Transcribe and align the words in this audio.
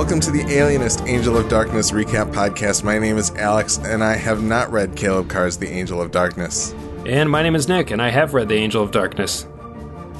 Welcome 0.00 0.20
to 0.20 0.30
the 0.30 0.50
Alienist 0.50 1.02
Angel 1.02 1.36
of 1.36 1.50
Darkness 1.50 1.90
recap 1.90 2.32
podcast. 2.32 2.82
My 2.82 2.98
name 2.98 3.18
is 3.18 3.32
Alex, 3.32 3.76
and 3.76 4.02
I 4.02 4.16
have 4.16 4.42
not 4.42 4.72
read 4.72 4.96
Caleb 4.96 5.28
Carr's 5.28 5.58
The 5.58 5.68
Angel 5.68 6.00
of 6.00 6.10
Darkness. 6.10 6.72
And 7.04 7.28
my 7.28 7.42
name 7.42 7.54
is 7.54 7.68
Nick, 7.68 7.90
and 7.90 8.00
I 8.00 8.08
have 8.08 8.32
read 8.32 8.48
The 8.48 8.54
Angel 8.54 8.82
of 8.82 8.92
Darkness. 8.92 9.46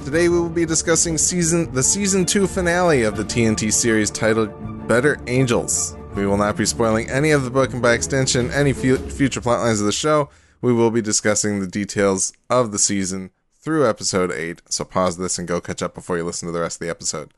Today 0.04 0.28
we 0.28 0.38
will 0.38 0.50
be 0.50 0.66
discussing 0.66 1.16
season 1.16 1.72
the 1.72 1.82
season 1.82 2.26
two 2.26 2.46
finale 2.46 3.04
of 3.04 3.16
the 3.16 3.24
TNT 3.24 3.72
series 3.72 4.10
titled 4.10 4.86
Better 4.86 5.18
Angels. 5.28 5.96
We 6.14 6.26
will 6.26 6.36
not 6.36 6.58
be 6.58 6.66
spoiling 6.66 7.08
any 7.08 7.30
of 7.30 7.44
the 7.44 7.50
book, 7.50 7.72
and 7.72 7.80
by 7.80 7.94
extension, 7.94 8.50
any 8.50 8.74
fu- 8.74 8.98
future 8.98 9.40
plotlines 9.40 9.80
of 9.80 9.86
the 9.86 9.92
show. 9.92 10.28
We 10.60 10.74
will 10.74 10.90
be 10.90 11.00
discussing 11.00 11.58
the 11.58 11.66
details 11.66 12.34
of 12.50 12.72
the 12.72 12.78
season 12.78 13.30
through 13.54 13.88
episode 13.88 14.30
8, 14.30 14.60
so 14.68 14.84
pause 14.84 15.16
this 15.16 15.38
and 15.38 15.48
go 15.48 15.58
catch 15.58 15.82
up 15.82 15.94
before 15.94 16.18
you 16.18 16.24
listen 16.24 16.46
to 16.48 16.52
the 16.52 16.60
rest 16.60 16.76
of 16.76 16.86
the 16.86 16.90
episode. 16.90 17.32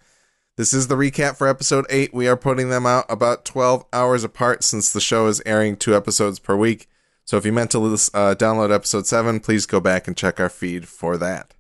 This 0.59 0.75
is 0.75 0.89
the 0.89 0.97
recap 0.97 1.39
for 1.39 1.49
episode 1.49 1.87
8. 1.89 2.13
We 2.13 2.29
are 2.29 2.37
putting 2.37 2.69
them 2.69 2.85
out 2.85 3.07
about 3.09 3.47
12 3.47 3.87
hours 3.91 4.23
apart 4.23 4.63
since 4.63 4.93
the 4.93 5.01
show 5.01 5.27
is 5.27 5.41
airing 5.47 5.77
two 5.77 5.97
episodes 5.97 6.39
per 6.39 6.55
week. 6.55 6.91
So 7.25 7.39
if 7.39 7.47
you 7.47 7.53
meant 7.55 7.71
to 7.71 7.79
uh, 7.79 8.35
download 8.35 8.71
episode 8.71 9.07
7, 9.07 9.41
please 9.41 9.65
go 9.65 9.81
back 9.81 10.07
and 10.07 10.15
check 10.15 10.39
our 10.39 10.51
feed 10.51 10.87
for 10.87 11.17
that. 11.17 11.55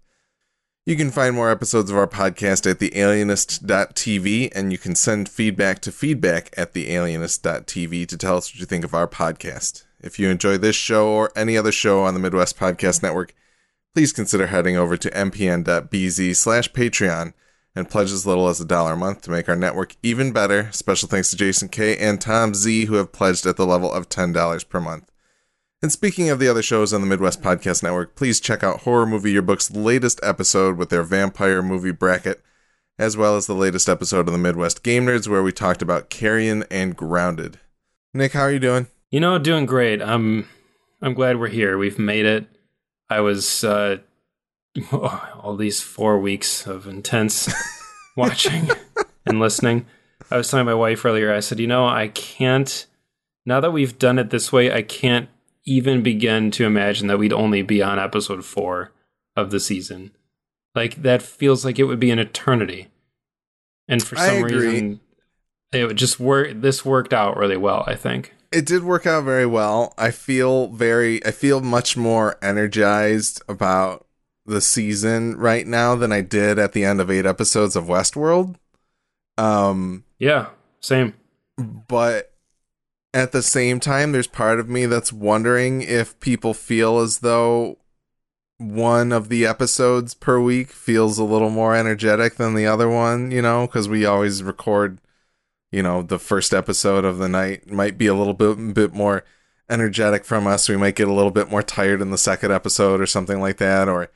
You 0.84 0.94
can 0.96 1.10
find 1.10 1.34
more 1.34 1.50
episodes 1.50 1.90
of 1.90 1.96
our 1.96 2.06
podcast 2.06 2.70
at 2.70 2.80
thealienist.tv, 2.80 4.52
and 4.54 4.70
you 4.70 4.76
can 4.76 4.94
send 4.94 5.26
feedback 5.26 5.80
to 5.80 5.90
feedback 5.90 6.52
at 6.58 6.74
thealienist.tv 6.74 8.06
to 8.08 8.16
tell 8.18 8.36
us 8.36 8.52
what 8.52 8.60
you 8.60 8.66
think 8.66 8.84
of 8.84 8.92
our 8.92 9.08
podcast. 9.08 9.84
If 10.02 10.18
you 10.18 10.28
enjoy 10.28 10.58
this 10.58 10.76
show 10.76 11.08
or 11.08 11.32
any 11.34 11.56
other 11.56 11.72
show 11.72 12.02
on 12.02 12.12
the 12.12 12.20
Midwest 12.20 12.58
Podcast 12.58 13.02
Network, 13.02 13.34
please 13.94 14.12
consider 14.12 14.48
heading 14.48 14.76
over 14.76 14.98
to 14.98 15.10
mpn.bz 15.12 16.36
slash 16.36 16.70
Patreon 16.72 17.32
and 17.74 17.88
pledge 17.88 18.12
as 18.12 18.26
little 18.26 18.48
as 18.48 18.60
a 18.60 18.64
dollar 18.64 18.92
a 18.92 18.96
month 18.96 19.22
to 19.22 19.30
make 19.30 19.48
our 19.48 19.56
network 19.56 19.96
even 20.02 20.32
better. 20.32 20.70
Special 20.72 21.08
thanks 21.08 21.30
to 21.30 21.36
Jason 21.36 21.68
K 21.68 21.96
and 21.96 22.20
Tom 22.20 22.54
Z 22.54 22.84
who 22.86 22.94
have 22.94 23.12
pledged 23.12 23.46
at 23.46 23.56
the 23.56 23.66
level 23.66 23.92
of 23.92 24.08
$10 24.08 24.68
per 24.68 24.80
month. 24.80 25.10
And 25.80 25.90
speaking 25.90 26.30
of 26.30 26.38
the 26.38 26.48
other 26.48 26.62
shows 26.62 26.92
on 26.92 27.00
the 27.00 27.06
Midwest 27.08 27.42
Podcast 27.42 27.82
Network, 27.82 28.14
please 28.14 28.40
check 28.40 28.62
out 28.62 28.82
Horror 28.82 29.06
Movie 29.06 29.32
Yearbook's 29.32 29.70
latest 29.72 30.20
episode 30.22 30.76
with 30.76 30.90
their 30.90 31.02
vampire 31.02 31.60
movie 31.60 31.90
bracket, 31.90 32.40
as 32.98 33.16
well 33.16 33.36
as 33.36 33.48
the 33.48 33.54
latest 33.54 33.88
episode 33.88 34.28
of 34.28 34.32
the 34.32 34.38
Midwest 34.38 34.84
Game 34.84 35.06
Nerds 35.06 35.26
where 35.26 35.42
we 35.42 35.50
talked 35.50 35.82
about 35.82 36.08
Carrion 36.08 36.64
and 36.70 36.94
Grounded. 36.94 37.58
Nick, 38.14 38.32
how 38.32 38.42
are 38.42 38.52
you 38.52 38.60
doing? 38.60 38.86
You 39.10 39.18
know, 39.18 39.38
doing 39.38 39.66
great. 39.66 40.00
I'm 40.00 40.48
I'm 41.00 41.14
glad 41.14 41.40
we're 41.40 41.48
here. 41.48 41.76
We've 41.76 41.98
made 41.98 42.26
it. 42.26 42.46
I 43.10 43.20
was 43.20 43.64
uh 43.64 43.98
all 44.92 45.56
these 45.56 45.80
four 45.80 46.18
weeks 46.18 46.66
of 46.66 46.86
intense 46.86 47.52
watching 48.16 48.70
and 49.26 49.40
listening. 49.40 49.86
I 50.30 50.36
was 50.36 50.50
telling 50.50 50.66
my 50.66 50.74
wife 50.74 51.04
earlier, 51.04 51.32
I 51.32 51.40
said, 51.40 51.60
you 51.60 51.66
know, 51.66 51.86
I 51.86 52.08
can't, 52.08 52.86
now 53.44 53.60
that 53.60 53.72
we've 53.72 53.98
done 53.98 54.18
it 54.18 54.30
this 54.30 54.52
way, 54.52 54.72
I 54.72 54.82
can't 54.82 55.28
even 55.64 56.02
begin 56.02 56.50
to 56.52 56.64
imagine 56.64 57.06
that 57.08 57.18
we'd 57.18 57.32
only 57.32 57.62
be 57.62 57.82
on 57.82 57.98
episode 57.98 58.44
four 58.44 58.92
of 59.36 59.50
the 59.50 59.60
season. 59.60 60.12
Like, 60.74 61.02
that 61.02 61.22
feels 61.22 61.64
like 61.64 61.78
it 61.78 61.84
would 61.84 62.00
be 62.00 62.10
an 62.10 62.18
eternity. 62.18 62.88
And 63.88 64.02
for 64.02 64.16
some 64.16 64.42
reason, 64.42 65.00
it 65.72 65.86
would 65.86 65.98
just 65.98 66.18
work. 66.18 66.52
This 66.54 66.84
worked 66.84 67.12
out 67.12 67.36
really 67.36 67.58
well, 67.58 67.84
I 67.86 67.94
think. 67.94 68.34
It 68.50 68.64
did 68.64 68.84
work 68.84 69.06
out 69.06 69.24
very 69.24 69.46
well. 69.46 69.92
I 69.98 70.10
feel 70.10 70.68
very, 70.68 71.24
I 71.26 71.30
feel 71.30 71.60
much 71.60 71.96
more 71.96 72.38
energized 72.42 73.42
about 73.48 74.06
the 74.44 74.60
season 74.60 75.36
right 75.36 75.66
now 75.66 75.94
than 75.94 76.12
I 76.12 76.20
did 76.20 76.58
at 76.58 76.72
the 76.72 76.84
end 76.84 77.00
of 77.00 77.10
eight 77.10 77.26
episodes 77.26 77.76
of 77.76 77.84
Westworld. 77.84 78.56
Um, 79.38 80.04
yeah, 80.18 80.48
same. 80.80 81.14
But 81.56 82.32
at 83.14 83.32
the 83.32 83.42
same 83.42 83.78
time, 83.80 84.12
there's 84.12 84.26
part 84.26 84.58
of 84.58 84.68
me 84.68 84.86
that's 84.86 85.12
wondering 85.12 85.82
if 85.82 86.18
people 86.20 86.54
feel 86.54 86.98
as 86.98 87.18
though 87.18 87.78
one 88.58 89.12
of 89.12 89.28
the 89.28 89.44
episodes 89.44 90.14
per 90.14 90.40
week 90.40 90.70
feels 90.70 91.18
a 91.18 91.24
little 91.24 91.50
more 91.50 91.74
energetic 91.74 92.36
than 92.36 92.54
the 92.54 92.66
other 92.66 92.88
one, 92.88 93.30
you 93.30 93.42
know, 93.42 93.66
because 93.66 93.88
we 93.88 94.04
always 94.04 94.42
record, 94.42 94.98
you 95.70 95.82
know, 95.82 96.02
the 96.02 96.18
first 96.18 96.54
episode 96.54 97.04
of 97.04 97.18
the 97.18 97.28
night 97.28 97.70
might 97.70 97.98
be 97.98 98.06
a 98.06 98.14
little 98.14 98.34
bit, 98.34 98.74
bit 98.74 98.94
more 98.94 99.24
energetic 99.68 100.24
from 100.24 100.46
us. 100.46 100.68
We 100.68 100.76
might 100.76 100.94
get 100.94 101.08
a 101.08 101.12
little 101.12 101.30
bit 101.30 101.50
more 101.50 101.62
tired 101.62 102.00
in 102.00 102.10
the 102.10 102.18
second 102.18 102.52
episode 102.52 103.00
or 103.00 103.06
something 103.06 103.40
like 103.40 103.56
that, 103.58 103.88
or 103.88 104.10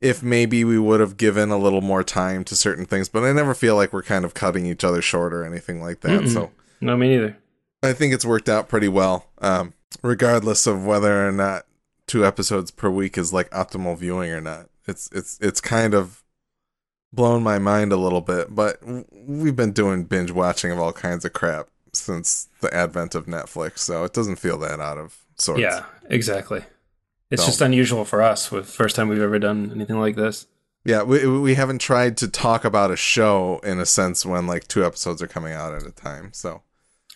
if 0.00 0.22
maybe 0.22 0.64
we 0.64 0.78
would 0.78 1.00
have 1.00 1.16
given 1.16 1.50
a 1.50 1.58
little 1.58 1.80
more 1.80 2.04
time 2.04 2.44
to 2.44 2.56
certain 2.56 2.84
things, 2.84 3.08
but 3.08 3.24
I 3.24 3.32
never 3.32 3.54
feel 3.54 3.76
like 3.76 3.92
we're 3.92 4.02
kind 4.02 4.24
of 4.24 4.34
cutting 4.34 4.66
each 4.66 4.84
other 4.84 5.00
short 5.00 5.32
or 5.32 5.44
anything 5.44 5.80
like 5.80 6.00
that. 6.00 6.22
Mm-mm. 6.22 6.32
So 6.32 6.50
no, 6.80 6.96
me 6.96 7.08
neither. 7.08 7.36
I 7.82 7.92
think 7.92 8.14
it's 8.14 8.24
worked 8.24 8.48
out 8.48 8.68
pretty 8.68 8.88
well, 8.88 9.26
um, 9.38 9.74
regardless 10.02 10.66
of 10.66 10.84
whether 10.84 11.26
or 11.26 11.32
not 11.32 11.66
two 12.06 12.24
episodes 12.24 12.70
per 12.70 12.90
week 12.90 13.16
is 13.16 13.32
like 13.32 13.50
optimal 13.50 13.96
viewing 13.96 14.30
or 14.30 14.40
not. 14.40 14.68
It's 14.86 15.08
it's 15.12 15.38
it's 15.40 15.60
kind 15.60 15.94
of 15.94 16.22
blown 17.12 17.42
my 17.42 17.58
mind 17.58 17.92
a 17.92 17.96
little 17.96 18.20
bit, 18.20 18.54
but 18.54 18.78
we've 19.12 19.56
been 19.56 19.72
doing 19.72 20.04
binge 20.04 20.30
watching 20.30 20.70
of 20.70 20.78
all 20.78 20.92
kinds 20.92 21.24
of 21.24 21.32
crap 21.32 21.68
since 21.92 22.48
the 22.60 22.74
advent 22.74 23.14
of 23.14 23.26
Netflix, 23.26 23.78
so 23.78 24.04
it 24.04 24.12
doesn't 24.12 24.36
feel 24.36 24.58
that 24.58 24.80
out 24.80 24.98
of 24.98 25.24
sorts. 25.36 25.60
Yeah, 25.60 25.84
exactly. 26.10 26.64
It's 27.30 27.46
just 27.46 27.60
unusual 27.60 28.04
for 28.04 28.22
us. 28.22 28.50
With 28.50 28.66
first 28.66 28.96
time 28.96 29.08
we've 29.08 29.20
ever 29.20 29.38
done 29.38 29.70
anything 29.74 29.98
like 29.98 30.16
this. 30.16 30.46
Yeah, 30.84 31.02
we 31.02 31.26
we 31.26 31.54
haven't 31.54 31.80
tried 31.80 32.16
to 32.18 32.28
talk 32.28 32.64
about 32.64 32.90
a 32.90 32.96
show 32.96 33.58
in 33.64 33.80
a 33.80 33.86
sense 33.86 34.26
when 34.26 34.46
like 34.46 34.68
two 34.68 34.84
episodes 34.84 35.22
are 35.22 35.26
coming 35.26 35.54
out 35.54 35.74
at 35.74 35.86
a 35.86 35.90
time. 35.90 36.30
So 36.32 36.62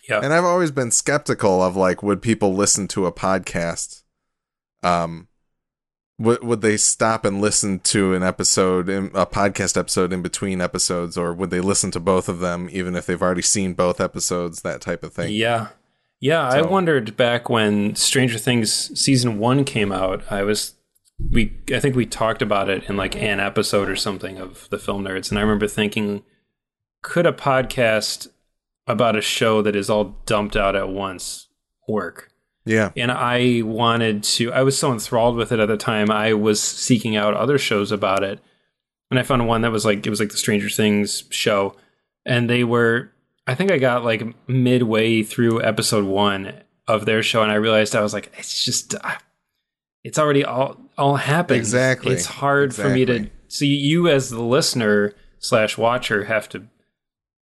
yeah, 0.09 0.21
and 0.23 0.33
I've 0.33 0.43
always 0.43 0.71
been 0.71 0.89
skeptical 0.89 1.61
of 1.61 1.75
like 1.75 2.01
would 2.01 2.21
people 2.21 2.55
listen 2.55 2.87
to 2.89 3.05
a 3.05 3.11
podcast, 3.11 4.01
um, 4.81 5.27
would 6.17 6.43
would 6.43 6.61
they 6.61 6.77
stop 6.77 7.25
and 7.25 7.39
listen 7.39 7.79
to 7.79 8.15
an 8.15 8.23
episode 8.23 8.89
in 8.89 9.11
a 9.13 9.27
podcast 9.27 9.77
episode 9.77 10.11
in 10.11 10.23
between 10.23 10.61
episodes, 10.61 11.15
or 11.15 11.31
would 11.31 11.51
they 11.51 11.61
listen 11.61 11.91
to 11.91 11.99
both 11.99 12.27
of 12.27 12.39
them 12.39 12.69
even 12.71 12.95
if 12.95 13.05
they've 13.05 13.21
already 13.21 13.43
seen 13.43 13.73
both 13.73 14.01
episodes? 14.01 14.63
That 14.63 14.81
type 14.81 15.03
of 15.03 15.13
thing. 15.13 15.31
Yeah, 15.31 15.67
yeah, 16.19 16.49
so. 16.49 16.57
I 16.57 16.61
wondered 16.61 17.15
back 17.15 17.49
when 17.49 17.95
Stranger 17.95 18.37
Things 18.37 18.99
season 18.99 19.39
one 19.39 19.63
came 19.63 19.91
out. 19.91 20.23
I 20.31 20.43
was 20.43 20.75
we 21.31 21.53
I 21.73 21.79
think 21.79 21.95
we 21.95 22.05
talked 22.05 22.41
about 22.41 22.69
it 22.69 22.89
in 22.89 22.97
like 22.97 23.15
an 23.15 23.39
episode 23.39 23.89
or 23.89 23.95
something 23.95 24.37
of 24.37 24.67
the 24.69 24.79
film 24.79 25.03
nerds, 25.03 25.29
and 25.29 25.37
I 25.37 25.41
remember 25.41 25.67
thinking, 25.67 26.23
could 27.01 27.25
a 27.25 27.33
podcast 27.33 28.27
about 28.87 29.15
a 29.15 29.21
show 29.21 29.61
that 29.61 29.75
is 29.75 29.89
all 29.89 30.15
dumped 30.25 30.55
out 30.55 30.75
at 30.75 30.89
once 30.89 31.47
work? 31.87 32.31
Yeah. 32.65 32.91
And 32.95 33.11
I 33.11 33.61
wanted 33.63 34.23
to 34.23 34.51
I 34.53 34.61
was 34.63 34.77
so 34.77 34.91
enthralled 34.91 35.35
with 35.35 35.51
it 35.51 35.59
at 35.59 35.67
the 35.67 35.77
time, 35.77 36.11
I 36.11 36.33
was 36.33 36.61
seeking 36.61 37.15
out 37.15 37.33
other 37.33 37.57
shows 37.57 37.91
about 37.91 38.23
it. 38.23 38.39
And 39.09 39.19
I 39.19 39.23
found 39.23 39.47
one 39.47 39.61
that 39.61 39.71
was 39.71 39.85
like 39.85 40.05
it 40.05 40.09
was 40.09 40.19
like 40.19 40.29
the 40.29 40.37
Stranger 40.37 40.69
Things 40.69 41.23
show. 41.29 41.75
And 42.25 42.49
they 42.49 42.63
were 42.63 43.11
I 43.49 43.55
think 43.55 43.71
I 43.71 43.79
got 43.79 44.03
like 44.03 44.21
midway 44.47 45.23
through 45.23 45.63
episode 45.63 46.05
one 46.05 46.53
of 46.87 47.07
their 47.07 47.23
show, 47.23 47.41
and 47.41 47.51
I 47.51 47.55
realized 47.55 47.95
I 47.95 48.03
was 48.03 48.13
like, 48.13 48.31
it's 48.37 48.63
just, 48.63 48.93
uh, 48.93 49.15
it's 50.03 50.19
already 50.19 50.45
all 50.45 50.79
all 50.99 51.15
happened. 51.15 51.57
Exactly. 51.57 52.13
It's 52.13 52.27
hard 52.27 52.65
exactly. 52.65 52.91
for 52.91 52.95
me 52.95 53.05
to. 53.05 53.29
So 53.47 53.65
you, 53.65 54.07
as 54.07 54.29
the 54.29 54.43
listener 54.43 55.15
slash 55.39 55.79
watcher, 55.79 56.25
have 56.25 56.47
to 56.49 56.67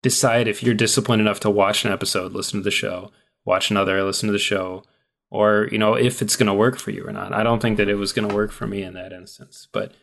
decide 0.01 0.49
if 0.49 0.61
you're 0.61 0.75
disciplined 0.75 1.21
enough 1.21 1.39
to 1.39 1.49
watch 1.49 1.85
an 1.85 1.93
episode, 1.93 2.33
listen 2.33 2.59
to 2.59 2.63
the 2.65 2.69
show, 2.69 3.09
watch 3.45 3.71
another, 3.71 4.03
listen 4.03 4.27
to 4.27 4.33
the 4.33 4.39
show, 4.39 4.83
or 5.31 5.69
you 5.71 5.77
know 5.77 5.93
if 5.93 6.21
it's 6.21 6.35
going 6.35 6.47
to 6.47 6.53
work 6.53 6.77
for 6.77 6.91
you 6.91 7.07
or 7.07 7.13
not. 7.13 7.31
I 7.31 7.43
don't 7.43 7.61
think 7.61 7.77
that 7.77 7.87
it 7.87 7.95
was 7.95 8.11
going 8.11 8.27
to 8.27 8.35
work 8.35 8.51
for 8.51 8.67
me 8.67 8.83
in 8.83 8.93
that 8.95 9.13
instance, 9.13 9.69
but. 9.71 9.93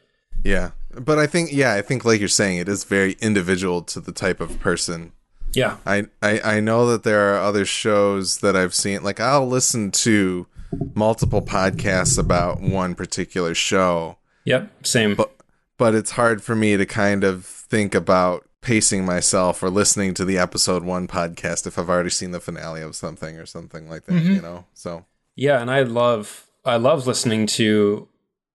Yeah, 0.42 0.70
but 0.98 1.18
I 1.18 1.26
think 1.26 1.52
yeah, 1.52 1.74
I 1.74 1.82
think 1.82 2.06
like 2.06 2.20
you're 2.20 2.28
saying, 2.30 2.56
it 2.56 2.70
is 2.70 2.84
very 2.84 3.18
individual 3.20 3.82
to 3.82 4.00
the 4.00 4.12
type 4.12 4.40
of 4.40 4.58
person 4.60 5.12
yeah. 5.52 5.76
I, 5.84 6.06
I 6.22 6.40
I 6.40 6.60
know 6.60 6.86
that 6.86 7.02
there 7.02 7.34
are 7.34 7.38
other 7.38 7.64
shows 7.64 8.38
that 8.38 8.56
I've 8.56 8.74
seen 8.74 9.02
like 9.02 9.20
I'll 9.20 9.46
listen 9.46 9.90
to 9.92 10.46
multiple 10.94 11.42
podcasts 11.42 12.18
about 12.18 12.60
one 12.60 12.94
particular 12.94 13.54
show. 13.54 14.18
Yep, 14.44 14.86
same. 14.86 15.14
But 15.14 15.34
but 15.78 15.94
it's 15.94 16.12
hard 16.12 16.42
for 16.42 16.54
me 16.54 16.76
to 16.76 16.86
kind 16.86 17.24
of 17.24 17.44
think 17.44 17.94
about 17.94 18.46
pacing 18.60 19.04
myself 19.04 19.62
or 19.62 19.70
listening 19.70 20.12
to 20.12 20.24
the 20.24 20.36
episode 20.36 20.84
1 20.84 21.08
podcast 21.08 21.66
if 21.66 21.78
I've 21.78 21.88
already 21.88 22.10
seen 22.10 22.32
the 22.32 22.40
finale 22.40 22.82
of 22.82 22.94
something 22.94 23.38
or 23.38 23.46
something 23.46 23.88
like 23.88 24.04
that, 24.04 24.12
mm-hmm. 24.12 24.34
you 24.34 24.42
know. 24.42 24.66
So 24.74 25.06
Yeah, 25.36 25.60
and 25.60 25.70
I 25.70 25.82
love 25.82 26.46
I 26.64 26.76
love 26.76 27.06
listening 27.06 27.46
to 27.46 28.08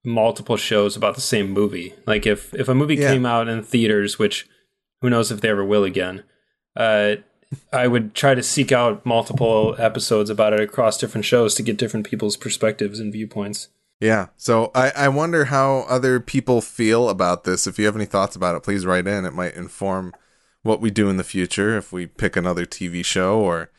multiple 0.03 0.57
shows 0.57 0.95
about 0.95 1.15
the 1.15 1.21
same 1.21 1.50
movie. 1.50 1.94
Like 2.06 2.25
if 2.25 2.53
if 2.53 2.69
a 2.69 2.75
movie 2.75 2.95
yeah. 2.95 3.12
came 3.12 3.25
out 3.25 3.48
in 3.48 3.63
theaters, 3.63 4.19
which 4.19 4.48
who 5.01 5.09
knows 5.09 5.31
if 5.31 5.41
they 5.41 5.50
ever 5.50 5.65
will 5.65 5.83
again 5.83 6.24
uh, 6.75 7.16
I 7.72 7.88
would 7.88 8.13
try 8.13 8.36
to 8.36 8.44
seek 8.44 8.72
out 8.72 9.06
multiple 9.06 9.75
episodes 9.77 10.30
about 10.30 10.54
it 10.54 10.60
across 10.60 10.98
different 10.98 11.25
shows 11.25 11.56
to 11.56 11.63
get 11.63 11.77
different 11.77 12.06
people's 12.07 12.36
perspectives 12.38 13.00
and 13.00 13.13
viewpoints. 13.13 13.69
Yeah. 14.01 14.27
So 14.36 14.72
I, 14.75 14.92
I 14.95 15.07
wonder 15.07 15.45
how 15.45 15.86
other 15.88 16.19
people 16.19 16.60
feel 16.62 17.07
about 17.10 17.44
this. 17.45 17.66
If 17.66 17.80
you 17.80 17.86
have 17.86 17.95
any 17.95 18.06
thoughts 18.06 18.36
about 18.36 18.56
it, 18.56 18.63
please 18.63 18.86
write 18.86 19.07
in. 19.07 19.24
It 19.25 19.33
might 19.33 19.56
inform 19.56 20.13
what 20.63 20.81
we 20.81 20.92
do 20.92 21.10
in 21.10 21.18
the 21.18 21.24
future 21.24 21.77
if 21.77 21.94
we 21.94 22.07
pick 22.07 22.36
another 22.36 22.66
TV 22.66 23.06
show 23.06 23.39
or 23.39 23.69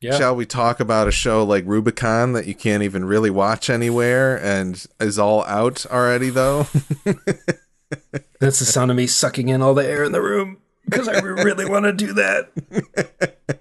Yeah. 0.00 0.18
shall 0.18 0.36
we 0.36 0.44
talk 0.44 0.80
about 0.80 1.08
a 1.08 1.12
show 1.12 1.42
like 1.44 1.64
Rubicon 1.66 2.34
that 2.34 2.46
you 2.46 2.54
can't 2.54 2.82
even 2.82 3.04
really 3.06 3.30
watch 3.30 3.70
anywhere 3.70 4.36
and 4.44 4.84
is 5.00 5.18
all 5.18 5.44
out 5.46 5.86
already 5.86 6.28
though? 6.30 6.66
That's 8.40 8.58
the 8.58 8.64
sound 8.66 8.90
of 8.90 8.96
me 8.96 9.06
sucking 9.06 9.48
in 9.48 9.62
all 9.62 9.74
the 9.74 9.86
air 9.86 10.04
in 10.04 10.12
the 10.12 10.20
room 10.22 10.58
because 10.84 11.08
I 11.08 11.18
really 11.20 11.68
want 11.68 11.84
to 11.84 11.92
do 11.92 12.12
that. 12.14 12.50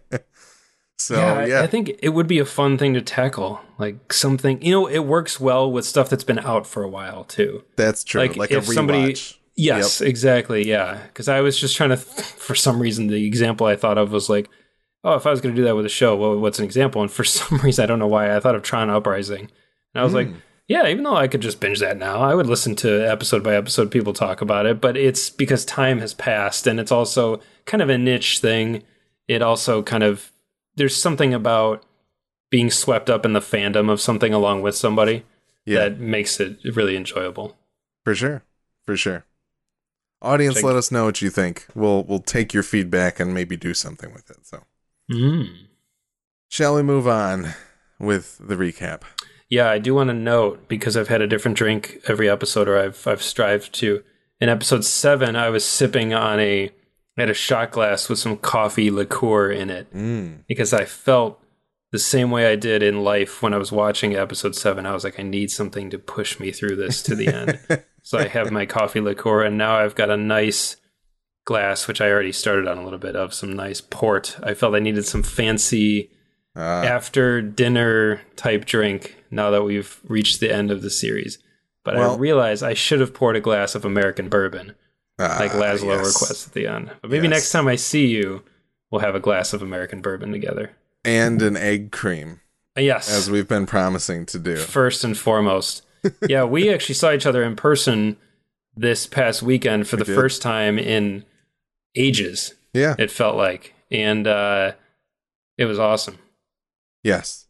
so 0.97 1.15
yeah, 1.15 1.45
yeah, 1.45 1.59
I- 1.59 1.63
I 1.63 1.67
think 1.67 1.91
it 2.01 2.09
would 2.09 2.27
be 2.27 2.39
a 2.39 2.45
fun 2.45 2.77
thing 2.77 2.93
to 2.93 3.01
tackle. 3.01 3.59
Like 3.77 4.13
something, 4.13 4.61
you 4.61 4.71
know, 4.71 4.87
it 4.87 4.99
works 4.99 5.39
well 5.39 5.71
with 5.71 5.85
stuff 5.85 6.09
that's 6.09 6.23
been 6.23 6.39
out 6.39 6.65
for 6.67 6.83
a 6.83 6.87
while 6.89 7.23
too. 7.23 7.63
that's 7.75 8.03
true. 8.03 8.21
like, 8.21 8.35
Like, 8.37 8.51
a 8.51 8.57
if 8.57 8.65
somebody- 8.67 9.13
rewatch. 9.13 9.37
Yes, 9.55 10.01
exactly. 10.01 10.67
Yeah, 10.67 10.99
because 11.07 11.29
I 11.29 11.41
was 11.41 11.59
just 11.59 11.75
trying 11.77 11.91
to, 11.91 11.97
for 11.97 12.55
some 12.55 12.79
reason, 12.81 13.05
the 13.05 13.23
example 13.27 13.67
I 13.67 13.75
thought 13.75 13.99
of 13.99 14.11
was 14.11 14.27
like, 14.27 14.49
oh, 15.03 15.13
if 15.13 15.27
I 15.27 15.29
was 15.29 15.41
going 15.41 15.53
to 15.53 15.61
do 15.61 15.65
that 15.65 15.75
with 15.75 15.85
a 15.85 15.89
show, 15.89 16.15
well, 16.15 16.35
what's 16.39 16.57
an 16.57 16.65
example? 16.65 17.03
And 17.03 17.11
for 17.11 17.23
some 17.23 17.59
reason, 17.59 17.83
I 17.83 17.85
don't 17.85 17.99
know 17.99 18.07
why, 18.07 18.35
I 18.35 18.39
thought 18.39 18.55
of 18.55 18.63
Tron 18.63 18.89
Uprising, 18.89 19.41
and 19.41 20.01
I 20.01 20.03
was 20.03 20.15
like, 20.15 20.29
hmm. 20.29 20.37
Yeah, 20.73 20.87
even 20.87 21.03
though 21.03 21.15
I 21.15 21.27
could 21.27 21.41
just 21.41 21.59
binge 21.59 21.79
that 21.81 21.97
now, 21.97 22.19
I 22.21 22.33
would 22.33 22.47
listen 22.47 22.75
to 22.77 23.07
episode 23.09 23.43
by 23.43 23.55
episode 23.55 23.91
people 23.91 24.11
talk 24.13 24.41
about 24.41 24.65
it. 24.65 24.81
But 24.81 24.97
it's 24.97 25.29
because 25.29 25.65
time 25.65 25.99
has 25.99 26.13
passed, 26.13 26.65
and 26.67 26.79
it's 26.79 26.91
also 26.91 27.39
kind 27.65 27.81
of 27.83 27.89
a 27.89 27.97
niche 27.97 28.39
thing. 28.39 28.81
It 29.27 29.41
also 29.41 29.83
kind 29.83 30.03
of 30.03 30.31
there's 30.75 30.99
something 30.99 31.33
about 31.33 31.83
being 32.49 32.71
swept 32.71 33.09
up 33.09 33.25
in 33.25 33.33
the 33.33 33.39
fandom 33.39 33.89
of 33.91 34.01
something 34.01 34.33
along 34.33 34.61
with 34.63 34.75
somebody 34.75 35.23
Yeah, 35.65 35.79
that 35.79 35.99
makes 35.99 36.39
it 36.39 36.57
really 36.75 36.95
enjoyable. 36.95 37.55
for 38.03 38.15
sure. 38.15 38.43
For 38.85 38.97
sure. 38.97 39.25
Audience, 40.21 40.55
Check- 40.55 40.63
let 40.63 40.75
us 40.75 40.91
know 40.91 41.05
what 41.05 41.21
you 41.21 41.29
think. 41.29 41.65
We'll 41.75 42.03
we'll 42.03 42.19
take 42.19 42.53
your 42.53 42.63
feedback 42.63 43.19
and 43.19 43.33
maybe 43.33 43.55
do 43.57 43.73
something 43.73 44.11
with 44.13 44.29
it. 44.31 44.45
So, 44.45 44.63
Mm. 45.11 45.67
shall 46.49 46.75
we 46.75 46.81
move 46.83 47.07
on 47.07 47.53
with 47.99 48.37
the 48.39 48.55
recap? 48.55 49.01
Yeah, 49.53 49.69
I 49.69 49.77
do 49.79 49.93
want 49.93 50.09
to 50.09 50.13
note 50.15 50.67
because 50.67 50.97
I've 50.97 51.09
had 51.09 51.21
a 51.21 51.27
different 51.27 51.57
drink 51.57 51.99
every 52.07 52.27
episode, 52.29 52.67
or 52.67 52.77
I've 52.77 53.05
I've 53.07 53.21
strived 53.21 53.71
to. 53.75 54.03
In 54.41 54.49
episode 54.49 54.83
seven, 54.83 55.35
I 55.35 55.49
was 55.49 55.63
sipping 55.63 56.13
on 56.13 56.39
a 56.39 56.71
I 57.17 57.21
had 57.21 57.29
a 57.29 57.33
shot 57.35 57.69
glass 57.71 58.09
with 58.09 58.17
some 58.19 58.37
coffee 58.37 58.89
liqueur 58.89 59.51
in 59.51 59.69
it 59.69 59.93
Mm. 59.93 60.43
because 60.47 60.73
I 60.73 60.85
felt 60.85 61.39
the 61.91 61.99
same 61.99 62.31
way 62.31 62.51
I 62.51 62.55
did 62.55 62.81
in 62.81 63.03
life 63.03 63.43
when 63.43 63.53
I 63.53 63.57
was 63.59 63.71
watching 63.71 64.15
episode 64.15 64.55
seven. 64.55 64.87
I 64.87 64.93
was 64.93 65.03
like, 65.03 65.19
I 65.19 65.23
need 65.23 65.51
something 65.51 65.91
to 65.91 65.99
push 65.99 66.39
me 66.39 66.51
through 66.51 66.75
this 66.77 67.03
to 67.03 67.13
the 67.15 67.27
end. 67.27 67.59
so 68.01 68.17
I 68.17 68.27
have 68.27 68.49
my 68.51 68.65
coffee 68.65 69.01
liqueur, 69.01 69.43
and 69.43 69.57
now 69.59 69.77
I've 69.77 69.93
got 69.93 70.09
a 70.09 70.17
nice 70.17 70.77
glass, 71.45 71.87
which 71.87 72.01
I 72.01 72.09
already 72.09 72.31
started 72.31 72.67
on 72.67 72.79
a 72.79 72.83
little 72.83 72.97
bit 73.07 73.15
of 73.15 73.33
some 73.35 73.53
nice 73.53 73.81
port. 73.81 74.35
I 74.41 74.55
felt 74.55 74.73
I 74.73 74.79
needed 74.79 75.05
some 75.05 75.21
fancy 75.23 76.09
Uh, 76.55 76.59
after 76.97 77.41
dinner 77.41 78.21
type 78.35 78.65
drink 78.65 79.15
now 79.33 79.51
that 79.51 79.63
we've 79.63 79.99
reached 80.07 80.39
the 80.39 80.53
end 80.53 80.71
of 80.71 80.81
the 80.81 80.89
series. 80.89 81.39
But 81.83 81.97
I 81.97 82.15
realize 82.15 82.63
I 82.63 82.73
should 82.73 83.01
have 83.01 83.13
poured 83.13 83.35
a 83.35 83.41
glass 83.41 83.75
of 83.75 83.83
American 83.83 84.29
bourbon, 84.29 84.67
like 85.19 85.51
ah, 85.51 85.57
Laszlo 85.59 85.87
yes. 85.97 86.07
requests 86.07 86.47
at 86.47 86.53
the 86.53 86.67
end. 86.67 86.91
But 87.01 87.11
maybe 87.11 87.27
Yes. 87.27 87.35
next 87.35 87.51
time 87.51 87.67
I 87.67 87.75
see 87.75 88.05
you, 88.07 88.43
we'll 88.89 89.01
have 89.01 89.15
a 89.15 89.19
glass 89.19 89.51
of 89.53 89.61
American 89.61 90.01
bourbon 90.01 90.31
together. 90.31 90.71
and 91.03 91.41
an 91.41 91.57
egg 91.57 91.91
cream, 91.91 92.39
Uh, 92.77 92.81
yes, 92.81 93.09
as 93.11 93.29
we've 93.29 93.47
been 93.49 93.65
promising 93.65 94.25
to 94.27 94.39
do. 94.39 94.55
first 94.55 95.03
and 95.03 95.17
foremost. 95.17 95.81
yeah, 96.29 96.45
we 96.45 96.73
actually 96.73 96.95
saw 96.95 97.11
each 97.11 97.25
other 97.25 97.43
in 97.43 97.57
person 97.57 98.15
this 98.75 99.05
past 99.05 99.43
weekend 99.43 99.85
for 99.87 99.97
We 99.97 100.03
the 100.03 100.05
did. 100.05 100.15
first 100.15 100.41
time 100.41 100.79
in 100.79 101.25
ages. 101.97 102.53
Yeah. 102.73 102.95
It 102.97 103.11
felt 103.11 103.35
like, 103.35 103.73
and 103.91 104.25
uh, 104.25 104.71
it 105.57 105.65
was 105.65 105.77
awesome. 105.79 106.17
Yes. 107.03 107.42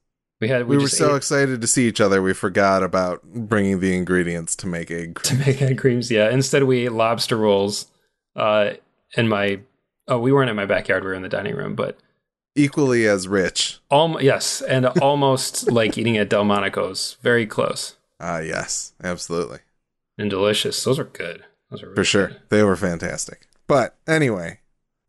We 0.43 0.49
had 0.49 0.67
We, 0.67 0.75
were 0.75 0.81
just 0.83 0.97
so 0.97 1.13
ate- 1.13 1.15
excited 1.17 1.61
to 1.61 1.67
see 1.67 1.87
each 1.87 2.01
other, 2.01 2.21
we 2.21 2.33
forgot 2.33 2.83
about 2.83 3.23
bringing 3.23 3.79
the 3.79 3.95
ingredients 3.95 4.57
to 4.57 4.67
make 4.67 4.91
egg 4.91 5.21
to 5.23 5.35
make 5.35 5.61
egg 5.61 5.77
creams. 5.77 6.11
Yeah. 6.11 6.29
Instead, 6.29 6.63
we 6.65 6.85
ate 6.85 6.91
lobster 6.91 7.37
rolls. 7.37 7.87
Uh, 8.35 8.71
in 9.15 9.29
my 9.29 9.61
oh, 10.09 10.19
we 10.19 10.33
weren't 10.33 10.49
in 10.49 10.57
my 10.57 10.65
backyard. 10.65 11.03
We 11.03 11.07
were 11.11 11.13
in 11.13 11.21
the 11.21 11.29
dining 11.29 11.55
room, 11.55 11.75
but 11.75 11.97
Equally 12.55 13.07
as 13.07 13.25
rich. 13.29 13.79
alm- 13.89 14.17
yes, 14.19 14.61
and 14.61 14.85
almost 15.01 15.71
like 15.71 15.97
eating 15.97 16.17
at 16.17 16.29
Delmonico's. 16.29 17.15
Very 17.21 17.45
close 17.47 17.95
Ah, 18.19 18.39
yes, 18.39 18.91
absolutely. 19.01 19.59
and 20.17 20.29
delicious. 20.29 20.83
Those 20.83 20.99
are 20.99 21.05
good. 21.05 21.45
Those 21.71 21.83
are 21.83 21.85
really 21.85 21.95
For 21.95 22.03
sure. 22.03 22.27
good. 22.27 22.39
They 22.49 22.63
were 22.63 22.75
fantastic. 22.75 23.47
But 23.65 23.95
anyway, 24.07 24.59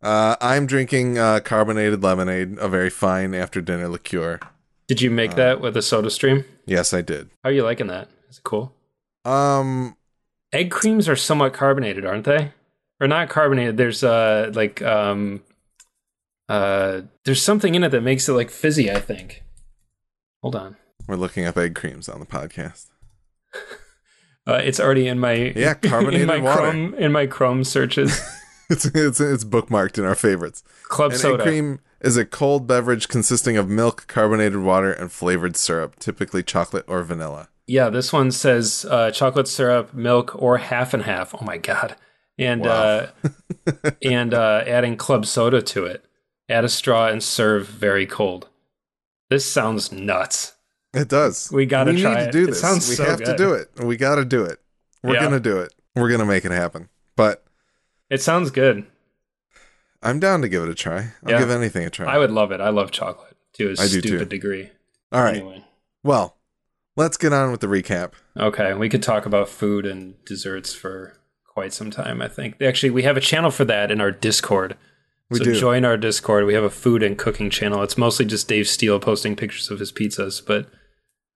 uh, 0.01 0.37
I'm 0.41 0.67
drinking 0.67 1.19
uh, 1.19 1.41
carbonated 1.41 2.05
lemonade, 2.05 2.57
a 2.59 2.69
very 2.69 2.89
fine 2.89 3.35
after 3.35 3.61
dinner 3.61 3.89
liqueur. 3.89 4.39
Did 4.87 5.01
you 5.01 5.11
Uh, 5.11 5.15
make 5.15 5.35
that 5.37 5.61
with 5.61 5.77
a 5.77 5.83
Soda 5.83 6.11
Stream? 6.11 6.45
Yes, 6.67 6.93
I 6.95 7.01
did. 7.03 7.31
How 7.43 7.51
are 7.51 7.53
you 7.53 7.63
liking 7.63 7.87
that? 7.89 8.09
Is 8.31 8.39
it 8.39 8.45
cool? 8.45 8.75
Um, 9.25 9.97
Egg 10.53 10.71
creams 10.71 11.09
are 11.09 11.17
somewhat 11.17 11.53
carbonated, 11.55 12.05
aren't 12.05 12.25
they? 12.25 12.53
Or 13.01 13.09
not 13.09 13.29
carbonated. 13.29 13.77
There's 13.77 14.05
uh 14.05 14.51
like 14.55 14.81
um 14.83 15.43
uh 16.49 17.03
there's 17.25 17.43
something 17.43 17.75
in 17.75 17.83
it 17.85 17.89
that 17.91 18.03
makes 18.03 18.29
it 18.29 18.33
like 18.35 18.51
fizzy, 18.51 18.91
I 18.91 19.01
think. 19.01 19.43
Hold 20.43 20.57
on. 20.57 20.77
we're 21.09 21.17
looking 21.17 21.45
up 21.47 21.57
egg 21.57 21.75
creams 21.75 22.09
on 22.09 22.21
the 22.21 22.27
podcast. 22.27 22.87
Uh, 24.47 24.61
it's 24.63 24.79
already 24.79 25.09
in 25.09 25.19
my 25.19 25.55
Yeah, 25.57 25.73
carbonated 25.83 26.21
in 26.21 26.27
my 26.27 26.37
water. 26.39 26.61
Chrome 26.61 26.93
in 26.97 27.13
my 27.13 27.27
Chrome 27.27 27.65
searches. 27.65 28.21
It's 28.71 28.85
it's 28.87 29.21
it's 29.21 29.45
bookmarked 29.45 29.97
in 29.99 30.05
our 30.05 30.15
favorites. 30.15 30.63
Club 30.85 31.13
An 31.13 31.19
soda. 31.19 31.43
egg 31.43 31.49
cream 31.49 31.81
is 32.05 32.17
a 32.17 32.25
cold 32.25 32.67
beverage 32.67 33.09
consisting 33.09 33.57
of 33.57 33.69
milk, 33.69 34.07
carbonated 34.07 34.61
water, 34.61 34.93
and 34.93 35.11
flavored 35.11 35.57
syrup, 35.57 35.99
typically 35.99 36.43
chocolate 36.43 36.85
or 36.87 37.03
vanilla. 37.03 37.49
Yeah, 37.67 37.89
this 37.91 38.13
one 38.13 38.31
says 38.31 38.87
uh, 38.91 39.11
chocolate 39.11 39.49
syrup, 39.49 39.95
milk, 39.95 40.35
or 40.41 40.59
half 40.59 40.93
and 40.95 41.03
half. 41.05 41.35
Oh 41.35 41.45
my 41.45 41.57
god! 41.57 41.97
And 42.39 42.63
Wow. 42.63 43.09
uh, 43.25 43.91
and 44.03 44.35
uh, 44.35 44.65
adding 44.67 44.97
club 44.97 45.25
soda 45.27 45.63
to 45.63 45.87
it. 45.87 46.05
Add 46.49 46.65
a 46.65 46.69
straw 46.69 47.09
and 47.09 47.23
serve 47.23 47.67
very 47.67 48.07
cold. 48.07 48.49
This 49.31 49.51
sounds 49.51 49.91
nuts. 49.91 50.53
It 50.93 51.09
does. 51.09 51.51
We 51.51 51.65
gotta 51.67 51.93
we 51.93 52.03
try 52.03 52.15
need 52.17 52.21
it. 52.23 52.27
to 52.27 52.33
do 52.33 52.45
It 52.45 52.47
this. 52.49 52.61
sounds 52.61 52.89
we 52.89 52.95
so 52.97 53.05
have 53.05 53.23
to 53.25 53.37
do 53.37 53.55
it. 53.55 53.71
We 53.83 53.97
got 53.97 54.17
to 54.17 54.25
do 54.25 54.45
it. 54.45 54.61
We're 55.03 55.15
Yeah. 55.15 55.23
gonna 55.25 55.41
do 55.41 55.59
it. 55.59 55.73
We're 55.97 56.11
gonna 56.11 56.27
make 56.27 56.45
it 56.45 56.53
happen. 56.53 56.89
But 57.17 57.45
It 58.11 58.21
sounds 58.21 58.51
good. 58.51 58.85
I'm 60.05 60.21
down 60.21 60.43
to 60.43 60.49
give 60.49 60.63
it 60.63 60.69
a 60.69 60.75
try. 60.75 61.13
I'll 61.25 61.33
Yeah. 61.33 61.39
give 61.41 61.51
anything 61.51 61.85
a 61.85 61.91
try. 61.91 62.07
I 62.15 62.19
would 62.19 62.31
love 62.31 62.53
it. 62.53 62.61
I 62.61 62.69
love 62.69 62.91
chocolate 62.91 63.37
to 63.55 63.69
a 63.69 63.73
I 63.73 63.89
do 63.89 64.01
stupid 64.01 64.29
degree. 64.29 64.71
All 65.11 65.23
right. 65.23 65.37
Anyway, 65.37 65.65
Well, 66.03 66.37
let's 66.97 67.17
get 67.17 67.33
on 67.33 67.51
with 67.51 67.61
the 67.61 67.67
recap. 67.67 68.13
okay, 68.39 68.75
we 68.75 68.89
could 68.89 69.03
talk 69.03 69.25
about 69.27 69.49
food 69.49 69.87
and 69.87 70.23
desserts 70.25 70.75
for 70.75 71.15
quite 71.47 71.73
some 71.73 71.91
time. 71.91 72.21
I 72.21 72.29
think 72.29 72.61
actually 72.61 72.91
we 72.91 73.03
have 73.05 73.17
a 73.17 73.21
channel 73.21 73.51
for 73.51 73.65
that 73.65 73.91
in 73.91 74.01
our 74.01 74.11
Discord. 74.11 74.77
We 75.31 75.39
so 75.39 75.45
do. 75.45 75.55
join 75.59 75.85
our 75.87 75.97
Discord. 75.97 76.45
We 76.45 76.55
have 76.55 76.65
a 76.65 76.71
food 76.71 77.03
and 77.03 77.17
cooking 77.17 77.49
channel. 77.49 77.83
It's 77.83 77.97
mostly 77.97 78.27
just 78.27 78.47
Dave 78.49 78.69
Steele 78.69 79.01
posting 79.01 79.35
pictures 79.37 79.71
of 79.71 79.79
his 79.79 79.91
pizzas, 79.91 80.43
but 80.45 80.67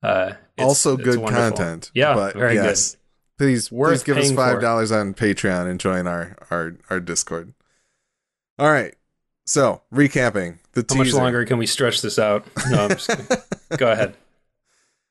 uh, 0.03 0.33
it's- 0.57 0.69
also 0.69 0.95
it's 0.95 1.05
good 1.05 1.19
wonderful. 1.19 1.57
content. 1.57 1.91
Yeah, 1.95 2.15
but 2.15 2.35
very 2.35 2.55
yes, 2.57 2.97
Please, 3.39 3.71
Worth 3.73 3.91
please 3.91 4.03
give 4.03 4.17
us 4.19 4.33
five 4.33 4.61
dollars 4.61 4.91
on 4.93 5.15
Patreon 5.15 5.71
and 5.71 5.79
join 5.81 6.07
our, 6.09 6.37
our 6.51 6.75
our 6.91 6.99
Discord. 7.01 7.55
All 8.59 8.71
right. 8.71 8.95
So 9.47 9.83
recapping 9.93 10.59
the. 10.73 10.85
How 10.89 10.97
much 10.97 11.13
longer 11.13 11.45
can 11.45 11.59
we 11.59 11.67
stretch 11.67 12.03
this 12.03 12.19
out? 12.19 12.47
No, 12.71 12.85
I'm 12.85 12.91
just. 12.91 13.11
Go 13.77 13.91
ahead. 13.93 14.15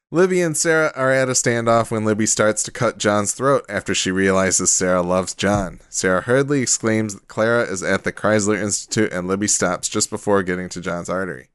Libby 0.10 0.42
and 0.42 0.56
Sarah 0.56 0.94
are 0.96 1.12
at 1.12 1.28
a 1.28 1.34
standoff 1.34 1.92
when 1.92 2.06
Libby 2.06 2.28
starts 2.28 2.64
to 2.64 2.72
cut 2.72 2.98
John's 2.98 3.34
throat 3.34 3.66
after 3.68 3.94
she 3.94 4.10
realizes 4.10 4.72
Sarah 4.72 5.02
loves 5.02 5.36
John. 5.36 5.82
Sarah 5.90 6.22
hurriedly 6.22 6.62
exclaims 6.62 7.14
that 7.14 7.28
Clara 7.28 7.64
is 7.64 7.84
at 7.84 8.06
the 8.06 8.14
Kreizler 8.14 8.62
Institute 8.62 9.12
and 9.12 9.28
Libby 9.28 9.50
stops 9.50 9.90
just 9.90 10.10
before 10.10 10.44
getting 10.44 10.70
to 10.70 10.80
John's 10.80 11.10
artery. 11.10 11.50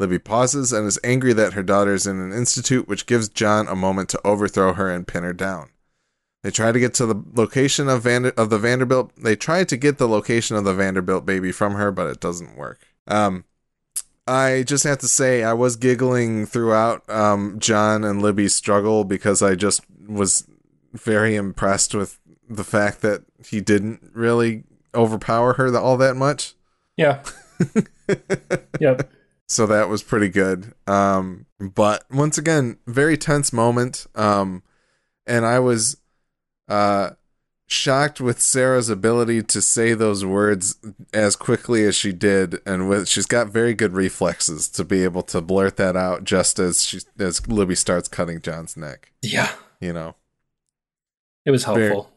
Libby 0.00 0.18
pauses 0.18 0.72
and 0.72 0.84
is 0.86 0.98
angry 1.04 1.32
that 1.32 1.52
her 1.52 1.62
daughter 1.62 1.94
is 1.94 2.08
in 2.08 2.18
an 2.18 2.32
institute, 2.32 2.88
which 2.88 3.06
gives 3.06 3.28
John 3.28 3.68
a 3.68 3.76
moment 3.76 4.08
to 4.10 4.26
overthrow 4.26 4.72
her 4.72 4.90
and 4.90 5.06
pin 5.06 5.22
her 5.22 5.32
down. 5.32 5.70
They 6.46 6.52
try 6.52 6.70
to 6.70 6.78
get 6.78 6.94
to 6.94 7.06
the 7.06 7.20
location 7.34 7.88
of 7.88 8.04
Vander- 8.04 8.32
of 8.36 8.50
the 8.50 8.58
Vanderbilt. 8.58 9.10
They 9.16 9.34
try 9.34 9.64
to 9.64 9.76
get 9.76 9.98
the 9.98 10.06
location 10.06 10.54
of 10.54 10.62
the 10.62 10.74
Vanderbilt 10.74 11.26
baby 11.26 11.50
from 11.50 11.74
her, 11.74 11.90
but 11.90 12.06
it 12.06 12.20
doesn't 12.20 12.56
work. 12.56 12.86
Um, 13.08 13.42
I 14.28 14.62
just 14.64 14.84
have 14.84 14.98
to 14.98 15.08
say 15.08 15.42
I 15.42 15.54
was 15.54 15.74
giggling 15.74 16.46
throughout 16.46 17.02
um, 17.10 17.58
John 17.58 18.04
and 18.04 18.22
Libby's 18.22 18.54
struggle 18.54 19.02
because 19.02 19.42
I 19.42 19.56
just 19.56 19.80
was 20.06 20.46
very 20.92 21.34
impressed 21.34 21.96
with 21.96 22.20
the 22.48 22.62
fact 22.62 23.00
that 23.00 23.24
he 23.44 23.60
didn't 23.60 24.12
really 24.14 24.62
overpower 24.94 25.54
her 25.54 25.76
all 25.76 25.96
that 25.96 26.14
much. 26.14 26.54
Yeah. 26.96 27.24
yep. 28.78 29.10
So 29.48 29.66
that 29.66 29.88
was 29.88 30.04
pretty 30.04 30.28
good. 30.28 30.74
Um, 30.86 31.46
but 31.58 32.04
once 32.08 32.38
again, 32.38 32.78
very 32.86 33.16
tense 33.16 33.52
moment. 33.52 34.06
Um, 34.14 34.62
and 35.26 35.44
I 35.44 35.58
was 35.58 35.96
uh, 36.68 37.10
shocked 37.68 38.20
with 38.20 38.40
Sarah's 38.40 38.88
ability 38.88 39.42
to 39.42 39.60
say 39.60 39.92
those 39.92 40.24
words 40.24 40.76
as 41.12 41.34
quickly 41.34 41.84
as 41.84 41.96
she 41.96 42.12
did, 42.12 42.60
and 42.64 42.88
with 42.88 43.08
she's 43.08 43.26
got 43.26 43.48
very 43.48 43.74
good 43.74 43.92
reflexes 43.92 44.68
to 44.70 44.84
be 44.84 45.02
able 45.02 45.22
to 45.24 45.40
blurt 45.40 45.76
that 45.76 45.96
out 45.96 46.24
just 46.24 46.58
as 46.58 46.84
she 46.84 47.00
as 47.18 47.46
Libby 47.48 47.74
starts 47.74 48.08
cutting 48.08 48.40
John's 48.40 48.76
neck. 48.76 49.12
Yeah. 49.22 49.52
You 49.80 49.92
know. 49.92 50.14
It 51.44 51.50
was 51.50 51.64
helpful. 51.64 52.10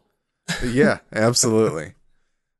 Very, 0.47 0.73
yeah, 0.73 0.99
absolutely. 1.13 1.93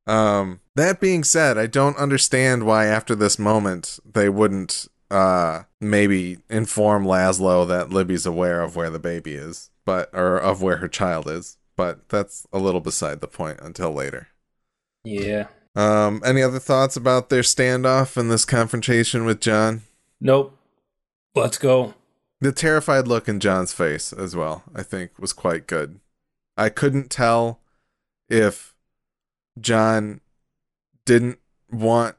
um, 0.08 0.60
that 0.76 1.00
being 1.00 1.24
said, 1.24 1.58
I 1.58 1.68
don't 1.68 1.98
understand 1.98 2.66
why 2.66 2.86
after 2.86 3.16
this 3.16 3.38
moment 3.40 4.00
they 4.06 4.30
wouldn't 4.30 4.88
uh 5.12 5.64
maybe 5.82 6.38
inform 6.50 7.06
Laszlo 7.06 7.68
that 7.68 7.90
Libby's 7.90 8.26
aware 8.26 8.62
of 8.62 8.76
where 8.76 8.90
the 8.90 9.00
baby 9.00 9.34
is, 9.34 9.70
but 9.86 10.10
or 10.14 10.38
of 10.38 10.62
where 10.62 10.78
her 10.78 10.88
child 10.88 11.30
is. 11.30 11.58
But 11.80 12.10
that's 12.10 12.46
a 12.52 12.60
little 12.60 12.82
beside 12.82 13.22
the 13.22 13.28
point 13.28 13.62
until 13.62 13.94
later. 13.94 14.28
Yeah. 15.06 15.48
Um, 15.78 16.22
any 16.26 16.42
other 16.42 16.60
thoughts 16.60 16.98
about 16.98 17.30
their 17.30 17.42
standoff 17.42 18.18
and 18.18 18.30
this 18.30 18.44
confrontation 18.44 19.24
with 19.24 19.40
John? 19.40 19.84
Nope. 20.20 20.58
Let's 21.34 21.58
go. 21.58 21.94
The 22.42 22.52
terrified 22.52 23.08
look 23.08 23.30
in 23.30 23.40
John's 23.40 23.72
face 23.72 24.12
as 24.12 24.36
well, 24.36 24.64
I 24.76 24.84
think, 24.84 25.18
was 25.18 25.32
quite 25.32 25.68
good. 25.68 26.02
I 26.58 26.68
couldn't 26.68 27.10
tell 27.10 27.62
if 28.28 28.76
John 29.58 30.20
didn't 31.06 31.40
want 31.72 32.18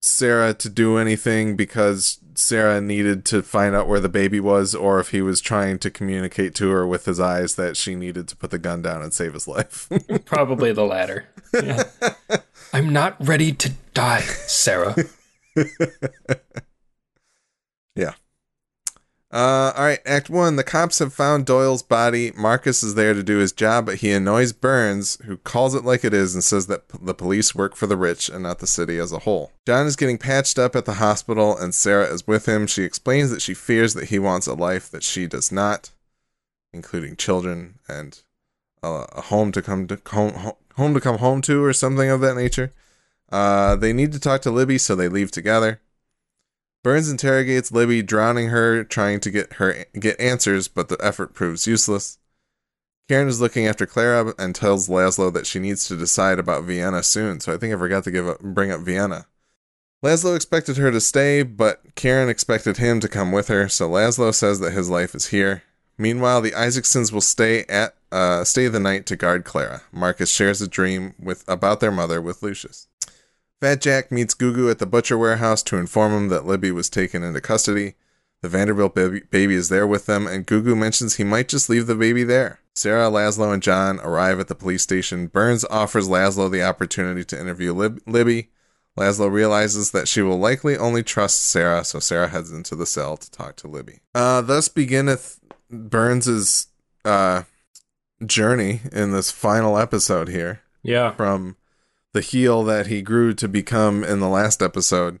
Sarah 0.00 0.54
to 0.54 0.68
do 0.68 0.96
anything 0.96 1.56
because 1.56 2.18
Sarah 2.34 2.80
needed 2.80 3.24
to 3.26 3.42
find 3.42 3.74
out 3.74 3.86
where 3.86 4.00
the 4.00 4.08
baby 4.08 4.40
was, 4.40 4.74
or 4.74 4.98
if 4.98 5.10
he 5.10 5.20
was 5.20 5.40
trying 5.40 5.78
to 5.80 5.90
communicate 5.90 6.54
to 6.56 6.70
her 6.70 6.86
with 6.86 7.04
his 7.04 7.20
eyes 7.20 7.56
that 7.56 7.76
she 7.76 7.94
needed 7.94 8.26
to 8.28 8.36
put 8.36 8.50
the 8.50 8.58
gun 8.58 8.82
down 8.82 9.02
and 9.02 9.12
save 9.12 9.34
his 9.34 9.46
life. 9.46 9.88
Probably 10.24 10.72
the 10.72 10.84
latter. 10.84 11.28
Yeah. 11.52 11.82
I'm 12.72 12.92
not 12.92 13.16
ready 13.24 13.52
to 13.52 13.72
die, 13.92 14.20
Sarah. 14.20 14.96
yeah. 17.94 18.14
Uh, 19.32 19.72
all 19.76 19.84
right, 19.84 20.00
Act 20.04 20.28
One. 20.28 20.56
The 20.56 20.64
cops 20.64 20.98
have 20.98 21.12
found 21.12 21.46
Doyle's 21.46 21.84
body. 21.84 22.32
Marcus 22.36 22.82
is 22.82 22.96
there 22.96 23.14
to 23.14 23.22
do 23.22 23.38
his 23.38 23.52
job, 23.52 23.86
but 23.86 23.96
he 23.96 24.10
annoys 24.10 24.52
Byrnes, 24.52 25.18
who 25.24 25.36
calls 25.36 25.72
it 25.74 25.84
like 25.84 26.04
it 26.04 26.12
is 26.12 26.34
and 26.34 26.42
says 26.42 26.66
that 26.66 26.88
p- 26.88 26.98
the 27.00 27.14
police 27.14 27.54
work 27.54 27.76
for 27.76 27.86
the 27.86 27.96
rich 27.96 28.28
and 28.28 28.42
not 28.42 28.58
the 28.58 28.66
city 28.66 28.98
as 28.98 29.12
a 29.12 29.20
whole. 29.20 29.52
John 29.66 29.86
is 29.86 29.94
getting 29.94 30.18
patched 30.18 30.58
up 30.58 30.74
at 30.74 30.84
the 30.84 30.94
hospital, 30.94 31.56
and 31.56 31.72
Sarah 31.72 32.12
is 32.12 32.26
with 32.26 32.46
him. 32.46 32.66
She 32.66 32.82
explains 32.82 33.30
that 33.30 33.40
she 33.40 33.54
fears 33.54 33.94
that 33.94 34.08
he 34.08 34.18
wants 34.18 34.48
a 34.48 34.54
life 34.54 34.90
that 34.90 35.04
she 35.04 35.28
does 35.28 35.52
not, 35.52 35.90
including 36.72 37.14
children 37.14 37.78
and 37.88 38.20
uh, 38.82 39.06
a 39.12 39.20
home 39.22 39.52
to 39.52 39.62
come 39.62 39.86
to 39.86 40.00
home, 40.08 40.54
home 40.74 40.94
to 40.94 41.00
come 41.00 41.18
home 41.18 41.40
to, 41.42 41.62
or 41.64 41.72
something 41.72 42.10
of 42.10 42.20
that 42.20 42.34
nature. 42.34 42.72
Uh, 43.30 43.76
they 43.76 43.92
need 43.92 44.10
to 44.10 44.18
talk 44.18 44.42
to 44.42 44.50
Libby, 44.50 44.76
so 44.76 44.96
they 44.96 45.08
leave 45.08 45.30
together. 45.30 45.80
Byrnes 46.82 47.10
interrogates 47.10 47.72
Libby, 47.72 48.02
drowning 48.02 48.48
her, 48.48 48.84
trying 48.84 49.20
to 49.20 49.30
get 49.30 49.54
her 49.54 49.84
get 49.98 50.18
answers, 50.20 50.68
but 50.68 50.88
the 50.88 50.96
effort 51.04 51.34
proves 51.34 51.66
useless. 51.66 52.18
Karen 53.08 53.28
is 53.28 53.40
looking 53.40 53.66
after 53.66 53.86
Clara 53.86 54.32
and 54.38 54.54
tells 54.54 54.88
Laszlo 54.88 55.32
that 55.32 55.46
she 55.46 55.58
needs 55.58 55.88
to 55.88 55.96
decide 55.96 56.38
about 56.38 56.64
Vienna 56.64 57.02
soon. 57.02 57.40
So 57.40 57.52
I 57.52 57.58
think 57.58 57.74
I 57.74 57.78
forgot 57.78 58.04
to 58.04 58.10
give 58.10 58.28
up, 58.28 58.40
bring 58.40 58.70
up 58.70 58.82
Vienna. 58.82 59.26
Laszlo 60.02 60.34
expected 60.34 60.76
her 60.78 60.90
to 60.90 61.00
stay, 61.00 61.42
but 61.42 61.82
Karen 61.96 62.28
expected 62.28 62.78
him 62.78 63.00
to 63.00 63.08
come 63.08 63.32
with 63.32 63.48
her. 63.48 63.68
So 63.68 63.90
Laszlo 63.90 64.32
says 64.32 64.60
that 64.60 64.72
his 64.72 64.88
life 64.88 65.14
is 65.14 65.26
here. 65.26 65.64
Meanwhile, 65.98 66.40
the 66.40 66.52
Isaacsons 66.52 67.12
will 67.12 67.20
stay 67.20 67.64
at 67.64 67.94
uh, 68.10 68.44
stay 68.44 68.68
the 68.68 68.80
night 68.80 69.06
to 69.06 69.16
guard 69.16 69.44
Clara. 69.44 69.82
Marcus 69.92 70.30
shares 70.30 70.62
a 70.62 70.68
dream 70.68 71.14
with 71.18 71.44
about 71.46 71.80
their 71.80 71.90
mother 71.90 72.22
with 72.22 72.42
Lucius. 72.42 72.88
Fat 73.60 73.80
Jack 73.82 74.10
meets 74.10 74.34
Gugu 74.34 74.70
at 74.70 74.78
the 74.78 74.86
butcher 74.86 75.18
warehouse 75.18 75.62
to 75.64 75.76
inform 75.76 76.12
him 76.12 76.28
that 76.28 76.46
Libby 76.46 76.70
was 76.70 76.88
taken 76.88 77.22
into 77.22 77.40
custody. 77.40 77.94
The 78.42 78.48
Vanderbilt 78.48 78.94
baby, 78.94 79.54
is 79.54 79.68
there 79.68 79.86
with 79.86 80.06
them, 80.06 80.26
and 80.26 80.46
Gugu 80.46 80.74
mentions 80.74 81.16
he 81.16 81.24
might 81.24 81.46
just 81.46 81.68
leave 81.68 81.86
the 81.86 81.94
baby 81.94 82.24
there. 82.24 82.60
Sarah, 82.74 83.10
Laszlo, 83.10 83.52
and 83.52 83.62
John 83.62 84.00
arrive 84.00 84.40
at 84.40 84.48
the 84.48 84.54
police 84.54 84.82
station. 84.82 85.26
Byrnes 85.26 85.66
offers 85.66 86.08
Laszlo 86.08 86.50
the 86.50 86.62
opportunity 86.62 87.22
to 87.24 87.38
interview 87.38 87.74
Lib- 87.74 88.00
Libby. 88.06 88.48
Laszlo 88.98 89.30
realizes 89.30 89.90
that 89.90 90.08
she 90.08 90.22
will 90.22 90.38
likely 90.38 90.78
only 90.78 91.02
trust 91.02 91.44
Sarah, 91.44 91.84
so 91.84 91.98
Sarah 91.98 92.28
heads 92.28 92.50
into 92.50 92.74
the 92.74 92.86
cell 92.86 93.18
to 93.18 93.30
talk 93.30 93.56
to 93.56 93.68
Libby. 93.68 94.00
Uh, 94.14 94.40
thus 94.40 94.68
beginneth 94.68 95.38
Byrnes's 95.70 96.68
uh, 97.04 97.42
journey 98.24 98.80
in 98.90 99.12
this 99.12 99.30
final 99.30 99.76
episode 99.76 100.28
here. 100.28 100.62
Yeah. 100.82 101.12
From 101.12 101.56
the 102.12 102.20
heel 102.20 102.62
that 102.64 102.88
he 102.88 103.02
grew 103.02 103.32
to 103.34 103.48
become 103.48 104.04
in 104.04 104.20
the 104.20 104.28
last 104.28 104.62
episode. 104.62 105.20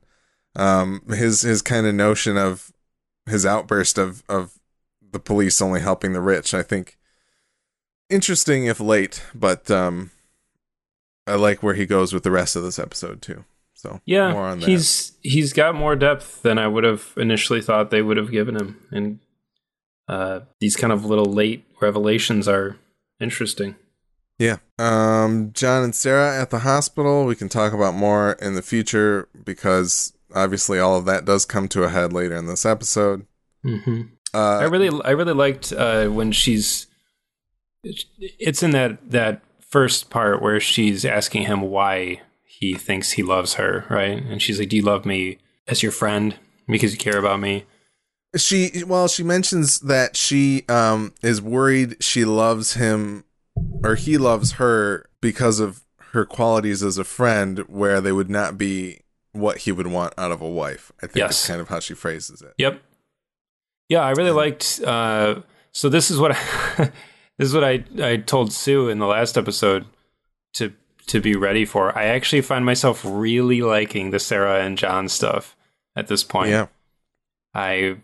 Um, 0.56 1.02
his 1.08 1.42
his 1.42 1.62
kind 1.62 1.86
of 1.86 1.94
notion 1.94 2.36
of 2.36 2.72
his 3.26 3.46
outburst 3.46 3.98
of 3.98 4.22
of 4.28 4.58
the 5.12 5.20
police 5.20 5.62
only 5.62 5.80
helping 5.80 6.12
the 6.12 6.20
rich. 6.20 6.54
I 6.54 6.62
think 6.62 6.98
interesting 8.08 8.66
if 8.66 8.80
late, 8.80 9.24
but 9.34 9.70
um, 9.70 10.10
I 11.26 11.36
like 11.36 11.62
where 11.62 11.74
he 11.74 11.86
goes 11.86 12.12
with 12.12 12.24
the 12.24 12.30
rest 12.30 12.56
of 12.56 12.62
this 12.62 12.78
episode 12.78 13.22
too. 13.22 13.44
So 13.74 14.00
yeah, 14.04 14.56
he's 14.56 15.12
he's 15.22 15.52
got 15.52 15.74
more 15.74 15.96
depth 15.96 16.42
than 16.42 16.58
I 16.58 16.66
would 16.66 16.84
have 16.84 17.14
initially 17.16 17.62
thought 17.62 17.90
they 17.90 18.02
would 18.02 18.18
have 18.18 18.30
given 18.30 18.56
him, 18.56 18.78
and 18.90 19.20
uh, 20.06 20.40
these 20.60 20.76
kind 20.76 20.92
of 20.92 21.06
little 21.06 21.32
late 21.32 21.64
revelations 21.80 22.46
are 22.46 22.76
interesting. 23.20 23.76
Yeah. 24.40 24.56
Um, 24.78 25.52
John 25.52 25.84
and 25.84 25.94
Sarah 25.94 26.40
at 26.40 26.48
the 26.48 26.60
hospital. 26.60 27.26
We 27.26 27.36
can 27.36 27.50
talk 27.50 27.74
about 27.74 27.92
more 27.92 28.32
in 28.40 28.54
the 28.54 28.62
future 28.62 29.28
because 29.44 30.14
obviously 30.34 30.78
all 30.78 30.96
of 30.96 31.04
that 31.04 31.26
does 31.26 31.44
come 31.44 31.68
to 31.68 31.84
a 31.84 31.90
head 31.90 32.14
later 32.14 32.36
in 32.36 32.46
this 32.46 32.64
episode. 32.64 33.26
Mm-hmm. 33.62 34.00
Uh, 34.32 34.58
I 34.58 34.64
really, 34.64 34.88
I 35.04 35.10
really 35.10 35.34
liked 35.34 35.72
uh, 35.72 36.08
when 36.08 36.32
she's. 36.32 36.86
It's 37.82 38.62
in 38.62 38.70
that 38.70 39.10
that 39.10 39.42
first 39.60 40.08
part 40.08 40.40
where 40.40 40.58
she's 40.58 41.04
asking 41.04 41.42
him 41.42 41.60
why 41.60 42.22
he 42.44 42.74
thinks 42.74 43.12
he 43.12 43.22
loves 43.22 43.54
her, 43.54 43.84
right? 43.90 44.22
And 44.22 44.40
she's 44.40 44.58
like, 44.58 44.70
"Do 44.70 44.76
you 44.76 44.82
love 44.82 45.04
me 45.04 45.38
as 45.68 45.82
your 45.82 45.92
friend 45.92 46.36
because 46.66 46.92
you 46.92 46.98
care 46.98 47.18
about 47.18 47.40
me?" 47.40 47.66
She 48.36 48.84
well, 48.86 49.08
she 49.08 49.22
mentions 49.22 49.80
that 49.80 50.16
she 50.16 50.64
um 50.68 51.12
is 51.22 51.42
worried 51.42 52.02
she 52.02 52.24
loves 52.24 52.74
him 52.74 53.24
or 53.82 53.94
he 53.94 54.18
loves 54.18 54.52
her 54.52 55.08
because 55.20 55.60
of 55.60 55.82
her 56.12 56.24
qualities 56.24 56.82
as 56.82 56.98
a 56.98 57.04
friend 57.04 57.60
where 57.68 58.00
they 58.00 58.12
would 58.12 58.30
not 58.30 58.58
be 58.58 59.00
what 59.32 59.58
he 59.58 59.72
would 59.72 59.86
want 59.86 60.12
out 60.18 60.32
of 60.32 60.40
a 60.40 60.48
wife. 60.48 60.92
I 60.98 61.06
think 61.06 61.16
yes. 61.16 61.28
that's 61.28 61.46
kind 61.46 61.60
of 61.60 61.68
how 61.68 61.80
she 61.80 61.94
phrases 61.94 62.42
it. 62.42 62.52
Yep. 62.58 62.82
Yeah, 63.88 64.00
I 64.00 64.10
really 64.10 64.32
liked 64.32 64.80
uh 64.84 65.42
so 65.72 65.88
this 65.88 66.10
is 66.10 66.18
what 66.18 66.32
I, 66.32 66.90
this 67.38 67.48
is 67.48 67.54
what 67.54 67.64
I 67.64 67.84
I 68.02 68.16
told 68.16 68.52
Sue 68.52 68.88
in 68.88 68.98
the 68.98 69.06
last 69.06 69.38
episode 69.38 69.86
to 70.54 70.72
to 71.06 71.20
be 71.20 71.36
ready 71.36 71.64
for. 71.64 71.96
I 71.96 72.06
actually 72.06 72.42
find 72.42 72.64
myself 72.64 73.04
really 73.04 73.62
liking 73.62 74.10
the 74.10 74.18
Sarah 74.18 74.64
and 74.64 74.76
John 74.76 75.08
stuff 75.08 75.56
at 75.96 76.08
this 76.08 76.24
point. 76.24 76.50
Yeah. 76.50 76.66
I 77.54 77.98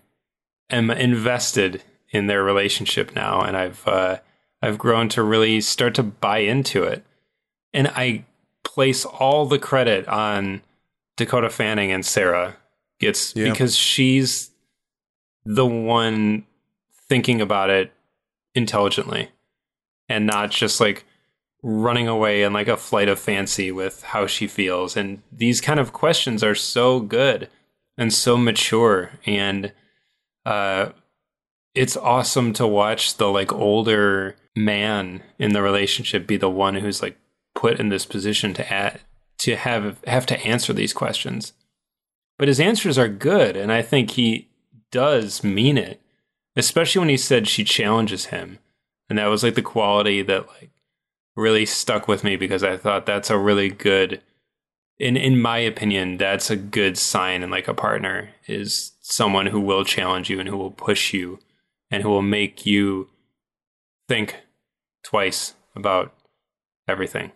am 0.70 0.90
invested 0.90 1.82
in 2.10 2.28
their 2.28 2.42
relationship 2.42 3.14
now 3.14 3.42
and 3.42 3.56
I've 3.56 3.86
uh 3.86 4.18
I've 4.62 4.78
grown 4.78 5.08
to 5.10 5.22
really 5.22 5.60
start 5.60 5.94
to 5.96 6.02
buy 6.02 6.38
into 6.38 6.82
it. 6.84 7.04
And 7.72 7.88
I 7.88 8.24
place 8.64 9.04
all 9.04 9.46
the 9.46 9.58
credit 9.58 10.08
on 10.08 10.62
Dakota 11.16 11.50
Fanning 11.50 11.92
and 11.92 12.04
Sarah 12.04 12.56
gets 12.98 13.34
yeah. 13.36 13.50
because 13.50 13.76
she's 13.76 14.50
the 15.44 15.66
one 15.66 16.44
thinking 17.08 17.40
about 17.40 17.70
it 17.70 17.92
intelligently 18.54 19.30
and 20.08 20.26
not 20.26 20.50
just 20.50 20.80
like 20.80 21.04
running 21.62 22.08
away 22.08 22.42
in 22.42 22.52
like 22.52 22.68
a 22.68 22.76
flight 22.76 23.08
of 23.08 23.18
fancy 23.18 23.70
with 23.70 24.02
how 24.02 24.26
she 24.26 24.46
feels 24.46 24.96
and 24.96 25.22
these 25.32 25.60
kind 25.60 25.78
of 25.78 25.92
questions 25.92 26.42
are 26.42 26.54
so 26.54 27.00
good 27.00 27.48
and 27.98 28.12
so 28.12 28.36
mature 28.36 29.10
and 29.26 29.72
uh 30.44 30.90
it's 31.76 31.96
awesome 31.96 32.54
to 32.54 32.66
watch 32.66 33.18
the 33.18 33.28
like 33.28 33.52
older 33.52 34.34
man 34.56 35.22
in 35.38 35.52
the 35.52 35.62
relationship 35.62 36.26
be 36.26 36.38
the 36.38 36.50
one 36.50 36.76
who's 36.76 37.02
like 37.02 37.18
put 37.54 37.78
in 37.78 37.90
this 37.90 38.06
position 38.06 38.54
to 38.54 38.72
add, 38.72 39.00
to 39.38 39.56
have 39.56 40.02
have 40.06 40.26
to 40.26 40.40
answer 40.40 40.72
these 40.72 40.94
questions. 40.94 41.52
But 42.38 42.48
his 42.48 42.60
answers 42.60 42.98
are 42.98 43.08
good, 43.08 43.56
and 43.56 43.70
I 43.70 43.82
think 43.82 44.10
he 44.12 44.48
does 44.90 45.44
mean 45.44 45.76
it, 45.76 46.00
especially 46.56 47.00
when 47.00 47.08
he 47.10 47.16
said 47.16 47.46
she 47.46 47.62
challenges 47.62 48.26
him, 48.26 48.58
and 49.08 49.18
that 49.18 49.26
was 49.26 49.42
like 49.42 49.54
the 49.54 49.62
quality 49.62 50.22
that 50.22 50.48
like 50.48 50.70
really 51.36 51.66
stuck 51.66 52.08
with 52.08 52.24
me 52.24 52.36
because 52.36 52.64
I 52.64 52.78
thought 52.78 53.04
that's 53.04 53.28
a 53.28 53.38
really 53.38 53.68
good 53.68 54.22
in 54.98 55.14
in 55.18 55.38
my 55.38 55.58
opinion 55.58 56.16
that's 56.16 56.50
a 56.50 56.56
good 56.56 56.96
sign 56.96 57.42
in 57.42 57.50
like 57.50 57.68
a 57.68 57.74
partner 57.74 58.30
is 58.46 58.92
someone 59.02 59.44
who 59.44 59.60
will 59.60 59.84
challenge 59.84 60.30
you 60.30 60.40
and 60.40 60.48
who 60.48 60.56
will 60.56 60.70
push 60.70 61.12
you 61.12 61.38
and 61.90 62.02
who 62.02 62.08
will 62.08 62.22
make 62.22 62.66
you 62.66 63.08
think 64.08 64.36
twice 65.04 65.54
about 65.74 66.12
everything. 66.88 67.32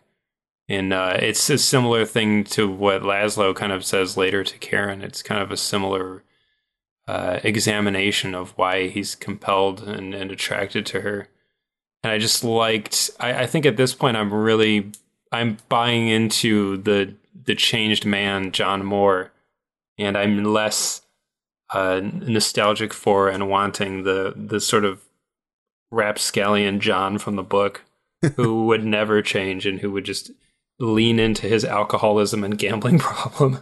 And 0.68 0.92
uh, 0.92 1.16
it's 1.18 1.50
a 1.50 1.58
similar 1.58 2.04
thing 2.04 2.44
to 2.44 2.70
what 2.70 3.02
Laszlo 3.02 3.54
kind 3.54 3.72
of 3.72 3.84
says 3.84 4.16
later 4.16 4.44
to 4.44 4.58
Karen. 4.58 5.02
It's 5.02 5.22
kind 5.22 5.42
of 5.42 5.50
a 5.50 5.56
similar 5.56 6.22
uh, 7.08 7.40
examination 7.42 8.36
of 8.36 8.50
why 8.50 8.86
he's 8.86 9.16
compelled 9.16 9.82
and, 9.82 10.14
and, 10.14 10.30
attracted 10.30 10.86
to 10.86 11.00
her. 11.00 11.26
And 12.04 12.12
I 12.12 12.18
just 12.18 12.44
liked. 12.44 13.10
I, 13.18 13.42
I 13.42 13.46
think 13.46 13.66
at 13.66 13.76
this 13.76 13.94
point, 13.94 14.16
I'm 14.16 14.32
really 14.32 14.92
I'm 15.32 15.58
buying 15.68 16.06
into 16.06 16.76
the 16.76 17.14
the 17.34 17.56
changed 17.56 18.04
man, 18.06 18.52
John 18.52 18.84
Moore, 18.84 19.32
and 19.98 20.16
I'm 20.16 20.44
less 20.44 21.02
uh, 21.72 22.00
nostalgic 22.02 22.92
for 22.92 23.28
and 23.28 23.48
wanting 23.48 24.04
the 24.04 24.34
the 24.36 24.60
sort 24.60 24.84
of 24.84 25.02
rapscallion 25.90 26.80
John 26.80 27.18
from 27.18 27.36
the 27.36 27.42
book, 27.42 27.84
who 28.36 28.66
would 28.66 28.84
never 28.84 29.22
change 29.22 29.66
and 29.66 29.80
who 29.80 29.90
would 29.92 30.04
just 30.04 30.30
lean 30.78 31.18
into 31.18 31.46
his 31.46 31.64
alcoholism 31.64 32.42
and 32.42 32.58
gambling 32.58 32.98
problem. 33.00 33.58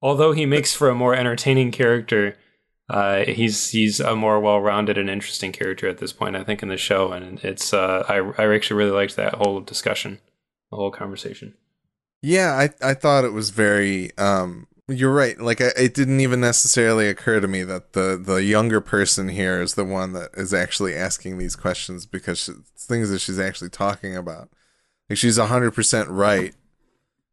Although 0.00 0.32
he 0.32 0.46
makes 0.46 0.74
for 0.74 0.88
a 0.88 0.94
more 0.94 1.14
entertaining 1.14 1.72
character, 1.72 2.36
uh, 2.88 3.24
he's 3.24 3.70
he's 3.70 3.98
a 3.98 4.14
more 4.14 4.38
well-rounded 4.38 4.96
and 4.96 5.10
interesting 5.10 5.52
character 5.52 5.88
at 5.88 5.98
this 5.98 6.12
point, 6.12 6.36
I 6.36 6.44
think, 6.44 6.62
in 6.62 6.68
the 6.68 6.76
show, 6.76 7.12
and 7.12 7.40
it's 7.42 7.72
uh, 7.74 8.04
I 8.08 8.42
I 8.42 8.54
actually 8.54 8.78
really 8.78 8.96
liked 8.96 9.16
that 9.16 9.34
whole 9.34 9.60
discussion, 9.60 10.20
the 10.70 10.76
whole 10.76 10.90
conversation. 10.90 11.54
Yeah, 12.22 12.52
I 12.52 12.90
I 12.90 12.94
thought 12.94 13.24
it 13.24 13.32
was 13.32 13.50
very 13.50 14.16
um 14.16 14.68
you're 14.88 15.12
right. 15.12 15.38
Like 15.40 15.60
it 15.60 15.94
didn't 15.94 16.20
even 16.20 16.40
necessarily 16.40 17.08
occur 17.08 17.40
to 17.40 17.48
me 17.48 17.62
that 17.64 17.92
the 17.92 18.20
the 18.22 18.42
younger 18.44 18.80
person 18.80 19.28
here 19.28 19.60
is 19.60 19.74
the 19.74 19.84
one 19.84 20.12
that 20.12 20.30
is 20.34 20.54
actually 20.54 20.94
asking 20.94 21.38
these 21.38 21.56
questions 21.56 22.06
because 22.06 22.38
she, 22.38 22.52
things 22.76 23.10
that 23.10 23.20
she's 23.20 23.38
actually 23.38 23.70
talking 23.70 24.16
about. 24.16 24.48
Like 25.10 25.18
she's 25.18 25.38
hundred 25.38 25.72
percent 25.72 26.08
right 26.08 26.54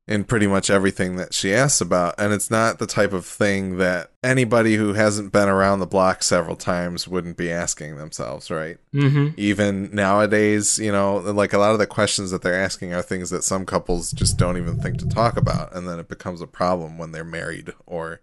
in 0.06 0.26
pretty 0.26 0.48
much 0.48 0.70
everything 0.70 1.16
that 1.16 1.34
she 1.34 1.54
asks 1.54 1.80
about. 1.80 2.16
And 2.18 2.34
it's 2.34 2.52
not 2.52 2.78
the 2.78 2.86
type 2.86 3.14
of 3.14 3.26
thing 3.26 3.78
that 3.78 4.12
anybody 4.22 4.76
who 4.76 4.94
hasn't 4.94 5.32
been 5.32 5.48
around 5.48 5.80
the 5.80 5.88
block 5.88 6.24
several 6.24 6.58
times 6.58 7.08
wouldn't 7.08 7.38
be 7.38 7.50
asking 7.50 7.96
themselves, 7.96 8.52
right? 8.52 8.78
Mm-hmm. 8.94 9.36
Even 9.38 9.96
nowadays, 9.96 10.78
you 10.78 10.92
know, 10.92 11.18
like 11.18 11.54
a 11.54 11.58
lot 11.58 11.72
of 11.72 11.80
the 11.80 11.88
questions 11.88 12.32
that 12.32 12.42
they're 12.42 12.62
asking 12.62 12.94
are 12.94 13.02
things 13.02 13.30
that 13.30 13.46
some 13.46 13.66
couples 13.66 14.12
just 14.12 14.38
don't 14.38 14.58
even 14.58 14.78
think 14.78 14.98
to 14.98 15.08
talk 15.08 15.38
about. 15.38 15.74
And 15.74 15.88
then 15.88 16.00
it 16.00 16.10
becomes 16.10 16.42
a 16.42 16.48
problem 16.48 16.98
when 16.98 17.14
they're 17.14 17.24
married 17.24 17.74
or, 17.86 18.20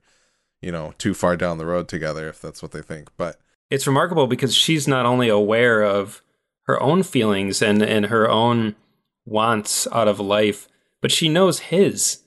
you 0.61 0.71
know, 0.71 0.93
too 0.99 1.15
far 1.15 1.35
down 1.35 1.57
the 1.57 1.67
road 1.67 1.89
together, 1.89 2.29
if 2.29 2.43
that's 2.43 2.61
what 2.61 2.73
they 2.73 2.83
think. 2.83 3.09
But 3.17 3.41
it's 3.71 3.87
remarkable 3.87 4.27
because 4.27 4.55
she's 4.55 4.87
not 4.87 5.07
only 5.07 5.31
aware 5.31 5.83
of 5.83 6.21
her 6.65 6.79
own 6.83 7.05
feelings 7.05 7.63
and, 7.63 7.81
and 7.81 8.07
her 8.07 8.29
own 8.29 8.76
wants 9.25 9.87
out 9.93 10.09
of 10.09 10.21
life 10.21 10.69
but 11.00 11.13
she 11.13 11.28
knows 11.28 11.58
his 11.60 12.23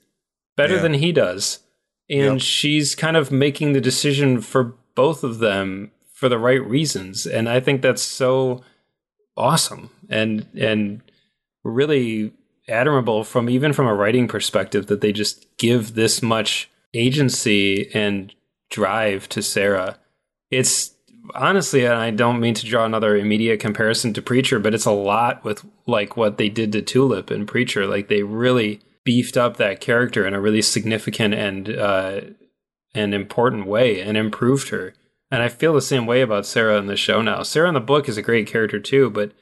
better 0.56 0.76
yeah. 0.76 0.82
than 0.82 0.94
he 0.94 1.12
does. 1.12 1.60
And 2.10 2.34
yep. 2.34 2.42
she's 2.42 2.94
kind 2.94 3.16
of 3.16 3.30
making 3.30 3.72
the 3.72 3.80
decision 3.80 4.40
for 4.40 4.74
both 4.94 5.24
of 5.24 5.38
them 5.38 5.90
for 6.12 6.28
the 6.28 6.38
right 6.38 6.64
reasons. 6.64 7.26
And 7.26 7.48
I 7.48 7.60
think 7.60 7.82
that's 7.82 8.02
so 8.02 8.62
awesome 9.36 9.90
and 10.08 10.46
and 10.56 11.02
really 11.64 12.32
admirable 12.68 13.24
from 13.24 13.50
even 13.50 13.72
from 13.72 13.86
a 13.86 13.94
writing 13.94 14.28
perspective 14.28 14.86
that 14.86 15.00
they 15.00 15.12
just 15.12 15.46
give 15.56 15.94
this 15.94 16.22
much 16.22 16.70
agency 16.94 17.90
and 17.94 18.34
drive 18.70 19.28
to 19.30 19.42
Sarah. 19.42 19.98
It's 20.50 20.93
honestly, 21.34 21.84
and 21.84 21.94
I 21.94 22.10
don't 22.10 22.40
mean 22.40 22.54
to 22.54 22.66
draw 22.66 22.84
another 22.84 23.16
immediate 23.16 23.60
comparison 23.60 24.12
to 24.14 24.22
Preacher, 24.22 24.58
but 24.58 24.74
it's 24.74 24.84
a 24.84 24.90
lot 24.90 25.44
with 25.44 25.64
like 25.86 26.16
what 26.16 26.38
they 26.38 26.48
did 26.48 26.72
to 26.72 26.82
Tulip 26.82 27.30
and 27.30 27.48
Preacher. 27.48 27.86
Like 27.86 28.08
they 28.08 28.22
really 28.22 28.80
beefed 29.04 29.36
up 29.36 29.56
that 29.56 29.80
character 29.80 30.26
in 30.26 30.34
a 30.34 30.40
really 30.40 30.62
significant 30.62 31.34
and 31.34 31.68
uh, 31.68 32.20
and 32.94 33.14
important 33.14 33.66
way 33.66 34.00
and 34.00 34.16
improved 34.16 34.68
her. 34.68 34.94
And 35.30 35.42
I 35.42 35.48
feel 35.48 35.74
the 35.74 35.82
same 35.82 36.06
way 36.06 36.20
about 36.20 36.46
Sarah 36.46 36.78
in 36.78 36.86
the 36.86 36.96
show 36.96 37.20
now. 37.22 37.42
Sarah 37.42 37.68
in 37.68 37.74
the 37.74 37.80
book 37.80 38.08
is 38.08 38.16
a 38.16 38.22
great 38.22 38.46
character 38.46 38.78
too, 38.78 39.10
but 39.10 39.32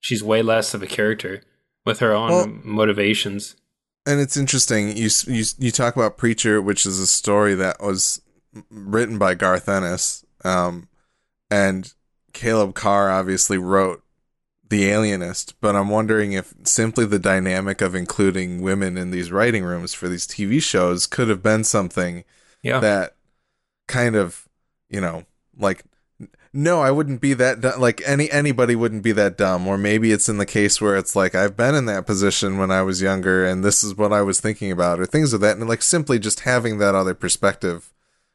she's 0.00 0.22
way 0.22 0.42
less 0.42 0.74
of 0.74 0.82
a 0.82 0.86
character 0.86 1.42
with 1.84 2.00
her 2.00 2.12
own 2.12 2.30
well, 2.30 2.46
motivations. 2.64 3.56
And 4.06 4.20
it's 4.20 4.36
interesting. 4.36 4.96
You 4.96 5.10
you 5.26 5.44
you 5.58 5.70
talk 5.70 5.96
about 5.96 6.16
Preacher, 6.16 6.60
which 6.62 6.86
is 6.86 6.98
a 6.98 7.06
story 7.06 7.54
that 7.54 7.80
was 7.80 8.22
written 8.70 9.18
by 9.18 9.34
Garth 9.34 9.68
Ennis. 9.68 10.24
Um, 10.44 10.88
and 11.50 11.92
Caleb 12.32 12.74
Carr 12.74 13.10
obviously 13.10 13.58
wrote 13.58 14.02
The 14.68 14.90
Alienist, 14.90 15.54
but 15.60 15.76
I'm 15.76 15.88
wondering 15.88 16.32
if 16.32 16.54
simply 16.64 17.06
the 17.06 17.18
dynamic 17.18 17.80
of 17.80 17.94
including 17.94 18.60
women 18.60 18.96
in 18.96 19.10
these 19.10 19.32
writing 19.32 19.64
rooms 19.64 19.94
for 19.94 20.08
these 20.08 20.26
TV 20.26 20.62
shows 20.62 21.06
could 21.06 21.28
have 21.28 21.42
been 21.42 21.64
something 21.64 22.24
yeah. 22.62 22.80
that 22.80 23.16
kind 23.88 24.16
of, 24.16 24.48
you 24.88 25.00
know, 25.00 25.24
like 25.58 25.84
no, 26.56 26.80
I 26.80 26.90
wouldn't 26.90 27.20
be 27.20 27.34
that 27.34 27.60
dumb. 27.60 27.78
Like 27.78 28.00
any 28.06 28.30
anybody 28.30 28.74
wouldn't 28.74 29.02
be 29.02 29.12
that 29.12 29.36
dumb. 29.36 29.68
Or 29.68 29.76
maybe 29.76 30.10
it's 30.10 30.28
in 30.28 30.38
the 30.38 30.46
case 30.46 30.80
where 30.80 30.96
it's 30.96 31.14
like 31.14 31.34
I've 31.34 31.54
been 31.54 31.74
in 31.74 31.84
that 31.84 32.06
position 32.06 32.56
when 32.56 32.70
I 32.70 32.80
was 32.80 33.02
younger, 33.02 33.44
and 33.44 33.62
this 33.62 33.84
is 33.84 33.94
what 33.94 34.10
I 34.10 34.22
was 34.22 34.40
thinking 34.40 34.72
about, 34.72 34.98
or 34.98 35.04
things 35.04 35.34
of 35.34 35.42
that. 35.42 35.58
And 35.58 35.68
like 35.68 35.82
simply 35.82 36.18
just 36.18 36.40
having 36.40 36.78
that 36.78 36.94
other 36.94 37.12
perspective, 37.12 37.92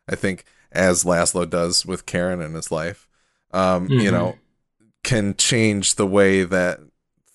I 0.08 0.16
think 0.16 0.46
as 0.72 1.04
Laszlo 1.04 1.50
does 1.50 1.86
with 1.86 2.06
Karen 2.06 2.42
in 2.42 2.54
his 2.54 2.72
life, 2.72 3.08
um, 3.52 3.88
mm-hmm. 3.88 4.00
you 4.00 4.12
know, 4.12 4.38
can 5.04 5.36
change 5.36 5.96
the 5.96 6.08
way 6.08 6.44
that 6.44 6.80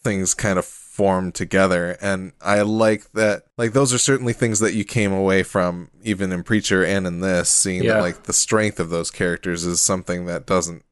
things 0.03 0.35
kind 0.35 0.59
of 0.59 0.65
form 0.65 1.33
together. 1.33 1.99
And 2.01 2.33
I 2.41 2.63
like 2.63 3.13
that, 3.13 3.45
like, 3.59 3.73
those 3.73 3.93
are 3.93 3.99
certainly 3.99 4.33
things 4.33 4.61
that 4.61 4.75
you 4.75 4.85
came 4.85 5.13
away 5.13 5.43
from, 5.43 5.91
even 6.03 6.33
in 6.33 6.43
Preacher 6.43 6.85
and 6.85 7.07
in 7.07 7.21
this, 7.21 7.51
seeing 7.51 7.85
yeah. 7.85 7.95
that, 7.95 8.03
like, 8.03 8.23
the 8.23 8.33
strength 8.33 8.81
of 8.81 8.91
those 8.91 9.11
characters 9.11 9.65
is 9.65 9.81
something 9.81 10.27
that 10.27 10.47
doesn't 10.47 10.85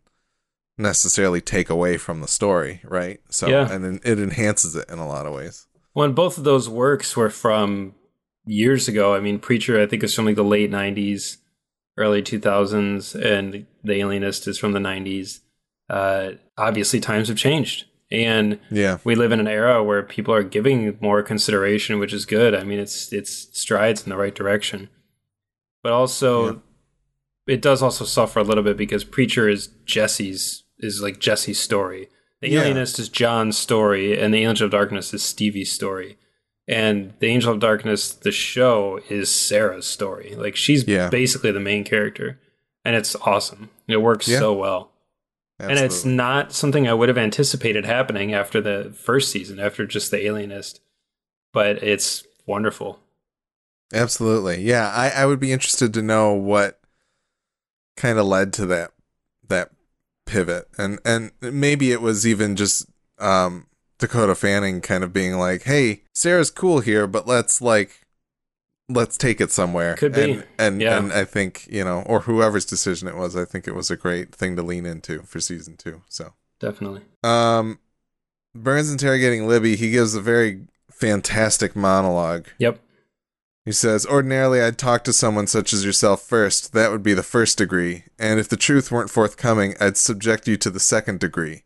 necessarily 0.77 1.41
take 1.41 1.71
away 1.71 1.97
from 1.97 2.21
the 2.21 2.29
story, 2.29 2.81
right? 2.85 3.21
So, 3.31 3.47
yeah. 3.49 3.71
and 3.73 4.01
it 4.05 4.19
enhances 4.19 4.77
it 4.77 4.91
in 4.91 4.99
a 4.99 5.09
lot 5.09 5.27
of 5.27 5.33
ways. 5.33 5.67
Well, 5.95 6.11
both 6.11 6.37
of 6.37 6.45
those 6.45 6.69
works 6.69 7.17
were 7.17 7.31
from 7.31 7.95
years 8.45 8.89
ago. 8.89 9.15
I 9.15 9.21
mean, 9.21 9.39
Preacher, 9.39 9.81
I 9.81 9.87
think, 9.87 10.03
is 10.03 10.15
from 10.15 10.27
like 10.27 10.37
the 10.37 10.45
late 10.45 10.71
90s 10.71 11.39
early 11.97 12.23
2000s, 12.23 13.15
and 13.15 13.67
The 13.83 14.01
Alienist 14.01 14.47
is 14.49 14.59
from 14.59 14.73
the 14.73 14.81
90s. 14.81 15.41
Uh, 15.89 16.33
obviously, 16.57 17.01
times 17.01 17.29
have 17.29 17.37
changed. 17.37 17.85
And 18.11 18.59
yeah. 18.71 18.99
we 19.05 19.15
live 19.15 19.33
in 19.33 19.41
an 19.41 19.49
era 19.49 19.83
where 19.83 20.03
people 20.03 20.35
are 20.35 20.43
giving 20.43 20.97
more 21.01 21.23
consideration, 21.23 21.99
which 21.99 22.13
is 22.13 22.27
good. 22.27 22.55
I 22.55 22.63
mean, 22.63 22.79
it's 22.79 23.13
it's 23.13 23.49
strides 23.59 24.05
in 24.05 24.11
the 24.11 24.17
right 24.17 24.35
direction, 24.35 24.89
but 25.83 25.93
also 25.93 26.47
yeah. 26.47 26.59
it 27.55 27.63
does 27.63 27.83
also 27.83 28.05
suffer 28.05 28.39
a 28.39 28.45
little 28.45 28.63
bit 28.63 28.77
because 28.77 29.05
Preacher 29.05 29.49
is 29.49 29.69
Jesse's 29.85 30.65
is 30.79 31.01
like 31.01 31.19
Jesse's 31.19 31.59
story. 31.59 32.09
The 32.41 32.51
yeah. 32.51 32.61
Alienist 32.61 32.99
is 32.99 33.09
John's 33.09 33.57
story, 33.57 34.19
and 34.19 34.33
the 34.33 34.45
Angel 34.45 34.67
of 34.67 34.71
Darkness 34.71 35.15
is 35.15 35.25
Stevie's 35.25 35.73
story 35.73 36.19
and 36.67 37.13
the 37.19 37.27
angel 37.27 37.53
of 37.53 37.61
darkness 37.61 38.13
the 38.13 38.33
show 38.33 39.01
is 39.09 39.35
sarah's 39.35 39.87
story 39.87 40.35
like 40.37 40.57
she's 40.57 40.87
yeah. 40.87 41.09
basically 41.09 41.51
the 41.51 41.61
main 41.61 41.85
character 41.85 42.41
and 42.85 42.97
it's 42.97 43.15
awesome 43.17 43.71
it 43.87 43.99
works 43.99 44.29
yeah. 44.29 44.39
so 44.39 44.53
well 44.53 44.91
Absolutely. 45.61 45.83
and 45.83 45.87
it's 45.87 46.05
not 46.05 46.53
something 46.53 46.89
i 46.89 46.95
would 46.95 47.09
have 47.09 47.19
anticipated 47.19 47.85
happening 47.85 48.33
after 48.33 48.61
the 48.61 48.93
first 48.97 49.31
season 49.31 49.59
after 49.61 49.87
just 49.87 50.11
the 50.11 50.25
alienist 50.27 50.81
but 51.53 51.83
it's 51.83 52.25
wonderful 52.47 52.99
absolutely 53.93 54.63
yeah 54.63 54.91
i, 54.91 55.11
I 55.11 55.27
would 55.27 55.41
be 55.41 55.53
interested 55.53 55.93
to 55.95 56.03
know 56.03 56.33
what 56.33 56.81
kind 57.97 58.19
of 58.19 58.27
led 58.27 58.53
to 58.55 58.67
that 58.67 58.93
that 59.49 59.71
pivot 60.27 60.67
and 60.79 60.99
and 61.05 61.31
maybe 61.41 61.93
it 61.93 62.01
was 62.01 62.27
even 62.27 62.57
just 62.57 62.87
um 63.19 63.67
Dakota 63.99 64.35
Fanning 64.35 64.81
kind 64.81 65.05
of 65.05 65.13
being 65.13 65.35
like, 65.35 65.63
"Hey, 65.63 66.03
Sarah's 66.15 66.51
cool 66.51 66.81
here, 66.81 67.07
but 67.07 67.27
let's 67.27 67.61
like 67.61 68.01
let's 68.89 69.17
take 69.17 69.41
it 69.41 69.51
somewhere." 69.51 69.95
Could 69.95 70.15
be. 70.15 70.33
And 70.33 70.47
and, 70.59 70.81
yeah. 70.81 70.99
and 70.99 71.13
I 71.13 71.25
think, 71.25 71.67
you 71.71 71.85
know, 71.85 72.03
or 72.07 72.21
whoever's 72.21 72.65
decision 72.65 73.09
it 73.09 73.17
was, 73.17 73.37
I 73.37 73.45
think 73.45 73.67
it 73.67 73.75
was 73.75 73.91
a 73.91 73.97
great 73.97 74.35
thing 74.35 74.57
to 74.57 74.63
lean 74.63 74.87
into 74.87 75.23
for 75.23 75.41
season 75.41 75.77
2. 75.77 76.03
So, 76.09 76.35
definitely. 76.61 77.03
Um 77.23 77.79
Byrnes 78.55 78.91
interrogating 78.91 79.49
Libby, 79.49 79.77
he 79.77 79.91
gives 79.91 80.15
a 80.15 80.21
very 80.21 80.67
fantastic 80.91 81.75
monologue. 81.75 82.47
Yep. 82.59 82.81
He 83.65 83.73
says, 83.73 84.07
Ordinarily, 84.07 84.61
I'd 84.61 84.79
talk 84.79 85.05
to 85.05 85.13
someone 85.13 85.47
such 85.47 85.73
as 85.73 85.85
yourself 85.85 86.23
first. 86.23 86.73
That 86.75 86.91
would 86.91 87.03
be 87.03 87.15
the 87.15 87.23
first 87.23 87.59
degree. 87.59 88.05
And 88.19 88.39
if 88.39 88.49
the 88.49 88.59
truth 88.59 88.93
weren't 88.93 89.11
forthcoming, 89.11 89.75
I'd 89.81 89.97
subject 89.97 90.47
you 90.47 90.57
to 90.59 90.71
the 90.71 90.81
second 90.81 91.21
degree. 91.21 91.64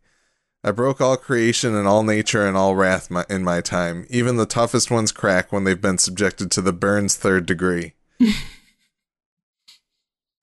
I 0.69 0.71
broke 0.71 1.01
all 1.01 1.17
creation 1.17 1.75
and 1.75 1.89
all 1.89 2.03
nature 2.03 2.47
and 2.47 2.55
all 2.55 2.77
wrath 2.77 3.11
my, 3.11 3.25
in 3.31 3.43
my 3.43 3.63
time. 3.63 4.07
Even 4.11 4.37
the 4.37 4.45
toughest 4.45 4.91
ones 4.91 5.13
crack 5.13 5.51
when 5.51 5.65
they've 5.65 5.81
been 5.81 5.97
subjected 5.97 6.51
to 6.51 6.61
the 6.61 6.75
Byrnes 6.75 7.17
third 7.17 7.47
degree. 7.47 7.95
did, 8.19 8.35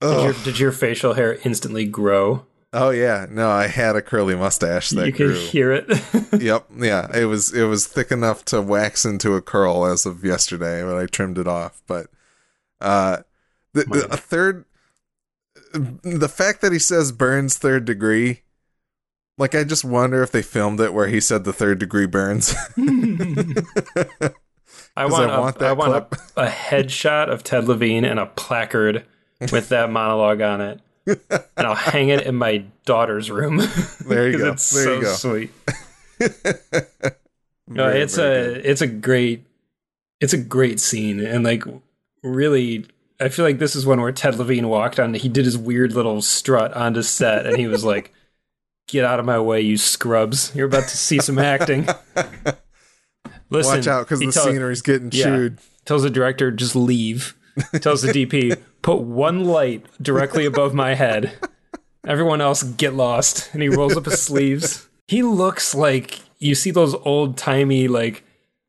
your, 0.00 0.32
did 0.32 0.58
your 0.58 0.72
facial 0.72 1.14
hair 1.14 1.38
instantly 1.44 1.86
grow? 1.86 2.44
Oh 2.72 2.90
yeah, 2.90 3.26
no, 3.30 3.48
I 3.48 3.68
had 3.68 3.94
a 3.94 4.02
curly 4.02 4.34
mustache 4.34 4.90
that 4.90 5.06
you 5.06 5.12
could 5.12 5.28
grew. 5.28 5.36
hear 5.36 5.70
it. 5.70 5.86
yep, 6.42 6.66
yeah, 6.76 7.06
it 7.16 7.26
was 7.26 7.54
it 7.54 7.66
was 7.66 7.86
thick 7.86 8.10
enough 8.10 8.44
to 8.46 8.60
wax 8.60 9.04
into 9.04 9.34
a 9.34 9.40
curl 9.40 9.86
as 9.86 10.06
of 10.06 10.24
yesterday, 10.24 10.82
but 10.82 10.98
I 10.98 11.06
trimmed 11.06 11.38
it 11.38 11.46
off. 11.46 11.82
But 11.86 12.08
uh, 12.80 13.18
the, 13.74 13.84
the 13.84 14.08
a 14.10 14.16
third, 14.16 14.64
the 15.72 16.28
fact 16.28 16.62
that 16.62 16.72
he 16.72 16.80
says 16.80 17.12
burns 17.12 17.56
third 17.56 17.84
degree, 17.84 18.42
like 19.38 19.54
I 19.54 19.64
just 19.64 19.84
wonder 19.84 20.22
if 20.22 20.30
they 20.32 20.42
filmed 20.42 20.80
it 20.80 20.92
where 20.94 21.08
he 21.08 21.20
said 21.20 21.44
the 21.44 21.52
third 21.52 21.78
degree 21.78 22.06
burns. 22.06 22.54
I 24.98 25.04
want, 25.06 25.30
I 25.30 25.38
want 25.38 25.56
a, 25.56 25.58
that 25.58 25.68
I 25.68 25.72
want 25.72 25.92
a, 26.36 26.42
a 26.42 26.48
headshot 26.48 27.28
of 27.28 27.44
Ted 27.44 27.64
Levine 27.68 28.04
and 28.04 28.18
a 28.18 28.26
placard 28.26 29.04
with 29.52 29.68
that 29.68 29.90
monologue 29.90 30.40
on 30.40 30.60
it. 30.60 30.80
and 31.06 31.18
I'll 31.66 31.74
hang 31.74 32.08
it 32.08 32.22
in 32.26 32.34
my 32.34 32.64
daughter's 32.84 33.30
room. 33.30 33.60
There 34.08 34.28
you 34.30 34.38
go. 34.38 34.52
It's 34.52 34.70
There 34.70 34.84
so 34.84 34.94
you 34.94 35.02
go. 35.02 35.12
sweet. 35.14 35.50
No, 37.68 37.86
Very, 37.88 38.00
it's 38.02 38.14
very 38.14 38.36
a 38.36 38.54
good. 38.54 38.66
it's 38.66 38.80
a 38.80 38.86
great 38.86 39.44
it's 40.20 40.32
a 40.32 40.38
great 40.38 40.78
scene 40.78 41.18
and 41.18 41.42
like 41.42 41.64
really 42.22 42.86
I 43.18 43.28
feel 43.28 43.44
like 43.44 43.58
this 43.58 43.74
is 43.74 43.84
one 43.84 44.00
where 44.00 44.12
Ted 44.12 44.36
Levine 44.36 44.68
walked 44.68 45.00
on 45.00 45.14
he 45.14 45.28
did 45.28 45.44
his 45.44 45.58
weird 45.58 45.92
little 45.92 46.22
strut 46.22 46.72
onto 46.74 47.02
set 47.02 47.44
and 47.44 47.56
he 47.56 47.66
was 47.66 47.84
like 47.84 48.12
get 48.88 49.04
out 49.04 49.18
of 49.20 49.26
my 49.26 49.38
way 49.38 49.60
you 49.60 49.76
scrubs 49.76 50.52
you're 50.54 50.66
about 50.66 50.84
to 50.88 50.96
see 50.96 51.18
some 51.18 51.38
acting 51.38 51.86
Listen, 53.48 53.76
Watch 53.76 53.86
out 53.86 54.04
because 54.06 54.18
the 54.20 54.32
tell- 54.32 54.44
scenery's 54.44 54.82
getting 54.82 55.10
Yeah. 55.12 55.24
chewed. 55.24 55.58
tells 55.84 56.02
the 56.02 56.10
director 56.10 56.50
just 56.50 56.74
leave 56.74 57.34
tells 57.80 58.02
the 58.02 58.08
DP 58.12 58.60
put 58.82 59.00
one 59.00 59.44
light 59.44 59.86
directly 60.02 60.44
above 60.46 60.74
my 60.74 60.94
head 60.94 61.32
everyone 62.06 62.40
else 62.40 62.62
get 62.62 62.94
lost 62.94 63.48
and 63.52 63.62
he 63.62 63.68
rolls 63.68 63.96
up 63.96 64.04
his 64.04 64.20
sleeves 64.20 64.88
he 65.06 65.22
looks 65.22 65.74
like 65.74 66.20
you 66.38 66.54
see 66.54 66.70
those 66.70 66.94
old 66.94 67.36
timey 67.36 67.86
like 67.88 68.24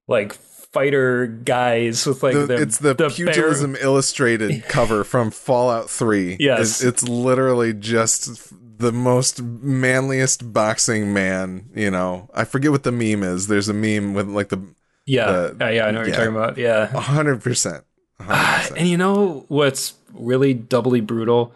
like 0.08 0.34
fighter 0.34 1.25
guys 1.27 2.06
with 2.06 2.21
like 2.21 2.34
The- 2.36 2.45
the, 2.45 2.62
it's 2.62 2.77
the, 2.77 2.93
bear- 2.95 3.10
Pugilism 3.10 3.75
Illustrated 3.82 4.63
cover 4.65 5.03
from 5.03 5.32
Fallout 5.32 5.89
3. 5.89 6.38
Yes. 6.39 6.82
It's, 6.82 6.84
it's 6.84 7.03
literally 7.10 7.73
just 7.73 8.53
the 8.77 8.91
most 8.91 9.41
manliest 9.41 10.53
boxing 10.53 11.13
man, 11.13 11.69
you 11.75 11.89
know. 11.91 12.29
I 12.33 12.43
forget 12.43 12.71
what 12.71 12.83
the 12.83 12.91
meme 12.91 13.23
is. 13.23 13.47
There's 13.47 13.69
a 13.69 13.73
meme 13.73 14.13
with 14.13 14.27
like 14.27 14.49
the 14.49 14.61
yeah 15.05 15.31
the- 15.31 15.55
yeah 15.59 15.69
yeah 15.69 15.85
I 15.85 15.91
know 15.91 15.99
what 15.99 16.07
yeah. 16.09 16.13
you're 16.15 16.25
talking 16.25 16.35
about 16.35 16.57
yeah 16.57 16.87
100%. 16.87 17.83
100%. 18.19 18.77
and 18.77 18.87
you 18.87 18.97
know 18.97 19.45
what's 19.47 19.93
really 20.13 20.53
doubly 20.53 21.01
brutal 21.01 21.53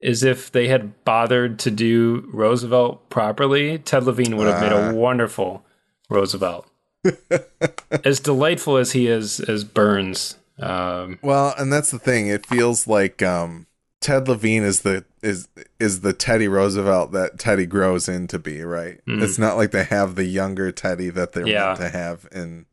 is 0.00 0.22
if 0.22 0.50
they 0.52 0.68
had 0.68 1.04
bothered 1.04 1.58
to 1.60 1.70
do 1.70 2.28
Roosevelt 2.32 3.08
properly, 3.10 3.78
Ted 3.78 4.04
Levine 4.04 4.36
would 4.36 4.46
have 4.46 4.60
made 4.62 4.72
Ah. 4.72 4.90
a 4.90 4.94
wonderful 4.94 5.64
Roosevelt. 6.08 6.70
as 8.04 8.20
delightful 8.20 8.76
as 8.76 8.92
he 8.92 9.06
is 9.08 9.40
as 9.40 9.64
Byrnes, 9.64 10.36
um, 10.60 11.18
Well, 11.22 11.54
and 11.58 11.72
that's 11.72 11.90
the 11.90 11.98
thing. 11.98 12.28
It 12.28 12.46
feels 12.46 12.86
like 12.86 13.22
um, 13.22 13.66
Ted 14.00 14.28
Levine 14.28 14.62
is 14.62 14.82
the 14.82 15.04
is 15.22 15.48
is 15.80 16.00
the 16.02 16.12
Teddy 16.12 16.46
Roosevelt 16.48 17.12
that 17.12 17.38
Teddy 17.38 17.66
grows 17.66 18.08
into 18.08 18.38
be, 18.38 18.62
right? 18.62 19.00
Mhm. 19.06 19.22
It's 19.22 19.38
not 19.38 19.56
like 19.56 19.72
they 19.72 19.84
have 19.84 20.14
the 20.14 20.24
younger 20.24 20.70
Teddy 20.70 21.10
that 21.10 21.32
they're 21.32 21.46
Yeah. 21.46 21.66
meant 21.66 21.80
to 21.80 21.88
have 21.90 22.28
in 22.32 22.66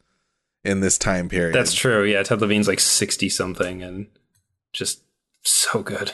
in 0.63 0.79
this 0.81 0.97
time 0.97 1.29
period. 1.29 1.53
that's 1.55 1.73
true. 1.73 2.03
Yeah, 2.03 2.23
Ted 2.23 2.41
Levine's 2.41 2.67
like 2.67 2.79
sixty 2.79 3.29
something 3.29 3.81
and 3.83 4.07
just 4.73 5.01
so 5.43 5.81
good. 5.83 6.11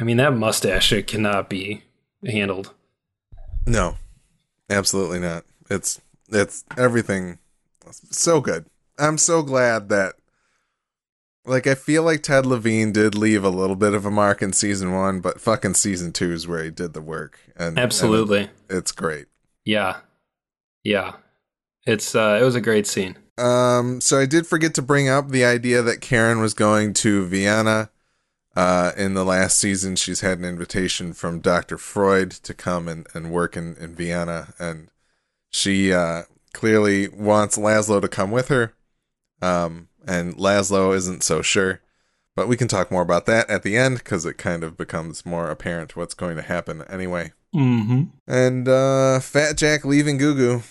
I 0.00 0.04
mean, 0.04 0.16
that 0.18 0.34
mustache 0.36 0.92
it 0.92 1.06
cannot 1.06 1.48
be 1.50 1.82
handled. 2.24 2.72
No, 3.66 3.96
absolutely 4.70 5.18
not. 5.18 5.44
It's 5.70 6.00
it's 6.30 6.64
everything 6.76 7.38
so 8.10 8.40
good. 8.40 8.66
I'm 8.98 9.18
so 9.18 9.42
glad 9.42 9.88
that 9.90 10.14
like 11.48 11.66
I 11.66 11.74
feel 11.74 12.02
like 12.02 12.22
Ted 12.22 12.46
Levine 12.46 12.92
did 12.92 13.14
leave 13.14 13.44
a 13.44 13.50
little 13.50 13.76
bit 13.76 13.94
of 13.94 14.04
a 14.04 14.10
mark 14.10 14.42
in 14.42 14.52
season 14.52 14.92
one, 14.92 15.20
but 15.20 15.40
fucking 15.40 15.74
season 15.74 16.12
two 16.12 16.32
is 16.32 16.46
where 16.46 16.62
he 16.62 16.70
did 16.70 16.92
the 16.92 17.00
work. 17.00 17.38
And 17.56 17.68
and 17.68 17.78
Absolutely. 17.78 18.50
it's 18.68 18.92
great. 18.92 19.26
Yeah. 19.64 19.98
Yeah. 20.84 21.14
It's 21.86 22.14
uh 22.14 22.38
it 22.40 22.44
was 22.44 22.54
a 22.54 22.60
great 22.60 22.86
scene. 22.86 23.16
Um, 23.38 24.00
so 24.00 24.18
I 24.18 24.26
did 24.26 24.46
forget 24.46 24.74
to 24.74 24.82
bring 24.82 25.08
up 25.08 25.28
the 25.28 25.44
idea 25.44 25.80
that 25.82 26.00
Karen 26.00 26.40
was 26.40 26.54
going 26.54 26.92
to 26.94 27.26
Vienna. 27.26 27.90
Uh, 28.56 28.90
in 28.96 29.14
the 29.14 29.24
last 29.24 29.56
season, 29.56 29.94
she's 29.94 30.20
had 30.20 30.38
an 30.38 30.44
invitation 30.44 31.12
from 31.12 31.38
Dr. 31.38 31.78
Freud 31.78 32.32
to 32.32 32.52
come 32.52 32.88
and, 32.88 33.06
and 33.14 33.30
work 33.30 33.56
in, 33.56 33.76
in 33.76 33.94
Vienna. 33.94 34.52
And 34.58 34.90
she 35.48 35.92
uh, 35.92 36.22
clearly 36.52 37.06
wants 37.06 37.56
Laszlo 37.56 38.00
to 38.00 38.08
come 38.08 38.32
with 38.32 38.48
her. 38.48 38.74
Um, 39.40 39.86
and 40.06 40.36
Laszlo 40.36 40.94
isn't 40.94 41.22
so 41.22 41.42
sure. 41.42 41.80
But 42.36 42.46
we 42.46 42.56
can 42.56 42.68
talk 42.68 42.92
more 42.92 43.02
about 43.02 43.26
that 43.26 43.50
at 43.50 43.64
the 43.64 43.76
end 43.76 43.98
because 43.98 44.24
it 44.24 44.38
kind 44.38 44.62
of 44.62 44.76
becomes 44.76 45.26
more 45.26 45.50
apparent 45.50 45.96
what's 45.96 46.14
going 46.14 46.36
to 46.36 46.42
happen 46.42 46.82
anyway. 46.88 47.32
Mm-hmm. 47.54 48.04
And 48.28 48.68
uh, 48.68 49.18
Fat 49.18 49.56
Jack 49.56 49.84
leaving 49.84 50.18
Gugu. 50.18 50.62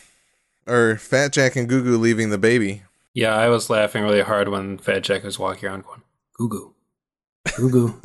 Or 0.65 0.95
Fat 0.95 1.33
Jack 1.33 1.55
and 1.57 1.69
Gugu 1.69 1.99
leaving 1.99 2.29
the 2.29 2.37
baby. 2.37 2.83
Yeah, 3.13 3.35
I 3.35 3.49
was 3.49 3.69
laughing 3.69 4.03
really 4.03 4.21
hard 4.21 4.47
when 4.47 4.77
Fat 4.77 5.03
Jack 5.03 5.23
was 5.23 5.39
walking 5.39 5.67
around 5.67 5.83
going, 5.83 6.03
Goo 6.37 6.47
goo. 6.47 6.75
Goo 7.55 7.69
goo. 7.69 8.01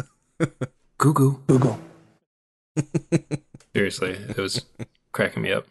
Goo 0.99 1.13
goo. 1.13 1.43
Goo 1.47 1.59
goo. 1.59 1.79
Seriously, 3.75 4.11
it 4.11 4.39
was 4.39 4.65
cracking 5.13 5.43
me 5.43 5.53
up. 5.53 5.67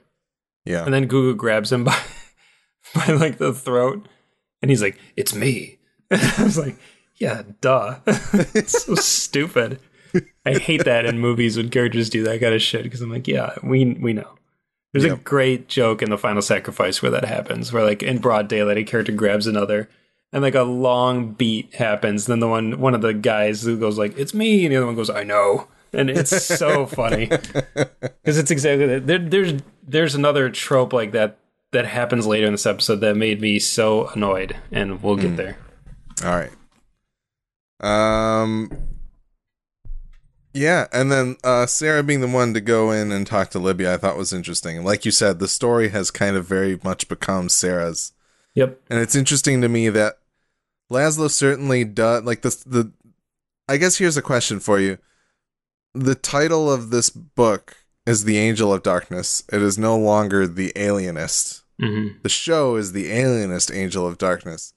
Yeah. 0.64 0.86
And 0.86 0.94
then 0.94 1.08
Goo 1.08 1.32
goo 1.32 1.36
grabs 1.36 1.72
him 1.72 1.84
by 1.84 1.98
by 2.96 3.08
like 3.08 3.38
the 3.38 3.54
throat 3.54 4.08
and 4.62 4.70
he's 4.70 4.82
like, 4.82 4.98
It's 5.16 5.34
me. 5.34 5.80
I 6.12 6.44
was 6.44 6.58
like, 6.58 6.76
Yeah, 7.16 7.44
duh. 7.62 8.00
it's 8.08 8.84
so 8.84 8.96
stupid. 8.96 9.80
I 10.46 10.58
hate 10.58 10.86
that 10.86 11.06
in 11.06 11.20
movies 11.20 11.58
when 11.58 11.70
characters 11.70 12.10
do 12.10 12.24
that 12.24 12.42
kind 12.42 12.54
of 12.54 12.62
shit 12.62 12.84
because 12.84 13.02
I'm 13.02 13.12
like, 13.12 13.28
yeah, 13.28 13.56
we 13.64 13.86
we 13.94 14.14
know. 14.14 14.38
There's 14.94 15.06
a 15.06 15.16
great 15.16 15.70
joke 15.70 16.02
in 16.02 16.10
the 16.10 16.18
final 16.18 16.42
sacrifice 16.42 17.02
where 17.02 17.12
that 17.12 17.24
happens, 17.24 17.72
where 17.72 17.84
like 17.84 18.04
in 18.04 18.18
broad 18.18 18.50
daylight 18.50 18.78
a 18.78 18.84
character 18.84 19.14
grabs 19.14 19.48
another 19.48 19.88
and 20.34 20.42
like 20.42 20.56
a 20.56 20.64
long 20.64 21.32
beat 21.34 21.74
happens. 21.76 22.26
Then 22.26 22.40
the 22.40 22.48
one 22.48 22.80
one 22.80 22.94
of 22.94 23.02
the 23.02 23.14
guys 23.14 23.64
who 23.64 23.78
goes 23.78 23.98
like, 23.98 24.18
"It's 24.18 24.34
me," 24.34 24.66
and 24.66 24.72
the 24.72 24.78
other 24.78 24.86
one 24.86 24.96
goes, 24.96 25.10
"I 25.10 25.24
know," 25.24 25.68
and 25.94 26.10
it's 26.10 26.46
so 26.46 26.86
funny 26.86 27.26
because 27.76 28.38
it's 28.38 28.52
exactly 28.52 28.88
that. 28.88 29.08
There, 29.08 29.20
there's 29.20 29.62
there's 29.88 30.16
another 30.16 30.50
trope 30.50 30.94
like 30.94 31.12
that 31.12 31.38
that 31.72 31.86
happens 31.86 32.28
later 32.28 32.46
in 32.48 32.54
this 32.54 32.66
episode 32.66 32.98
that 32.98 33.16
made 33.16 33.42
me 33.42 33.60
so 33.60 34.08
annoyed, 34.10 34.56
and 34.72 35.02
we'll 35.02 35.16
get 35.16 35.38
there. 35.38 35.58
All 36.24 36.30
right. 36.36 36.52
Um. 37.80 38.70
Yeah, 40.54 40.88
and 40.92 41.10
then 41.10 41.38
uh, 41.46 41.66
Sarah 41.66 42.04
being 42.04 42.20
the 42.20 42.28
one 42.28 42.54
to 42.54 42.60
go 42.62 42.92
in 42.92 43.12
and 43.14 43.26
talk 43.26 43.52
to 43.52 43.60
Libby, 43.60 43.88
I 43.88 43.96
thought 43.96 44.18
was 44.18 44.34
interesting. 44.34 44.76
And 44.76 44.86
like 44.86 45.06
you 45.06 45.12
said, 45.12 45.40
the 45.40 45.48
story 45.48 45.90
has 45.90 46.12
kind 46.12 46.36
of 46.36 46.46
very 46.46 46.78
much 46.84 47.08
become 47.08 47.48
Sarah's, 47.48 48.12
Yep. 48.56 48.82
and 48.90 49.00
it's 49.00 49.16
interesting 49.16 49.62
to 49.62 49.70
me 49.70 49.88
that 49.88 50.18
Laszlo 50.92 51.30
certainly 51.32 51.86
does. 51.86 52.24
Like 52.24 52.42
the 52.42 52.50
the, 52.66 52.92
I 53.70 53.78
guess 53.78 53.98
here's 53.98 54.18
a 54.18 54.22
question 54.22 54.60
for 54.60 54.78
you: 54.78 54.98
the 55.94 56.16
title 56.16 56.70
of 56.70 56.90
this 56.90 57.10
book 57.10 57.78
is 58.06 58.26
"The 58.26 58.38
Angel 58.38 58.74
of 58.74 58.84
Darkness." 58.84 59.44
It 59.54 59.62
is 59.62 59.78
no 59.78 59.98
longer 59.98 60.48
the 60.48 60.74
Alienist. 60.76 61.61
Hmm 61.82 62.08
The 62.22 62.30
show 62.30 62.76
is 62.76 62.92
the 62.94 63.12
Alienist 63.12 63.72
Angel 63.72 64.06
of 64.08 64.18
Darkness. 64.18 64.74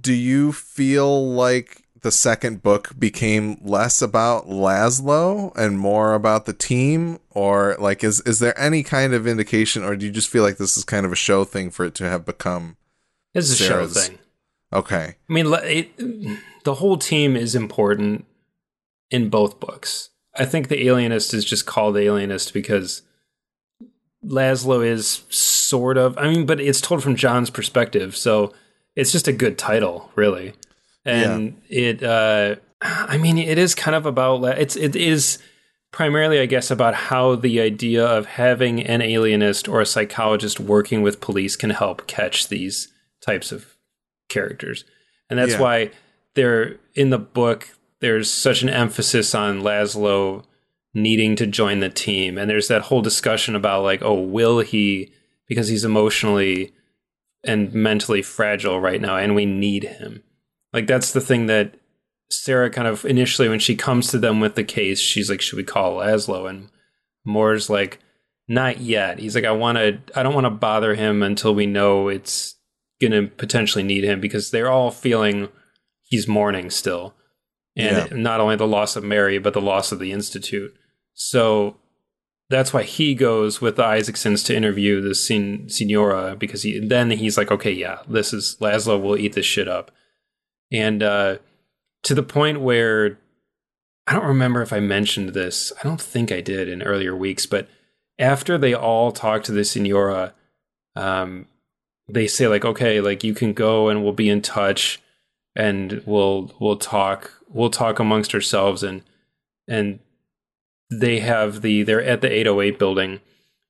Do 0.00 0.12
you 0.14 0.52
feel 0.52 1.30
like 1.32 1.82
the 2.02 2.10
second 2.12 2.62
book 2.62 2.92
became 2.98 3.58
less 3.62 4.00
about 4.00 4.46
Laszlo 4.48 5.54
and 5.56 5.78
more 5.78 6.14
about 6.14 6.46
the 6.46 6.52
team? 6.52 7.18
Or 7.30 7.76
like 7.78 8.02
is 8.04 8.20
is 8.20 8.38
there 8.38 8.58
any 8.58 8.82
kind 8.82 9.12
of 9.12 9.26
indication 9.26 9.82
or 9.82 9.96
do 9.96 10.06
you 10.06 10.12
just 10.12 10.28
feel 10.30 10.42
like 10.42 10.56
this 10.58 10.76
is 10.76 10.84
kind 10.84 11.04
of 11.04 11.12
a 11.12 11.16
show 11.16 11.44
thing 11.44 11.70
for 11.70 11.84
it 11.84 11.94
to 11.96 12.08
have 12.08 12.24
become 12.24 12.76
It's 13.34 13.50
a 13.50 13.56
Sarah's- 13.56 13.94
show 13.94 14.00
thing. 14.00 14.18
okay. 14.72 15.16
I 15.28 15.32
mean, 15.32 15.46
it, 15.52 15.90
the 16.64 16.74
whole 16.74 16.96
team 16.96 17.36
is 17.36 17.54
important 17.54 18.24
in 19.10 19.28
both 19.28 19.60
books. 19.60 20.10
I 20.38 20.44
think 20.44 20.68
the 20.68 20.86
Alienist 20.86 21.32
is 21.34 21.44
just 21.44 21.66
called 21.66 21.96
Alienist 21.96 22.52
because 22.54 23.02
Laszlo 24.24 24.84
is 24.86 25.22
sort 25.28 25.96
of. 25.98 26.16
I 26.18 26.28
mean, 26.28 26.46
but 26.46 26.60
it's 26.60 26.80
told 26.80 27.02
from 27.02 27.16
John's 27.16 27.50
perspective, 27.50 28.16
so 28.16 28.52
it's 28.94 29.12
just 29.12 29.28
a 29.28 29.32
good 29.32 29.58
title, 29.58 30.10
really. 30.14 30.54
And 31.04 31.60
it, 31.68 32.02
uh, 32.02 32.56
I 32.82 33.16
mean, 33.18 33.38
it 33.38 33.58
is 33.58 33.74
kind 33.74 33.94
of 33.94 34.06
about. 34.06 34.42
It's 34.58 34.76
it 34.76 34.96
is 34.96 35.38
primarily, 35.92 36.40
I 36.40 36.46
guess, 36.46 36.70
about 36.70 36.94
how 36.94 37.36
the 37.36 37.60
idea 37.60 38.04
of 38.04 38.26
having 38.26 38.82
an 38.82 39.00
alienist 39.00 39.68
or 39.68 39.80
a 39.80 39.86
psychologist 39.86 40.58
working 40.60 41.02
with 41.02 41.20
police 41.20 41.56
can 41.56 41.70
help 41.70 42.06
catch 42.06 42.48
these 42.48 42.92
types 43.24 43.52
of 43.52 43.76
characters. 44.28 44.84
And 45.30 45.38
that's 45.38 45.52
Yeah. 45.52 45.60
why 45.60 45.90
there 46.34 46.76
in 46.94 47.10
the 47.10 47.18
book 47.18 47.68
there's 48.00 48.30
such 48.30 48.62
an 48.62 48.68
emphasis 48.68 49.34
on 49.34 49.62
Laszlo 49.62 50.44
needing 50.96 51.36
to 51.36 51.46
join 51.46 51.80
the 51.80 51.90
team. 51.90 52.38
And 52.38 52.48
there's 52.48 52.68
that 52.68 52.80
whole 52.80 53.02
discussion 53.02 53.54
about 53.54 53.82
like, 53.82 54.02
oh, 54.02 54.18
will 54.18 54.60
he 54.60 55.12
because 55.46 55.68
he's 55.68 55.84
emotionally 55.84 56.72
and 57.44 57.72
mentally 57.74 58.22
fragile 58.22 58.80
right 58.80 59.00
now 59.00 59.18
and 59.18 59.34
we 59.34 59.44
need 59.44 59.84
him. 59.84 60.22
Like 60.72 60.86
that's 60.86 61.12
the 61.12 61.20
thing 61.20 61.46
that 61.46 61.74
Sarah 62.30 62.70
kind 62.70 62.88
of 62.88 63.04
initially 63.04 63.46
when 63.46 63.58
she 63.58 63.76
comes 63.76 64.08
to 64.08 64.18
them 64.18 64.40
with 64.40 64.54
the 64.54 64.64
case, 64.64 64.98
she's 64.98 65.28
like, 65.28 65.42
should 65.42 65.58
we 65.58 65.64
call 65.64 65.98
Laszlo? 65.98 66.48
And 66.48 66.70
Moore's 67.26 67.68
like, 67.68 68.00
not 68.48 68.80
yet. 68.80 69.18
He's 69.18 69.34
like, 69.34 69.44
I 69.44 69.52
want 69.52 69.76
to, 69.76 69.98
I 70.14 70.22
don't 70.22 70.34
want 70.34 70.46
to 70.46 70.50
bother 70.50 70.94
him 70.94 71.22
until 71.22 71.54
we 71.54 71.66
know 71.66 72.08
it's 72.08 72.54
going 73.02 73.12
to 73.12 73.28
potentially 73.28 73.84
need 73.84 74.02
him 74.02 74.18
because 74.18 74.50
they're 74.50 74.70
all 74.70 74.90
feeling 74.90 75.50
he's 76.04 76.26
mourning 76.26 76.70
still. 76.70 77.14
And 77.76 78.10
yeah. 78.10 78.16
not 78.16 78.40
only 78.40 78.56
the 78.56 78.66
loss 78.66 78.96
of 78.96 79.04
Mary, 79.04 79.38
but 79.38 79.52
the 79.52 79.60
loss 79.60 79.92
of 79.92 79.98
the 79.98 80.10
Institute. 80.10 80.74
So 81.16 81.78
that's 82.48 82.72
why 82.72 82.84
he 82.84 83.14
goes 83.14 83.60
with 83.60 83.76
the 83.76 83.82
Isaacsons 83.82 84.44
to 84.46 84.56
interview 84.56 85.00
the 85.00 85.14
sen- 85.14 85.68
Senora 85.68 86.36
because 86.36 86.62
he 86.62 86.78
then 86.78 87.10
he's 87.10 87.36
like, 87.36 87.50
okay, 87.50 87.72
yeah, 87.72 88.02
this 88.06 88.32
is 88.32 88.56
Laszlo 88.60 89.02
will 89.02 89.16
eat 89.16 89.32
this 89.32 89.46
shit 89.46 89.66
up, 89.66 89.90
and 90.70 91.02
uh, 91.02 91.38
to 92.04 92.14
the 92.14 92.22
point 92.22 92.60
where 92.60 93.18
I 94.06 94.12
don't 94.12 94.26
remember 94.26 94.62
if 94.62 94.72
I 94.72 94.78
mentioned 94.78 95.30
this. 95.30 95.72
I 95.80 95.88
don't 95.88 96.00
think 96.00 96.30
I 96.30 96.40
did 96.40 96.68
in 96.68 96.82
earlier 96.82 97.16
weeks, 97.16 97.46
but 97.46 97.66
after 98.18 98.56
they 98.56 98.74
all 98.74 99.10
talk 99.10 99.42
to 99.44 99.52
the 99.52 99.64
Senora, 99.64 100.34
um, 100.94 101.46
they 102.08 102.28
say 102.28 102.46
like, 102.46 102.64
okay, 102.64 103.00
like 103.00 103.24
you 103.24 103.34
can 103.34 103.52
go 103.54 103.88
and 103.88 104.04
we'll 104.04 104.12
be 104.12 104.28
in 104.28 104.42
touch, 104.42 105.00
and 105.56 106.02
we'll 106.04 106.54
we'll 106.60 106.76
talk 106.76 107.32
we'll 107.48 107.70
talk 107.70 107.98
amongst 107.98 108.34
ourselves 108.34 108.82
and 108.82 109.02
and 109.66 109.98
they 110.90 111.20
have 111.20 111.62
the 111.62 111.82
they're 111.82 112.02
at 112.02 112.20
the 112.20 112.30
808 112.30 112.78
building 112.78 113.20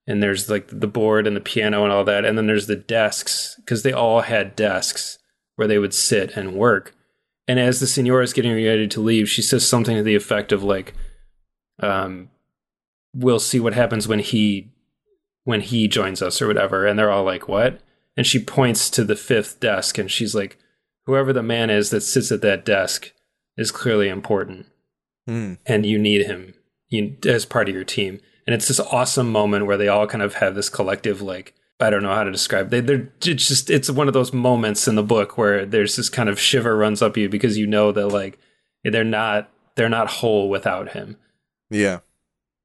and 0.06 0.22
there's 0.22 0.48
like 0.48 0.68
the 0.68 0.86
board 0.86 1.26
and 1.26 1.34
the 1.34 1.40
piano 1.40 1.82
and 1.82 1.92
all 1.92 2.04
that 2.04 2.24
and 2.24 2.36
then 2.36 2.46
there's 2.46 2.66
the 2.66 2.76
desks 2.76 3.56
because 3.56 3.82
they 3.82 3.92
all 3.92 4.22
had 4.22 4.56
desks 4.56 5.18
where 5.56 5.66
they 5.66 5.78
would 5.78 5.94
sit 5.94 6.36
and 6.36 6.54
work. 6.54 6.94
And 7.48 7.58
as 7.58 7.80
the 7.80 7.86
senora 7.86 8.22
is 8.22 8.32
getting 8.32 8.52
ready 8.52 8.88
to 8.88 9.00
leave 9.00 9.28
she 9.28 9.42
says 9.42 9.66
something 9.66 9.96
to 9.96 10.02
the 10.02 10.14
effect 10.14 10.52
of 10.52 10.62
like 10.62 10.94
um 11.80 12.30
we'll 13.14 13.38
see 13.38 13.60
what 13.60 13.74
happens 13.74 14.06
when 14.06 14.18
he 14.18 14.70
when 15.44 15.60
he 15.60 15.88
joins 15.88 16.20
us 16.20 16.42
or 16.42 16.46
whatever 16.46 16.86
and 16.86 16.98
they're 16.98 17.10
all 17.10 17.24
like 17.24 17.48
what? 17.48 17.80
And 18.16 18.26
she 18.26 18.42
points 18.42 18.88
to 18.90 19.04
the 19.04 19.16
fifth 19.16 19.60
desk 19.60 19.98
and 19.98 20.10
she's 20.10 20.34
like 20.34 20.58
whoever 21.06 21.32
the 21.32 21.42
man 21.42 21.70
is 21.70 21.90
that 21.90 22.02
sits 22.02 22.30
at 22.30 22.42
that 22.42 22.64
desk 22.64 23.12
is 23.56 23.70
clearly 23.70 24.08
important 24.08 24.66
mm. 25.28 25.56
and 25.64 25.86
you 25.86 25.98
need 25.98 26.26
him 26.26 26.54
you, 26.88 27.16
as 27.26 27.44
part 27.44 27.68
of 27.68 27.74
your 27.74 27.84
team. 27.84 28.20
And 28.46 28.54
it's 28.54 28.68
this 28.68 28.80
awesome 28.80 29.30
moment 29.30 29.66
where 29.66 29.76
they 29.76 29.88
all 29.88 30.06
kind 30.06 30.22
of 30.22 30.34
have 30.34 30.54
this 30.54 30.68
collective 30.68 31.20
like 31.20 31.54
I 31.78 31.90
don't 31.90 32.02
know 32.02 32.14
how 32.14 32.24
to 32.24 32.32
describe. 32.32 32.70
They 32.70 32.80
they're 32.80 33.12
it's 33.24 33.48
just 33.48 33.68
it's 33.68 33.90
one 33.90 34.08
of 34.08 34.14
those 34.14 34.32
moments 34.32 34.88
in 34.88 34.94
the 34.94 35.02
book 35.02 35.36
where 35.36 35.66
there's 35.66 35.96
this 35.96 36.08
kind 36.08 36.28
of 36.28 36.40
shiver 36.40 36.76
runs 36.76 37.02
up 37.02 37.16
you 37.16 37.28
because 37.28 37.58
you 37.58 37.66
know 37.66 37.92
that 37.92 38.08
like 38.08 38.38
they're 38.82 39.04
not 39.04 39.50
they're 39.74 39.88
not 39.88 40.08
whole 40.08 40.48
without 40.48 40.92
him. 40.92 41.16
Yeah. 41.70 42.00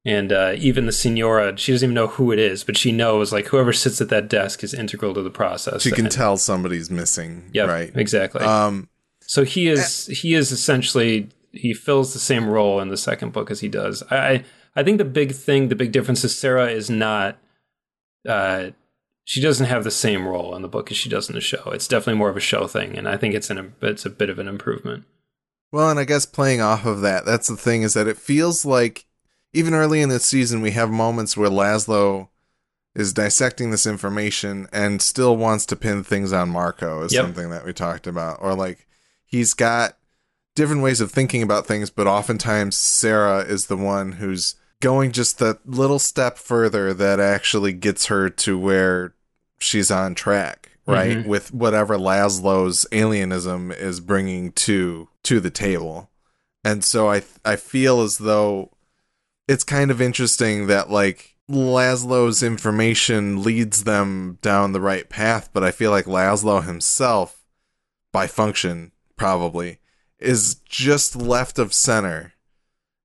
And 0.04 0.32
uh, 0.32 0.54
even 0.56 0.86
the 0.86 0.92
Senora, 0.92 1.56
she 1.56 1.70
doesn't 1.70 1.86
even 1.86 1.94
know 1.94 2.08
who 2.08 2.32
it 2.32 2.38
is, 2.40 2.64
but 2.64 2.76
she 2.76 2.90
knows 2.90 3.32
like 3.32 3.46
whoever 3.46 3.72
sits 3.72 4.00
at 4.00 4.08
that 4.08 4.28
desk 4.28 4.64
is 4.64 4.74
integral 4.74 5.14
to 5.14 5.22
the 5.22 5.30
process. 5.30 5.82
She 5.82 5.92
can 5.92 6.06
and, 6.06 6.12
tell 6.12 6.36
somebody's 6.36 6.90
missing. 6.90 7.50
Yeah, 7.52 7.64
right. 7.64 7.92
Exactly. 7.94 8.42
Um, 8.42 8.88
so 9.20 9.44
he 9.44 9.68
is 9.68 10.06
he 10.06 10.34
is 10.34 10.50
essentially 10.50 11.28
he 11.52 11.74
fills 11.74 12.12
the 12.12 12.18
same 12.18 12.48
role 12.48 12.80
in 12.80 12.88
the 12.88 12.96
second 12.96 13.32
book 13.32 13.50
as 13.50 13.60
he 13.60 13.68
does. 13.68 14.02
I 14.10 14.44
I 14.74 14.82
think 14.82 14.98
the 14.98 15.04
big 15.04 15.32
thing, 15.32 15.68
the 15.68 15.76
big 15.76 15.92
difference 15.92 16.24
is 16.24 16.36
Sarah 16.36 16.70
is 16.70 16.88
not. 16.90 17.38
Uh, 18.26 18.70
she 19.24 19.40
doesn't 19.40 19.66
have 19.66 19.84
the 19.84 19.90
same 19.90 20.26
role 20.26 20.56
in 20.56 20.62
the 20.62 20.68
book 20.68 20.90
as 20.90 20.96
she 20.96 21.08
does 21.08 21.28
in 21.28 21.34
the 21.34 21.40
show. 21.40 21.70
It's 21.72 21.86
definitely 21.86 22.18
more 22.18 22.30
of 22.30 22.36
a 22.36 22.40
show 22.40 22.66
thing, 22.66 22.96
and 22.96 23.08
I 23.08 23.16
think 23.16 23.34
it's 23.34 23.50
an 23.50 23.74
it's 23.82 24.06
a 24.06 24.10
bit 24.10 24.30
of 24.30 24.38
an 24.38 24.48
improvement. 24.48 25.04
Well, 25.70 25.90
and 25.90 25.98
I 25.98 26.04
guess 26.04 26.26
playing 26.26 26.60
off 26.60 26.84
of 26.84 27.00
that, 27.02 27.24
that's 27.24 27.48
the 27.48 27.56
thing 27.56 27.82
is 27.82 27.94
that 27.94 28.08
it 28.08 28.18
feels 28.18 28.64
like 28.64 29.06
even 29.52 29.74
early 29.74 30.02
in 30.02 30.08
this 30.08 30.24
season 30.24 30.60
we 30.60 30.72
have 30.72 30.90
moments 30.90 31.36
where 31.36 31.48
Laszlo 31.48 32.28
is 32.94 33.14
dissecting 33.14 33.70
this 33.70 33.86
information 33.86 34.68
and 34.70 35.00
still 35.00 35.36
wants 35.36 35.64
to 35.66 35.76
pin 35.76 36.04
things 36.04 36.32
on 36.32 36.50
Marco 36.50 37.02
is 37.02 37.12
yep. 37.12 37.24
something 37.24 37.48
that 37.50 37.64
we 37.64 37.72
talked 37.72 38.06
about, 38.06 38.38
or 38.40 38.54
like 38.54 38.86
he's 39.24 39.54
got 39.54 39.96
different 40.54 40.82
ways 40.82 41.00
of 41.00 41.10
thinking 41.10 41.42
about 41.42 41.66
things, 41.66 41.90
but 41.90 42.06
oftentimes 42.06 42.76
Sarah 42.76 43.40
is 43.40 43.66
the 43.66 43.76
one 43.76 44.12
who's 44.12 44.56
going 44.80 45.12
just 45.12 45.38
the 45.38 45.58
little 45.64 45.98
step 45.98 46.36
further 46.36 46.92
that 46.92 47.20
actually 47.20 47.72
gets 47.72 48.06
her 48.06 48.28
to 48.28 48.58
where 48.58 49.14
she's 49.58 49.90
on 49.90 50.14
track, 50.14 50.72
right? 50.86 51.18
Mm-hmm. 51.18 51.28
With 51.28 51.54
whatever 51.54 51.96
Laszlo's 51.96 52.86
alienism 52.92 53.74
is 53.76 54.00
bringing 54.00 54.52
to 54.52 55.08
to 55.24 55.40
the 55.40 55.50
table. 55.50 56.10
And 56.64 56.84
so 56.84 57.10
I 57.10 57.22
I 57.44 57.56
feel 57.56 58.02
as 58.02 58.18
though 58.18 58.70
it's 59.48 59.64
kind 59.64 59.90
of 59.90 60.00
interesting 60.00 60.66
that 60.66 60.90
like 60.90 61.36
Laszlo's 61.50 62.42
information 62.42 63.42
leads 63.42 63.84
them 63.84 64.38
down 64.42 64.72
the 64.72 64.80
right 64.80 65.08
path, 65.08 65.50
but 65.52 65.62
I 65.62 65.70
feel 65.70 65.90
like 65.90 66.06
Laszlo 66.06 66.64
himself 66.64 67.44
by 68.12 68.26
function 68.26 68.92
probably 69.16 69.78
is 70.22 70.56
just 70.68 71.16
left 71.16 71.58
of 71.58 71.72
center 71.72 72.34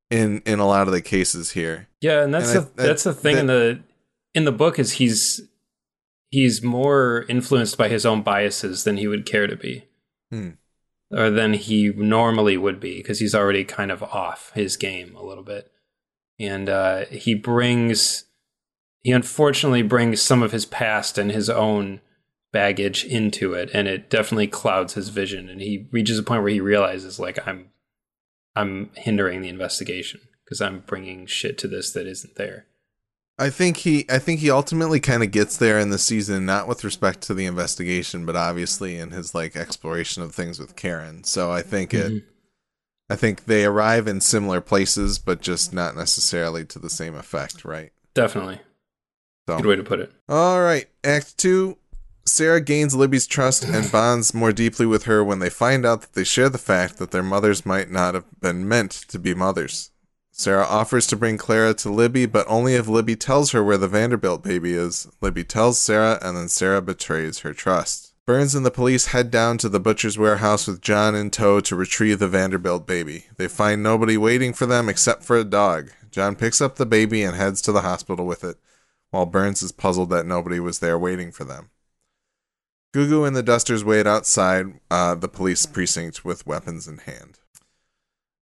in 0.09 0.41
in 0.45 0.59
a 0.59 0.67
lot 0.67 0.87
of 0.87 0.93
the 0.93 1.01
cases 1.01 1.51
here. 1.51 1.87
Yeah, 2.01 2.23
and 2.23 2.33
that's 2.33 2.53
and 2.53 2.67
the, 2.75 2.83
I, 2.83 2.85
that's 2.87 3.03
the 3.03 3.13
thing 3.13 3.35
that, 3.35 3.41
in 3.41 3.47
the 3.47 3.79
in 4.33 4.45
the 4.45 4.51
book 4.51 4.79
is 4.79 4.93
he's 4.93 5.41
he's 6.29 6.61
more 6.61 7.25
influenced 7.29 7.77
by 7.77 7.89
his 7.89 8.05
own 8.05 8.21
biases 8.21 8.83
than 8.83 8.97
he 8.97 9.07
would 9.07 9.25
care 9.25 9.47
to 9.47 9.55
be. 9.55 9.85
Hmm. 10.31 10.51
Or 11.09 11.29
than 11.29 11.53
he 11.53 11.89
normally 11.95 12.57
would 12.57 12.81
be 12.81 12.97
because 12.97 13.19
he's 13.19 13.33
already 13.33 13.63
kind 13.63 13.91
of 13.91 14.03
off 14.03 14.51
his 14.55 14.75
game 14.75 15.15
a 15.15 15.23
little 15.23 15.43
bit. 15.43 15.71
And 16.37 16.67
uh, 16.67 17.05
he 17.05 17.33
brings 17.33 18.25
he 19.03 19.11
unfortunately 19.11 19.83
brings 19.83 20.21
some 20.21 20.43
of 20.43 20.51
his 20.51 20.65
past 20.65 21.17
and 21.17 21.31
his 21.31 21.49
own 21.49 22.01
baggage 22.51 23.03
into 23.03 23.53
it 23.53 23.69
and 23.73 23.87
it 23.87 24.09
definitely 24.09 24.47
clouds 24.47 24.93
his 24.93 25.09
vision. 25.09 25.49
And 25.49 25.61
he 25.61 25.87
reaches 25.91 26.17
a 26.17 26.23
point 26.23 26.41
where 26.41 26.51
he 26.51 26.61
realizes 26.61 27.19
like 27.19 27.45
i'm 27.47 27.69
i'm 28.55 28.89
hindering 28.95 29.41
the 29.41 29.49
investigation 29.49 30.21
because 30.43 30.61
i'm 30.61 30.79
bringing 30.81 31.25
shit 31.25 31.57
to 31.59 31.67
this 31.67 31.91
that 31.91 32.07
isn't 32.07 32.35
there. 32.35 32.65
I 33.39 33.49
think 33.51 33.77
he 33.77 34.05
i 34.09 34.17
think 34.17 34.39
he 34.39 34.49
ultimately 34.49 34.99
kind 34.99 35.23
of 35.23 35.31
gets 35.31 35.57
there 35.57 35.77
in 35.77 35.89
the 35.89 35.99
season 35.99 36.45
not 36.45 36.67
with 36.67 36.83
respect 36.83 37.21
to 37.23 37.33
the 37.33 37.45
investigation 37.45 38.25
but 38.25 38.35
obviously 38.35 38.97
in 38.97 39.11
his 39.11 39.35
like 39.35 39.55
exploration 39.55 40.23
of 40.23 40.33
things 40.33 40.59
with 40.59 40.75
karen. 40.75 41.23
So 41.23 41.51
i 41.51 41.61
think 41.61 41.91
mm-hmm. 41.91 42.17
it 42.17 42.23
i 43.09 43.15
think 43.15 43.45
they 43.45 43.65
arrive 43.65 44.07
in 44.07 44.21
similar 44.21 44.61
places 44.61 45.19
but 45.19 45.41
just 45.41 45.73
not 45.73 45.95
necessarily 45.95 46.65
to 46.65 46.79
the 46.79 46.89
same 46.89 47.13
effect 47.13 47.65
right? 47.65 47.91
Definitely. 48.15 48.61
So. 49.47 49.57
good 49.57 49.65
way 49.65 49.75
to 49.75 49.83
put 49.83 49.99
it. 49.99 50.11
All 50.27 50.61
right 50.61 50.87
act 51.03 51.37
two 51.37 51.77
Sarah 52.27 52.59
gains 52.59 52.93
Libby's 52.93 53.25
trust 53.25 53.63
and 53.63 53.89
bonds 53.89 54.33
more 54.33 54.51
deeply 54.51 54.85
with 54.85 55.03
her 55.03 55.23
when 55.23 55.39
they 55.39 55.49
find 55.49 55.85
out 55.85 56.01
that 56.01 56.13
they 56.13 56.25
share 56.25 56.49
the 56.49 56.57
fact 56.57 56.97
that 56.97 57.11
their 57.11 57.23
mothers 57.23 57.65
might 57.65 57.89
not 57.89 58.15
have 58.15 58.25
been 58.41 58.67
meant 58.67 58.91
to 58.91 59.17
be 59.17 59.33
mothers. 59.33 59.91
Sarah 60.31 60.65
offers 60.65 61.07
to 61.07 61.15
bring 61.15 61.37
Clara 61.37 61.73
to 61.75 61.89
Libby, 61.89 62.25
but 62.25 62.45
only 62.49 62.75
if 62.75 62.87
Libby 62.87 63.15
tells 63.15 63.51
her 63.51 63.63
where 63.63 63.77
the 63.77 63.87
Vanderbilt 63.87 64.43
baby 64.43 64.73
is. 64.73 65.07
Libby 65.21 65.43
tells 65.43 65.81
Sarah, 65.81 66.19
and 66.21 66.35
then 66.35 66.49
Sarah 66.49 66.81
betrays 66.81 67.39
her 67.39 67.53
trust. 67.53 68.13
Byrnes 68.25 68.53
and 68.53 68.65
the 68.65 68.71
police 68.71 69.07
head 69.07 69.31
down 69.31 69.57
to 69.59 69.69
the 69.69 69.79
butcher's 69.79 70.17
warehouse 70.17 70.67
with 70.67 70.81
John 70.81 71.15
in 71.15 71.31
tow 71.31 71.61
to 71.61 71.75
retrieve 71.77 72.19
the 72.19 72.27
Vanderbilt 72.27 72.85
baby. 72.85 73.27
They 73.37 73.47
find 73.47 73.81
nobody 73.81 74.17
waiting 74.17 74.51
for 74.51 74.65
them 74.65 74.89
except 74.89 75.23
for 75.23 75.37
a 75.37 75.45
dog. 75.45 75.91
John 76.11 76.35
picks 76.35 76.59
up 76.59 76.75
the 76.75 76.85
baby 76.85 77.23
and 77.23 77.37
heads 77.37 77.61
to 77.63 77.71
the 77.71 77.81
hospital 77.81 78.25
with 78.25 78.43
it, 78.43 78.57
while 79.11 79.25
Byrnes 79.25 79.63
is 79.63 79.71
puzzled 79.71 80.09
that 80.09 80.25
nobody 80.25 80.59
was 80.59 80.79
there 80.79 80.99
waiting 80.99 81.31
for 81.31 81.45
them. 81.45 81.69
Gugu 82.93 83.27
and 83.27 83.35
the 83.35 83.43
Dusters 83.43 83.83
wait 83.83 84.07
outside 84.07 84.79
uh, 84.89 85.15
the 85.15 85.27
police 85.27 85.65
precinct 85.65 86.23
with 86.23 86.47
weapons 86.47 86.87
in 86.87 86.99
hand. 86.99 87.39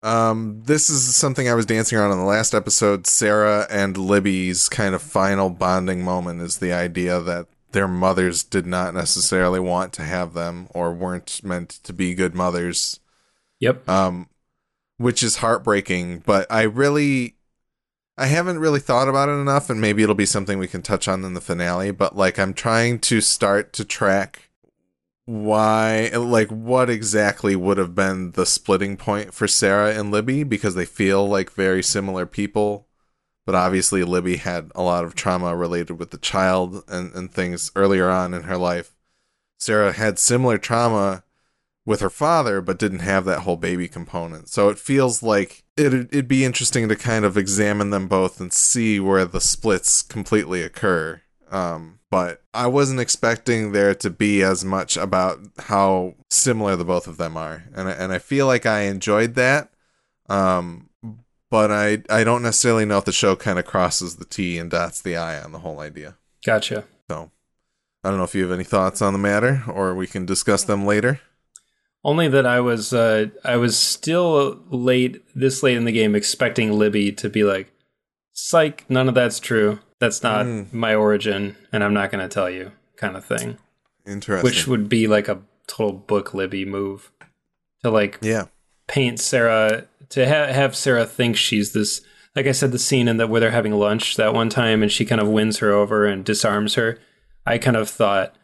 Um, 0.02 0.62
this 0.66 0.90
is 0.90 1.16
something 1.16 1.48
I 1.48 1.54
was 1.54 1.64
dancing 1.64 1.96
around 1.96 2.12
in 2.12 2.18
the 2.18 2.24
last 2.24 2.54
episode. 2.54 3.06
Sarah 3.06 3.66
and 3.70 3.96
Libby's 3.96 4.68
kind 4.68 4.94
of 4.94 5.00
final 5.00 5.48
bonding 5.48 6.02
moment 6.04 6.42
is 6.42 6.58
the 6.58 6.74
idea 6.74 7.20
that 7.20 7.46
their 7.72 7.88
mothers 7.88 8.44
did 8.44 8.66
not 8.66 8.94
necessarily 8.94 9.60
want 9.60 9.92
to 9.94 10.02
have 10.02 10.34
them 10.34 10.68
or 10.74 10.92
weren't 10.92 11.42
meant 11.42 11.70
to 11.70 11.92
be 11.92 12.14
good 12.14 12.34
mothers. 12.34 13.00
Yep. 13.60 13.88
Um, 13.88 14.28
which 14.98 15.22
is 15.22 15.36
heartbreaking, 15.36 16.22
but 16.24 16.46
I 16.50 16.62
really 16.62 17.34
I 18.16 18.26
haven't 18.26 18.60
really 18.60 18.80
thought 18.80 19.08
about 19.08 19.28
it 19.28 19.32
enough, 19.32 19.70
and 19.70 19.80
maybe 19.80 20.02
it'll 20.02 20.14
be 20.14 20.26
something 20.26 20.58
we 20.58 20.68
can 20.68 20.82
touch 20.82 21.08
on 21.08 21.24
in 21.24 21.34
the 21.34 21.40
finale. 21.40 21.90
But 21.90 22.16
like, 22.16 22.38
I'm 22.38 22.54
trying 22.54 23.00
to 23.00 23.20
start 23.20 23.72
to 23.74 23.84
track 23.84 24.50
why, 25.26 26.10
like, 26.14 26.48
what 26.50 26.90
exactly 26.90 27.56
would 27.56 27.78
have 27.78 27.94
been 27.94 28.32
the 28.32 28.46
splitting 28.46 28.96
point 28.96 29.32
for 29.32 29.48
Sarah 29.48 29.98
and 29.98 30.10
Libby 30.10 30.44
because 30.44 30.74
they 30.74 30.84
feel 30.84 31.26
like 31.26 31.50
very 31.50 31.82
similar 31.82 32.26
people 32.26 32.86
but 33.46 33.54
obviously 33.54 34.02
Libby 34.04 34.36
had 34.36 34.70
a 34.74 34.82
lot 34.82 35.04
of 35.04 35.14
trauma 35.14 35.54
related 35.54 35.94
with 35.94 36.10
the 36.10 36.18
child 36.18 36.82
and, 36.88 37.12
and 37.14 37.30
things 37.30 37.70
earlier 37.76 38.08
on 38.08 38.32
in 38.32 38.44
her 38.44 38.56
life. 38.56 38.94
Sarah 39.58 39.92
had 39.92 40.18
similar 40.18 40.58
trauma 40.58 41.24
with 41.86 42.00
her 42.00 42.10
father, 42.10 42.60
but 42.60 42.78
didn't 42.78 43.00
have 43.00 43.24
that 43.24 43.40
whole 43.40 43.56
baby 43.56 43.88
component. 43.88 44.48
So 44.48 44.68
it 44.68 44.78
feels 44.78 45.22
like 45.22 45.64
it'd, 45.76 46.08
it'd 46.12 46.28
be 46.28 46.44
interesting 46.44 46.88
to 46.88 46.96
kind 46.96 47.24
of 47.24 47.36
examine 47.36 47.90
them 47.90 48.08
both 48.08 48.40
and 48.40 48.52
see 48.52 48.98
where 48.98 49.24
the 49.24 49.40
splits 49.40 50.02
completely 50.02 50.62
occur. 50.62 51.20
Um, 51.50 52.00
but 52.10 52.42
I 52.52 52.68
wasn't 52.68 53.00
expecting 53.00 53.72
there 53.72 53.94
to 53.96 54.10
be 54.10 54.42
as 54.42 54.64
much 54.64 54.96
about 54.96 55.40
how 55.58 56.14
similar 56.30 56.74
the 56.76 56.84
both 56.84 57.06
of 57.06 57.16
them 57.16 57.36
are, 57.36 57.64
and 57.74 57.88
I, 57.88 57.92
and 57.92 58.12
I 58.12 58.18
feel 58.18 58.46
like 58.46 58.66
I 58.66 58.82
enjoyed 58.82 59.34
that. 59.34 59.70
Um, 60.28 60.88
but 61.50 61.70
I 61.70 62.02
I 62.08 62.24
don't 62.24 62.42
necessarily 62.42 62.84
know 62.84 62.98
if 62.98 63.04
the 63.04 63.12
show 63.12 63.36
kind 63.36 63.58
of 63.58 63.66
crosses 63.66 64.16
the 64.16 64.24
T 64.24 64.58
and 64.58 64.70
dots 64.70 65.00
the 65.00 65.16
I 65.16 65.40
on 65.40 65.52
the 65.52 65.58
whole 65.60 65.80
idea. 65.80 66.16
Gotcha. 66.44 66.84
So 67.10 67.30
I 68.02 68.08
don't 68.08 68.18
know 68.18 68.24
if 68.24 68.34
you 68.34 68.42
have 68.42 68.52
any 68.52 68.64
thoughts 68.64 69.02
on 69.02 69.12
the 69.12 69.18
matter, 69.18 69.62
or 69.68 69.94
we 69.94 70.06
can 70.06 70.24
discuss 70.24 70.64
them 70.64 70.86
later. 70.86 71.20
Only 72.04 72.28
that 72.28 72.44
I 72.46 72.60
was 72.60 72.92
uh, 72.92 73.26
I 73.44 73.56
was 73.56 73.76
still 73.78 74.60
late 74.70 75.22
this 75.34 75.62
late 75.62 75.76
in 75.76 75.84
the 75.86 75.92
game 75.92 76.14
expecting 76.14 76.72
Libby 76.78 77.10
to 77.12 77.28
be 77.28 77.44
like, 77.44 77.72
"Psych, 78.32 78.84
none 78.90 79.08
of 79.08 79.14
that's 79.14 79.40
true. 79.40 79.80
That's 80.00 80.22
not 80.22 80.44
Mm. 80.44 80.72
my 80.72 80.94
origin, 80.94 81.56
and 81.72 81.82
I'm 81.82 81.94
not 81.94 82.10
going 82.10 82.26
to 82.26 82.32
tell 82.32 82.50
you," 82.50 82.72
kind 82.96 83.16
of 83.16 83.24
thing. 83.24 83.56
Interesting. 84.06 84.44
Which 84.44 84.66
would 84.66 84.88
be 84.88 85.06
like 85.06 85.28
a 85.28 85.40
total 85.66 85.94
book 85.94 86.34
Libby 86.34 86.66
move 86.66 87.10
to 87.82 87.90
like 87.90 88.18
yeah, 88.20 88.46
paint 88.86 89.18
Sarah 89.18 89.86
to 90.10 90.26
ha- 90.28 90.52
have 90.52 90.76
Sarah 90.76 91.06
think 91.06 91.36
she's 91.36 91.72
this. 91.72 92.02
Like 92.36 92.46
I 92.46 92.52
said, 92.52 92.72
the 92.72 92.78
scene 92.78 93.08
in 93.08 93.16
that 93.18 93.28
where 93.30 93.40
they're 93.40 93.50
having 93.52 93.72
lunch 93.72 94.16
that 94.16 94.34
one 94.34 94.50
time, 94.50 94.82
and 94.82 94.92
she 94.92 95.04
kind 95.06 95.20
of 95.22 95.28
wins 95.28 95.58
her 95.58 95.70
over 95.72 96.04
and 96.04 96.22
disarms 96.24 96.74
her. 96.74 96.98
I 97.46 97.56
kind 97.58 97.76
of 97.76 97.88
thought 97.88 98.34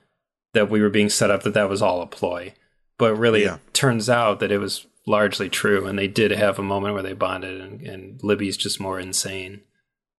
that 0.54 0.70
we 0.70 0.80
were 0.80 0.88
being 0.90 1.10
set 1.10 1.30
up 1.30 1.42
that 1.42 1.54
that 1.54 1.68
was 1.68 1.82
all 1.82 2.00
a 2.00 2.06
ploy, 2.06 2.54
but 3.00 3.16
really 3.16 3.42
Yeah. 3.42 3.56
it 3.56 3.74
turns 3.74 4.08
out 4.08 4.38
that 4.38 4.52
it 4.52 4.58
was 4.58 4.86
largely 5.08 5.48
true, 5.48 5.86
and 5.86 5.98
they 5.98 6.06
did 6.06 6.30
have 6.30 6.58
a 6.60 6.62
moment 6.62 6.94
where 6.94 7.02
they 7.02 7.14
bonded, 7.14 7.60
and, 7.60 7.80
and 7.82 8.22
Libby's 8.22 8.56
just 8.56 8.78
more 8.78 9.00
insane 9.00 9.62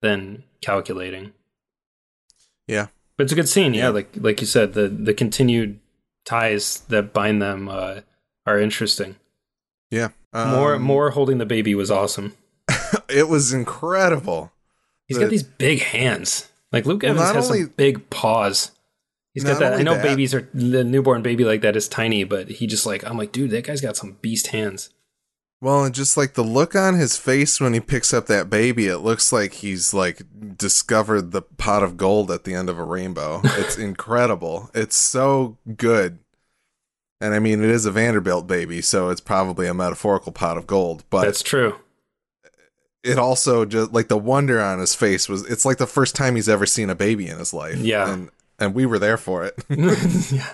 than 0.01 0.43
calculating. 0.61 1.31
yeah, 2.67 2.87
But 3.15 3.23
it's 3.23 3.33
a 3.33 3.35
good 3.35 3.47
scene, 3.49 3.73
yeah. 3.73 3.83
Yeah. 3.83 3.89
Like 3.89 4.09
like 4.19 4.41
you 4.41 4.47
said, 4.47 4.73
the 4.73 4.87
the 4.89 5.13
continued 5.13 5.79
ties 6.25 6.79
that 6.89 7.13
bind 7.13 7.41
them 7.41 7.69
uh, 7.69 8.01
are 8.45 8.59
interesting. 8.59 9.15
yeah. 9.89 10.09
More 10.33 10.75
Um, 10.75 10.81
more 10.81 11.09
holding 11.11 11.37
the 11.39 11.45
baby 11.45 11.75
was 11.75 11.91
awesome. 11.91 12.33
It 13.09 13.27
was 13.27 13.51
incredible. 13.53 14.51
He's 15.07 15.17
The- 15.17 15.23
got 15.25 15.29
these 15.29 15.43
big 15.43 15.79
hands. 15.81 16.49
Like 16.71 16.85
Luke 16.85 17.03
Evans 17.03 17.19
not 17.19 17.35
has 17.35 17.47
only- 17.47 17.63
some 17.63 17.73
big 17.75 18.09
paws. 18.09 18.71
He's 19.33 19.43
got 19.43 19.59
that. 19.59 19.73
I 19.73 19.83
know 19.83 19.93
that- 19.95 20.03
babies 20.03 20.33
are 20.33 20.49
the 20.53 20.83
newborn 20.83 21.21
baby 21.21 21.43
like 21.45 21.61
that 21.61 21.75
is 21.75 21.87
tiny, 21.87 22.23
but 22.23 22.49
he 22.49 22.67
just 22.67 22.85
like 22.85 23.03
I'm 23.05 23.17
like, 23.17 23.31
dude, 23.31 23.51
that 23.51 23.65
guy's 23.65 23.81
got 23.81 23.95
some 23.97 24.17
beast 24.21 24.47
hands. 24.47 24.89
Well, 25.63 25.83
and 25.85 25.93
just 25.93 26.17
like 26.17 26.33
the 26.33 26.43
look 26.43 26.73
on 26.75 26.95
his 26.95 27.17
face 27.17 27.61
when 27.61 27.73
he 27.75 27.79
picks 27.79 28.15
up 28.15 28.25
that 28.25 28.49
baby, 28.49 28.87
it 28.87 28.97
looks 28.97 29.31
like 29.31 29.53
he's 29.53 29.93
like 29.93 30.23
discovered 30.57 31.31
the 31.31 31.43
pot 31.43 31.83
of 31.83 31.97
gold 31.97 32.31
at 32.31 32.45
the 32.45 32.55
end 32.55 32.67
of 32.67 32.79
a 32.79 32.83
rainbow. 32.83 33.41
It's 33.45 33.77
incredible. 33.77 34.71
It's 34.73 34.95
so 34.95 35.57
good. 35.77 36.17
And 37.21 37.35
I 37.35 37.39
mean, 37.39 37.63
it 37.63 37.69
is 37.69 37.85
a 37.85 37.91
Vanderbilt 37.91 38.47
baby, 38.47 38.81
so 38.81 39.09
it's 39.09 39.21
probably 39.21 39.67
a 39.67 39.73
metaphorical 39.75 40.31
pot 40.31 40.57
of 40.57 40.65
gold. 40.65 41.03
But 41.11 41.25
That's 41.25 41.43
true. 41.43 41.75
it 43.03 43.19
also 43.19 43.63
just 43.63 43.93
like 43.93 44.07
the 44.07 44.17
wonder 44.17 44.59
on 44.59 44.79
his 44.79 44.95
face 44.95 45.29
was 45.29 45.43
it's 45.49 45.63
like 45.63 45.77
the 45.77 45.85
first 45.85 46.15
time 46.15 46.35
he's 46.35 46.49
ever 46.49 46.65
seen 46.65 46.89
a 46.89 46.95
baby 46.95 47.27
in 47.27 47.37
his 47.37 47.53
life. 47.53 47.77
Yeah. 47.77 48.11
And 48.11 48.29
and 48.61 48.73
we 48.73 48.85
were 48.85 48.99
there 48.99 49.17
for 49.17 49.43
it. 49.43 49.55
yeah, 49.69 50.47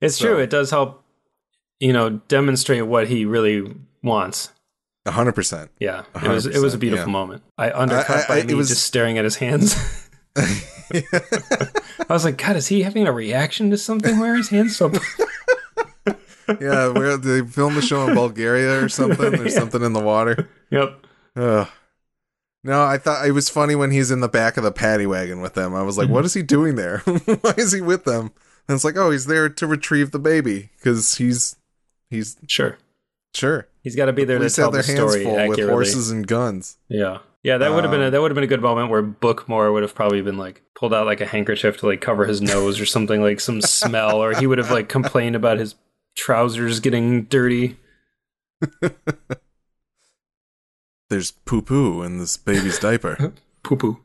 it's 0.00 0.16
So- 0.16 0.26
true. 0.26 0.38
It 0.38 0.50
does 0.50 0.70
help, 0.70 1.02
you 1.78 1.92
know, 1.94 2.10
demonstrate 2.28 2.86
what 2.86 3.08
he 3.08 3.24
really 3.24 3.74
wants. 4.02 4.52
A 5.06 5.12
hundred 5.12 5.34
percent. 5.34 5.70
Yeah, 5.80 6.04
it 6.22 6.28
was 6.28 6.44
it 6.44 6.60
was 6.60 6.74
a 6.74 6.78
beautiful 6.78 7.06
yeah. 7.06 7.12
moment. 7.12 7.42
I 7.56 7.70
undercut 7.72 8.10
I- 8.10 8.24
I- 8.24 8.28
by 8.28 8.36
it 8.40 8.46
me 8.46 8.54
was- 8.54 8.68
just 8.68 8.84
staring 8.84 9.16
at 9.16 9.24
his 9.24 9.36
hands. 9.36 9.74
I 10.36 12.06
was 12.08 12.24
like, 12.24 12.36
God, 12.36 12.56
is 12.56 12.66
he 12.68 12.82
having 12.82 13.06
a 13.06 13.12
reaction 13.12 13.70
to 13.70 13.78
something? 13.78 14.18
Where 14.18 14.34
his 14.36 14.48
hands 14.50 14.76
so? 14.76 14.90
Yeah, 16.60 16.88
where 16.88 17.16
they 17.16 17.42
filmed 17.46 17.76
the 17.76 17.82
show 17.82 18.08
in 18.08 18.14
Bulgaria 18.14 18.82
or 18.82 18.88
something. 18.88 19.30
There's 19.30 19.54
Yeah. 19.54 19.58
something 19.60 19.82
in 19.82 19.92
the 19.92 20.00
water. 20.00 20.48
yep. 20.70 21.06
Ugh. 21.36 21.68
No, 22.62 22.82
I 22.82 22.98
thought 22.98 23.26
it 23.26 23.32
was 23.32 23.48
funny 23.48 23.74
when 23.74 23.90
he's 23.90 24.10
in 24.10 24.20
the 24.20 24.28
back 24.28 24.56
of 24.56 24.64
the 24.64 24.72
paddy 24.72 25.06
wagon 25.06 25.40
with 25.40 25.54
them. 25.54 25.74
I 25.74 25.82
was 25.82 25.96
like, 25.96 26.06
Mm-hmm. 26.06 26.14
what 26.14 26.24
is 26.26 26.34
he 26.34 26.42
doing 26.42 26.74
there? 26.76 26.98
Why 27.40 27.54
is 27.56 27.72
he 27.72 27.80
with 27.80 28.04
them? 28.04 28.32
And 28.68 28.74
it's 28.76 28.84
like, 28.84 28.96
oh, 28.96 29.10
he's 29.10 29.26
there 29.26 29.48
to 29.48 29.66
retrieve 29.66 30.10
the 30.10 30.18
baby 30.18 30.70
because 30.76 31.14
he's 31.16 31.56
he's 32.10 32.36
Sure. 32.46 32.76
sure. 33.34 33.66
He's 33.82 33.96
got 33.96 34.06
to 34.06 34.12
be 34.12 34.24
there 34.24 34.36
to 34.36 34.40
Police 34.40 34.56
tell 34.56 34.70
the 34.70 34.82
their 34.82 34.96
hands 34.96 35.10
story 35.12 35.24
full 35.24 35.48
with 35.48 35.60
horses 35.68 36.10
and 36.10 36.26
guns. 36.26 36.76
Yeah, 36.88 37.18
yeah, 37.42 37.56
that 37.56 37.72
would 37.72 37.82
have 37.84 37.90
been 37.90 38.02
a, 38.02 38.06
Um, 38.06 38.10
that 38.12 38.20
would 38.20 38.30
have 38.30 38.34
been 38.34 38.44
a 38.44 38.48
good 38.48 38.60
moment 38.60 38.90
where 38.90 39.00
book 39.00 39.48
Moore 39.48 39.72
would 39.72 39.82
have 39.82 39.94
probably 39.94 40.20
been 40.20 40.36
like 40.36 40.62
pulled 40.74 40.92
out 40.92 41.06
like 41.06 41.22
a 41.22 41.26
handkerchief 41.26 41.78
to 41.78 41.86
like 41.86 42.02
cover 42.02 42.26
his 42.26 42.42
nose 42.42 42.78
or 42.78 42.84
something 42.84 43.22
like 43.22 43.40
some 43.40 43.60
smell, 43.62 44.22
or 44.22 44.34
he 44.38 44.46
would 44.46 44.58
have 44.58 44.70
like 44.70 44.90
complained 44.90 45.34
about 45.34 45.58
his 45.58 45.76
trousers 46.14 46.78
getting 46.80 47.22
dirty. 47.24 47.78
There's 51.10 51.32
poo 51.32 51.60
poo 51.60 52.02
in 52.02 52.18
this 52.18 52.36
baby's 52.38 52.78
diaper. 52.88 53.32
Poo 53.62 53.76
poo. 53.76 53.98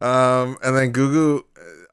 Um, 0.00 0.58
and 0.62 0.76
then 0.76 0.90
Goo 0.90 1.10
Goo, 1.10 1.44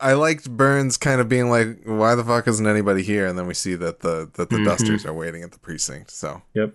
I 0.02 0.14
liked 0.14 0.50
Byrnes 0.50 0.98
kind 0.98 1.22
of 1.22 1.30
being 1.30 1.50
like, 1.50 1.80
"Why 1.86 2.16
the 2.16 2.24
fuck 2.26 2.48
isn't 2.48 2.66
anybody 2.68 3.04
here?" 3.04 3.26
And 3.28 3.38
then 3.38 3.48
we 3.48 3.54
see 3.54 3.76
that 3.76 4.00
the 4.02 4.30
that 4.34 4.50
the 4.50 4.58
Mhm. 4.58 4.66
Dusters 4.66 5.06
are 5.06 5.14
waiting 5.14 5.44
at 5.44 5.52
the 5.52 5.60
precinct. 5.60 6.12
So 6.12 6.42
Yep. 6.54 6.74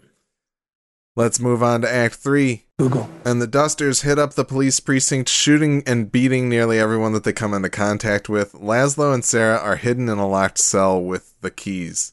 let's 1.14 1.38
move 1.40 1.62
on 1.62 1.82
to 1.82 1.92
Act 1.92 2.14
Three. 2.14 2.64
Google. 2.78 3.10
And 3.24 3.42
the 3.42 3.46
Dusters 3.46 4.02
hit 4.02 4.18
up 4.18 4.34
the 4.34 4.44
police 4.44 4.80
precinct, 4.80 5.28
shooting 5.28 5.82
and 5.86 6.10
beating 6.12 6.48
nearly 6.48 6.78
everyone 6.78 7.12
that 7.14 7.24
they 7.24 7.32
come 7.32 7.52
into 7.52 7.68
contact 7.70 8.28
with. 8.28 8.52
Laszlo 8.52 9.12
and 9.12 9.24
Sarah 9.24 9.58
are 9.58 9.76
hidden 9.76 10.08
in 10.08 10.18
a 10.18 10.28
locked 10.28 10.58
cell 10.58 11.02
with 11.02 11.34
the 11.42 11.50
keys. 11.50 12.12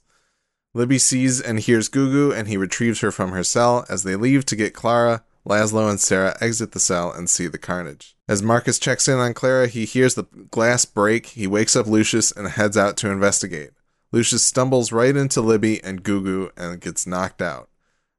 Libby 0.73 0.97
sees 0.97 1.39
and 1.39 1.59
hears 1.59 1.87
Goo 1.87 2.11
Goo, 2.11 2.31
and 2.31 2.47
he 2.47 2.57
retrieves 2.57 3.01
her 3.01 3.11
from 3.11 3.31
her 3.31 3.43
cell. 3.43 3.85
As 3.89 4.03
they 4.03 4.15
leave 4.15 4.45
to 4.47 4.55
get 4.55 4.73
Clara, 4.73 5.23
Laszlo 5.47 5.89
and 5.89 5.99
Sarah 5.99 6.35
exit 6.41 6.71
the 6.71 6.79
cell 6.79 7.11
and 7.11 7.29
see 7.29 7.47
the 7.47 7.57
carnage. 7.57 8.15
As 8.27 8.41
Marcus 8.41 8.79
checks 8.79 9.07
in 9.07 9.19
on 9.19 9.33
Clara, 9.33 9.67
he 9.67 9.85
hears 9.85 10.15
the 10.15 10.23
glass 10.23 10.85
break. 10.85 11.27
He 11.27 11.45
wakes 11.45 11.75
up 11.75 11.85
Lucius 11.85 12.31
and 12.31 12.47
heads 12.47 12.77
out 12.77 12.97
to 12.97 13.11
investigate. 13.11 13.71
Lucius 14.11 14.43
stumbles 14.43 14.91
right 14.91 15.15
into 15.15 15.41
Libby 15.41 15.83
and 15.83 16.01
Goo 16.01 16.23
Goo 16.23 16.51
and 16.55 16.79
gets 16.79 17.05
knocked 17.05 17.41
out. 17.41 17.69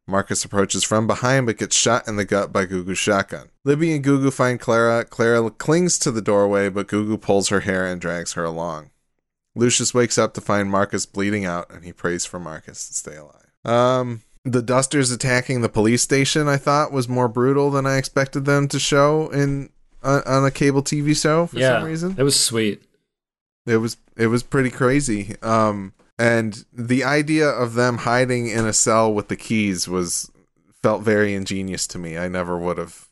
Marcus 0.07 0.45
approaches 0.45 0.85
from 0.85 1.07
behind 1.07 1.47
but 1.47 1.57
gets 1.57 1.75
shot 1.75 2.07
in 2.07 2.17
the 2.17 2.25
gut 2.27 2.53
by 2.53 2.67
Goo 2.67 2.85
Goo's 2.85 2.99
shotgun. 2.99 3.49
Libby 3.65 3.95
and 3.95 4.05
Goo 4.05 4.21
Goo 4.21 4.31
find 4.31 4.61
Clara. 4.61 5.05
Clara 5.05 5.51
clings 5.51 5.99
to 6.01 6.11
the 6.11 6.21
doorway, 6.21 6.69
but 6.69 6.89
Goo 6.89 7.07
Goo 7.07 7.17
pulls 7.17 7.49
her 7.49 7.61
hair 7.61 7.87
and 7.87 8.01
drags 8.01 8.35
her 8.35 8.45
along. 8.45 8.91
Lucius 9.55 9.95
wakes 9.95 10.19
up 10.19 10.35
to 10.35 10.41
find 10.41 10.71
Marcus 10.71 11.07
bleeding 11.07 11.45
out, 11.45 11.73
and 11.73 11.85
he 11.85 11.93
prays 11.93 12.25
for 12.25 12.41
Marcus 12.41 12.89
to 12.89 12.95
stay 12.95 13.17
alive. 13.17 13.53
Um, 13.65 14.23
the 14.45 14.63
Dusters 14.63 15.11
attacking 15.11 15.63
the 15.63 15.69
police 15.69 16.03
station, 16.03 16.49
I 16.49 16.57
thought, 16.57 16.93
was 16.93 17.09
more 17.09 17.29
brutal 17.29 17.71
than 17.71 17.87
I 17.87 17.97
expected 17.97 18.45
them 18.45 18.69
to 18.69 18.79
show 18.79 19.31
in 19.31 19.71
on, 20.03 20.23
on 20.27 20.45
a 20.45 20.51
cable 20.51 20.83
TV 20.83 21.21
show 21.21 21.47
for 21.47 21.59
yeah, 21.59 21.79
some 21.79 21.89
reason. 21.89 22.15
it 22.19 22.23
was 22.23 22.39
sweet. 22.39 22.83
It 23.67 23.79
was 23.79 23.97
it 24.17 24.27
was 24.27 24.43
pretty 24.43 24.71
crazy. 24.71 25.37
Um, 25.41 25.95
and 26.19 26.65
the 26.73 27.03
idea 27.03 27.49
of 27.49 27.75
them 27.75 27.99
hiding 27.99 28.49
in 28.49 28.67
a 28.67 28.73
cell 28.73 29.13
with 29.13 29.29
the 29.29 29.37
keys 29.37 29.89
was 29.89 30.31
felt 30.83 31.03
very 31.03 31.35
ingenious 31.35 31.87
to 31.89 31.99
me. 31.99 32.19
I 32.19 32.29
never 32.29 32.59
would 32.59 32.79
have 32.79 33.09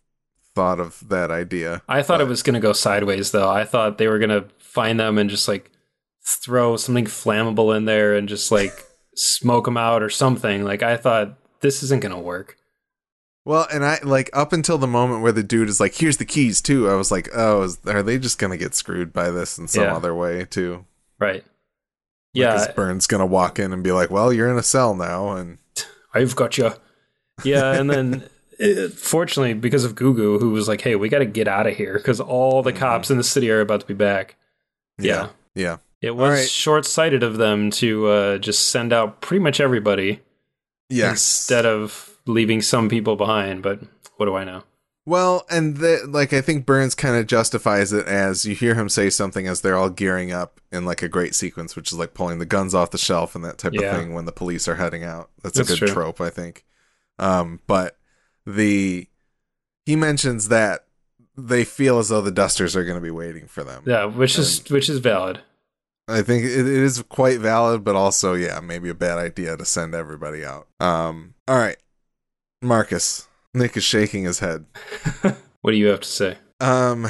thought 0.55 0.78
of 0.78 1.09
that 1.09 1.30
idea. 1.30 1.82
I 1.88 2.03
thought 2.03 2.20
it 2.20 2.28
was 2.28 2.43
going 2.43 2.55
to 2.55 2.61
go 2.61 2.74
sideways 2.74 3.30
though. 3.30 3.49
I 3.49 3.64
thought 3.64 3.97
they 3.97 4.09
were 4.09 4.18
going 4.18 4.28
to 4.28 4.45
find 4.59 5.01
them 5.01 5.16
and 5.16 5.30
just 5.30 5.49
like 5.49 5.70
throw 6.24 6.76
something 6.76 7.04
flammable 7.06 7.76
in 7.76 7.84
there 7.84 8.14
and 8.14 8.28
just 8.28 8.50
like 8.52 8.84
smoke 9.14 9.64
them 9.66 9.76
out 9.76 10.02
or 10.02 10.10
something. 10.10 10.64
Like 10.64 10.82
I 10.82 10.96
thought 10.96 11.34
this 11.60 11.82
isn't 11.82 12.02
to 12.02 12.18
work. 12.18 12.56
Well, 13.44 13.66
and 13.72 13.84
I 13.84 13.98
like 14.04 14.30
up 14.32 14.52
until 14.52 14.78
the 14.78 14.86
moment 14.86 15.22
where 15.22 15.32
the 15.32 15.42
dude 15.42 15.68
is 15.68 15.80
like, 15.80 15.94
"Here's 15.96 16.18
the 16.18 16.24
keys 16.24 16.60
too." 16.60 16.88
I 16.88 16.94
was 16.94 17.10
like, 17.10 17.28
"Oh, 17.34 17.62
is, 17.62 17.78
are 17.86 18.02
they 18.02 18.16
just 18.18 18.38
gonna 18.38 18.56
get 18.56 18.74
screwed 18.74 19.12
by 19.12 19.30
this 19.30 19.58
in 19.58 19.66
some 19.66 19.82
Yeah. 19.84 19.96
other 19.96 20.14
way 20.14 20.44
too?" 20.44 20.84
Right. 21.18 21.42
Like, 21.42 21.44
Yeah, 22.34 22.72
Byrnes 22.76 23.08
gonna 23.08 23.26
walk 23.26 23.58
in 23.58 23.72
and 23.72 23.82
be 23.82 23.90
like, 23.90 24.10
"Well, 24.12 24.32
you're 24.32 24.48
in 24.48 24.58
a 24.58 24.62
cell 24.62 24.94
now," 24.94 25.32
and 25.32 25.58
I've 26.14 26.36
got 26.36 26.56
you. 26.56 26.70
Yeah, 27.42 27.72
and 27.72 27.90
then 27.90 28.22
it, 28.60 28.92
fortunately, 28.92 29.54
because 29.54 29.84
of 29.84 29.96
Goo 29.96 30.14
Goo, 30.14 30.38
who 30.38 30.50
was 30.50 30.68
like, 30.68 30.80
"Hey, 30.82 30.94
we 30.94 31.08
got 31.08 31.18
to 31.18 31.26
get 31.26 31.48
out 31.48 31.66
of 31.66 31.76
here 31.76 31.94
because 31.94 32.20
all 32.20 32.62
the 32.62 32.72
Mhm. 32.72 32.76
cops 32.78 33.10
in 33.10 33.16
the 33.16 33.24
city 33.24 33.50
are 33.50 33.60
about 33.60 33.80
to 33.80 33.86
be 33.86 33.94
back." 33.94 34.36
Yeah, 34.98 35.30
yeah. 35.56 35.78
It 36.03 36.16
was 36.16 36.30
right. 36.40 36.48
short-sighted 36.48 37.22
of 37.22 37.36
them 37.38 37.70
to 37.72 38.09
uh, 38.09 38.38
just 38.38 38.68
send 38.70 38.92
out 38.92 39.20
pretty 39.20 39.42
much 39.42 39.61
everybody 39.61 40.20
yes. 40.90 41.12
instead 41.12 41.64
of 41.64 42.18
leaving 42.26 42.61
some 42.61 42.88
people 42.88 43.16
behind. 43.16 43.62
But 43.62 43.80
what 44.16 44.26
do 44.26 44.34
I 44.34 44.44
know? 44.44 44.64
Well, 45.05 45.46
and 45.50 45.78
the, 45.78 46.05
like 46.09 46.32
I 46.32 46.40
think 46.40 46.66
Byrnes 46.66 46.94
kind 46.94 47.16
of 47.16 47.26
justifies 47.26 47.92
it 47.92 48.07
as 48.07 48.44
you 48.44 48.55
hear 48.55 48.74
him 48.74 48.88
say 48.88 49.11
something 49.11 49.48
as 49.48 49.61
they're 49.61 49.76
all 49.76 49.90
gearing 49.90 50.30
up 50.30 50.61
in 50.70 50.84
like 50.84 51.03
a 51.03 51.09
great 51.09 51.34
sequence, 51.34 51.74
which 51.74 51.90
is 51.90 51.98
like 51.98 52.14
pulling 52.14 52.38
the 52.38 52.46
guns 52.46 52.74
off 52.74 52.90
the 52.90 52.98
shelf 52.98 53.34
and 53.34 53.44
that 53.44 53.59
type 53.59 53.72
Yeah. 53.72 53.90
of 53.90 53.96
thing 53.96 54.14
when 54.14 54.26
the 54.26 54.32
police 54.32 54.68
are 54.68 54.76
heading 54.76 55.03
out. 55.03 55.30
That's, 55.42 55.57
That's 55.57 55.70
a 55.70 55.72
good 55.72 55.78
true. 55.86 55.88
trope, 55.88 56.20
I 56.20 56.30
think. 56.30 56.64
Um, 57.18 57.61
but 57.66 57.96
the 58.46 59.09
he 59.86 59.96
mentions 59.96 60.48
that 60.48 60.84
they 61.36 61.64
feel 61.64 61.98
as 61.98 62.09
though 62.09 62.20
the 62.20 62.30
dusters 62.30 62.76
are 62.76 62.84
going 62.84 62.96
to 62.96 63.03
be 63.03 63.11
waiting 63.11 63.46
for 63.48 63.64
them. 63.64 63.82
Yeah, 63.86 64.05
which 64.05 64.38
is 64.38 64.68
which 64.70 64.88
is 64.88 64.98
valid. 64.98 65.40
I 66.09 66.22
think 66.22 66.44
it, 66.44 66.50
it 66.61 66.66
is 66.66 67.03
quite 67.09 67.38
valid, 67.40 67.84
but 67.84 67.94
also, 67.96 68.34
yeah, 68.34 68.61
maybe 68.61 68.88
a 68.88 68.94
bad 68.94 69.18
idea 69.18 69.57
to 69.57 69.64
send 69.64 69.94
everybody 69.94 70.44
out. 70.44 70.66
Um, 70.80 71.34
all 71.48 71.57
right, 71.59 71.76
Marcus. 72.61 73.28
Nick 73.55 73.76
is 73.76 73.84
shaking 73.84 74.24
his 74.24 74.38
head. 74.40 74.64
What 75.62 75.70
do 75.70 75.76
you 75.76 75.86
have 75.86 76.00
to 76.00 76.09
say? 76.09 76.38
Um, 76.59 77.07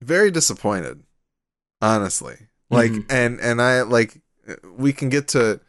very 0.00 0.30
disappointed, 0.30 1.02
honestly. 1.82 2.36
Like, 2.70 2.92
Mhm. 2.92 3.06
and 3.10 3.40
and 3.40 3.60
I 3.60 3.82
like 3.82 4.20
we 4.76 4.92
can 4.92 5.08
get 5.08 5.26
to. 5.28 5.60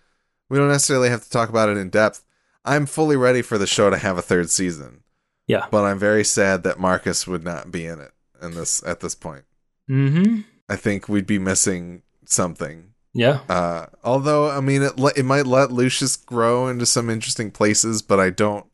We 0.47 0.59
don't 0.59 0.67
necessarily 0.69 1.09
have 1.09 1.23
to 1.23 1.29
talk 1.31 1.49
about 1.49 1.69
it 1.69 1.77
in 1.77 1.89
depth. 1.89 2.23
I'm 2.63 2.85
fully 2.85 3.15
ready 3.15 3.41
for 3.41 3.57
the 3.57 3.65
show 3.65 3.89
to 3.89 3.97
have 3.97 4.19
a 4.19 4.21
third 4.21 4.51
season, 4.51 5.01
Yeah. 5.47 5.65
but 5.71 5.83
I'm 5.83 5.97
very 5.97 6.23
sad 6.23 6.61
that 6.61 6.79
Marcus 6.79 7.25
would 7.25 7.43
not 7.43 7.71
be 7.71 7.87
in 7.87 7.99
it 7.99 8.11
in 8.39 8.51
this 8.51 8.83
at 8.85 8.99
this 8.99 9.15
point. 9.15 9.45
Mm-hmm. 9.89 10.41
I 10.69 10.75
think 10.75 11.09
we'd 11.09 11.25
be 11.25 11.39
missing 11.39 12.03
something. 12.29 12.91
Yeah. 13.13 13.39
Uh, 13.47 13.85
although 14.03 14.49
I 14.49 14.59
mean, 14.59 14.81
it 14.83 14.97
le- 14.97 15.13
it 15.15 15.23
might 15.23 15.45
let 15.47 15.71
Lucius 15.71 16.17
grow 16.17 16.67
into 16.67 16.85
some 16.85 17.09
interesting 17.09 17.51
places, 17.51 18.01
but 18.01 18.19
I 18.19 18.29
don't. 18.29 18.65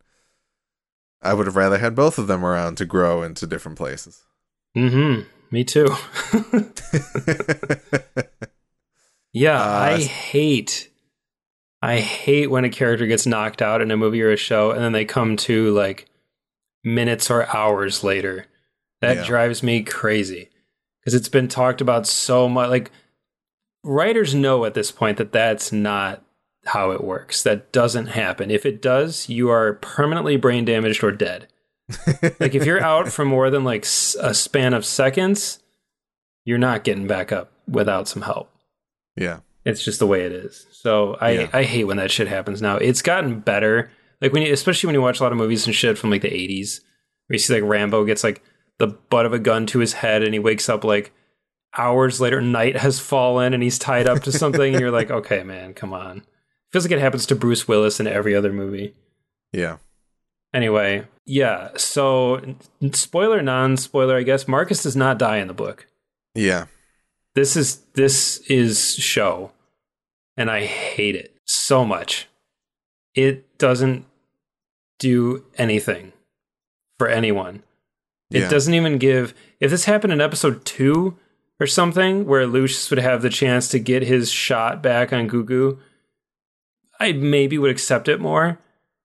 I 1.22 1.36
would 1.36 1.46
have 1.46 1.56
rather 1.56 1.78
had 1.78 1.94
both 1.96 2.18
of 2.18 2.26
them 2.28 2.44
around 2.44 2.78
to 2.78 2.86
grow 2.86 3.22
into 3.22 3.46
different 3.46 3.78
places. 3.78 4.24
Mm-hmm. 4.76 5.22
Me 5.52 5.64
too. 5.64 5.88
yeah, 9.34 9.62
Uh, 9.62 9.80
I 9.96 10.02
hate 10.02 10.90
I 11.82 12.00
hate 12.00 12.52
when 12.52 12.66
a 12.66 12.70
character 12.70 13.08
gets 13.08 13.26
knocked 13.26 13.62
out 13.62 13.82
in 13.82 13.90
a 13.92 13.98
movie 13.98 14.22
or 14.22 14.32
a 14.32 14.38
show 14.38 14.72
and 14.72 14.82
then 14.84 14.92
they 14.92 15.06
come 15.06 15.36
to 15.38 15.72
like 15.74 16.08
minutes 16.84 17.30
or 17.32 17.48
hours 17.56 18.04
later. 18.04 18.46
That 19.02 19.18
Yeah. 19.18 19.26
drives 19.26 19.64
me 19.64 19.82
crazy. 19.84 20.50
Cuz 21.04 21.14
it's 21.16 21.30
been 21.30 21.48
talked 21.48 21.82
about 21.82 22.06
so 22.08 22.48
much 22.48 22.70
like 22.70 22.92
writers 23.84 24.36
know 24.36 24.66
at 24.66 24.74
this 24.74 24.92
point 24.92 25.18
that 25.18 25.32
that's 25.32 25.72
not 25.72 26.24
how 26.66 26.92
it 26.92 27.04
works. 27.04 27.44
That 27.44 27.72
doesn't 27.72 28.08
happen. 28.08 28.52
If 28.52 28.66
it 28.66 28.82
does, 28.82 29.30
you 29.30 29.50
are 29.50 29.74
permanently 29.74 30.38
brain 30.38 30.66
damaged 30.66 31.04
or 31.04 31.12
dead. 31.12 31.48
like 32.40 32.56
if 32.56 32.66
you're 32.66 32.82
out 32.82 33.10
for 33.10 33.26
more 33.26 33.50
than 33.50 33.64
like 33.64 33.84
a 33.84 34.34
span 34.34 34.74
of 34.74 34.86
seconds, 34.86 35.60
you're 36.46 36.58
not 36.58 36.84
getting 36.84 37.08
back 37.08 37.32
up 37.32 37.52
without 37.68 38.08
some 38.08 38.24
help. 38.24 38.52
yeah. 39.16 39.40
It's 39.64 39.86
just 39.86 40.00
the 40.00 40.08
way 40.08 40.26
it 40.26 40.32
is. 40.32 40.66
So 40.72 41.18
I 41.22 41.32
Yeah. 41.32 41.50
I 41.54 41.64
hate 41.64 41.84
when 41.84 41.98
that 41.98 42.10
shit 42.10 42.28
happens 42.28 42.64
now. 42.64 42.78
It's 42.78 43.04
gotten 43.04 43.42
better. 43.42 43.92
Like 44.20 44.34
when 44.34 44.42
you, 44.42 44.52
especially 44.52 44.88
when 44.88 44.96
you 44.96 45.04
watch 45.04 45.20
a 45.20 45.24
lot 45.24 45.32
of 45.32 45.38
movies 45.38 45.68
and 45.68 45.76
shit 45.76 46.00
from 46.00 46.10
like 46.10 46.24
the 46.24 46.32
80s 46.32 46.80
where 47.28 47.36
you 47.36 47.38
see 47.38 47.54
like 47.54 47.70
Rambo 47.70 48.04
gets 48.06 48.24
like 48.24 48.44
the 48.80 48.88
butt 48.88 49.28
of 49.28 49.34
a 49.34 49.40
gun 49.40 49.68
to 49.68 49.78
his 49.78 49.94
head 49.94 50.24
and 50.24 50.34
he 50.34 50.40
wakes 50.40 50.68
up 50.68 50.84
like 50.84 51.14
hours 51.78 52.20
later 52.20 52.42
night 52.42 52.78
has 52.78 53.00
fallen 53.00 53.54
and 53.54 53.64
he's 53.64 53.80
tied 53.80 54.08
up 54.08 54.22
to 54.24 54.32
something 54.42 54.74
and 54.74 54.82
you're 54.82 54.92
like, 54.92 55.10
"Okay, 55.12 55.44
man, 55.44 55.74
come 55.74 55.94
on." 55.94 56.24
Feels 56.72 56.86
like 56.86 56.92
it 56.92 57.00
happens 57.00 57.26
to 57.28 57.36
Bruce 57.36 57.68
Willis 57.68 58.00
in 58.00 58.08
every 58.08 58.34
other 58.36 58.54
movie. 58.54 58.94
Yeah. 59.52 59.78
Anyway, 60.54 61.06
yeah. 61.26 61.70
So, 61.78 62.56
spoiler, 62.94 63.42
non-spoiler, 63.42 64.18
I 64.18 64.24
guess. 64.24 64.48
Marcus 64.48 64.84
does 64.84 64.96
not 64.96 65.18
die 65.18 65.38
in 65.38 65.48
the 65.48 65.54
book. 65.54 65.88
Yeah. 66.36 66.66
This 67.36 67.56
is 67.56 67.78
this 67.94 68.40
is 68.50 68.96
show, 68.96 69.52
and 70.38 70.50
I 70.52 70.66
hate 70.66 71.16
it 71.16 71.36
so 71.46 71.86
much. 71.86 72.28
It 73.16 73.58
doesn't 73.58 74.06
do 75.00 75.44
anything 75.58 76.14
for 76.98 77.08
anyone. 77.08 77.64
It 78.30 78.42
Yeah. 78.42 78.50
doesn't 78.50 78.74
even 78.74 78.98
give. 78.98 79.34
If 79.60 79.72
this 79.72 79.86
happened 79.86 80.14
in 80.14 80.22
episode 80.22 80.64
two 80.66 81.18
or 81.62 81.68
something, 81.68 82.26
where 82.26 82.46
Lucius 82.48 82.90
would 82.90 83.00
have 83.00 83.22
the 83.22 83.30
chance 83.30 83.68
to 83.70 83.80
get 83.80 84.02
his 84.04 84.32
shot 84.32 84.82
back 84.82 85.14
on 85.14 85.28
Goo 85.28 85.44
Goo, 85.44 85.80
I 87.00 87.14
maybe 87.14 87.58
would 87.58 87.72
accept 87.72 88.08
it 88.08 88.20
more. 88.20 88.60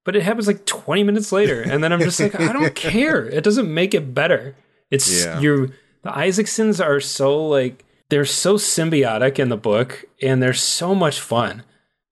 But 0.05 0.17
it 0.17 0.23
happens 0.23 0.47
like 0.47 0.65
20 0.67 1.03
minutes 1.03 1.33
later, 1.33 1.61
and 1.63 1.83
then 1.83 1.93
I'm 1.93 2.01
just 2.01 2.21
like, 2.21 2.39
I 2.39 2.53
don't 2.53 2.75
care. 2.77 3.27
It 3.27 3.43
doesn't 3.45 3.73
make 3.73 3.93
it 3.93 4.15
better. 4.15 4.55
It's 4.91 5.25
Yeah. 5.25 5.41
you. 5.41 5.73
The 6.03 6.11
Isaacsons 6.11 6.85
are 6.85 7.01
so 7.01 7.47
like 7.49 7.85
they're 8.09 8.25
so 8.25 8.55
symbiotic 8.55 9.39
in 9.41 9.49
the 9.49 9.57
book, 9.57 10.05
and 10.23 10.41
they're 10.43 10.53
so 10.55 10.95
much 10.95 11.21
fun. 11.21 11.65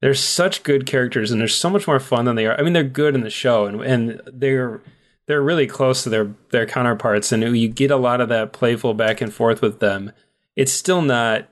They're 0.03 0.13
such 0.15 0.65
good 0.65 0.87
characters, 0.87 1.31
and 1.31 1.41
they're 1.41 1.47
so 1.49 1.71
much 1.71 1.87
more 1.87 2.01
fun 2.01 2.25
than 2.25 2.35
they 2.35 2.47
are. 2.47 2.59
I 2.59 2.63
mean, 2.65 2.73
they're 2.73 2.83
good 2.83 3.15
in 3.15 3.21
the 3.21 3.31
show, 3.31 3.67
and 3.67 3.81
and 3.81 4.21
they're 4.27 4.83
they're 5.27 5.41
really 5.41 5.69
close 5.69 6.03
to 6.03 6.11
their 6.11 6.35
their 6.51 6.67
counterparts, 6.67 7.31
and 7.31 7.57
you 7.57 7.69
get 7.69 7.93
a 7.93 7.97
lot 7.97 8.21
of 8.21 8.29
that 8.29 8.53
playful 8.53 8.93
back 8.95 9.21
and 9.21 9.33
forth 9.33 9.63
with 9.63 9.79
them. 9.79 10.11
It's 10.57 10.73
still 10.73 11.03
not. 11.03 11.49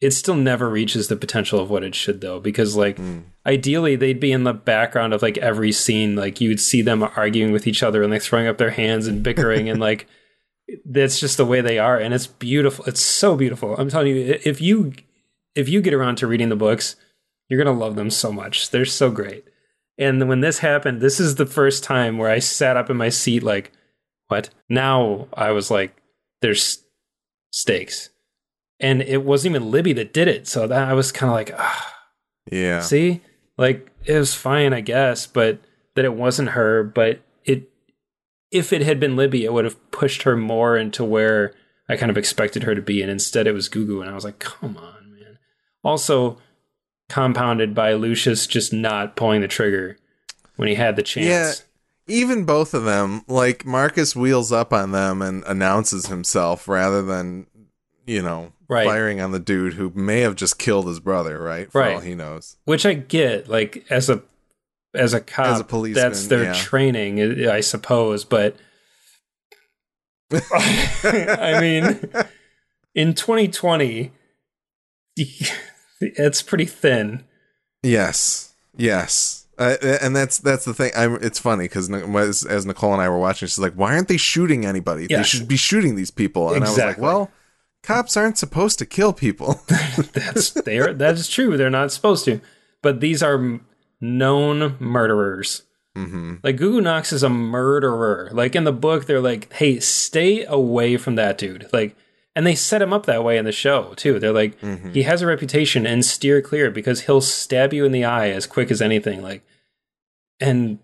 It 0.00 0.12
still 0.12 0.34
never 0.34 0.68
reaches 0.68 1.06
the 1.06 1.16
potential 1.16 1.60
of 1.60 1.70
what 1.70 1.84
it 1.84 1.94
should, 1.94 2.20
though, 2.20 2.40
because 2.40 2.74
like 2.74 2.98
hmm. 2.98 3.20
ideally 3.46 3.94
they'd 3.94 4.18
be 4.18 4.32
in 4.32 4.44
the 4.44 4.52
background 4.52 5.14
of 5.14 5.22
like 5.22 5.38
every 5.38 5.70
scene. 5.70 6.16
Like 6.16 6.40
you 6.40 6.48
would 6.48 6.60
see 6.60 6.82
them 6.82 7.02
arguing 7.02 7.52
with 7.52 7.66
each 7.66 7.82
other 7.82 8.02
and 8.02 8.12
like 8.12 8.22
throwing 8.22 8.48
up 8.48 8.58
their 8.58 8.70
hands 8.70 9.06
and 9.06 9.22
bickering, 9.22 9.68
and 9.68 9.80
like 9.88 10.06
that's 10.84 11.20
just 11.20 11.36
the 11.36 11.46
way 11.46 11.60
they 11.60 11.78
are, 11.78 11.98
and 11.98 12.12
it's 12.12 12.26
beautiful. 12.26 12.84
It's 12.86 13.00
so 13.00 13.36
beautiful. 13.36 13.76
I'm 13.76 13.88
telling 13.88 14.08
you, 14.08 14.40
if 14.44 14.60
you 14.60 14.92
if 15.54 15.68
you 15.68 15.80
get 15.80 15.94
around 15.94 16.16
to 16.16 16.26
reading 16.26 16.48
the 16.48 16.56
books, 16.56 16.96
you're 17.48 17.62
gonna 17.62 17.78
love 17.78 17.96
them 17.96 18.10
so 18.10 18.32
much. 18.32 18.70
They're 18.70 18.84
so 18.84 19.10
great. 19.10 19.44
And 19.98 20.28
when 20.28 20.40
this 20.40 20.58
happened, 20.58 21.00
this 21.00 21.20
is 21.20 21.34
the 21.34 21.46
first 21.46 21.84
time 21.84 22.18
where 22.18 22.30
I 22.30 22.38
sat 22.38 22.76
up 22.76 22.90
in 22.90 22.96
my 22.96 23.08
seat, 23.08 23.42
like, 23.42 23.72
what? 24.28 24.50
Now 24.68 25.28
I 25.34 25.50
was 25.52 25.70
like, 25.70 25.94
there's 26.40 26.82
stakes. 27.50 28.08
And 28.82 29.00
it 29.00 29.24
wasn't 29.24 29.54
even 29.54 29.70
Libby 29.70 29.92
that 29.94 30.12
did 30.12 30.28
it. 30.28 30.46
So 30.46 30.66
that 30.66 30.88
I 30.88 30.92
was 30.92 31.10
kind 31.12 31.30
of 31.30 31.34
like, 31.36 31.54
ah, 31.56 31.98
Yeah. 32.50 32.80
see? 32.80 33.20
Like, 33.56 33.88
it 34.04 34.18
was 34.18 34.34
fine, 34.34 34.72
I 34.74 34.80
guess, 34.80 35.26
but 35.26 35.60
that 35.94 36.04
it 36.04 36.14
wasn't 36.14 36.50
her. 36.50 36.82
But 36.82 37.20
it, 37.44 37.70
if 38.50 38.72
it 38.72 38.82
had 38.82 38.98
been 39.00 39.16
Libby, 39.16 39.44
it 39.44 39.52
would 39.52 39.64
have 39.64 39.90
pushed 39.92 40.22
her 40.24 40.36
more 40.36 40.76
into 40.76 41.04
where 41.04 41.54
I 41.88 41.96
kind 41.96 42.10
of 42.10 42.18
expected 42.18 42.64
her 42.64 42.74
to 42.74 42.82
be. 42.82 43.00
And 43.02 43.10
instead 43.10 43.46
it 43.46 43.52
was 43.52 43.68
Goo 43.68 43.86
Goo. 43.86 44.02
And 44.02 44.10
I 44.10 44.14
was 44.14 44.24
like, 44.24 44.40
come 44.40 44.76
on, 44.76 45.12
man. 45.18 45.38
Also, 45.84 46.38
compounded 47.08 47.74
by 47.74 47.92
Lucius 47.92 48.46
just 48.46 48.72
not 48.72 49.16
pulling 49.16 49.42
the 49.42 49.48
trigger 49.48 49.96
when 50.56 50.68
he 50.68 50.74
had 50.74 50.96
the 50.96 51.02
chance. 51.02 51.26
Yeah. 51.28 51.52
Even 52.08 52.44
both 52.44 52.74
of 52.74 52.84
them, 52.84 53.22
like 53.28 53.64
Marcus 53.64 54.16
wheels 54.16 54.50
up 54.50 54.72
on 54.72 54.90
them 54.90 55.22
and 55.22 55.44
announces 55.44 56.06
himself 56.06 56.66
rather 56.66 57.00
than, 57.02 57.46
you 58.06 58.20
know, 58.22 58.52
Right. 58.72 58.86
firing 58.86 59.20
on 59.20 59.32
the 59.32 59.38
dude 59.38 59.74
who 59.74 59.90
may 59.94 60.20
have 60.20 60.34
just 60.36 60.58
killed 60.58 60.86
his 60.86 60.98
brother, 61.00 61.38
right? 61.38 61.70
For 61.70 61.80
Right. 61.80 61.94
all 61.94 62.00
he 62.00 62.14
knows. 62.14 62.56
Which 62.64 62.84
I 62.86 62.94
get, 62.94 63.48
like 63.48 63.84
as 63.90 64.08
a 64.10 64.22
as 64.94 65.14
a 65.14 65.20
cop, 65.20 65.46
As 65.46 65.60
a 65.60 65.64
policeman, 65.64 66.02
that's 66.02 66.26
their 66.26 66.44
yeah. 66.44 66.52
training, 66.54 67.46
I 67.48 67.60
suppose. 67.60 68.24
But 68.24 68.56
I 70.32 71.58
mean, 71.60 72.00
in 72.94 73.14
2020, 73.14 74.12
it's 76.00 76.42
pretty 76.42 76.66
thin. 76.66 77.24
Yes. 77.82 78.54
Yes. 78.76 79.46
Uh, 79.58 79.76
and 80.00 80.16
that's 80.16 80.38
that's 80.38 80.64
the 80.64 80.72
thing. 80.74 80.90
I'm, 80.96 81.16
it's 81.16 81.38
funny 81.38 81.64
because 81.64 81.90
as, 81.90 82.44
as 82.44 82.64
Nicole 82.66 82.94
and 82.94 83.02
I 83.02 83.08
were 83.08 83.18
watching, 83.18 83.46
she's 83.46 83.58
like, 83.58 83.74
"Why 83.74 83.94
aren't 83.94 84.08
they 84.08 84.16
shooting 84.16 84.64
anybody? 84.64 85.06
They 85.06 85.22
should 85.22 85.46
be 85.46 85.56
shooting 85.58 85.94
these 85.94 86.10
people." 86.10 86.52
And 86.54 86.64
I 86.64 86.68
was 86.68 86.78
like, 86.78 86.98
"Well, 86.98 87.30
cops 87.82 88.16
aren't 88.16 88.38
supposed 88.38 88.78
to 88.78 88.86
kill 88.86 89.12
people." 89.12 89.60
That's 90.12 90.50
they 90.52 90.78
are. 90.78 90.92
That 90.92 91.14
is 91.14 91.28
true. 91.28 91.56
They're 91.56 91.70
not 91.70 91.92
supposed 91.92 92.24
to. 92.26 92.40
But 92.82 93.00
these 93.00 93.22
are 93.22 93.60
known 94.00 94.76
murderers. 94.80 95.62
hmm 95.94 96.34
Like 96.42 96.56
Goo 96.56 96.72
Goo 96.72 96.80
Knox 96.80 97.12
is 97.12 97.22
a 97.22 97.28
murderer. 97.28 98.28
Like 98.32 98.54
in 98.56 98.64
the 98.64 98.72
book, 98.72 99.06
they're 99.06 99.20
like, 99.20 99.52
"Hey, 99.52 99.78
stay 99.80 100.44
away 100.44 100.96
from 100.96 101.14
that 101.16 101.38
dude." 101.38 101.68
Like, 101.72 101.94
and 102.34 102.46
they 102.46 102.54
set 102.54 102.82
him 102.82 102.92
up 102.92 103.06
that 103.06 103.22
way 103.24 103.36
in 103.38 103.44
the 103.44 103.52
show 103.52 103.92
too. 103.94 104.18
They're 104.18 104.32
like, 104.32 104.58
Mm-hmm. 104.60 104.92
he 104.92 105.02
has 105.02 105.20
a 105.22 105.26
reputation 105.26 105.86
and 105.86 106.04
steer 106.04 106.40
clear 106.40 106.70
because 106.70 107.02
he'll 107.02 107.20
stab 107.20 107.72
you 107.72 107.84
in 107.84 107.92
the 107.92 108.04
eye 108.04 108.30
as 108.30 108.46
quick 108.46 108.70
as 108.70 108.80
anything. 108.82 109.22
Like, 109.22 109.44
and 110.40 110.78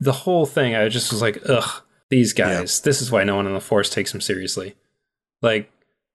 the 0.00 0.12
whole 0.12 0.46
thing, 0.46 0.74
I 0.74 0.88
just 0.88 1.12
was 1.12 1.20
like, 1.20 1.38
ugh, 1.48 1.82
these 2.08 2.32
guys. 2.32 2.80
This 2.80 3.02
is 3.02 3.10
why 3.10 3.24
no 3.24 3.36
one 3.36 3.46
in 3.46 3.52
the 3.54 3.60
force 3.60 3.90
takes 3.90 4.12
them 4.12 4.20
seriously. 4.20 4.74
Like, 5.42 5.70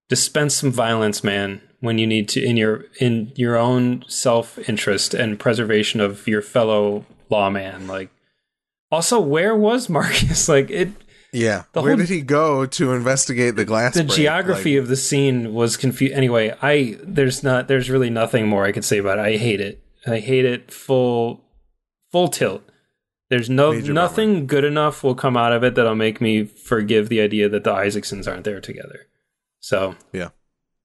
dispense 0.10 0.56
some 0.56 0.72
violence, 0.72 1.24
man, 1.24 1.62
when 1.80 1.98
you 1.98 2.08
need 2.08 2.28
to 2.30 2.44
in 2.44 2.58
your 2.58 2.86
in 3.00 3.32
your 3.36 3.56
own 3.58 4.04
self 4.08 4.58
interest 4.70 5.14
and 5.14 5.40
preservation 5.40 6.00
of 6.02 6.28
your 6.28 6.42
fellow 6.42 7.06
lawman. 7.30 7.88
Like, 7.88 8.10
also, 8.92 9.20
where 9.20 9.56
was 9.56 9.90
Marcus? 9.98 10.48
Like, 10.50 10.70
it 10.70 10.90
Yeah. 11.34 11.64
The 11.74 11.82
Where 11.82 11.92
whole- 11.92 11.98
did 12.00 12.10
he 12.10 12.22
go 12.22 12.66
to 12.66 12.94
investigate 12.94 13.56
the 13.56 13.66
glass? 13.66 13.94
the 13.96 14.04
break? 14.04 14.16
geography 14.18 14.76
Like, 14.76 14.84
of 14.84 14.88
the 14.88 14.96
scene 14.96 15.54
was 15.54 15.78
confused. 15.78 16.14
Anyway, 16.14 16.56
I 16.62 16.98
there's 17.04 17.44
not 17.44 17.68
there's 17.68 17.90
really 17.90 18.10
nothing 18.10 18.48
more 18.48 18.66
I 18.66 18.72
could 18.72 18.86
say 18.86 18.98
about 18.98 19.20
it. 19.20 19.26
I 19.26 19.38
hate 19.38 19.62
it. 19.62 19.84
I 20.08 20.20
hate 20.20 20.46
it 20.46 20.72
full 20.72 21.44
full 22.12 22.30
tilt. 22.30 22.64
There's 23.30 23.50
no 23.50 23.74
nothing 23.74 24.48
good 24.48 24.64
enough 24.64 25.04
will 25.04 25.14
come 25.16 25.36
out 25.36 25.52
of 25.52 25.62
it 25.66 25.76
that'll 25.76 25.96
make 25.96 26.22
me 26.22 26.46
forgive 26.46 27.10
the 27.10 27.20
idea 27.20 27.50
that 27.50 27.66
the 27.66 27.74
Isaacsons 27.74 28.26
aren't 28.26 28.46
there 28.46 28.62
together. 28.62 29.02
So 29.68 29.96
Yeah. 30.14 30.30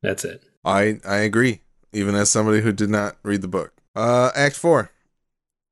that's 0.03 0.25
it. 0.25 0.43
I 0.65 0.99
I 1.07 1.19
agree. 1.19 1.61
Even 1.93 2.17
as 2.17 2.31
somebody 2.31 2.63
who 2.63 2.73
did 2.73 2.91
not 2.91 3.17
read 3.23 3.41
the 3.43 3.49
book. 3.49 3.73
Uh, 3.95 4.31
Act 4.35 4.57
four. 4.57 4.91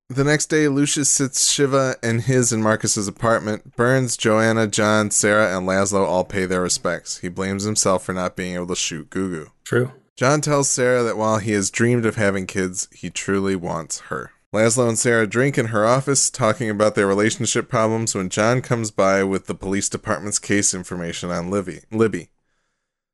The 0.09 0.23
next 0.23 0.47
day, 0.47 0.69
Lucius 0.69 1.09
sits 1.11 1.51
Shiva 1.51 1.97
in 2.05 2.21
his 2.21 2.53
and 2.53 2.63
Marcus's 2.63 3.09
apartment. 3.09 3.75
Byrnes, 3.77 4.17
Joanna, 4.17 4.67
John, 4.69 5.11
Sarah, 5.11 5.57
and 5.57 5.67
Laszlo 5.67 6.05
all 6.05 6.25
pay 6.25 6.47
their 6.47 6.61
respects. 6.63 7.19
He 7.19 7.29
blames 7.29 7.65
himself 7.65 8.05
for 8.05 8.13
not 8.13 8.37
being 8.37 8.55
able 8.55 8.69
to 8.69 8.77
shoot 8.77 9.11
Goo 9.11 9.29
Goo. 9.31 9.51
True. 9.65 9.93
John 10.17 10.41
tells 10.41 10.69
Sarah 10.69 11.03
that 11.03 11.17
while 11.17 11.39
he 11.39 11.53
has 11.53 11.71
dreamed 11.71 12.07
of 12.07 12.15
having 12.17 12.47
kids, 12.47 12.89
he 12.93 13.09
truly 13.11 13.57
wants 13.57 14.01
her. 14.11 14.31
Laszlo 14.55 14.89
and 14.89 14.99
Sarah 14.99 15.27
drink 15.27 15.57
in 15.59 15.67
her 15.67 15.85
office, 15.87 16.29
talking 16.31 16.69
about 16.71 16.95
their 16.97 17.07
relationship 17.07 17.69
problems 17.69 18.15
when 18.15 18.29
John 18.29 18.63
comes 18.63 18.91
by 18.93 19.23
with 19.25 19.47
the 19.47 19.55
police 19.55 19.89
department's 19.89 20.39
case 20.41 20.75
information 20.75 21.31
on 21.31 21.51
Libby. 21.51 21.81
Libby. 21.91 22.31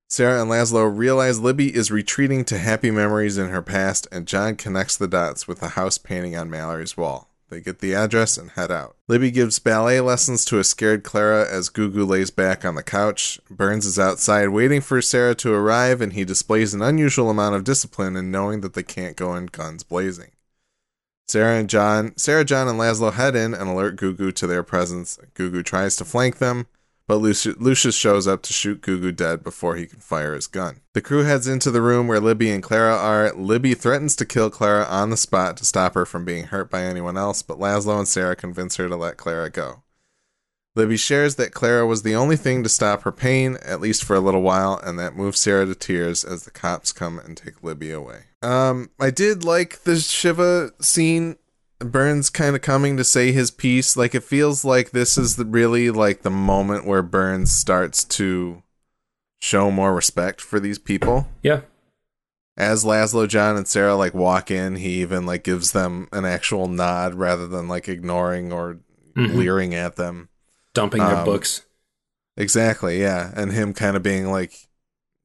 Sarah 0.08 0.40
and 0.40 0.48
Laszlo 0.48 0.96
realize 0.96 1.40
Libby 1.40 1.74
is 1.74 1.90
retreating 1.90 2.44
to 2.44 2.58
happy 2.58 2.92
memories 2.92 3.38
in 3.38 3.48
her 3.48 3.62
past, 3.62 4.06
and 4.12 4.28
John 4.28 4.54
connects 4.54 4.96
the 4.96 5.08
dots 5.08 5.48
with 5.48 5.58
the 5.58 5.70
house 5.70 5.98
painting 5.98 6.36
on 6.36 6.48
Mallory's 6.48 6.96
wall. 6.96 7.28
They 7.48 7.60
get 7.60 7.80
the 7.80 7.94
address 7.94 8.38
and 8.38 8.50
head 8.50 8.70
out. 8.70 8.96
Libby 9.08 9.32
gives 9.32 9.58
ballet 9.58 10.00
lessons 10.00 10.44
to 10.44 10.60
a 10.60 10.64
scared 10.64 11.02
Clara 11.02 11.48
as 11.50 11.68
Goo 11.68 11.90
Goo 11.90 12.04
lays 12.04 12.30
back 12.30 12.64
on 12.64 12.76
the 12.76 12.84
couch. 12.84 13.40
Byrnes 13.50 13.86
is 13.86 13.98
outside 13.98 14.50
waiting 14.50 14.80
for 14.80 15.02
Sarah 15.02 15.34
to 15.36 15.52
arrive, 15.52 16.00
and 16.00 16.12
he 16.12 16.24
displays 16.24 16.72
an 16.72 16.82
unusual 16.82 17.28
amount 17.28 17.56
of 17.56 17.64
discipline 17.64 18.16
in 18.16 18.30
knowing 18.30 18.60
that 18.60 18.74
they 18.74 18.82
can't 18.84 19.16
go 19.16 19.34
in 19.34 19.46
guns 19.46 19.82
blazing. 19.82 20.30
Sarah 21.26 21.58
and 21.58 21.68
John, 21.68 22.16
Sarah, 22.16 22.44
John, 22.44 22.68
and 22.68 22.78
Laszlo 22.78 23.12
head 23.12 23.34
in 23.34 23.54
and 23.54 23.68
alert 23.68 23.96
Goo 23.96 24.14
Goo 24.14 24.30
to 24.30 24.46
their 24.46 24.62
presence. 24.62 25.18
Goo 25.34 25.50
Goo 25.50 25.64
tries 25.64 25.96
to 25.96 26.04
flank 26.04 26.38
them, 26.38 26.68
but 27.06 27.18
Lucius 27.18 27.94
shows 27.94 28.26
up 28.26 28.42
to 28.42 28.52
shoot 28.52 28.80
Goo 28.80 29.00
Goo 29.00 29.12
dead 29.12 29.44
before 29.44 29.76
he 29.76 29.86
can 29.86 30.00
fire 30.00 30.34
his 30.34 30.46
gun. 30.46 30.80
The 30.92 31.00
crew 31.00 31.22
heads 31.22 31.46
into 31.46 31.70
the 31.70 31.82
room 31.82 32.08
where 32.08 32.20
Libby 32.20 32.50
and 32.50 32.62
Clara 32.62 32.96
are. 32.96 33.32
Libby 33.32 33.74
threatens 33.74 34.16
to 34.16 34.24
kill 34.24 34.50
Clara 34.50 34.84
on 34.84 35.10
the 35.10 35.16
spot 35.16 35.56
to 35.58 35.64
stop 35.64 35.94
her 35.94 36.04
from 36.04 36.24
being 36.24 36.44
hurt 36.44 36.70
by 36.70 36.82
anyone 36.82 37.16
else, 37.16 37.42
but 37.42 37.58
Laszlo 37.58 37.98
and 37.98 38.08
Sarah 38.08 38.36
convince 38.36 38.76
her 38.76 38.88
to 38.88 38.96
let 38.96 39.16
Clara 39.16 39.50
go. 39.50 39.82
Libby 40.74 40.98
shares 40.98 41.36
that 41.36 41.54
Clara 41.54 41.86
was 41.86 42.02
the 42.02 42.14
only 42.14 42.36
thing 42.36 42.62
to 42.62 42.68
stop 42.68 43.02
her 43.02 43.12
pain, 43.12 43.56
at 43.64 43.80
least 43.80 44.04
for 44.04 44.14
a 44.14 44.20
little 44.20 44.42
while, 44.42 44.78
and 44.84 44.98
that 44.98 45.16
moves 45.16 45.40
Sarah 45.40 45.64
to 45.64 45.74
tears 45.74 46.22
as 46.22 46.44
the 46.44 46.50
cops 46.50 46.92
come 46.92 47.18
and 47.18 47.34
take 47.34 47.62
Libby 47.62 47.90
away. 47.90 48.24
Um, 48.42 48.90
I 49.00 49.10
did 49.10 49.42
like 49.42 49.84
the 49.84 49.96
Shiva 49.96 50.72
scene. 50.80 51.36
Byrnes 51.78 52.30
kind 52.30 52.56
of 52.56 52.62
coming 52.62 52.96
to 52.96 53.04
say 53.04 53.32
his 53.32 53.50
piece. 53.50 53.96
Like 53.96 54.14
it 54.14 54.22
feels 54.24 54.64
like 54.64 54.90
this 54.90 55.18
is 55.18 55.36
the, 55.36 55.44
really 55.44 55.90
like 55.90 56.22
the 56.22 56.30
moment 56.30 56.86
where 56.86 57.02
Byrnes 57.02 57.52
starts 57.52 58.02
to 58.04 58.62
show 59.40 59.70
more 59.70 59.94
respect 59.94 60.40
for 60.40 60.58
these 60.58 60.78
people. 60.78 61.28
Yeah. 61.42 61.60
As 62.56 62.84
Laszlo, 62.84 63.28
John, 63.28 63.56
and 63.56 63.68
Sarah 63.68 63.94
like 63.96 64.14
walk 64.14 64.50
in, 64.50 64.76
he 64.76 65.02
even 65.02 65.26
like 65.26 65.44
gives 65.44 65.72
them 65.72 66.08
an 66.12 66.24
actual 66.24 66.68
nod 66.68 67.14
rather 67.14 67.46
than 67.46 67.68
like 67.68 67.88
ignoring 67.88 68.50
or 68.52 68.78
Mhm. 69.14 69.34
leering 69.34 69.74
at 69.74 69.96
them. 69.96 70.28
Dumping 70.72 71.00
their 71.02 71.16
Um, 71.16 71.24
books. 71.24 71.62
Exactly, 72.36 73.00
yeah. 73.00 73.32
And 73.34 73.52
him 73.52 73.72
kind 73.74 73.96
of 73.96 74.02
being 74.02 74.30
like, 74.30 74.65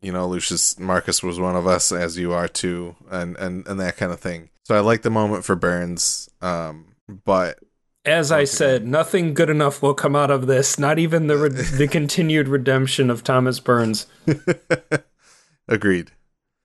you 0.02 0.12
know, 0.12 0.28
Lucius 0.28 0.80
Marcus 0.80 1.22
was 1.24 1.40
one 1.40 1.56
of 1.56 1.68
us 1.68 1.92
as 1.92 2.18
you 2.18 2.34
are 2.34 2.48
too, 2.48 2.96
and 3.10 3.36
and 3.38 3.66
and 3.68 3.80
that 3.80 3.98
kind 3.98 4.12
of 4.12 4.20
thing. 4.20 4.50
So 4.64 4.76
I 4.76 4.80
like 4.80 5.02
the 5.02 5.10
moment 5.10 5.44
for 5.46 5.56
Byrnes. 5.56 6.30
Um, 6.42 6.96
but 7.26 7.60
As 8.06 8.32
I 8.32 8.46
said, 8.46 8.86
nothing 8.88 9.34
good 9.34 9.50
enough 9.50 9.82
will 9.82 9.94
come 9.94 10.16
out 10.16 10.32
of 10.32 10.48
this. 10.48 10.80
Not 10.80 10.98
even 11.00 11.28
the 11.28 11.38
re- 11.38 11.50
the 11.78 11.88
continued 11.88 12.48
redemption 12.48 13.10
of 13.10 13.24
Thomas 13.24 13.60
Byrnes. 13.60 14.08
agreed. 15.68 16.12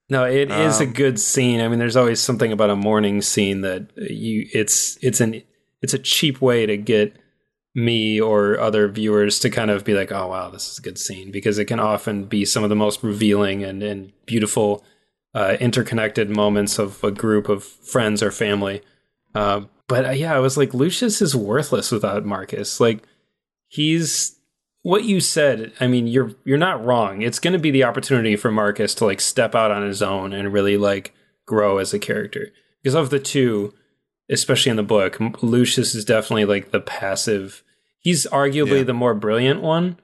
No, 0.09 0.25
it 0.25 0.51
is 0.53 0.81
a 0.81 0.85
Um, 0.85 0.93
good 0.93 1.19
scene. 1.19 1.61
I 1.61 1.67
mean, 1.69 1.79
there's 1.81 1.97
always 1.97 2.21
something 2.21 2.53
about 2.53 2.71
a 2.71 2.77
morning 2.77 3.23
scene 3.23 3.63
that 3.63 3.89
you 3.97 4.47
it's 4.53 4.97
it's 5.03 5.21
an 5.21 5.43
it's 5.83 5.95
a 5.95 5.99
cheap 5.99 6.41
way 6.41 6.65
to 6.65 6.77
get 6.77 7.17
me 7.77 8.19
or 8.19 8.59
other 8.59 8.89
viewers 8.89 9.39
to 9.39 9.51
kind 9.51 9.71
of 9.71 9.85
be 9.85 9.95
like, 9.95 10.11
"Oh 10.11 10.29
wow, 10.29 10.49
this 10.51 10.73
is 10.73 10.79
a 10.79 10.83
good 10.83 10.99
scene," 10.99 11.31
because 11.31 11.59
it 11.59 11.67
can 11.67 11.79
often 11.79 12.25
be 12.25 12.45
some 12.45 12.65
of 12.65 12.71
the 12.71 12.75
most 12.75 13.03
revealing 13.03 13.63
and 13.63 13.83
and 13.83 14.13
beautiful 14.25 14.83
uh, 15.35 15.59
interconnected 15.61 16.31
moments 16.31 16.79
of 16.79 17.05
a 17.05 17.11
group 17.11 17.49
of 17.51 17.63
friends 17.63 18.23
or 18.23 18.31
family. 18.31 18.81
Uh, 19.35 19.61
but 19.89 20.07
uh, 20.07 20.11
yeah, 20.11 20.35
I 20.35 20.39
was 20.39 20.57
like, 20.57 20.73
Lucius 20.73 21.21
is 21.21 21.37
worthless 21.37 21.93
without 21.93 22.25
Marcus. 22.25 22.81
Like 22.81 23.03
he's 23.69 24.37
what 24.83 25.05
you 25.05 25.21
said. 25.21 25.73
I 25.79 25.87
mean, 25.87 26.07
you're 26.07 26.33
you're 26.45 26.57
not 26.57 26.83
wrong. 26.83 27.21
It's 27.21 27.39
going 27.39 27.53
to 27.53 27.59
be 27.59 27.71
the 27.71 27.85
opportunity 27.85 28.37
for 28.37 28.51
Marcus 28.51 28.95
to 28.95 29.05
like 29.05 29.21
step 29.21 29.55
out 29.55 29.71
on 29.71 29.87
his 29.87 30.01
own 30.01 30.33
and 30.33 30.53
really 30.53 30.79
like 30.79 31.15
grow 31.45 31.77
as 31.77 31.93
a 31.93 31.99
character. 31.99 32.53
Because 32.83 32.95
of 32.95 33.11
the 33.11 33.21
two, 33.21 33.75
especially 34.31 34.71
in 34.71 34.77
the 34.77 34.83
book, 34.83 35.19
Lucius 35.43 35.95
is 35.95 36.07
definitely 36.07 36.47
like 36.47 36.71
the 36.71 36.81
passive. 36.81 37.63
He's 38.07 38.25
arguably 38.29 38.79
Yeah. 38.79 38.83
the 38.85 38.95
more 38.95 39.15
brilliant 39.15 39.63
one, 39.63 39.99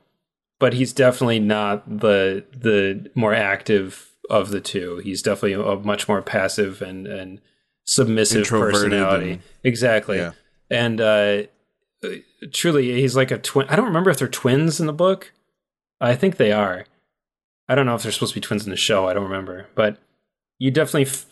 but 0.59 0.73
he's 0.75 0.93
definitely 0.93 1.39
not 1.39 2.01
the 2.01 2.45
the 2.53 3.11
more 3.15 3.33
active 3.33 4.11
of 4.29 4.51
the 4.51 4.61
two. 4.61 4.97
He's 5.05 5.23
definitely 5.23 5.53
a 5.53 5.77
much 5.77 6.09
more 6.09 6.21
passive 6.21 6.83
and 6.83 7.07
and 7.07 7.41
submissive 7.85 8.49
personality. 8.49 9.31
and- 9.35 9.43
exactly. 9.63 10.17
Yeah. 10.19 10.33
And 10.69 11.01
uh 11.01 11.43
truly 12.53 13.01
he's 13.01 13.15
like 13.15 13.31
a 13.31 13.39
twin 13.39 13.69
i 13.69 13.77
don't 13.77 13.85
remember 13.87 14.11
if 14.11 14.19
they're 14.19 14.27
twins 14.27 14.81
in 14.81 14.87
the 14.89 14.93
book 14.93 15.33
i 16.01 16.17
think 16.17 16.37
they 16.37 16.51
are 16.51 16.85
i 17.69 17.77
don't 17.77 17.87
know 17.87 17.95
if 17.95 18.03
they're 18.03 18.11
supposed 18.11 18.35
to 18.35 18.41
be 18.41 18.45
twins 18.45 18.65
in 18.65 18.71
the 18.71 18.77
show 18.77 19.07
i 19.07 19.13
don't 19.15 19.23
remember 19.23 19.69
but 19.77 19.99
you 20.59 20.73
definitely 20.73 21.03
f- 21.03 21.27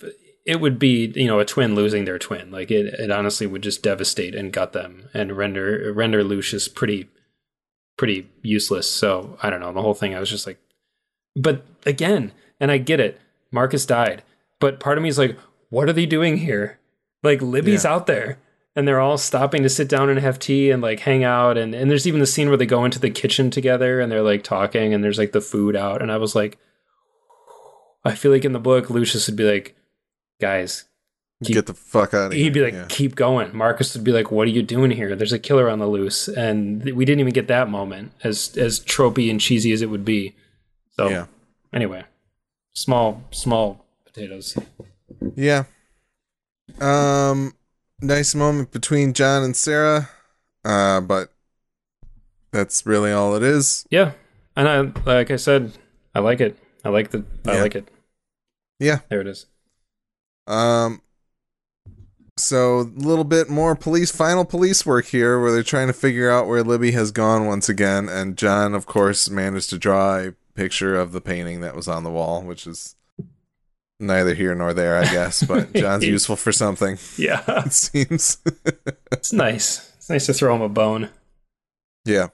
it 0.51 0.61
would 0.61 0.79
be 0.79 1.13
you 1.15 1.27
know 1.27 1.39
a 1.41 1.45
twin 1.45 1.75
losing 1.75 2.05
their 2.05 2.19
twin. 2.19 2.51
Like 2.51 2.71
it, 2.71 2.87
it 2.99 3.11
honestly 3.11 3.47
would 3.47 3.63
just 3.63 3.83
devastate 3.83 4.35
and 4.35 4.53
gut 4.53 4.73
them 4.73 5.09
and 5.15 5.37
render 5.37 5.93
render 5.95 6.23
lucius 6.25 6.67
pretty 6.69 7.09
pretty 7.97 8.29
useless. 8.43 8.91
So 8.91 9.39
i 9.43 9.51
don't 9.51 9.61
know. 9.61 9.73
The 9.73 9.83
whole 9.83 9.95
thing 9.95 10.15
i 10.15 10.21
was 10.21 10.31
just 10.31 10.47
like 10.47 10.59
but 11.37 11.65
again 11.87 12.33
and 12.59 12.71
i 12.71 12.79
get 12.79 13.01
it. 13.01 13.21
Marcus 13.53 13.87
died. 13.87 14.23
But 14.59 14.81
part 14.81 14.99
of 14.99 15.03
me 15.03 15.09
is 15.09 15.19
like 15.19 15.39
what 15.71 15.89
are 15.89 15.93
they 15.93 16.07
doing 16.07 16.39
here? 16.39 16.79
Like 17.23 17.41
libby's 17.43 17.85
Yeah. 17.85 17.93
out 17.93 18.07
there 18.07 18.39
and 18.77 18.87
they're 18.87 19.01
all 19.01 19.19
stopping 19.19 19.63
to 19.63 19.69
sit 19.69 19.89
down 19.89 20.09
and 20.11 20.19
have 20.21 20.39
tea 20.39 20.71
and 20.71 20.81
like 20.83 21.01
hang 21.01 21.23
out. 21.25 21.59
And, 21.59 21.75
and 21.75 21.91
there's 21.91 22.07
even 22.07 22.21
the 22.21 22.27
scene 22.27 22.49
where 22.49 22.57
they 22.57 22.67
go 22.67 22.85
into 22.85 22.99
the 23.01 23.11
kitchen 23.11 23.51
together 23.51 24.01
and 24.01 24.11
they're 24.11 24.23
like 24.23 24.43
talking 24.45 24.95
and 24.95 25.03
there's 25.05 25.19
like 25.19 25.33
the 25.33 25.41
food 25.41 25.77
out. 25.77 26.03
And 26.03 26.11
i 26.11 26.17
was 26.17 26.35
like 26.35 26.59
i 28.05 28.15
feel 28.15 28.33
like 28.33 28.45
in 28.47 28.53
the 28.55 28.59
book 28.59 28.89
lucius 28.91 29.27
would 29.29 29.37
be 29.37 29.45
like 29.45 29.77
guys 30.41 30.85
Keep- 31.43 31.55
Get 31.55 31.67
the 31.67 31.75
fuck 31.75 32.13
out 32.13 32.27
of 32.27 32.33
here. 32.33 32.45
he'd 32.45 32.53
be 32.53 32.61
like 32.61 32.75
Yeah. 32.75 32.85
keep 32.91 33.15
going 33.15 33.57
marcus 33.57 33.95
would 33.95 34.05
be 34.05 34.13
like 34.13 34.31
what 34.31 34.47
are 34.47 34.51
you 34.51 34.63
doing 34.63 34.91
here 34.91 35.17
there's 35.17 35.33
a 35.33 35.39
killer 35.39 35.71
on 35.71 35.79
the 35.79 35.87
loose 35.87 36.29
and 36.29 36.85
we 36.93 37.05
didn't 37.07 37.21
even 37.21 37.33
get 37.33 37.49
that 37.49 37.69
moment 37.71 38.13
as 38.23 38.55
as 38.59 38.79
tropey 38.81 39.31
and 39.31 39.41
cheesy 39.41 39.73
as 39.73 39.81
it 39.81 39.87
would 39.89 40.05
be 40.05 40.35
so 40.97 41.09
yeah. 41.09 41.27
anyway 41.73 42.05
small 42.75 43.23
small 43.31 43.87
potatoes 44.05 44.57
Yeah. 45.35 45.65
Um, 46.81 47.55
nice 48.01 48.35
moment 48.35 48.71
between 48.71 49.13
John 49.13 49.43
and 49.43 49.57
Sarah. 49.57 50.09
Uh, 50.65 51.01
but 51.01 51.33
that's 52.53 52.85
really 52.87 53.13
all 53.13 53.35
it 53.35 53.43
is. 53.43 53.87
yeah 53.91 54.13
and 54.57 54.69
i 54.69 54.81
like 55.07 55.31
i 55.31 55.37
said 55.37 55.73
i 56.15 56.19
like 56.19 56.41
it 56.41 56.59
i 56.85 56.89
like 56.91 57.11
the 57.11 57.25
i 57.47 57.55
Yeah. 57.55 57.63
like 57.63 57.75
it 57.77 57.89
Yeah. 58.79 58.99
there 59.09 59.21
it 59.23 59.27
is 59.27 59.47
Um, 60.51 61.03
so 62.37 62.81
a 62.81 62.83
little 62.83 63.25
bit 63.25 63.49
more 63.49 63.77
police, 63.77 64.11
final 64.11 64.45
police 64.45 64.85
work 64.85 65.07
here, 65.07 65.41
where 65.41 65.53
they're 65.53 65.63
trying 65.63 65.87
to 65.89 65.93
figure 65.93 66.31
out 66.31 66.47
where 66.47 66.63
Libby 66.63 66.93
has 66.93 67.11
gone 67.11 67.47
once 67.47 67.69
again, 67.69 68.09
and 68.09 68.37
John, 68.37 68.75
of 68.75 68.87
course, 68.87 69.29
managed 69.31 69.71
to 69.71 69.79
draw 69.79 70.19
a 70.19 70.35
picture 70.55 70.97
of 70.97 71.13
the 71.13 71.21
painting 71.21 71.61
that 71.61 71.77
was 71.77 71.87
on 71.89 72.03
the 72.03 72.11
wall, 72.11 72.43
which 72.43 72.67
is 72.67 72.97
neither 73.99 74.35
here 74.35 74.55
nor 74.55 74.73
there, 74.75 74.97
I 74.97 75.05
guess. 75.05 75.43
But 75.47 75.73
John's 75.75 76.05
useful 76.05 76.37
for 76.37 76.53
something, 76.53 76.99
yeah 77.17 77.43
it 77.67 77.73
seems. 77.73 78.39
it's 79.13 79.33
nice 79.33 79.93
it's 79.97 80.11
nice 80.11 80.27
to 80.27 80.35
throw 80.35 80.55
him 80.57 80.63
a 80.63 80.69
bone 80.69 81.11
Yeah. 82.05 82.29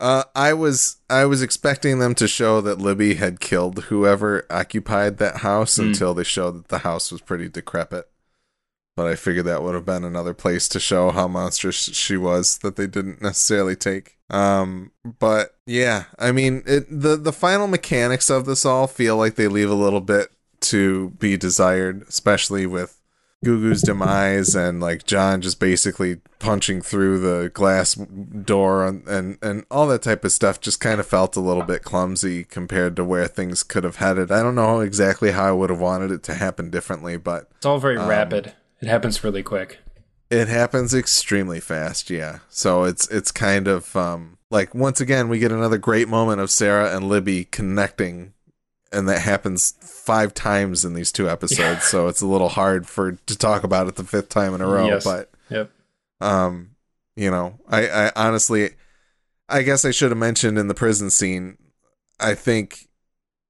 Uh, 0.00 0.22
I 0.34 0.52
was 0.52 0.96
I 1.10 1.24
was 1.24 1.42
expecting 1.42 1.98
them 1.98 2.14
to 2.16 2.28
show 2.28 2.60
that 2.60 2.80
Libby 2.80 3.14
had 3.14 3.40
killed 3.40 3.84
whoever 3.84 4.46
occupied 4.50 5.18
that 5.18 5.38
house 5.38 5.76
Hmm. 5.76 5.88
until 5.88 6.14
they 6.14 6.24
showed 6.24 6.52
that 6.58 6.68
the 6.68 6.78
house 6.78 7.10
was 7.10 7.20
pretty 7.20 7.48
decrepit. 7.48 8.08
But 8.96 9.06
I 9.06 9.14
figured 9.14 9.46
that 9.46 9.62
would 9.62 9.74
have 9.74 9.84
been 9.86 10.04
another 10.04 10.34
place 10.34 10.68
to 10.70 10.80
show 10.80 11.10
how 11.10 11.28
monstrous 11.28 11.76
she 11.76 12.16
was 12.16 12.58
that 12.58 12.74
they 12.76 12.86
didn't 12.88 13.22
necessarily 13.22 13.76
take. 13.76 14.18
Um, 14.30 14.90
but 15.20 15.56
yeah, 15.66 16.04
I 16.18 16.32
mean, 16.32 16.62
it, 16.66 16.86
the 16.90 17.16
the 17.16 17.32
final 17.32 17.66
mechanics 17.68 18.28
of 18.30 18.44
this 18.44 18.64
all 18.64 18.86
feel 18.88 19.16
like 19.16 19.34
they 19.36 19.48
leave 19.48 19.70
a 19.70 19.74
little 19.74 20.00
bit 20.00 20.30
to 20.60 21.10
be 21.10 21.36
desired, 21.36 22.02
especially 22.08 22.66
with 22.66 22.97
Goo 23.44 23.60
Goo's 23.60 23.82
demise 23.82 24.56
and 24.56 24.80
like 24.80 25.06
John 25.06 25.40
just 25.40 25.60
basically 25.60 26.16
punching 26.40 26.82
through 26.82 27.20
the 27.20 27.50
glass 27.50 27.94
door 27.94 28.84
and, 28.86 29.06
and 29.06 29.38
and 29.40 29.64
all 29.70 29.86
that 29.88 30.02
type 30.02 30.24
of 30.24 30.32
stuff 30.32 30.60
just 30.60 30.80
kind 30.80 30.98
of 30.98 31.06
felt 31.06 31.36
a 31.36 31.40
little 31.40 31.62
bit 31.62 31.84
clumsy 31.84 32.42
compared 32.42 32.96
to 32.96 33.04
where 33.04 33.28
things 33.28 33.62
could 33.62 33.84
have 33.84 33.96
headed. 33.96 34.32
I 34.32 34.42
don't 34.42 34.56
know 34.56 34.80
exactly 34.80 35.30
how 35.30 35.44
I 35.46 35.52
would 35.52 35.70
have 35.70 35.80
wanted 35.80 36.10
it 36.10 36.22
to 36.24 36.34
happen 36.34 36.68
differently, 36.70 37.16
but 37.16 37.48
It's 37.56 37.66
all 37.66 37.78
very 37.78 37.96
rapid. 37.96 38.54
It 38.80 38.88
happens 38.88 39.22
really 39.22 39.42
quick. 39.44 39.78
it 40.30 40.48
happens 40.48 40.92
extremely 40.92 41.60
fast, 41.60 42.10
yeah. 42.10 42.40
So 42.48 42.82
it's 42.84 43.06
it's 43.08 43.30
kind 43.30 43.68
of 43.68 43.94
um 43.96 44.36
like 44.50 44.74
once 44.74 45.00
again 45.00 45.28
we 45.28 45.38
get 45.38 45.52
another 45.52 45.78
great 45.78 46.08
moment 46.08 46.40
of 46.40 46.50
Sarah 46.50 46.94
and 46.94 47.08
Libby 47.08 47.44
connecting 47.44 48.32
and 48.92 49.08
that 49.08 49.20
happens 49.20 49.74
five 49.80 50.32
times 50.34 50.84
in 50.84 50.94
these 50.94 51.12
two 51.12 51.28
episodes, 51.28 51.84
so 51.84 52.08
it's 52.08 52.20
a 52.20 52.26
little 52.26 52.48
hard 52.48 52.86
for 52.88 53.12
to 53.12 53.36
talk 53.38 53.64
about 53.64 53.88
it 53.88 53.96
the 53.96 54.04
fifth 54.04 54.28
time 54.28 54.54
in 54.54 54.60
a 54.60 54.66
row, 54.66 54.86
Yes. 54.88 55.04
but 55.04 55.30
Yep. 55.50 55.70
um 56.20 56.70
you 57.16 57.30
know, 57.30 57.58
I 57.68 57.88
I 57.88 58.12
honestly 58.16 58.70
I 59.48 59.62
guess 59.62 59.84
I 59.84 59.90
should 59.90 60.10
have 60.10 60.18
mentioned 60.18 60.58
in 60.58 60.68
the 60.68 60.74
prison 60.74 61.10
scene 61.10 61.58
I 62.20 62.34
think 62.34 62.88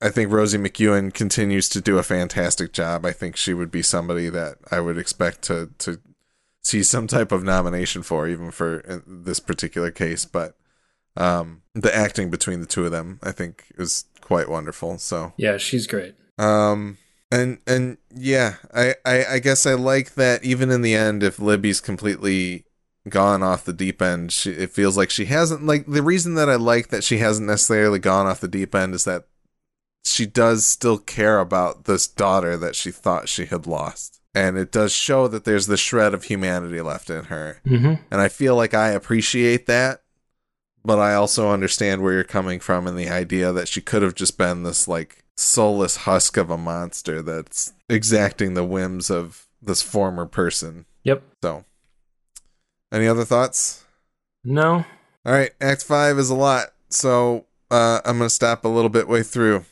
I 0.01 0.11
think 0.11 0.31
Rosy 0.31 0.59
McEwen 0.59 1.13
continues 1.13 1.69
to 1.71 1.81
do 1.81 1.99
a 1.99 2.03
fantastic 2.05 2.73
job. 2.73 3.05
I 3.05 3.13
think 3.13 3.37
she 3.37 3.53
would 3.55 3.71
be 3.71 3.83
somebody 3.83 4.29
that 4.31 4.59
I 4.71 4.81
would 4.81 4.99
expect 4.99 5.43
to 5.43 5.71
to 5.79 6.01
see 6.63 6.83
some 6.83 7.07
type 7.07 7.33
of 7.33 7.43
nomination 7.45 8.03
for, 8.03 8.29
even 8.29 8.51
for 8.51 8.83
uh, 8.89 8.99
this 9.07 9.41
particular 9.41 9.91
case. 9.91 10.25
But 10.27 10.57
um, 11.19 11.63
the 11.75 11.95
acting 11.95 12.31
between 12.31 12.61
the 12.61 12.67
two 12.67 12.85
of 12.87 12.93
them, 12.93 13.19
I 13.23 13.33
think, 13.33 13.65
is 13.77 14.05
quite 14.21 14.49
wonderful. 14.49 14.99
So, 14.99 15.33
Yeah, 15.37 15.57
she's 15.59 15.87
great. 15.87 16.15
um, 16.39 16.97
and 17.31 17.59
and 17.67 17.99
yeah, 18.15 18.55
I, 18.75 18.95
I 19.05 19.25
I 19.35 19.39
guess 19.41 19.67
I 19.67 19.75
like 19.75 20.15
that. 20.15 20.43
Even 20.45 20.71
in 20.71 20.81
the 20.81 20.95
end, 20.95 21.23
if 21.23 21.39
Libby's 21.39 21.81
completely 21.81 22.65
gone 23.09 23.43
off 23.43 23.65
the 23.67 23.73
deep 23.75 24.01
end, 24.01 24.33
she, 24.33 24.53
it 24.53 24.71
feels 24.71 24.97
like 24.97 25.11
she 25.11 25.27
hasn't. 25.27 25.65
Like 25.67 25.85
the 25.87 26.03
reason 26.03 26.35
that 26.37 26.49
I 26.49 26.55
like 26.55 26.89
that 26.89 27.05
she 27.05 27.19
hasn't 27.19 27.47
necessarily 27.47 27.99
gone 27.99 28.27
off 28.27 28.41
the 28.41 28.49
deep 28.49 28.75
end 28.75 28.95
is 28.95 29.05
that 29.05 29.27
she 30.05 30.25
does 30.25 30.65
still 30.65 30.97
care 30.97 31.39
about 31.39 31.85
this 31.85 32.07
daughter 32.07 32.57
that 32.57 32.75
she 32.75 32.91
thought 32.91 33.29
she 33.29 33.45
had 33.45 33.67
lost. 33.67 34.21
And 34.35 34.57
it 34.57 34.73
does 34.73 34.93
show 34.93 35.29
that 35.29 35.45
there's 35.45 35.67
the 35.67 35.77
shred 35.77 36.15
of 36.15 36.25
humanity 36.25 36.81
left 36.81 37.11
in 37.11 37.25
her. 37.25 37.61
Mm-hmm. 37.67 38.03
And 38.11 38.21
I 38.21 38.29
feel 38.29 38.57
like 38.57 38.73
I 38.73 38.89
appreciate 38.91 39.67
that, 39.67 40.03
but 40.89 40.99
I 40.99 41.13
also 41.13 41.51
understand 41.51 42.01
where 42.01 42.15
you're 42.15 42.25
coming 42.25 42.61
from 42.61 42.87
and 42.87 42.97
the 42.97 43.11
idea 43.11 43.53
that 43.53 43.69
she 43.69 43.83
could 43.83 44.01
have 44.01 44.15
just 44.15 44.39
been 44.39 44.63
this 44.63 44.89
like 44.89 45.23
soulless 45.37 45.97
husk 45.97 46.39
of 46.39 46.49
a 46.49 46.57
monster 46.57 47.21
that's 47.21 47.75
exacting 47.91 48.55
the 48.55 48.65
whims 48.65 49.11
of 49.11 49.47
this 49.61 49.83
former 49.83 50.25
person. 50.25 50.87
Yep. 51.05 51.23
So, 51.43 51.67
any 52.91 53.07
other 53.07 53.27
thoughts? 53.27 53.85
No. 54.43 54.87
All 55.27 55.33
right, 55.35 55.51
Act 55.61 55.85
5 55.85 56.19
is 56.19 56.31
a 56.31 56.35
lot. 56.35 56.69
So, 56.89 57.45
uh, 57.71 58.01
I'm 58.07 58.17
going 58.17 58.31
to 58.31 58.35
stop 58.35 58.65
a 58.65 58.69
little 58.69 58.89
bit 58.89 59.09
way 59.09 59.23
through. 59.23 59.67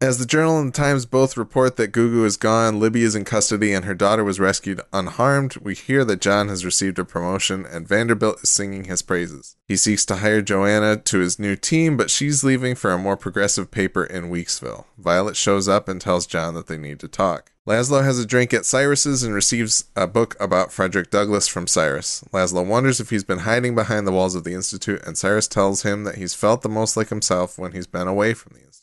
As 0.00 0.18
the 0.18 0.26
Journal 0.26 0.60
and 0.60 0.72
the 0.72 0.76
Times 0.76 1.06
both 1.06 1.36
report 1.36 1.74
that 1.74 1.90
Goo 1.90 2.08
Goo 2.08 2.24
is 2.24 2.36
gone, 2.36 2.78
Libby 2.78 3.02
is 3.02 3.16
in 3.16 3.24
custody, 3.24 3.72
and 3.72 3.84
her 3.84 3.96
daughter 3.96 4.22
was 4.22 4.38
rescued 4.38 4.80
unharmed, 4.92 5.56
we 5.56 5.74
hear 5.74 6.04
that 6.04 6.20
John 6.20 6.46
has 6.46 6.64
received 6.64 7.00
a 7.00 7.04
promotion 7.04 7.66
and 7.66 7.88
Vanderbilt 7.88 8.44
is 8.44 8.48
singing 8.48 8.84
his 8.84 9.02
praises. 9.02 9.56
He 9.66 9.76
seeks 9.76 10.06
to 10.06 10.16
hire 10.18 10.40
Joanna 10.40 10.98
to 10.98 11.18
his 11.18 11.40
new 11.40 11.56
team, 11.56 11.96
but 11.96 12.10
she's 12.10 12.44
leaving 12.44 12.76
for 12.76 12.92
a 12.92 12.98
more 12.98 13.16
progressive 13.16 13.72
paper 13.72 14.04
in 14.04 14.30
Weeksville. 14.30 14.84
Violet 14.96 15.34
shows 15.34 15.66
up 15.66 15.88
and 15.88 16.00
tells 16.00 16.28
John 16.28 16.54
that 16.54 16.68
they 16.68 16.78
need 16.78 17.00
to 17.00 17.08
talk. 17.08 17.50
Laszlo 17.66 18.04
has 18.04 18.20
a 18.20 18.24
drink 18.24 18.54
at 18.54 18.64
Cyrus's 18.64 19.24
and 19.24 19.34
receives 19.34 19.86
a 19.96 20.06
book 20.06 20.36
about 20.38 20.72
Frederick 20.72 21.10
Douglass 21.10 21.48
from 21.48 21.66
Cyrus. 21.66 22.22
Laszlo 22.32 22.64
wonders 22.64 23.00
if 23.00 23.10
he's 23.10 23.24
been 23.24 23.40
hiding 23.40 23.74
behind 23.74 24.06
the 24.06 24.12
walls 24.12 24.36
of 24.36 24.44
the 24.44 24.54
Institute, 24.54 25.02
and 25.04 25.18
Cyrus 25.18 25.48
tells 25.48 25.82
him 25.82 26.04
that 26.04 26.18
he's 26.18 26.34
felt 26.34 26.62
the 26.62 26.68
most 26.68 26.96
like 26.96 27.08
himself 27.08 27.58
when 27.58 27.72
he's 27.72 27.88
been 27.88 28.06
away 28.06 28.32
from 28.32 28.52
the 28.52 28.60
Institute. 28.60 28.77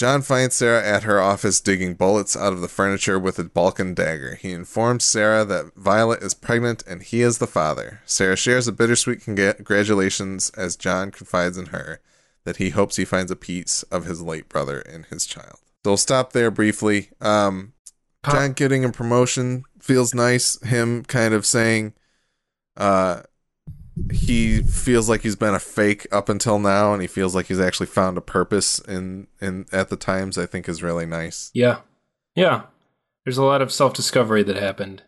John 0.00 0.22
finds 0.22 0.56
Sarah 0.56 0.82
at 0.82 1.02
her 1.02 1.20
office 1.20 1.60
digging 1.60 1.92
bullets 1.92 2.34
out 2.34 2.54
of 2.54 2.62
the 2.62 2.68
furniture 2.68 3.18
with 3.18 3.38
a 3.38 3.44
Balkan 3.44 3.92
dagger. 3.92 4.36
He 4.36 4.50
informs 4.50 5.04
Sarah 5.04 5.44
that 5.44 5.74
Violet 5.76 6.22
is 6.22 6.32
pregnant 6.32 6.82
and 6.86 7.02
he 7.02 7.20
is 7.20 7.36
the 7.36 7.46
father. 7.46 8.00
Sarah 8.06 8.34
shares 8.34 8.66
a 8.66 8.72
bittersweet 8.72 9.20
congratulations 9.20 10.48
as 10.56 10.76
John 10.76 11.10
confides 11.10 11.58
in 11.58 11.66
her 11.66 12.00
that 12.44 12.56
he 12.56 12.70
hopes 12.70 12.96
he 12.96 13.04
finds 13.04 13.30
a 13.30 13.36
piece 13.36 13.82
of 13.90 14.06
his 14.06 14.22
late 14.22 14.48
brother 14.48 14.80
in 14.80 15.02
his 15.10 15.26
child. 15.26 15.58
So 15.84 15.90
we'll 15.90 15.96
stop 15.98 16.32
there 16.32 16.50
briefly. 16.50 17.10
Um, 17.20 17.74
John 18.24 18.52
getting 18.54 18.86
a 18.86 18.92
promotion 18.92 19.64
feels 19.80 20.14
nice. 20.14 20.58
Him 20.62 21.04
kind 21.04 21.34
of 21.34 21.44
saying, 21.44 21.92
uh, 22.74 23.24
he 24.12 24.62
feels 24.62 25.08
like 25.08 25.22
he's 25.22 25.36
been 25.36 25.54
a 25.54 25.60
fake 25.60 26.06
up 26.12 26.28
until 26.28 26.58
now, 26.58 26.92
and 26.92 27.02
he 27.02 27.08
feels 27.08 27.34
like 27.34 27.46
he's 27.46 27.60
actually 27.60 27.86
found 27.86 28.16
a 28.18 28.22
purpose 28.22 28.78
in 28.80 29.26
in 29.40 29.66
at 29.72 29.88
the 29.88 29.96
times. 29.96 30.38
I 30.38 30.46
think 30.46 30.68
is 30.68 30.82
really 30.82 31.06
nice. 31.06 31.50
Yeah. 31.54 31.78
Yeah. 32.34 32.62
There's 33.24 33.38
a 33.38 33.44
lot 33.44 33.62
of 33.62 33.72
self 33.72 33.94
discovery 33.94 34.42
that 34.44 34.56
happened 34.56 35.02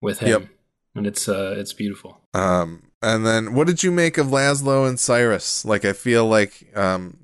with 0.00 0.20
him. 0.20 0.28
Yep. 0.28 0.48
And 0.94 1.06
it's 1.06 1.28
uh 1.28 1.54
it's 1.56 1.72
beautiful. 1.72 2.20
Um, 2.34 2.90
and 3.02 3.26
then 3.26 3.54
what 3.54 3.66
did 3.66 3.82
you 3.82 3.90
make 3.90 4.18
of 4.18 4.28
Laszlo 4.28 4.88
and 4.88 4.98
Cyrus? 4.98 5.64
Like, 5.64 5.84
I 5.84 5.92
feel 5.92 6.26
like, 6.26 6.76
um, 6.76 7.18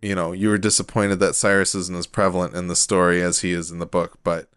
you 0.00 0.14
know, 0.14 0.32
you 0.32 0.48
were 0.48 0.58
disappointed 0.58 1.20
that 1.20 1.34
Cyrus 1.34 1.74
isn't 1.74 1.96
as 1.96 2.06
prevalent 2.06 2.54
in 2.54 2.68
the 2.68 2.76
story 2.76 3.22
as 3.22 3.40
he 3.40 3.52
is 3.52 3.70
in 3.70 3.78
the 3.78 3.86
book, 3.86 4.18
but 4.22 4.48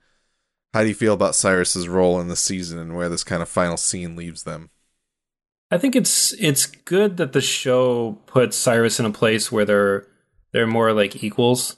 how 0.74 0.82
do 0.82 0.88
you 0.88 0.94
feel 0.94 1.14
about 1.14 1.36
Cyrus's 1.36 1.88
role 1.88 2.20
in 2.20 2.28
the 2.28 2.36
season 2.36 2.78
and 2.78 2.96
where 2.96 3.10
this 3.10 3.24
kind 3.24 3.42
of 3.42 3.50
final 3.50 3.78
scene 3.78 4.16
leaves 4.16 4.44
them? 4.44 4.70
I 5.72 5.78
think 5.78 5.96
it's 5.96 6.34
it's 6.34 6.66
good 6.66 7.18
that 7.18 7.32
the 7.34 7.42
show 7.42 8.18
puts 8.28 8.58
Cyrus 8.58 9.00
in 9.00 9.06
a 9.06 9.12
place 9.12 9.52
where 9.52 9.66
they're 9.66 10.08
they're 10.52 10.68
more 10.68 10.94
like 10.94 11.24
equals. 11.24 11.78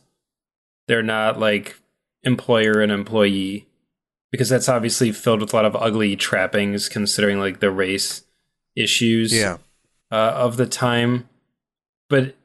They're 0.88 1.04
not 1.04 1.40
like 1.40 1.80
employer 2.24 2.82
and 2.82 2.92
employee 2.92 3.68
because 4.32 4.50
that's 4.50 4.68
obviously 4.68 5.12
filled 5.12 5.42
with 5.42 5.54
a 5.54 5.56
lot 5.56 5.66
of 5.66 5.76
ugly 5.76 6.16
trappings 6.16 6.90
considering 6.90 7.40
like 7.40 7.60
the 7.60 7.70
race 7.70 8.24
issues 8.76 9.32
Yeah. 9.34 9.58
uh, 10.12 10.34
of 10.36 10.58
the 10.58 10.66
time. 10.66 11.30
But 12.10 12.36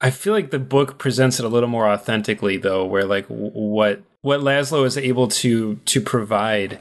I 0.00 0.10
feel 0.10 0.32
like 0.32 0.50
the 0.50 0.58
book 0.58 0.98
presents 0.98 1.38
it 1.38 1.44
a 1.44 1.48
little 1.48 1.68
more 1.68 1.86
authentically, 1.88 2.56
though, 2.56 2.86
where 2.86 3.04
like 3.04 3.26
what 3.26 4.02
what 4.22 4.40
Laszlo 4.40 4.86
is 4.86 4.96
able 4.96 5.28
to 5.28 5.76
to 5.76 6.00
provide 6.00 6.78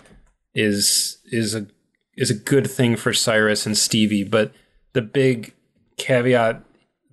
is 0.56 1.18
is 1.26 1.54
a 1.54 1.68
is 2.16 2.30
a 2.30 2.36
good 2.36 2.70
thing 2.70 2.96
for 2.96 3.14
Cyrus 3.14 3.66
and 3.66 3.78
Stevie. 3.78 4.24
But 4.24 4.52
the 4.94 5.02
big 5.02 5.54
caveat 5.98 6.64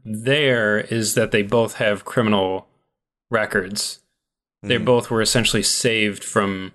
there 0.04 0.78
is 0.78 1.14
that 1.14 1.30
they 1.30 1.42
both 1.42 1.74
have 1.74 2.04
criminal 2.04 2.68
records. 3.30 4.00
They 4.62 4.76
Mhm. 4.78 4.84
both 4.84 5.10
were 5.10 5.22
essentially 5.22 5.62
saved 5.62 6.24
from 6.24 6.72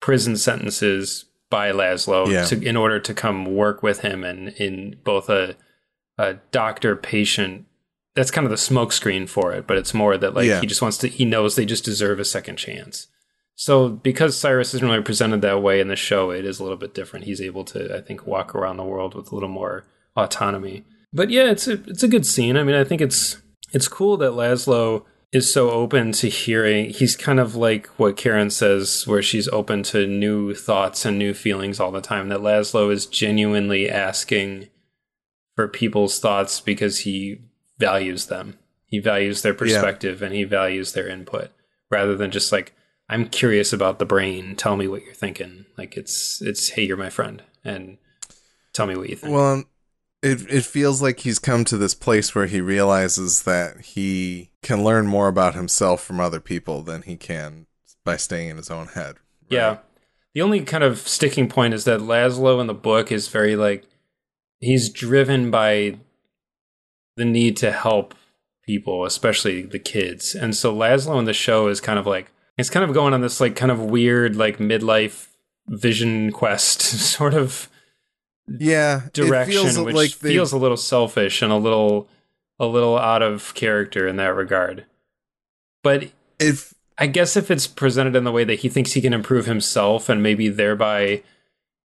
prison 0.00 0.36
sentences 0.36 1.26
by 1.50 1.70
Laszlo 1.72 2.30
Yeah. 2.30 2.44
to, 2.46 2.62
in 2.62 2.76
order 2.76 2.98
to 3.00 3.14
come 3.14 3.44
work 3.44 3.82
with 3.82 4.00
him 4.00 4.24
and 4.24 4.48
in 4.50 4.96
both 5.04 5.28
a, 5.28 5.56
a 6.18 6.34
doctor 6.52 6.96
patient. 6.96 7.66
That's 8.14 8.30
kind 8.30 8.44
of 8.44 8.50
the 8.50 8.56
smokescreen 8.56 9.28
for 9.28 9.52
it, 9.52 9.66
but 9.66 9.76
it's 9.76 9.94
more 9.94 10.16
that 10.16 10.34
like 10.34 10.46
Yeah. 10.46 10.60
he 10.60 10.66
just 10.66 10.82
wants 10.82 10.98
to. 10.98 11.08
He 11.08 11.24
knows 11.24 11.54
they 11.56 11.64
just 11.66 11.84
deserve 11.84 12.18
a 12.20 12.24
second 12.24 12.56
chance. 12.56 13.08
So 13.60 13.90
because 13.90 14.38
Cyrus 14.38 14.72
isn't 14.72 14.88
really 14.88 15.02
presented 15.02 15.42
that 15.42 15.60
way 15.60 15.80
in 15.80 15.88
the 15.88 15.94
show, 15.94 16.30
it 16.30 16.46
is 16.46 16.58
a 16.60 16.62
little 16.62 16.78
bit 16.78 16.94
different. 16.94 17.26
He's 17.26 17.42
able 17.42 17.62
to, 17.66 17.94
I 17.94 18.00
think, 18.00 18.26
walk 18.26 18.54
around 18.54 18.78
the 18.78 18.84
world 18.84 19.14
with 19.14 19.30
a 19.30 19.34
little 19.34 19.50
more 19.50 19.84
autonomy. 20.16 20.86
But 21.12 21.28
yeah, 21.28 21.50
it's 21.50 21.68
a 21.68 21.72
it's 21.86 22.02
a 22.02 22.08
good 22.08 22.24
scene. 22.24 22.56
I 22.56 22.62
mean, 22.62 22.74
I 22.74 22.84
think 22.84 23.02
it's 23.02 23.36
it's 23.70 23.86
cool 23.86 24.16
that 24.16 24.32
Laszlo 24.32 25.04
is 25.30 25.52
so 25.52 25.70
open 25.72 26.12
to 26.12 26.30
hearing. 26.30 26.88
He's 26.88 27.14
kind 27.14 27.38
of 27.38 27.54
like 27.54 27.88
what 27.98 28.16
Karen 28.16 28.48
says, 28.48 29.06
where 29.06 29.20
she's 29.20 29.46
open 29.48 29.82
to 29.82 30.06
new 30.06 30.54
thoughts 30.54 31.04
and 31.04 31.18
new 31.18 31.34
feelings 31.34 31.78
all 31.78 31.90
the 31.90 32.00
time. 32.00 32.30
That 32.30 32.40
Laszlo 32.40 32.90
is 32.90 33.04
genuinely 33.04 33.90
asking 33.90 34.68
for 35.54 35.68
people's 35.68 36.18
thoughts 36.18 36.62
because 36.62 37.00
he 37.00 37.42
values 37.78 38.28
them. 38.28 38.58
He 38.86 39.00
values 39.00 39.42
their 39.42 39.52
perspective 39.52 40.22
and 40.22 40.34
he 40.34 40.44
values 40.44 40.94
their 40.94 41.08
input 41.08 41.50
rather 41.90 42.16
than 42.16 42.30
just 42.30 42.52
like 42.52 42.72
I'm 43.10 43.26
curious 43.26 43.72
about 43.72 43.98
the 43.98 44.06
brain. 44.06 44.54
Tell 44.54 44.76
me 44.76 44.86
what 44.86 45.02
you're 45.02 45.14
thinking. 45.14 45.66
Like 45.76 45.96
it's 45.96 46.40
it's 46.40 46.70
hey, 46.70 46.84
you're 46.84 46.96
my 46.96 47.10
friend 47.10 47.42
and 47.64 47.98
tell 48.72 48.86
me 48.86 48.96
what 48.96 49.10
you 49.10 49.16
think. 49.16 49.34
Well, 49.34 49.52
um, 49.52 49.66
it 50.22 50.42
it 50.48 50.64
feels 50.64 51.02
like 51.02 51.18
he's 51.18 51.40
come 51.40 51.64
to 51.64 51.76
this 51.76 51.92
place 51.94 52.36
where 52.36 52.46
he 52.46 52.60
realizes 52.60 53.42
that 53.42 53.80
he 53.80 54.52
can 54.62 54.84
learn 54.84 55.08
more 55.08 55.26
about 55.26 55.56
himself 55.56 56.04
from 56.04 56.20
other 56.20 56.38
people 56.38 56.82
than 56.82 57.02
he 57.02 57.16
can 57.16 57.66
by 58.04 58.16
staying 58.16 58.48
in 58.48 58.56
his 58.56 58.70
own 58.70 58.86
head. 58.86 59.16
right? 59.16 59.50
Yeah. 59.50 59.78
The 60.32 60.42
only 60.42 60.60
kind 60.60 60.84
of 60.84 61.00
sticking 61.00 61.48
point 61.48 61.74
is 61.74 61.84
that 61.86 61.98
Laszlo 61.98 62.60
in 62.60 62.68
the 62.68 62.74
book 62.74 63.10
is 63.10 63.26
very 63.26 63.56
like 63.56 63.86
he's 64.60 64.88
driven 64.88 65.50
by 65.50 65.98
the 67.16 67.24
need 67.24 67.56
to 67.56 67.72
help 67.72 68.14
people, 68.64 69.04
especially 69.04 69.62
the 69.62 69.80
kids. 69.80 70.36
And 70.36 70.54
so 70.54 70.72
Laszlo 70.72 71.18
in 71.18 71.24
the 71.24 71.32
show 71.32 71.66
is 71.66 71.80
kind 71.80 71.98
of 71.98 72.06
like 72.06 72.30
it's 72.58 72.70
kind 72.70 72.84
of 72.84 72.94
going 72.94 73.14
on 73.14 73.20
this 73.20 73.40
like 73.40 73.56
kind 73.56 73.72
of 73.72 73.80
weird 73.80 74.36
like 74.36 74.58
midlife 74.58 75.28
vision 75.68 76.32
quest 76.32 76.80
sort 76.82 77.34
of 77.34 77.68
yeah 78.58 79.02
direction, 79.12 79.52
feels 79.52 79.78
which 79.78 79.94
like 79.94 80.18
they- 80.18 80.30
feels 80.30 80.52
a 80.52 80.58
little 80.58 80.76
selfish 80.76 81.42
and 81.42 81.52
a 81.52 81.56
little 81.56 82.08
a 82.58 82.66
little 82.66 82.98
out 82.98 83.22
of 83.22 83.54
character 83.54 84.06
in 84.06 84.16
that 84.16 84.34
regard. 84.34 84.84
But 85.82 86.10
if 86.38 86.74
I 86.98 87.06
guess 87.06 87.36
if 87.36 87.50
it's 87.50 87.66
presented 87.66 88.14
in 88.14 88.24
the 88.24 88.32
way 88.32 88.44
that 88.44 88.58
he 88.60 88.68
thinks 88.68 88.92
he 88.92 89.00
can 89.00 89.14
improve 89.14 89.46
himself 89.46 90.08
and 90.10 90.22
maybe 90.22 90.48
thereby 90.48 91.22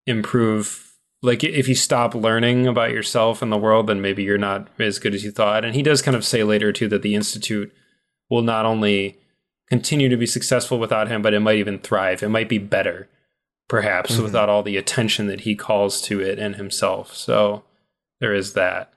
improve 0.07 0.93
like 1.22 1.43
if 1.43 1.68
you 1.68 1.76
stop 1.76 2.14
learning 2.16 2.68
about 2.68 2.91
yourself 2.91 3.41
and 3.41 3.51
the 3.51 3.57
world 3.57 3.88
then 3.88 4.01
maybe 4.01 4.24
you're 4.24 4.38
not 4.38 4.68
as 4.80 4.99
good 4.99 5.14
as 5.14 5.24
you 5.24 5.32
thought 5.32 5.64
and 5.64 5.76
he 5.76 5.82
does 5.82 6.01
kind 6.01 6.18
of 6.18 6.26
say 6.26 6.43
later 6.43 6.74
too 6.74 6.89
that 6.89 7.01
the 7.03 7.16
institute 7.16 7.72
will 8.30 8.41
not 8.41 8.66
only 8.66 9.18
continue 9.74 10.07
to 10.09 10.17
be 10.17 10.28
successful 10.28 10.78
without 10.78 11.07
him 11.07 11.21
but 11.24 11.34
it 11.34 11.39
might 11.39 11.57
even 11.57 11.80
thrive. 11.80 12.21
It 12.21 12.30
might 12.30 12.47
be 12.49 12.59
better 12.59 13.07
perhaps 13.67 14.17
Mhm. 14.17 14.24
without 14.24 14.49
all 14.49 14.61
the 14.61 14.78
attention 14.78 15.26
that 15.28 15.41
he 15.41 15.55
calls 15.55 15.99
to 16.01 16.19
it 16.19 16.38
and 16.38 16.55
himself. 16.57 17.15
So 17.15 17.63
there 18.19 18.34
is 18.36 18.53
that. 18.53 18.93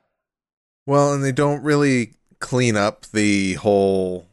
Well 0.87 1.13
and 1.15 1.25
they 1.25 1.33
don't 1.33 1.63
really 1.63 2.13
clean 2.41 2.77
up 2.77 3.07
the 3.13 3.55
whole 3.55 4.27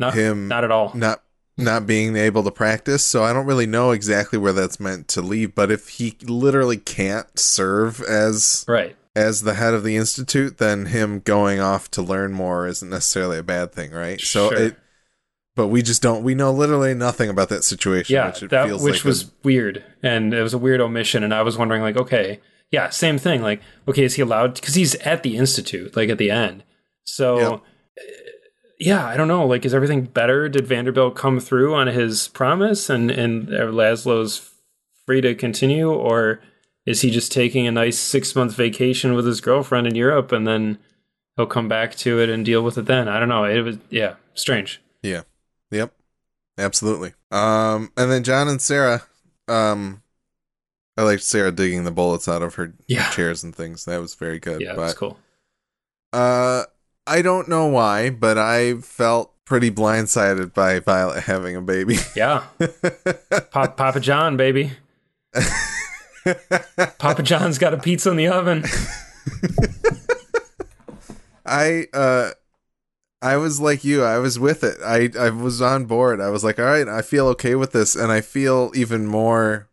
not 0.00 0.14
him 0.14 0.48
not 0.48 0.64
at 0.64 0.72
all. 0.72 0.90
not 0.94 1.22
not 1.56 1.86
being 1.86 2.16
able 2.16 2.42
to 2.42 2.50
practice. 2.50 3.04
So 3.04 3.22
i 3.22 3.32
don't 3.32 3.46
really 3.46 3.66
know 3.76 3.92
exactly 3.92 4.38
where 4.38 4.52
that's 4.52 4.80
meant 4.80 5.06
to 5.14 5.22
leave 5.22 5.54
but 5.54 5.70
if 5.70 5.88
he 5.98 6.16
literally 6.24 6.76
can't 6.78 7.38
serve 7.38 8.02
as 8.02 8.64
right. 8.66 8.96
as 9.14 9.42
the 9.42 9.54
head 9.54 9.72
of 9.74 9.84
the 9.84 9.94
institute 9.96 10.58
then 10.58 10.86
him 10.86 11.20
going 11.20 11.60
off 11.60 11.88
to 11.92 12.02
learn 12.02 12.32
more 12.32 12.66
isn't 12.66 12.90
necessarily 12.90 13.38
a 13.38 13.44
bad 13.44 13.72
thing 13.72 13.92
right? 13.92 14.20
So 14.20 14.48
Sure. 14.50 14.58
it 14.58 14.76
but 15.56 15.68
we 15.68 15.82
just 15.82 16.02
don't 16.02 16.22
we 16.24 16.34
know 16.34 16.52
literally 16.52 16.94
nothing 16.94 17.28
about 17.30 17.48
that 17.48 17.62
situation 17.64 18.14
yeah 18.14 18.26
which 18.26 18.42
it 18.42 18.50
that 18.50 18.66
feels 18.66 18.82
which 18.82 18.96
like 18.96 19.04
was 19.04 19.24
a- 19.24 19.26
weird. 19.42 19.84
And 20.02 20.34
it 20.34 20.42
was 20.42 20.54
a 20.54 20.58
weird 20.58 20.80
omission. 20.80 21.22
And 21.22 21.32
i 21.34 21.42
was 21.42 21.56
wondering 21.56 21.82
like 21.82 21.96
okay 21.96 22.40
yeah 22.70 22.90
same 22.90 23.18
thing. 23.18 23.42
Like 23.42 23.60
okay 23.88 24.04
is 24.04 24.14
he 24.14 24.22
allowed 24.22 24.54
because 24.54 24.74
he's 24.74 24.94
at 24.96 25.22
the 25.22 25.36
institute 25.36 25.96
like 25.96 26.08
at 26.08 26.18
the 26.18 26.30
end. 26.30 26.64
So 27.04 27.38
Yep. 27.38 27.52
uh, 27.52 27.58
yeah 28.78 29.06
i 29.06 29.16
don't 29.16 29.28
know. 29.28 29.46
Like 29.46 29.64
is 29.64 29.74
everything 29.74 30.04
better? 30.04 30.48
Did 30.48 30.66
vanderbilt 30.66 31.14
come 31.14 31.38
through 31.40 31.74
on 31.74 31.86
his 31.88 32.28
promise 32.28 32.90
and 32.90 33.10
and 33.10 33.48
laszlo's 33.48 34.50
free 35.06 35.20
to 35.20 35.34
continue? 35.34 35.90
Or 35.90 36.40
is 36.86 37.00
he 37.02 37.10
just 37.10 37.30
taking 37.32 37.66
a 37.66 37.72
nice 37.72 37.98
six 37.98 38.34
month 38.34 38.54
vacation 38.56 39.14
with 39.14 39.26
his 39.26 39.40
girlfriend 39.40 39.86
in 39.86 39.94
europe 39.94 40.32
and 40.32 40.46
then 40.46 40.78
he'll 41.36 41.46
come 41.46 41.68
back 41.68 41.94
to 41.96 42.18
it 42.20 42.28
and 42.28 42.44
deal 42.44 42.62
with 42.62 42.76
it 42.76 42.86
then? 42.86 43.06
I 43.08 43.20
don't 43.20 43.28
know. 43.28 43.44
It 43.44 43.60
was 43.60 43.76
yeah 43.90 44.14
strange. 44.34 44.80
Yeah. 45.02 45.22
Yep. 45.70 45.92
Absolutely. 46.58 47.12
Um 47.30 47.90
and 47.96 48.10
then 48.10 48.22
John 48.24 48.48
and 48.48 48.60
Sarah 48.62 49.02
um 49.48 50.02
I 50.96 51.02
liked 51.02 51.24
Sarah 51.24 51.50
digging 51.50 51.82
the 51.84 51.90
bullets 51.90 52.28
out 52.28 52.42
of 52.42 52.54
her 52.54 52.72
Yeah. 52.86 53.10
chairs 53.10 53.42
and 53.42 53.54
things. 53.54 53.84
That 53.86 54.00
was 54.00 54.14
very 54.14 54.38
good. 54.38 54.60
yeah 54.60 54.74
but 54.74 54.82
that's 54.82 54.94
cool 54.98 55.18
uh 56.12 56.64
I 57.06 57.20
don't 57.22 57.48
know 57.48 57.66
why, 57.66 58.08
but 58.10 58.38
I 58.38 58.74
felt 58.76 59.32
pretty 59.44 59.70
blindsided 59.70 60.54
by 60.54 60.78
Violet 60.80 61.24
having 61.24 61.54
a 61.56 61.60
baby. 61.60 61.96
yeah 62.16 62.44
Pop, 63.50 63.76
Papa 63.76 64.00
John, 64.00 64.36
baby. 64.38 64.72
Papa 66.98 67.22
John's 67.22 67.58
got 67.58 67.74
a 67.74 67.78
pizza 67.78 68.10
in 68.10 68.16
the 68.16 68.28
oven. 68.28 68.64
I 71.46 71.86
uh 71.92 72.30
I 73.24 73.36
was 73.38 73.60
like 73.60 73.84
you. 73.84 74.02
I 74.04 74.18
was 74.18 74.38
with 74.38 74.62
it. 74.62 74.76
I 74.84 75.10
I 75.18 75.30
was 75.30 75.62
on 75.62 75.86
board. 75.86 76.20
I 76.20 76.28
was 76.30 76.44
like, 76.44 76.58
"All 76.58 76.64
right, 76.66 76.86
I 76.88 77.02
feel 77.02 77.26
okay 77.28 77.54
with 77.54 77.72
this." 77.72 77.96
And 77.96 78.12
I 78.12 78.20
feel 78.20 78.70
even 78.74 79.06
more 79.06 79.68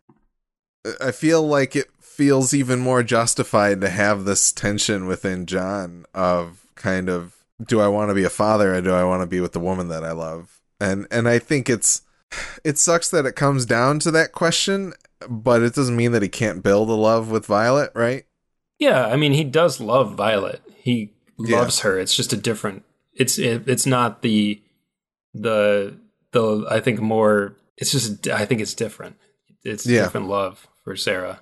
I 1.00 1.12
feel 1.12 1.46
like 1.48 1.76
it 1.76 1.88
feels 2.00 2.54
even 2.54 2.80
more 2.80 3.04
justified 3.04 3.82
to 3.82 3.90
have 3.90 4.26
this 4.26 4.52
tension 4.52 5.06
within 5.06 5.46
John 5.46 6.06
of 6.14 6.66
kind 6.76 7.10
of 7.10 7.36
do 7.64 7.80
I 7.80 7.88
want 7.88 8.10
to 8.10 8.16
be 8.16 8.24
a 8.24 8.30
father 8.30 8.74
or 8.76 8.82
do 8.82 8.92
I 8.94 9.04
want 9.04 9.22
to 9.22 9.28
be 9.28 9.40
with 9.40 9.54
the 9.54 9.60
woman 9.60 9.90
that 9.90 10.04
I 10.04 10.12
love? 10.12 10.60
And 10.80 11.06
and 11.12 11.28
I 11.28 11.40
think 11.40 11.70
it's 11.70 12.02
it 12.64 12.78
sucks 12.78 13.10
that 13.12 13.26
it 13.26 13.36
comes 13.36 13.66
down 13.66 14.00
to 14.00 14.12
that 14.12 14.32
question, 14.32 14.94
but 15.30 15.62
it 15.62 15.76
doesn't 15.76 15.96
mean 15.96 16.12
that 16.14 16.24
he 16.24 16.30
can't 16.30 16.64
build 16.64 16.90
a 16.90 16.94
love 16.94 17.30
with 17.30 17.46
Violet, 17.46 17.92
right? 17.94 18.26
Yeah, 18.80 19.06
I 19.06 19.16
mean, 19.18 19.34
he 19.34 19.44
does 19.44 19.80
love 19.80 20.16
Violet. 20.16 20.62
He 20.76 21.12
Yeah. 21.38 21.60
loves 21.60 21.82
her. 21.82 22.00
It's 22.00 22.16
just 22.16 22.34
a 22.34 22.38
different. 22.38 22.84
It's 23.14 23.38
it, 23.38 23.68
it's 23.68 23.86
not 23.86 24.22
the 24.22 24.62
the 25.34 25.98
the. 26.32 26.66
I 26.70 26.80
think 26.80 27.00
more. 27.02 27.56
It's 27.78 27.92
just. 27.92 28.28
I 28.28 28.46
think 28.46 28.62
it's 28.62 28.74
different. 28.74 29.18
It's 29.64 29.86
Yeah. 29.86 30.04
different 30.04 30.28
love 30.28 30.68
for 30.84 30.96
Sarah, 30.96 31.42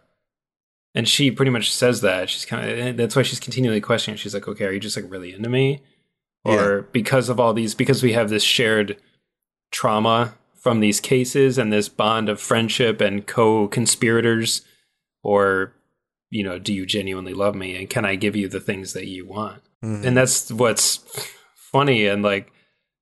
and 0.95 1.07
she 1.07 1.31
pretty 1.31 1.51
much 1.51 1.71
says 1.73 2.01
that. 2.01 2.29
She's 2.29 2.45
kind 2.45 2.69
of. 2.69 2.97
That's 2.97 3.15
why 3.15 3.21
she's 3.23 3.39
continually 3.39 3.81
questioning. 3.81 4.17
She's 4.17 4.33
like, 4.33 4.47
"Okay, 4.47 4.65
are 4.65 4.71
you 4.71 4.79
just 4.79 4.95
like 4.97 5.09
really 5.09 5.33
into 5.33 5.49
me, 5.49 5.81
or 6.43 6.83
because 6.91 7.29
of 7.29 7.39
all 7.39 7.53
these? 7.53 7.75
Because 7.75 8.01
we 8.03 8.13
have 8.13 8.29
this 8.29 8.43
shared 8.43 8.97
trauma 9.71 10.33
from 10.55 10.79
these 10.81 10.99
cases 10.99 11.57
and 11.57 11.71
this 11.71 11.87
bond 11.87 12.27
of 12.29 12.41
friendship 12.41 12.99
and 13.01 13.25
co-conspirators, 13.27 14.61
or." 15.23 15.73
you 16.31 16.43
know, 16.43 16.59
do 16.59 16.71
you 16.71 16.85
genuinely 16.85 17.33
love 17.33 17.55
me 17.55 17.75
and 17.75 17.89
can 17.89 18.05
I 18.05 18.13
give 18.13 18.35
you 18.35 18.47
the 18.47 18.59
things 18.59 18.93
that 18.93 19.07
you 19.07 19.25
want? 19.25 19.63
Mhm. 19.83 20.05
And 20.05 20.15
that's 20.15 20.51
what's 20.51 20.99
funny 21.71 22.05
and 22.07 22.23
like 22.23 22.51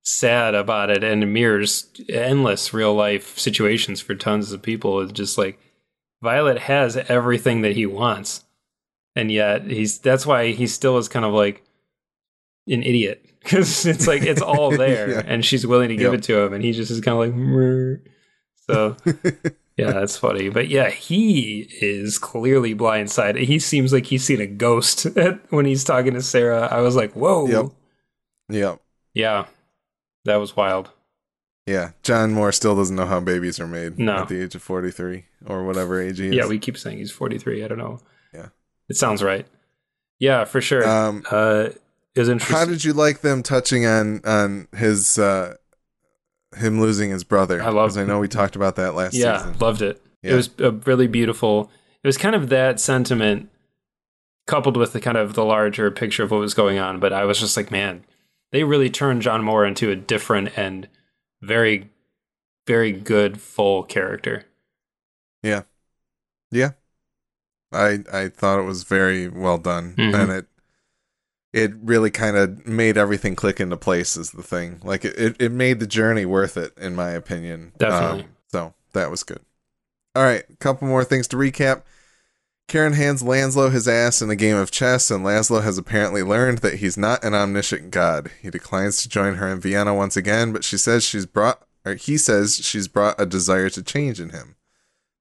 sad 0.04 0.56
about 0.56 0.90
it 0.90 1.04
and 1.04 1.34
mirrors 1.34 1.88
endless 2.10 2.74
real 2.74 2.94
life 2.94 3.38
situations 3.38 4.00
for 4.02 4.16
tons 4.16 4.52
of 4.52 4.62
people. 4.62 5.02
It's 5.02 5.12
just 5.12 5.38
like 5.38 5.60
Violet 6.22 6.60
has 6.60 6.98
everything 6.98 7.62
that 7.62 7.76
he 7.76 7.86
wants. 7.86 8.44
And 9.16 9.32
yet 9.32 9.66
he's 9.66 10.00
that's 10.00 10.26
why 10.26 10.52
he 10.52 10.68
still 10.68 10.98
is 10.98 11.08
kind 11.10 11.26
of 11.26 11.34
like 11.34 11.64
an 12.68 12.84
idiot 12.84 13.26
because 13.44 13.86
it's 13.86 14.08
like 14.08 14.22
it's 14.24 14.42
all 14.42 14.72
there 14.78 15.10
Yeah. 15.12 15.24
and 15.26 15.44
she's 15.44 15.66
willing 15.66 15.90
to 15.90 15.96
give 15.96 16.12
Yep. 16.14 16.20
it 16.20 16.24
to 16.24 16.40
him 16.42 16.54
and 16.54 16.64
he 16.64 16.72
just 16.72 16.92
is 16.92 17.02
kind 17.02 17.14
of 17.18 17.26
like 17.26 17.36
"Meh." 17.36 17.96
so 18.68 18.96
yeah, 19.78 19.92
that's 19.92 20.18
funny. 20.18 20.50
But 20.50 20.68
yeah, 20.70 20.90
he 20.90 21.68
is 21.82 22.18
clearly 22.18 22.74
blindsided. 22.76 23.44
He 23.46 23.60
seems 23.60 23.94
like 23.94 24.06
he's 24.08 24.24
seen 24.24 24.42
a 24.42 24.48
ghost 24.48 25.06
when 25.50 25.66
he's 25.66 25.84
talking 25.84 26.14
to 26.16 26.22
Sarah. 26.22 26.68
I 26.72 26.82
was 26.82 26.96
like, 26.96 27.14
whoa. 27.14 27.48
Yep. 27.48 27.72
Yep. 28.50 28.80
Yeah, 29.14 29.46
that 30.26 30.36
was 30.38 30.56
wild. 30.56 30.92
Yeah, 31.66 31.92
John 32.04 32.34
Moore 32.34 32.52
still 32.54 32.76
doesn't 32.76 32.96
know 32.96 33.06
how 33.08 33.20
babies 33.20 33.60
are 33.60 33.68
made 33.68 34.00
No. 34.00 34.18
at 34.20 34.30
the 34.30 34.42
age 34.42 34.56
of 34.56 34.62
43 34.64 35.26
or 35.48 35.66
whatever 35.66 36.02
age 36.02 36.18
he 36.20 36.28
is. 36.28 36.34
Yeah, 36.36 36.48
we 36.48 36.60
keep 36.60 36.78
saying 36.78 36.98
he's 36.98 37.12
43. 37.12 37.64
I 37.64 37.68
don't 37.68 37.78
know. 37.78 38.00
Yeah. 38.34 38.48
It 38.88 38.96
sounds 38.96 39.22
right. 39.22 39.46
Yeah, 40.20 40.46
for 40.46 40.62
sure. 40.62 40.88
um 40.88 41.24
uh, 41.30 41.70
was 42.16 42.30
interesting. 42.30 42.56
how 42.58 42.66
did 42.66 42.84
you 42.86 42.94
like 42.94 43.20
them 43.22 43.44
touching 43.44 43.86
on 43.86 44.22
on 44.26 44.68
his 44.76 45.20
uh 45.20 45.56
him 46.56 46.80
losing 46.80 47.10
his 47.12 47.24
brother? 47.26 47.62
I 47.62 47.70
love- 47.70 47.98
I 47.98 48.06
know 48.06 48.20
we 48.20 48.28
talked 48.30 48.56
about 48.56 48.78
that 48.78 48.96
last 48.96 49.14
yeah, 49.14 49.40
season. 49.40 49.58
loved 49.60 49.82
it. 49.82 50.02
Yeah. 50.24 50.34
It 50.34 50.36
was 50.36 50.50
a 50.60 50.72
really 50.72 51.08
beautiful. 51.08 51.70
It 52.04 52.08
was 52.08 52.18
kind 52.18 52.34
of 52.36 52.48
that 52.50 52.80
sentiment 52.80 53.50
coupled 54.48 54.78
with 54.78 54.94
the 54.94 55.02
kind 55.02 55.18
of 55.18 55.34
the 55.34 55.44
larger 55.44 55.92
picture 55.92 56.24
of 56.24 56.32
what 56.32 56.40
was 56.40 56.54
going 56.54 56.80
on. 56.80 57.00
But 57.00 57.12
I 57.12 57.26
was 57.26 57.40
just 57.40 57.58
like, 57.58 57.70
man, 57.72 58.06
they 58.52 58.64
really 58.64 58.90
turned 58.90 59.22
John 59.22 59.44
Moore 59.44 59.66
into 59.66 59.90
a 59.92 59.96
different 59.96 60.58
and 60.58 60.88
very, 61.42 61.90
very 62.66 62.92
good 62.92 63.40
full 63.42 63.84
character. 63.84 64.46
Yeah, 65.44 65.64
yeah. 66.52 66.72
I 67.72 68.00
I 68.12 68.30
thought 68.30 68.60
it 68.60 68.64
was 68.64 68.84
very 68.84 69.28
well 69.28 69.58
done 69.58 69.94
Mhm. 69.98 70.14
and 70.16 70.32
it 70.32 70.48
it 71.54 71.74
really 71.82 72.12
kind 72.12 72.38
of 72.38 72.66
made 72.68 72.98
everything 72.98 73.36
click 73.36 73.60
into 73.60 73.78
place 73.78 74.16
is 74.18 74.32
the 74.32 74.44
thing. 74.44 74.80
Like 74.84 75.04
it, 75.06 75.18
it, 75.18 75.36
it 75.40 75.52
made 75.52 75.80
the 75.80 75.88
journey 75.88 76.26
worth 76.26 76.56
it 76.58 76.78
in 76.78 76.96
my 76.96 77.12
opinion. 77.12 77.72
Definitely. 77.78 78.24
Um, 78.24 78.30
so 78.52 78.74
that 78.94 79.10
was 79.12 79.24
good. 79.24 79.40
All 80.16 80.24
right, 80.24 80.44
a 80.50 80.56
couple 80.58 80.88
more 80.88 81.04
things 81.04 81.28
to 81.30 81.38
recap. 81.38 81.84
Karen 82.68 82.94
hands 82.94 83.24
Laszlo 83.24 83.72
his 83.72 83.88
ass 83.88 84.22
in 84.22 84.30
a 84.30 84.36
game 84.36 84.58
of 84.58 84.72
chess, 84.72 85.10
and 85.10 85.24
Laszlo 85.24 85.64
has 85.64 85.78
apparently 85.78 86.22
learned 86.22 86.58
that 86.60 86.76
he's 86.76 86.98
not 86.98 87.24
an 87.24 87.34
omniscient 87.34 87.92
god. 87.92 88.30
He 88.42 88.50
declines 88.50 89.02
to 89.02 89.10
join 89.10 89.36
her 89.36 89.48
in 89.48 89.62
Vienna 89.62 89.94
once 89.96 90.18
again, 90.18 90.52
but 90.52 90.66
she 90.66 90.78
says 90.78 91.06
she's 91.06 91.26
brought, 91.26 91.66
or 91.86 91.94
he 91.94 92.18
says 92.18 92.58
she's 92.58 92.90
brought 92.90 93.20
a 93.22 93.26
desire 93.26 93.70
to 93.70 93.82
change 93.82 94.20
in 94.20 94.30
him. 94.30 94.58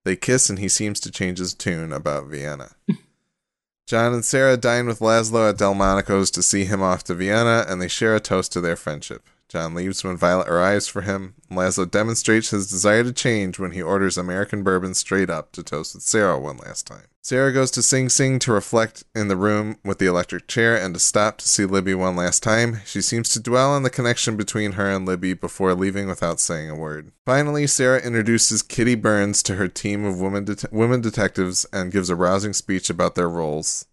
They 0.04 0.16
kiss, 0.16 0.50
and 0.50 0.58
he 0.58 0.68
seems 0.68 0.98
to 1.00 1.10
change 1.12 1.38
his 1.38 1.54
tune 1.54 1.92
about 1.92 2.26
Vienna. 2.26 2.72
John 3.86 4.12
and 4.12 4.24
Sarah 4.24 4.56
dine 4.56 4.88
with 4.88 4.98
Laszlo 4.98 5.48
at 5.48 5.58
Delmonico's 5.58 6.32
to 6.32 6.42
see 6.42 6.64
him 6.64 6.82
off 6.82 7.04
to 7.04 7.14
Vienna, 7.14 7.64
and 7.68 7.80
they 7.80 7.86
share 7.86 8.16
a 8.16 8.20
toast 8.20 8.52
to 8.54 8.60
their 8.60 8.74
friendship. 8.74 9.22
John 9.48 9.74
leaves 9.74 10.02
when 10.02 10.16
Violet 10.16 10.48
arrives 10.48 10.88
for 10.88 11.02
him. 11.02 11.34
Laszlo 11.48 11.88
demonstrates 11.88 12.50
his 12.50 12.68
desire 12.68 13.04
to 13.04 13.12
change 13.12 13.60
when 13.60 13.70
he 13.70 13.80
orders 13.80 14.18
American 14.18 14.64
bourbon 14.64 14.94
straight 14.94 15.30
up 15.30 15.52
to 15.52 15.62
toast 15.62 15.94
with 15.94 16.02
Sarah 16.02 16.40
one 16.40 16.56
last 16.56 16.88
time. 16.88 17.06
Sarah 17.26 17.52
goes 17.52 17.72
to 17.72 17.82
Sing 17.82 18.08
Sing 18.08 18.38
to 18.38 18.52
reflect 18.52 19.02
in 19.12 19.26
the 19.26 19.36
room 19.36 19.78
with 19.84 19.98
the 19.98 20.06
electric 20.06 20.46
chair 20.46 20.76
and 20.76 20.94
to 20.94 21.00
stop 21.00 21.38
to 21.38 21.48
see 21.48 21.64
Libby 21.64 21.92
one 21.92 22.14
last 22.14 22.40
time. 22.40 22.78
She 22.86 23.02
seems 23.02 23.30
to 23.30 23.40
dwell 23.40 23.72
on 23.72 23.82
the 23.82 23.90
connection 23.90 24.36
between 24.36 24.74
her 24.74 24.88
and 24.88 25.04
Libby 25.04 25.34
before 25.34 25.74
leaving 25.74 26.06
without 26.06 26.38
saying 26.38 26.70
a 26.70 26.76
word. 26.76 27.10
Finally, 27.24 27.66
Sarah 27.66 28.00
introduces 28.00 28.62
Kitty 28.62 28.94
Burns 28.94 29.42
to 29.42 29.56
her 29.56 29.66
team 29.66 30.04
of 30.04 30.20
women, 30.20 30.46
women 30.70 31.00
detectives 31.00 31.66
and 31.72 31.90
gives 31.90 32.10
a 32.10 32.14
rousing 32.14 32.52
speech 32.52 32.90
about 32.90 33.16
their 33.16 33.28
roles. 33.28 33.86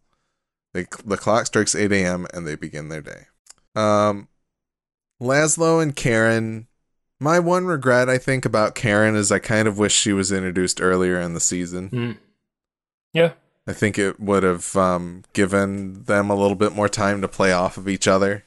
They, 0.75 0.85
the 1.03 1.17
clock 1.17 1.47
strikes 1.47 1.73
8 1.73 1.91
a.m. 1.91 2.27
and 2.35 2.45
they 2.45 2.53
begin 2.53 2.89
their 2.89 3.01
day. 3.01 3.25
Um, 3.75 4.27
Laszlo 5.19 5.81
and 5.81 5.95
Karen. 5.95 6.67
My 7.19 7.39
one 7.39 7.65
regret, 7.65 8.09
I 8.09 8.19
think, 8.19 8.45
about 8.45 8.75
Karen 8.75 9.15
is 9.15 9.31
I 9.31 9.39
kind 9.39 9.67
of 9.67 9.79
wish 9.79 9.95
she 9.95 10.13
was 10.13 10.31
introduced 10.31 10.79
earlier 10.79 11.19
in 11.19 11.33
the 11.33 11.39
season. 11.39 11.89
Mm. 11.89 12.17
Yeah. 13.13 13.33
I 13.65 13.73
think 13.73 13.97
it 13.97 14.19
would 14.19 14.43
have 14.43 14.75
um, 14.75 15.23
given 15.33 16.03
them 16.03 16.29
a 16.29 16.35
little 16.35 16.55
bit 16.55 16.73
more 16.73 16.89
time 16.89 17.21
to 17.21 17.27
play 17.27 17.53
off 17.53 17.77
of 17.77 17.87
each 17.87 18.07
other. 18.07 18.43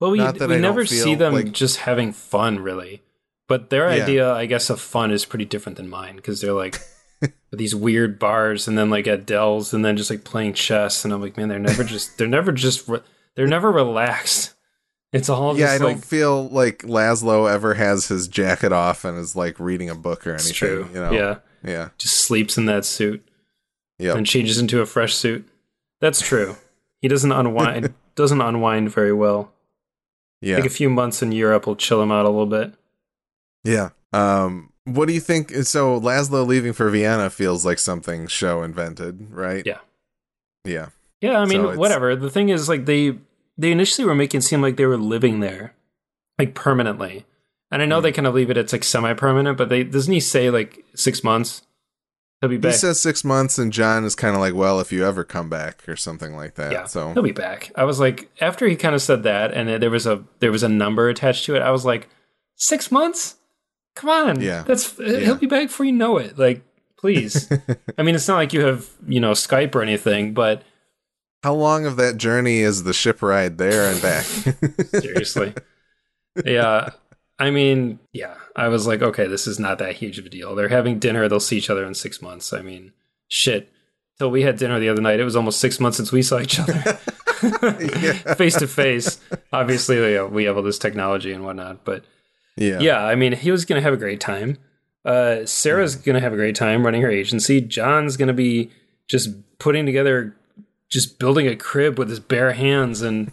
Well, 0.00 0.10
we, 0.10 0.20
we 0.20 0.58
never 0.58 0.84
see 0.84 1.14
them 1.14 1.32
like- 1.32 1.52
just 1.52 1.78
having 1.78 2.12
fun, 2.12 2.58
really. 2.60 3.02
But 3.48 3.70
their 3.70 3.94
Yeah. 3.94 4.02
idea, 4.02 4.32
I 4.32 4.46
guess, 4.46 4.70
of 4.70 4.80
fun 4.80 5.10
is 5.10 5.24
pretty 5.24 5.44
different 5.44 5.76
than 5.76 5.88
mine 5.88 6.16
because 6.16 6.40
they're 6.40 6.52
like 6.52 6.78
these 7.52 7.74
weird 7.74 8.18
bars 8.18 8.66
and 8.68 8.76
then 8.76 8.90
like 8.90 9.06
at 9.06 9.26
Dell's 9.26 9.72
and 9.74 9.84
then 9.84 9.96
just 9.96 10.10
like 10.10 10.24
playing 10.24 10.54
chess. 10.54 11.04
And 11.04 11.12
I'm 11.14 11.20
like, 11.22 11.36
man, 11.36 11.48
they're 11.48 11.58
never 11.58 11.84
just, 11.84 12.18
they're 12.18 12.26
never 12.26 12.52
just, 12.52 12.88
re- 12.88 13.02
they're 13.34 13.46
never 13.46 13.70
relaxed. 13.70 14.54
It's 15.12 15.28
all 15.28 15.56
yeah, 15.56 15.70
I 15.70 15.78
don't 15.78 15.94
like, 15.94 16.04
feel 16.04 16.48
like 16.48 16.78
Laszlo 16.78 17.48
ever 17.50 17.74
has 17.74 18.08
his 18.08 18.26
jacket 18.28 18.72
off 18.72 19.04
and 19.04 19.16
is 19.16 19.36
like 19.36 19.60
reading 19.60 19.88
a 19.88 19.94
book 19.94 20.26
or 20.26 20.32
anything. 20.32 20.88
You 20.92 21.00
know? 21.00 21.12
Yeah. 21.12 21.36
Yeah. 21.62 21.88
Just 21.98 22.16
sleeps 22.24 22.58
in 22.58 22.66
that 22.66 22.84
suit 22.84 23.24
Yep. 23.98 24.16
and 24.16 24.26
changes 24.26 24.58
into 24.58 24.80
a 24.80 24.86
fresh 24.86 25.14
suit. 25.14 25.48
That's 26.00 26.20
true. 26.20 26.56
He 27.00 27.08
doesn't 27.08 27.30
unwind, 27.32 27.94
doesn't 28.16 28.40
unwind 28.40 28.90
very 28.90 29.12
well. 29.12 29.52
Yeah. 30.40 30.56
Like 30.56 30.66
a 30.66 30.70
few 30.70 30.90
months 30.90 31.22
in 31.22 31.32
Europe 31.32 31.66
will 31.66 31.76
chill 31.76 32.02
him 32.02 32.10
out 32.12 32.26
a 32.26 32.28
little 32.28 32.46
bit. 32.46 32.74
Yeah. 33.62 33.90
Um, 34.12 34.72
what 34.84 35.06
do 35.08 35.14
you 35.14 35.20
think? 35.20 35.50
So 35.64 35.98
Laszlo 36.00 36.46
leaving 36.46 36.72
for 36.72 36.90
Vienna 36.90 37.30
feels 37.30 37.64
like 37.64 37.78
something 37.78 38.26
show 38.26 38.62
invented, 38.62 39.30
right? 39.30 39.62
Yeah. 39.64 39.78
Yeah. 40.64 40.88
Yeah, 41.20 41.38
I 41.38 41.46
mean, 41.46 41.62
So 41.62 41.76
whatever. 41.76 42.14
The 42.16 42.28
thing 42.30 42.50
is, 42.50 42.68
like 42.68 42.84
they 42.84 43.16
they 43.56 43.72
initially 43.72 44.04
were 44.06 44.14
making 44.14 44.38
it 44.38 44.42
seem 44.42 44.60
like 44.60 44.76
they 44.76 44.84
were 44.86 44.98
living 44.98 45.40
there, 45.40 45.74
like 46.38 46.54
permanently. 46.54 47.24
And 47.70 47.80
I 47.80 47.86
know 47.86 47.98
Hmm. 48.00 48.02
they 48.04 48.12
kind 48.12 48.26
of 48.26 48.34
leave 48.34 48.50
it 48.50 48.58
it's 48.58 48.72
like 48.72 48.84
semi-permanent, 48.84 49.56
but 49.56 49.68
they 49.70 49.84
doesn't 49.84 50.12
he 50.12 50.20
say 50.20 50.50
like 50.50 50.84
six 50.94 51.24
months? 51.24 51.62
He'll 52.40 52.50
be 52.50 52.56
back. 52.58 52.72
He 52.72 52.78
says 52.78 53.00
six 53.00 53.24
months, 53.24 53.58
and 53.58 53.72
John 53.72 54.04
is 54.04 54.14
kind 54.14 54.34
of 54.34 54.40
like, 54.40 54.54
"Well, 54.54 54.78
if 54.80 54.92
you 54.92 55.06
ever 55.06 55.24
come 55.24 55.48
back," 55.48 55.88
or 55.88 55.96
something 55.96 56.36
like 56.36 56.56
that. 56.56 56.72
yeah, 56.72 56.84
So 56.84 57.12
he'll 57.14 57.22
be 57.22 57.32
back. 57.32 57.70
I 57.74 57.84
was 57.84 57.98
like, 58.00 58.30
after 58.40 58.66
he 58.68 58.76
kind 58.76 58.94
of 58.94 59.00
said 59.00 59.22
that, 59.22 59.52
and 59.52 59.82
there 59.82 59.90
was 59.90 60.06
a 60.06 60.22
there 60.40 60.52
was 60.52 60.62
a 60.62 60.68
number 60.68 61.08
attached 61.08 61.46
to 61.46 61.54
it. 61.56 61.62
I 61.62 61.70
was 61.70 61.84
like, 61.86 62.08
six 62.56 62.90
months? 62.90 63.36
Come 63.96 64.10
on, 64.10 64.40
Yeah. 64.40 64.62
that's 64.62 64.98
uh, 64.98 65.04
Yeah. 65.04 65.18
he'll 65.20 65.34
be 65.36 65.46
back 65.46 65.68
before 65.68 65.86
you 65.86 65.92
know 65.92 66.18
it. 66.18 66.38
Like, 66.38 66.62
please. 66.98 67.48
I 67.98 68.02
mean, 68.02 68.14
it's 68.14 68.28
not 68.28 68.36
like 68.36 68.52
you 68.52 68.60
have 68.62 68.90
you 69.06 69.20
know 69.20 69.30
Skype 69.32 69.74
or 69.74 69.82
anything, 69.82 70.34
but 70.34 70.62
how 71.44 71.54
long 71.54 71.86
of 71.86 71.96
that 71.96 72.16
journey 72.16 72.58
is 72.60 72.82
the 72.84 72.92
ship 72.92 73.22
ride 73.22 73.56
there 73.58 73.90
and 73.90 74.02
back? 74.02 74.24
Seriously. 75.00 75.54
yeah. 76.44 76.90
I 77.38 77.50
mean, 77.50 77.98
yeah. 78.12 78.34
I 78.54 78.68
was 78.68 78.86
like, 78.86 79.02
okay, 79.02 79.26
this 79.26 79.46
is 79.46 79.58
not 79.58 79.78
that 79.78 79.96
huge 79.96 80.18
of 80.18 80.26
a 80.26 80.28
deal. 80.28 80.54
They're 80.54 80.68
having 80.68 80.98
dinner. 80.98 81.28
They'll 81.28 81.40
see 81.40 81.58
each 81.58 81.70
other 81.70 81.84
in 81.84 81.94
six 81.94 82.22
months. 82.22 82.52
I 82.52 82.62
mean, 82.62 82.92
shit. 83.28 83.70
Till 84.18 84.30
we 84.30 84.42
had 84.42 84.58
dinner 84.58 84.78
the 84.78 84.88
other 84.88 85.02
night, 85.02 85.18
it 85.18 85.24
was 85.24 85.34
almost 85.34 85.58
six 85.58 85.80
months 85.80 85.96
since 85.96 86.12
we 86.12 86.22
saw 86.22 86.38
each 86.38 86.60
other 86.60 86.72
face 88.36 88.56
to 88.58 88.66
face. 88.66 89.20
Obviously, 89.52 90.12
yeah, 90.12 90.24
we 90.24 90.44
have 90.44 90.56
all 90.56 90.62
this 90.62 90.78
technology 90.78 91.32
and 91.32 91.44
whatnot, 91.44 91.84
but 91.84 92.04
yeah. 92.56 92.78
yeah, 92.80 93.04
I 93.04 93.14
mean, 93.14 93.32
he 93.32 93.50
was 93.50 93.64
going 93.64 93.80
to 93.80 93.82
have 93.82 93.92
a 93.92 93.98
great 93.98 94.20
time. 94.20 94.58
Uh, 95.04 95.44
Sarah's 95.44 95.96
going 95.96 96.14
to 96.14 96.20
have 96.20 96.32
a 96.32 96.36
great 96.36 96.54
time 96.54 96.84
running 96.84 97.02
her 97.02 97.10
agency. 97.10 97.60
John's 97.60 98.16
going 98.16 98.28
to 98.28 98.34
be 98.34 98.70
just 99.08 99.30
putting 99.58 99.84
together, 99.84 100.36
just 100.88 101.18
building 101.18 101.46
a 101.46 101.56
crib 101.56 101.98
with 101.98 102.08
his 102.08 102.20
bare 102.20 102.52
hands 102.52 103.02
and 103.02 103.30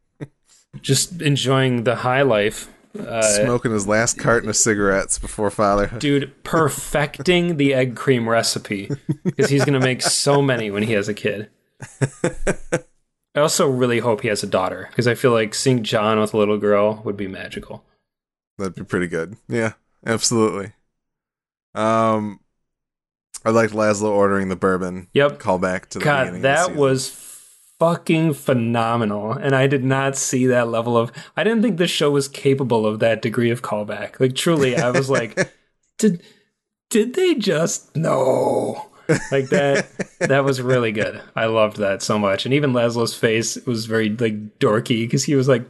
just 0.80 1.20
enjoying 1.22 1.84
the 1.84 1.96
high 1.96 2.22
life. 2.22 2.68
Uh, 2.98 3.22
Smoking 3.22 3.72
his 3.72 3.86
last 3.86 4.18
carton 4.18 4.48
of 4.48 4.56
cigarettes 4.56 5.18
before 5.18 5.50
fatherhood. 5.50 6.00
dude, 6.00 6.42
perfecting 6.44 7.56
the 7.56 7.74
egg 7.74 7.96
cream 7.96 8.28
recipe 8.28 8.90
because 9.24 9.50
he's 9.50 9.64
going 9.64 9.78
to 9.78 9.84
make 9.84 10.02
so 10.02 10.40
many 10.40 10.70
when 10.70 10.82
he 10.82 10.92
has 10.94 11.08
a 11.08 11.14
kid. 11.14 11.50
I 13.34 13.40
also 13.40 13.68
really 13.68 13.98
hope 14.00 14.22
he 14.22 14.28
has 14.28 14.42
a 14.42 14.46
daughter 14.48 14.86
because 14.90 15.06
I 15.06 15.14
feel 15.14 15.32
like 15.32 15.54
seeing 15.54 15.82
John 15.84 16.18
with 16.18 16.34
a 16.34 16.36
little 16.38 16.58
girl 16.58 17.02
would 17.04 17.16
be 17.16 17.28
magical. 17.28 17.84
That'd 18.56 18.74
be 18.74 18.82
pretty 18.84 19.06
good. 19.06 19.36
Yeah, 19.48 19.74
absolutely. 20.04 20.72
Um, 21.74 22.40
I 23.44 23.50
liked 23.50 23.72
Laszlo 23.74 24.08
ordering 24.10 24.48
the 24.48 24.56
bourbon. 24.56 25.08
Yep. 25.12 25.38
Call 25.38 25.58
back 25.58 25.88
to 25.90 25.98
the 26.00 26.04
God, 26.04 26.24
beginning. 26.32 26.36
of 26.38 26.42
the 26.42 26.48
that 26.72 26.74
was 26.76 27.08
fucking 27.78 28.34
phenomenal. 28.34 29.32
And 29.32 29.54
I 29.54 29.66
did 29.66 29.84
not 29.84 30.16
see 30.16 30.46
that 30.46 30.68
level 30.68 30.96
of 30.96 31.12
I 31.36 31.44
didn't 31.44 31.62
think 31.62 31.78
the 31.78 31.86
show 31.86 32.10
was 32.10 32.28
capable 32.28 32.86
of 32.86 32.98
that 33.00 33.22
degree 33.22 33.50
of 33.50 33.62
callback. 33.62 34.18
Like 34.20 34.34
truly, 34.34 34.76
I 34.76 34.90
was 34.90 35.08
like, 35.10 35.36
did 35.98 36.22
did 36.90 37.14
they 37.14 37.34
just 37.34 37.94
no. 37.96 38.84
Like 39.32 39.48
that 39.48 39.86
that 40.20 40.44
was 40.44 40.60
really 40.60 40.92
good. 40.92 41.22
I 41.34 41.46
loved 41.46 41.78
that 41.78 42.02
so 42.02 42.18
much. 42.18 42.44
And 42.44 42.52
even 42.52 42.72
Laszlo's 42.72 43.14
face 43.14 43.56
was 43.64 43.86
very 43.86 44.10
like 44.10 44.58
dorky 44.58 45.04
because 45.04 45.24
he 45.24 45.34
was 45.34 45.48
like, 45.48 45.62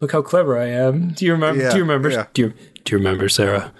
Look 0.00 0.12
how 0.12 0.20
clever 0.22 0.58
I 0.58 0.66
am. 0.68 1.08
Do 1.10 1.24
you 1.24 1.32
remember 1.32 1.62
Yeah, 1.62 1.70
do 1.70 1.76
you 1.78 1.82
remember 1.82 2.10
yeah. 2.10 2.26
do 2.34 2.42
you 2.42 2.54
do 2.84 2.92
you 2.92 2.98
remember 2.98 3.28
Sarah? 3.28 3.72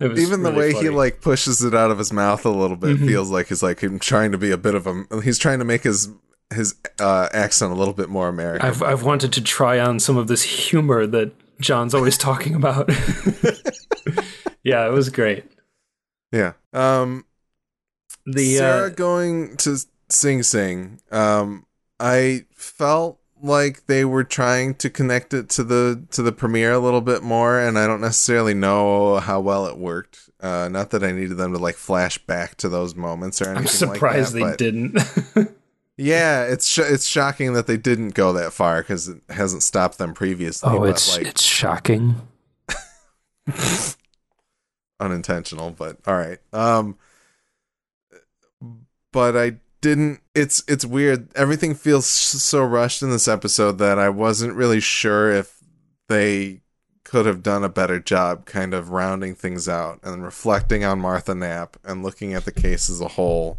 It 0.00 0.08
was 0.08 0.20
even 0.20 0.42
the 0.44 0.50
really 0.52 0.74
way 0.74 0.80
he 0.80 0.88
like 0.90 1.20
pushes 1.20 1.62
it 1.62 1.74
out 1.74 1.90
of 1.90 1.98
his 1.98 2.12
mouth 2.12 2.44
a 2.46 2.50
little 2.50 2.76
bit 2.76 2.96
Mhm. 2.98 3.06
feels 3.06 3.30
like 3.30 3.48
he's 3.48 3.62
like 3.62 3.80
him 3.80 3.98
trying 3.98 4.32
to 4.32 4.38
be 4.38 4.50
a 4.50 4.56
bit 4.56 4.74
of 4.74 4.86
a 4.86 5.04
he's 5.22 5.38
trying 5.38 5.58
to 5.60 5.64
make 5.64 5.82
his 5.84 6.08
his 6.52 6.74
uh, 6.98 7.28
accent 7.32 7.72
a 7.72 7.74
little 7.74 7.94
bit 7.94 8.08
more 8.08 8.28
American. 8.28 8.66
I've 8.66 8.82
I've 8.82 9.02
wanted 9.02 9.32
to 9.34 9.42
try 9.42 9.78
on 9.78 10.00
some 10.00 10.16
of 10.16 10.28
this 10.28 10.42
humor 10.42 11.06
that 11.06 11.32
John's 11.60 11.94
always 11.94 12.16
talking 12.28 12.54
about. 12.54 12.88
yeah, 14.62 14.86
it 14.86 14.92
was 14.92 15.10
great. 15.10 15.44
yeah. 16.32 16.52
Um, 16.72 17.24
The 18.26 18.56
Sarah 18.56 18.86
uh, 18.86 18.90
going 18.90 19.56
to 19.58 19.78
Sing 20.08 20.42
Sing. 20.42 21.00
Um, 21.10 21.66
I 22.00 22.44
felt 22.54 23.18
like 23.40 23.86
they 23.86 24.04
were 24.04 24.24
trying 24.24 24.74
to 24.74 24.90
connect 24.90 25.32
it 25.32 25.48
to 25.50 25.64
the 25.64 26.04
to 26.10 26.22
the 26.22 26.32
premiere 26.32 26.72
a 26.72 26.78
little 26.78 27.00
bit 27.00 27.22
more, 27.22 27.58
and 27.58 27.78
I 27.78 27.86
don't 27.86 28.00
necessarily 28.00 28.54
know 28.54 29.18
how 29.18 29.40
well 29.40 29.66
it 29.66 29.78
worked. 29.78 30.30
Uh, 30.40 30.68
not 30.70 30.90
that 30.90 31.02
I 31.02 31.12
needed 31.12 31.36
them 31.36 31.52
to 31.52 31.58
like 31.58 31.74
flash 31.74 32.18
back 32.18 32.56
to 32.56 32.68
those 32.68 32.94
moments 32.94 33.42
or 33.42 33.50
anything. 33.50 33.58
I'm 33.58 33.88
like 33.88 33.96
surprised 33.96 34.34
that, 34.34 34.58
they 34.58 34.70
didn't. 34.70 34.98
Yeah, 35.98 36.44
it's 36.44 36.68
sh- 36.68 36.78
it's 36.78 37.06
shocking 37.06 37.54
that 37.54 37.66
they 37.66 37.76
didn't 37.76 38.14
go 38.14 38.32
that 38.32 38.52
far 38.52 38.82
because 38.82 39.08
it 39.08 39.20
hasn't 39.28 39.64
stopped 39.64 39.98
them 39.98 40.14
previously. 40.14 40.70
oh, 40.72 40.84
it's 40.84 41.16
like 41.16 41.26
it's 41.26 41.42
shocking. 41.42 42.14
unintentional, 45.00 45.70
but 45.72 45.96
all 46.06 46.16
right. 46.16 46.38
Um, 46.52 46.96
but 49.12 49.36
I 49.36 49.56
didn't. 49.80 50.20
It's 50.34 50.62
it's 50.68 50.84
weird. 50.84 51.34
Everything 51.36 51.74
feels 51.74 52.06
so 52.06 52.64
rushed 52.64 53.02
in 53.02 53.10
this 53.10 53.28
episode 53.28 53.78
that 53.78 53.98
I 53.98 54.08
wasn't 54.08 54.54
really 54.54 54.80
sure 54.80 55.32
if 55.32 55.58
they 56.08 56.60
could 57.04 57.26
have 57.26 57.42
done 57.42 57.64
a 57.64 57.68
better 57.68 57.98
job, 57.98 58.44
kind 58.44 58.74
of 58.74 58.90
rounding 58.90 59.34
things 59.34 59.68
out 59.68 59.98
and 60.02 60.22
reflecting 60.22 60.84
on 60.84 61.00
Martha 61.00 61.34
Knapp 61.34 61.76
and 61.82 62.02
looking 62.02 62.34
at 62.34 62.44
the 62.44 62.52
case 62.52 62.90
as 62.90 63.00
a 63.00 63.08
whole. 63.08 63.58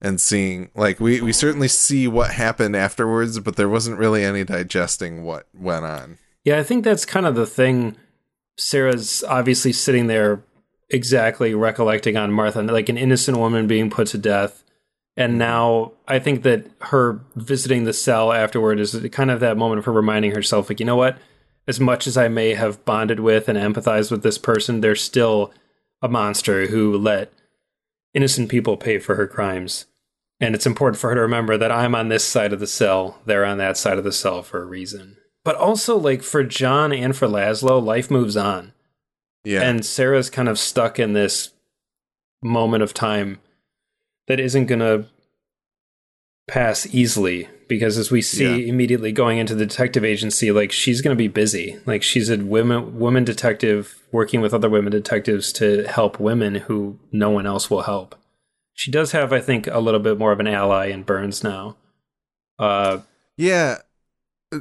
And 0.00 0.20
seeing, 0.20 0.70
like, 0.74 1.00
we, 1.00 1.22
we 1.22 1.32
certainly 1.32 1.68
see 1.68 2.06
what 2.06 2.32
happened 2.32 2.76
afterwards, 2.76 3.40
but 3.40 3.56
there 3.56 3.68
wasn't 3.68 3.98
really 3.98 4.24
any 4.24 4.44
digesting 4.44 5.24
what 5.24 5.46
went 5.54 5.86
on. 5.86 6.18
Yeah, 6.44 6.58
I 6.58 6.62
think 6.62 6.84
that's 6.84 7.06
kind 7.06 7.24
of 7.24 7.34
the 7.34 7.46
thing. 7.46 7.96
Sarah's 8.58 9.24
obviously 9.24 9.72
sitting 9.72 10.06
there 10.06 10.44
exactly 10.90 11.54
recollecting 11.54 12.16
on 12.16 12.30
Martha, 12.30 12.62
like 12.62 12.88
an 12.88 12.98
innocent 12.98 13.38
woman 13.38 13.66
being 13.66 13.88
put 13.88 14.08
to 14.08 14.18
death. 14.18 14.62
And 15.16 15.38
now 15.38 15.92
I 16.06 16.18
think 16.18 16.42
that 16.42 16.66
her 16.82 17.20
visiting 17.34 17.84
the 17.84 17.94
cell 17.94 18.32
afterward 18.32 18.78
is 18.78 18.94
kind 19.12 19.30
of 19.30 19.40
that 19.40 19.56
moment 19.56 19.78
of 19.78 19.86
her 19.86 19.92
reminding 19.92 20.32
herself, 20.32 20.68
like, 20.68 20.78
you 20.78 20.86
know 20.86 20.96
what? 20.96 21.16
As 21.66 21.80
much 21.80 22.06
as 22.06 22.18
I 22.18 22.28
may 22.28 22.54
have 22.54 22.84
bonded 22.84 23.20
with 23.20 23.48
and 23.48 23.58
empathized 23.58 24.10
with 24.10 24.22
this 24.22 24.36
person, 24.36 24.82
there's 24.82 25.02
still 25.02 25.52
a 26.02 26.08
monster 26.08 26.66
who 26.66 26.96
let 26.98 27.32
innocent 28.16 28.48
people 28.48 28.78
pay 28.78 28.98
for 28.98 29.14
her 29.14 29.26
crimes. 29.26 29.84
And 30.40 30.54
it's 30.54 30.66
important 30.66 30.98
for 30.98 31.10
her 31.10 31.14
to 31.14 31.20
remember 31.20 31.58
that 31.58 31.70
I'm 31.70 31.94
on 31.94 32.08
this 32.08 32.24
side 32.24 32.52
of 32.52 32.60
the 32.60 32.66
cell, 32.66 33.20
they're 33.26 33.44
on 33.44 33.58
that 33.58 33.76
side 33.76 33.98
of 33.98 34.04
the 34.04 34.12
cell 34.12 34.42
for 34.42 34.62
a 34.62 34.66
reason. 34.66 35.18
But 35.44 35.56
also, 35.56 35.96
like 35.96 36.22
for 36.22 36.42
John 36.42 36.92
and 36.92 37.14
for 37.14 37.28
Laszlo, 37.28 37.82
life 37.82 38.10
moves 38.10 38.36
on. 38.36 38.72
Yeah. 39.44 39.60
And 39.60 39.84
Sara's 39.84 40.28
kind 40.30 40.48
of 40.48 40.58
stuck 40.58 40.98
in 40.98 41.12
this 41.12 41.52
moment 42.42 42.82
of 42.82 42.92
time 42.92 43.38
that 44.26 44.40
isn't 44.40 44.66
going 44.66 44.80
to 44.80 45.06
pass 46.48 46.86
easily 46.92 47.48
because 47.68 47.98
as 47.98 48.10
we 48.10 48.22
see 48.22 48.44
Yeah. 48.44 48.68
immediately 48.72 49.12
going 49.12 49.38
into 49.38 49.54
the 49.54 49.66
detective 49.66 50.04
agency 50.04 50.50
like 50.52 50.72
she's 50.72 51.00
going 51.00 51.14
to 51.16 51.18
be 51.18 51.28
busy 51.28 51.78
like 51.86 52.02
she's 52.02 52.28
a 52.30 52.36
women 52.38 52.98
woman 52.98 53.24
detective 53.24 53.96
working 54.12 54.40
with 54.40 54.54
other 54.54 54.68
women 54.70 54.92
detectives 54.92 55.52
to 55.54 55.84
help 55.88 56.18
women 56.20 56.54
who 56.56 56.98
no 57.12 57.30
one 57.30 57.46
else 57.46 57.68
will 57.70 57.82
help 57.82 58.14
she 58.74 58.90
does 58.90 59.12
have 59.12 59.32
i 59.32 59.40
think 59.40 59.66
a 59.66 59.78
little 59.80 60.00
bit 60.00 60.18
more 60.18 60.32
of 60.32 60.40
an 60.40 60.46
ally 60.46 60.86
in 60.86 61.02
Byrnes 61.02 61.42
now 61.44 61.76
uh 62.58 63.00
Yeah. 63.36 63.78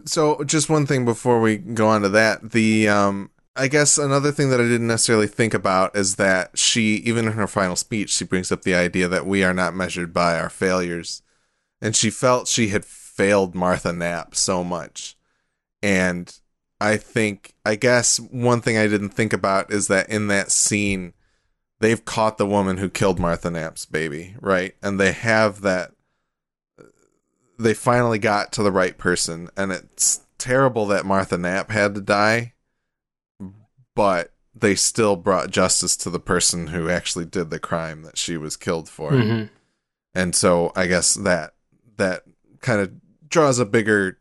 So 0.05 0.43
just 0.43 0.69
one 0.69 0.85
thing 0.85 1.05
before 1.05 1.39
we 1.39 1.57
go 1.57 1.87
on 1.87 2.01
to 2.01 2.09
that, 2.09 2.51
the 2.51 2.89
um 2.89 3.29
I 3.55 3.69
guess 3.69 3.97
another 3.97 4.33
thing 4.33 4.49
that 4.49 4.59
I 4.59 4.63
didn't 4.63 4.87
necessarily 4.87 5.27
think 5.27 5.53
about 5.53 5.95
is 5.95 6.15
that 6.15 6.57
she 6.57 6.95
even 7.05 7.27
in 7.27 7.33
her 7.33 7.47
final 7.47 7.77
speech 7.77 8.09
she 8.09 8.25
brings 8.25 8.51
up 8.51 8.63
the 8.63 8.75
idea 8.75 9.07
that 9.07 9.25
we 9.25 9.43
are 9.45 9.53
not 9.53 9.73
measured 9.75 10.13
by 10.13 10.37
our 10.37 10.49
failures. 10.49 11.21
And 11.85 11.95
she 11.95 12.09
felt 12.09 12.47
she 12.47 12.69
had 12.69 12.83
failed 12.83 13.53
Martha 13.53 13.93
Knapp 13.93 14.33
so 14.33 14.63
much. 14.63 15.15
And 15.83 16.35
I 16.81 16.97
think 16.97 17.53
I 17.63 17.75
guess 17.75 18.19
one 18.19 18.59
thing 18.59 18.75
I 18.75 18.87
didn't 18.87 19.09
think 19.09 19.33
about 19.33 19.71
is 19.71 19.85
that 19.87 20.09
in 20.09 20.25
that 20.29 20.51
scene 20.51 21.13
they've 21.79 22.03
caught 22.03 22.39
the 22.39 22.47
woman 22.47 22.77
who 22.77 22.89
killed 22.89 23.19
Martha 23.19 23.51
Knapp's 23.51 23.85
baby, 23.85 24.35
right? 24.41 24.73
And 24.81 24.99
they 24.99 25.11
have 25.11 25.61
that 25.61 25.91
they 27.59 27.75
finally 27.75 28.17
got 28.17 28.51
to 28.53 28.63
the 28.63 28.71
right 28.71 28.97
person 28.97 29.49
and 29.55 29.71
it's 29.71 30.21
terrible 30.39 30.87
that 30.87 31.05
Martha 31.05 31.37
Knapp 31.37 31.69
had 31.69 31.93
to 31.93 32.01
die 32.01 32.53
but 33.93 34.33
they 34.55 34.73
still 34.73 35.15
brought 35.15 35.51
justice 35.51 35.95
to 35.97 36.09
the 36.09 36.19
person 36.19 36.67
who 36.67 36.89
actually 36.89 37.25
did 37.25 37.51
the 37.51 37.59
crime 37.59 38.01
that 38.01 38.17
she 38.17 38.37
was 38.37 38.57
killed 38.57 38.89
for 38.89 39.11
mhm. 39.11 39.49
and 40.15 40.35
so 40.35 40.71
I 40.75 40.87
guess 40.87 41.13
that 41.13 41.54
that 41.97 42.23
kind 42.61 42.81
of 42.81 42.91
draws 43.29 43.59
a 43.59 43.65
bigger 43.65 44.17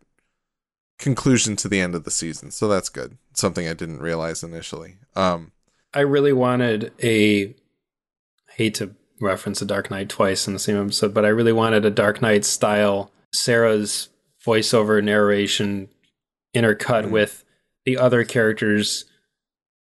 conclusion 0.99 1.57
to 1.57 1.68
the 1.68 1.81
end 1.81 1.95
of 1.95 2.05
the 2.05 2.11
season 2.11 2.51
so 2.51 2.68
that's 2.68 2.89
good 2.89 3.18
something 3.35 3.66
I 3.68 3.75
didn't 3.75 4.01
realize 4.01 4.43
initially 4.43 4.97
um 5.16 5.51
I 5.93 6.01
really 6.01 6.33
wanted 6.33 6.93
a 7.03 7.47
I 7.49 8.53
hate 8.57 8.75
to 8.75 8.95
reference 9.20 9.61
a 9.62 9.66
Dark 9.66 9.91
Knight 9.91 10.09
twice 10.09 10.47
in 10.47 10.53
the 10.53 10.59
same 10.59 10.81
episode, 10.81 11.14
but 11.14 11.25
I 11.25 11.29
really 11.29 11.53
wanted 11.53 11.85
a 11.85 11.91
Dark 11.91 12.20
Knight 12.20 12.45
style 12.45 13.11
Sara's 13.33 14.09
voiceover 14.45 15.03
narration 15.03 15.89
intercut 16.55 17.05
Mhm. 17.07 17.11
with 17.11 17.45
the 17.85 17.97
other 17.97 18.25
characters 18.25 19.05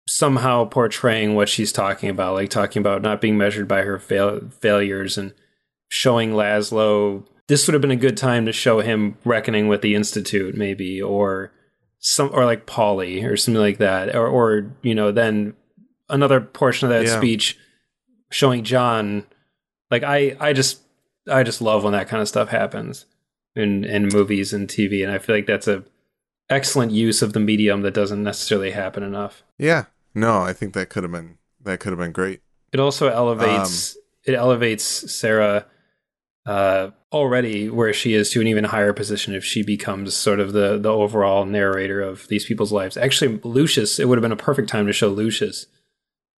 somehow 0.06 0.66
portraying 0.66 1.34
what 1.34 1.48
she's 1.48 1.72
talking 1.72 2.08
about, 2.10 2.34
like 2.34 2.50
talking 2.50 2.80
about 2.80 3.00
not 3.02 3.20
being 3.20 3.38
measured 3.38 3.66
by 3.68 3.82
her 3.82 3.98
fail- 3.98 4.50
failures 4.60 5.16
and 5.18 5.32
showing 5.88 6.32
Laszlo. 6.32 7.26
This 7.48 7.66
would 7.66 7.74
have 7.74 7.82
been 7.82 7.90
a 7.90 7.96
good 7.96 8.16
time 8.16 8.46
to 8.46 8.52
show 8.52 8.80
him 8.80 9.16
reckoning 9.24 9.68
with 9.68 9.82
the 9.82 9.94
institute, 9.94 10.56
maybe, 10.56 11.00
or 11.02 11.52
some, 11.98 12.30
or 12.32 12.44
like 12.44 12.66
Polly, 12.66 13.22
or 13.24 13.36
something 13.36 13.60
like 13.60 13.78
that, 13.78 14.14
or, 14.14 14.26
or 14.26 14.72
you 14.82 14.94
know, 14.94 15.12
then 15.12 15.54
another 16.08 16.40
portion 16.40 16.86
of 16.90 16.94
that 16.94 17.04
Yeah. 17.10 17.16
speech 17.18 17.58
showing 18.30 18.64
John. 18.64 19.24
Like 19.90 20.02
I, 20.02 20.36
I 20.40 20.52
just, 20.52 20.80
I 21.30 21.42
just 21.42 21.60
love 21.60 21.84
when 21.84 21.92
that 21.92 22.08
kind 22.08 22.20
of 22.22 22.28
stuff 22.28 22.48
happens 22.48 23.06
in 23.54 23.84
in 23.84 24.08
movies 24.08 24.52
and 24.52 24.68
TV, 24.68 25.02
and 25.04 25.12
I 25.12 25.18
feel 25.18 25.34
like 25.36 25.46
that's 25.46 25.68
a 25.68 25.84
excellent 26.50 26.92
use 26.92 27.22
of 27.22 27.32
the 27.32 27.40
medium 27.40 27.82
that 27.82 27.94
doesn't 27.94 28.22
necessarily 28.22 28.70
happen 28.72 29.02
enough. 29.02 29.42
yeah 29.58 29.84
no 30.14 30.42
I 30.42 30.52
think 30.52 30.74
that 30.74 30.90
could 30.90 31.02
have 31.02 31.10
been 31.12 31.38
that 31.62 31.80
could 31.80 31.90
have 31.90 31.98
been 31.98 32.12
great 32.12 32.40
It 32.70 32.80
also 32.80 33.08
elevates 33.08 33.96
um, 33.96 34.02
it 34.26 34.34
elevates 34.34 34.84
Sara 35.10 35.64
uh, 36.46 36.90
already 37.12 37.68
where 37.70 37.92
she 37.92 38.12
is 38.14 38.30
to 38.30 38.40
an 38.40 38.46
even 38.46 38.64
higher 38.64 38.92
position 38.92 39.34
if 39.34 39.44
she 39.44 39.62
becomes 39.62 40.14
sort 40.14 40.40
of 40.40 40.52
the 40.52 40.78
the 40.78 40.90
overall 40.92 41.44
narrator 41.46 42.00
of 42.02 42.28
these 42.28 42.44
people's 42.44 42.72
lives. 42.72 42.96
Actually, 42.96 43.40
Lucius, 43.44 43.98
it 43.98 44.06
would 44.08 44.18
have 44.18 44.22
been 44.22 44.32
a 44.32 44.36
perfect 44.36 44.68
time 44.68 44.86
to 44.86 44.92
show 44.92 45.08
Lucius 45.08 45.66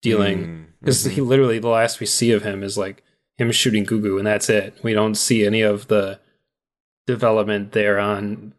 dealing 0.02 0.38
Mm, 0.46 0.64
because 0.80 1.04
he 1.04 1.20
literally 1.20 1.58
the 1.58 1.68
last 1.68 1.98
we 2.00 2.06
see 2.06 2.30
of 2.32 2.42
him 2.44 2.62
is 2.62 2.78
like 2.78 3.02
him 3.38 3.50
shooting 3.50 3.84
Goo 3.84 4.00
Goo, 4.00 4.18
and 4.18 4.26
that's 4.26 4.48
it. 4.48 4.78
We 4.82 4.92
don't 4.92 5.14
see 5.16 5.44
any 5.44 5.62
of 5.62 5.88
the 5.88 6.20
development 7.06 7.72
there 7.72 7.98
on 7.98 8.52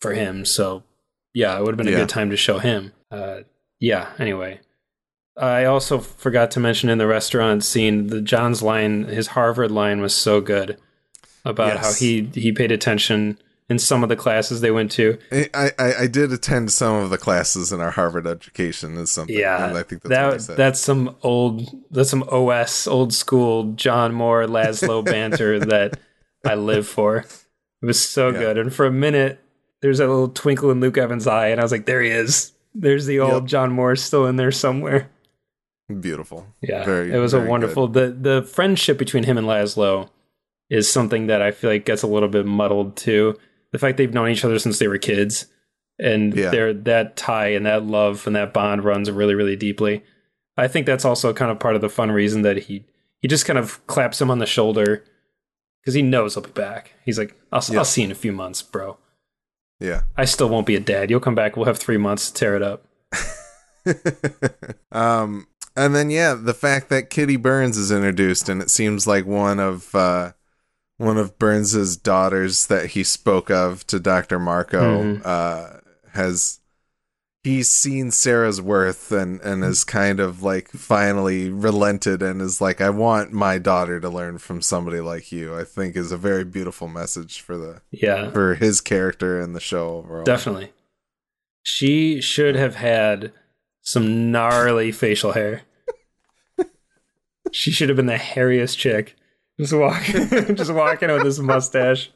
for 0.00 0.12
him. 0.12 0.44
So 0.44 0.82
yeah, 1.34 1.56
it 1.56 1.62
would 1.62 1.70
have 1.70 1.76
been 1.78 1.88
a 1.88 1.90
Yeah. 1.92 1.98
good 1.98 2.08
time 2.08 2.30
to 2.30 2.36
show 2.36 2.58
him. 2.58 2.92
Uh, 3.10 3.40
yeah. 3.80 4.12
Anyway, 4.18 4.60
I 5.36 5.64
also 5.64 5.98
forgot 5.98 6.50
to 6.52 6.60
mention 6.60 6.88
in 6.88 6.98
the 6.98 7.06
restaurant 7.06 7.64
scene 7.64 8.06
the 8.08 8.20
John's 8.20 8.62
line, 8.62 9.04
his 9.04 9.28
Harvard 9.28 9.70
line 9.70 10.00
was 10.00 10.14
so 10.14 10.40
good 10.40 10.78
about 11.44 11.78
how 11.78 11.92
he 11.92 12.30
he 12.34 12.52
paid 12.52 12.70
attention 12.72 13.38
in 13.68 13.78
some 13.78 14.02
of 14.02 14.08
the 14.08 14.16
classes 14.16 14.60
they 14.60 14.70
went 14.70 14.90
to. 14.92 15.18
I, 15.32 15.72
I 15.78 15.94
I 16.02 16.06
did 16.06 16.32
attend 16.32 16.70
some 16.70 16.96
of 17.02 17.10
the 17.10 17.18
classes 17.18 17.72
in 17.72 17.80
our 17.80 17.90
Harvard 17.90 18.26
education 18.26 18.96
is 18.96 19.10
something. 19.10 19.36
Yeah, 19.36 19.72
I 19.74 19.82
think 19.82 20.02
that's 20.02 20.46
that 20.46 20.56
that's 20.56 20.80
some 20.80 21.16
old 21.22 21.68
that's 21.90 22.10
some 22.10 22.22
OS 22.30 22.86
old 22.86 23.12
school 23.12 23.72
John 23.72 24.14
Moore 24.14 24.44
Laszlo 24.46 25.04
banter 25.04 25.58
that 25.58 25.98
I 26.44 26.54
live 26.54 26.86
for. 26.86 27.18
It 27.82 27.86
was 27.86 28.06
so 28.08 28.28
Yeah. 28.28 28.38
good, 28.38 28.58
and 28.58 28.72
for 28.72 28.86
a 28.86 28.92
minute 28.92 29.40
there's 29.80 30.00
a 30.00 30.06
little 30.06 30.28
twinkle 30.28 30.70
in 30.70 30.80
Luke 30.80 30.96
Evans' 30.96 31.26
eye, 31.26 31.48
and 31.48 31.60
I 31.60 31.62
was 31.64 31.72
like, 31.72 31.84
there 31.86 32.00
he 32.00 32.08
is. 32.10 32.52
There's 32.74 33.04
the 33.06 33.20
old 33.20 33.42
Yep. 33.44 33.50
John 33.50 33.72
Moore 33.72 33.96
still 33.96 34.26
in 34.26 34.36
there 34.36 34.52
somewhere. 34.52 35.10
Beautiful. 36.00 36.46
Yeah, 36.60 36.84
very. 36.84 37.12
it 37.12 37.18
was 37.18 37.34
a 37.34 37.40
wonderful. 37.40 37.88
The 37.88 38.10
the 38.10 38.42
friendship 38.42 38.98
between 38.98 39.24
him 39.24 39.38
and 39.38 39.46
Laszlo 39.46 40.08
is 40.70 40.90
something 40.90 41.26
that 41.26 41.42
I 41.42 41.50
feel 41.50 41.70
like 41.70 41.84
gets 41.84 42.02
a 42.02 42.06
little 42.06 42.28
bit 42.28 42.46
muddled 42.46 42.96
too. 42.96 43.38
The 43.72 43.78
fact 43.78 43.96
they've 43.98 44.12
known 44.12 44.28
each 44.30 44.44
other 44.44 44.58
since 44.58 44.78
they 44.78 44.88
were 44.88 44.98
kids, 44.98 45.46
and 45.98 46.34
Yeah. 46.34 46.50
their 46.50 46.72
that 46.72 47.16
tie 47.16 47.48
and 47.48 47.66
that 47.66 47.84
love 47.84 48.26
and 48.26 48.34
that 48.36 48.52
bond 48.52 48.84
runs 48.84 49.10
really 49.10 49.34
really 49.34 49.56
deeply. 49.56 50.02
I 50.56 50.68
think 50.68 50.86
that's 50.86 51.04
also 51.04 51.32
kind 51.32 51.50
of 51.50 51.58
part 51.58 51.74
of 51.74 51.80
the 51.80 51.88
fun 51.88 52.10
reason 52.12 52.42
that 52.42 52.56
he 52.64 52.84
he 53.20 53.28
just 53.28 53.44
kind 53.46 53.58
of 53.58 53.84
claps 53.86 54.20
him 54.20 54.30
on 54.30 54.38
the 54.38 54.46
shoulder 54.46 55.04
because 55.82 55.94
he 55.94 56.02
knows 56.02 56.34
he'll 56.34 56.44
be 56.44 56.50
back. 56.50 56.92
He's 57.04 57.18
like, 57.18 57.34
I'll, 57.52 57.62
Yeah. 57.70 57.78
I'll 57.80 57.84
see 57.84 58.02
you 58.02 58.06
in 58.06 58.12
a 58.12 58.14
few 58.14 58.32
months, 58.32 58.62
bro. 58.62 58.96
Yeah. 59.80 60.02
I 60.16 60.24
still 60.24 60.48
won't 60.48 60.66
be 60.66 60.76
a 60.76 60.80
dad. 60.80 61.10
You'll 61.10 61.20
come 61.20 61.34
back. 61.34 61.56
We'll 61.56 61.66
have 61.66 61.78
three 61.78 61.96
months 61.98 62.30
to 62.30 62.34
tear 62.38 62.56
it 62.56 62.62
up. 62.62 62.86
um, 64.92 65.46
and 65.76 65.94
then 65.94 66.10
yeah, 66.10 66.34
the 66.34 66.54
fact 66.54 66.88
that 66.90 67.10
Kitty 67.10 67.36
Byrnes 67.36 67.76
is 67.76 67.90
introduced, 67.90 68.48
and 68.48 68.60
it 68.62 68.70
seems 68.70 69.06
like 69.06 69.26
one 69.26 69.58
of 69.60 69.94
uh, 69.94 70.32
one 70.96 71.16
of 71.18 71.38
Byrnes's 71.38 71.96
daughters 71.96 72.66
that 72.68 72.90
he 72.90 73.02
spoke 73.04 73.50
of 73.50 73.86
to 73.88 73.98
Doctor 73.98 74.38
Markoe 74.38 75.20
Mhm. 75.20 75.22
uh, 75.24 75.80
has 76.12 76.60
he's 77.42 77.70
seen 77.70 78.10
Sara's 78.10 78.60
worth 78.60 79.12
and 79.12 79.40
and 79.42 79.62
is 79.64 79.84
kind 79.84 80.18
of 80.20 80.42
like 80.42 80.68
finally 80.70 81.50
relented 81.50 82.22
and 82.22 82.40
is 82.40 82.60
like, 82.60 82.80
I 82.80 82.88
want 82.90 83.32
my 83.32 83.58
daughter 83.58 84.00
to 84.00 84.08
learn 84.08 84.38
from 84.38 84.62
somebody 84.62 85.00
like 85.00 85.30
you. 85.32 85.54
I 85.54 85.64
think 85.64 85.94
is 85.96 86.12
a 86.12 86.16
very 86.16 86.44
beautiful 86.44 86.88
message 86.88 87.40
for 87.40 87.56
the 87.58 87.82
Yeah, 87.90 88.30
for 88.30 88.54
his 88.54 88.80
character 88.80 89.40
and 89.40 89.54
the 89.54 89.60
show 89.60 89.96
overall. 89.96 90.24
Definitely. 90.24 90.72
She 91.64 92.20
should 92.20 92.54
have 92.56 92.76
had 92.76 93.32
some 93.84 94.32
gnarly 94.32 94.90
facial 94.90 95.32
hair. 95.32 95.62
she 97.52 97.70
should 97.70 97.88
have 97.88 97.96
been 97.96 98.06
the 98.06 98.14
hairiest 98.16 98.76
chick. 98.76 99.14
Just 99.60 99.72
walking 99.72 100.28
just 100.56 100.72
walking 100.72 101.10
with 101.12 101.22
this 101.22 101.38
mustache. 101.38 102.10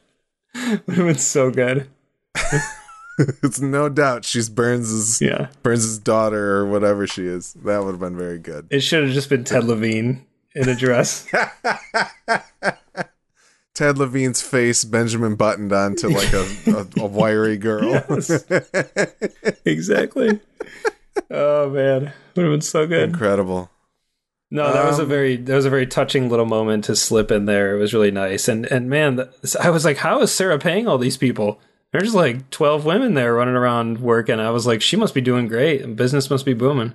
It 0.53 0.85
Would 0.87 0.97
have 0.97 1.05
been 1.07 1.15
so 1.17 1.51
good. 1.51 1.87
it's 3.17 3.61
no 3.61 3.87
doubt 3.87 4.25
she's 4.25 4.49
Byrnes's 4.49 5.21
Yeah. 5.21 5.47
Byrnes' 5.63 5.97
daughter 5.99 6.57
or 6.57 6.65
whatever 6.65 7.07
she 7.07 7.25
is. 7.25 7.53
That 7.53 7.83
would 7.83 7.91
have 7.91 7.99
been 8.01 8.17
very 8.17 8.39
good. 8.39 8.67
It 8.69 8.81
should 8.81 9.03
have 9.05 9.13
just 9.13 9.29
been 9.29 9.43
Ted 9.45 9.63
Levine 9.63 10.25
in 10.55 10.67
a 10.67 10.75
dress. 10.75 11.27
Ted 13.75 13.97
Levine's 13.97 14.41
face, 14.41 14.83
Benjamin 14.83 15.35
buttoned 15.35 15.71
onto 15.71 16.09
like 16.09 16.33
a, 16.33 16.45
a, 16.67 17.03
a 17.03 17.05
wiry 17.05 17.55
girl. 17.55 17.89
Yes. 17.91 18.43
exactly. 19.63 20.41
Oh 21.31 21.69
man. 21.69 22.13
Would 22.35 22.43
have 22.43 22.53
been 22.53 22.61
so 22.61 22.87
good. 22.87 23.09
Incredible. 23.09 23.69
No, 24.51 24.73
that 24.73 24.85
was 24.85 24.97
a 24.99 25.03
Um, 25.03 25.09
very 25.09 25.35
that 25.35 25.55
was 25.55 25.65
a 25.65 25.69
very 25.69 25.85
touching 25.85 26.27
little 26.29 26.45
moment 26.45 26.85
to 26.85 26.95
slip 26.95 27.29
in 27.31 27.45
there. 27.45 27.75
It 27.75 27.79
was 27.79 27.93
really 27.93 28.11
nice, 28.11 28.47
and 28.47 28.65
and 28.67 28.89
man, 28.89 29.29
I 29.61 29.69
was 29.69 29.85
like, 29.85 29.97
how 29.97 30.21
is 30.21 30.31
Sara 30.31 30.57
paying 30.57 30.87
all 30.87 30.97
these 30.97 31.17
people? 31.17 31.59
There's 31.91 32.15
like 32.15 32.49
twelve 32.49 32.83
women 32.85 33.13
there 33.13 33.33
running 33.35 33.55
around 33.55 33.99
working. 33.99 34.39
I 34.39 34.49
was 34.49 34.65
like, 34.65 34.81
she 34.81 34.95
must 34.95 35.13
be 35.13 35.21
doing 35.21 35.47
great, 35.47 35.81
and 35.81 35.95
business 35.95 36.29
must 36.29 36.45
be 36.45 36.53
booming. 36.55 36.93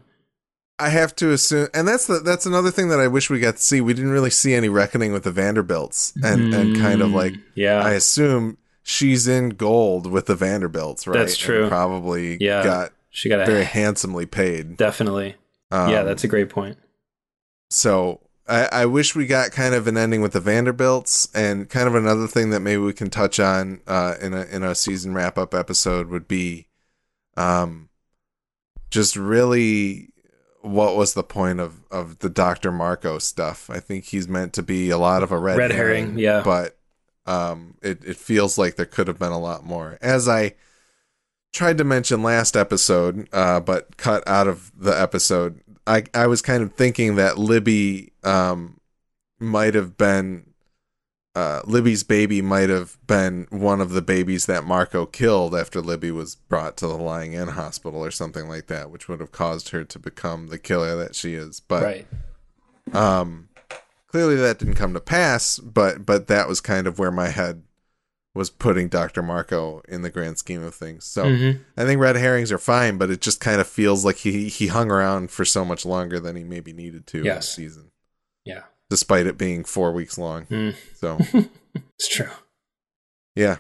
I 0.81 0.89
have 0.89 1.15
to 1.17 1.31
assume, 1.31 1.69
and 1.73 1.87
that's 1.87 2.09
the 2.09 2.19
that's 2.19 2.47
another 2.47 2.73
thing 2.73 2.89
that 2.89 2.99
I 2.99 3.07
wish 3.07 3.31
we 3.31 3.39
got 3.39 3.57
to 3.57 3.63
see. 3.63 3.81
We 3.81 3.95
didn't 3.95 4.11
really 4.11 4.31
see 4.31 4.55
any 4.55 4.69
reckoning 4.69 5.13
with 5.13 5.23
the 5.23 5.31
Vanderbilts, 5.31 6.13
and 6.25 6.53
and 6.53 6.77
kind 6.77 7.03
of 7.03 7.13
like 7.13 7.35
Mm, 7.35 7.43
yeah, 7.55 7.81
I 7.85 7.93
assume 7.93 8.59
she's 8.83 9.29
in 9.29 9.51
gold 9.51 10.11
with 10.11 10.27
the 10.27 10.35
Vanderbilts, 10.35 11.07
right? 11.07 11.19
That's 11.19 11.35
And 11.35 11.41
true. 11.41 11.69
probably 11.69 12.37
Yeah. 12.41 12.65
got 12.65 12.93
she 13.15 13.29
got 13.29 13.47
very 13.47 13.65
handsomely 13.65 14.27
paid. 14.27 14.77
definitely. 14.77 15.37
Um, 15.71 15.89
yeah, 15.89 16.03
that's 16.03 16.25
a 16.25 16.29
great 16.29 16.51
point. 16.51 16.77
so 17.71 18.21
I, 18.47 18.69
I 18.71 18.87
wish 18.87 19.15
we 19.15 19.27
got 19.27 19.53
kind 19.53 19.75
of 19.75 19.87
an 19.87 19.97
ending 19.97 20.21
with 20.21 20.33
the 20.33 20.41
Vanderbilts, 20.41 21.29
and 21.35 21.69
kind 21.69 21.89
of 21.89 21.95
another 21.95 22.27
thing 22.27 22.51
that 22.51 22.61
maybe 22.61 22.83
we 22.83 22.93
can 22.93 23.09
touch 23.09 23.41
on 23.41 23.81
uh, 23.87 24.17
in 24.21 24.35
a 24.35 24.45
in 24.45 24.63
a 24.63 24.75
season 24.75 25.15
wrap 25.15 25.39
up 25.39 25.55
episode 25.55 26.09
would 26.09 26.29
be, 26.29 26.67
um, 27.37 27.89
just 28.91 29.17
really 29.17 30.11
what 30.61 30.97
was 30.97 31.15
the 31.15 31.23
point 31.23 31.61
of 31.61 31.85
of 31.91 32.19
the 32.19 32.29
Doctor 32.29 32.71
Markoe 32.71 33.23
stuff? 33.23 33.71
I 33.71 33.81
think 33.81 34.07
he's 34.07 34.29
meant 34.29 34.53
to 34.55 34.63
be 34.63 34.91
a 34.91 34.99
lot 34.99 35.23
of 35.23 35.33
a 35.33 35.39
red, 35.39 35.57
Red 35.57 35.71
herring, 35.71 36.05
herring, 36.05 36.19
yeah. 36.19 36.43
but 36.45 36.77
um, 37.27 37.77
it 37.81 38.05
it 38.05 38.17
feels 38.17 38.59
like 38.59 38.77
there 38.77 38.87
could 38.87 39.09
have 39.09 39.19
been 39.19 39.33
a 39.33 39.41
lot 39.41 39.65
more. 39.65 39.99
As 40.03 40.29
I 40.29 40.55
tried 41.55 41.79
to 41.79 41.85
mention 41.85 42.23
last 42.23 42.57
episode, 42.57 43.29
uh, 43.33 43.61
but 43.61 43.97
cut 43.97 44.27
out 44.29 44.49
of 44.49 44.73
the 44.77 44.91
episode. 44.91 45.61
I 45.87 46.05
I 46.13 46.27
was 46.27 46.43
kind 46.43 46.63
of 46.63 46.75
thinking 46.75 47.15
that 47.17 47.39
Libby 47.39 48.13
um 48.23 48.79
might 49.39 49.75
have 49.75 49.97
been 49.97 50.51
uh 51.35 51.63
Libby's 51.65 52.03
baby 52.03 52.43
might 52.43 52.69
have 52.69 52.99
been 53.07 53.47
one 53.51 53.81
of 53.81 53.91
the 53.91 54.03
babies 54.03 54.47
that 54.47 54.65
Markoe 54.65 55.11
killed 55.11 55.55
after 55.55 55.81
Libby 55.81 56.11
was 56.11 56.35
brought 56.35 56.77
to 56.79 56.87
the 56.87 56.97
lying 56.97 57.33
in 57.33 57.49
hospital 57.49 58.05
or 58.05 58.11
something 58.11 58.49
like 58.49 58.67
that, 58.67 58.91
which 58.91 59.09
would 59.09 59.21
have 59.21 59.33
caused 59.33 59.71
her 59.71 59.85
to 59.85 59.99
become 59.99 60.49
the 60.49 60.59
killer 60.59 60.97
that 60.97 61.15
she 61.15 61.35
is. 61.35 61.61
But 61.61 61.83
right. 61.83 62.07
um 62.93 63.49
clearly 64.09 64.37
that 64.37 64.59
didn't 64.59 64.75
come 64.75 64.95
to 64.95 65.01
pass, 65.01 65.59
but 65.59 66.05
but 66.05 66.27
that 66.27 66.49
was 66.49 66.61
kind 66.61 66.87
of 66.87 66.99
where 66.99 67.13
my 67.13 67.29
head 67.29 67.63
was 68.35 68.51
putting 68.51 68.89
Dr. 68.89 69.23
Markoe 69.23 69.85
in 69.87 70.03
the 70.03 70.11
grand 70.11 70.39
scheme 70.39 70.63
of 70.63 70.75
things. 70.75 71.05
So 71.07 71.25
Mhm. 71.25 71.61
I 71.77 71.85
think 71.85 72.01
red 72.01 72.17
herrings 72.17 72.51
are 72.51 72.59
fine, 72.59 72.99
but 72.99 73.09
it 73.11 73.21
just 73.21 73.41
kind 73.41 73.61
of 73.61 73.67
feels 73.69 74.05
like 74.05 74.17
he 74.17 74.49
he 74.49 74.67
hung 74.67 74.91
around 74.91 75.31
for 75.31 75.45
so 75.45 75.65
much 75.65 75.87
longer 75.87 76.19
than 76.19 76.35
he 76.37 76.43
maybe 76.45 76.73
needed 76.73 77.07
to 77.09 77.23
Yes. 77.23 77.47
this 77.47 77.55
season, 77.55 77.91
Yeah. 78.45 78.63
despite 78.91 79.27
it 79.27 79.39
being 79.39 79.63
four 79.65 79.93
weeks 79.93 80.19
long. 80.19 80.47
Mm. 80.47 80.75
So 80.97 81.19
It's 81.99 82.09
true. 82.09 82.31
yeah. 83.37 83.57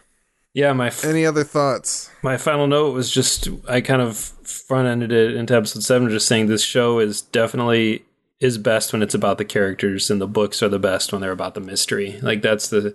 Yeah, 0.52 0.72
my 0.72 0.86
f- 0.88 1.04
Any 1.04 1.26
other 1.26 1.42
thoughts? 1.42 2.10
my 2.22 2.36
final 2.36 2.66
note 2.68 2.92
was 2.94 3.10
just 3.10 3.48
I 3.68 3.80
kind 3.80 4.00
of 4.02 4.16
front 4.16 4.86
ended 4.88 5.10
it 5.12 5.34
into 5.34 5.54
episode 5.54 5.82
seven, 5.82 6.08
just 6.10 6.28
saying 6.28 6.46
this 6.46 6.62
show 6.62 6.98
is 7.00 7.20
definitely 7.22 8.04
is 8.40 8.58
best 8.58 8.92
when 8.92 9.02
it's 9.02 9.14
about 9.14 9.38
the 9.38 9.44
characters, 9.44 10.10
and 10.10 10.20
the 10.20 10.26
books 10.28 10.62
are 10.62 10.68
the 10.68 10.78
best 10.78 11.12
when 11.12 11.20
they're 11.22 11.32
about 11.32 11.54
the 11.54 11.60
mystery. 11.60 12.18
Like 12.22 12.42
that's 12.42 12.68
the 12.68 12.94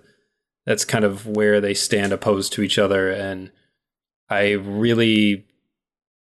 that's 0.66 0.84
kind 0.84 1.04
of 1.04 1.26
where 1.26 1.60
they 1.60 1.74
stand 1.74 2.12
opposed 2.12 2.52
to 2.54 2.62
each 2.62 2.78
other, 2.78 3.10
and 3.10 3.50
I 4.28 4.52
really, 4.52 5.46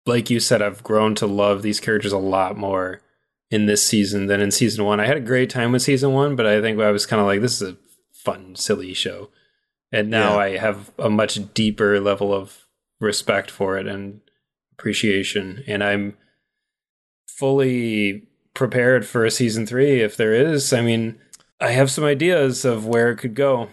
like 0.06 0.30
you 0.30 0.40
said, 0.40 0.62
I've 0.62 0.84
grown 0.84 1.16
to 1.16 1.28
love 1.28 1.62
these 1.62 1.80
characters 1.80 2.12
a 2.12 2.18
lot 2.18 2.58
more 2.58 3.02
in 3.50 3.66
this 3.68 3.86
season 3.86 4.26
than 4.28 4.42
in 4.42 4.52
season 4.52 4.84
one. 4.84 5.00
I 5.00 5.06
had 5.06 5.18
a 5.18 5.22
great 5.22 5.50
time 5.50 5.72
with 5.72 5.84
season 5.84 6.12
one, 6.12 6.36
but 6.36 6.46
I 6.46 6.60
think 6.60 6.80
I 6.80 6.92
was 6.92 7.06
kind 7.06 7.20
of 7.22 7.28
like, 7.28 7.40
this 7.42 7.62
is 7.62 7.70
a 7.70 7.78
fun, 8.12 8.56
silly 8.56 8.94
show. 8.94 9.30
And 9.92 10.10
now 10.10 10.34
Yeah. 10.34 10.38
I 10.40 10.58
have 10.58 10.92
a 10.98 11.10
much 11.10 11.54
deeper 11.54 12.00
level 12.00 12.34
of 12.34 12.66
respect 13.00 13.52
for 13.52 13.78
it 13.78 13.86
and 13.88 14.22
appreciation. 14.72 15.64
And 15.68 15.84
I'm 15.84 16.18
fully 17.28 18.24
prepared 18.54 19.06
for 19.06 19.24
a 19.26 19.32
season 19.32 19.66
three 19.66 20.02
if 20.02 20.18
there 20.18 20.34
is. 20.34 20.74
I 20.74 20.82
mean, 20.82 21.20
I 21.60 21.72
have 21.72 21.92
some 21.92 22.04
ideas 22.04 22.66
of 22.66 22.86
where 22.88 23.12
it 23.12 23.18
could 23.18 23.36
go. 23.36 23.70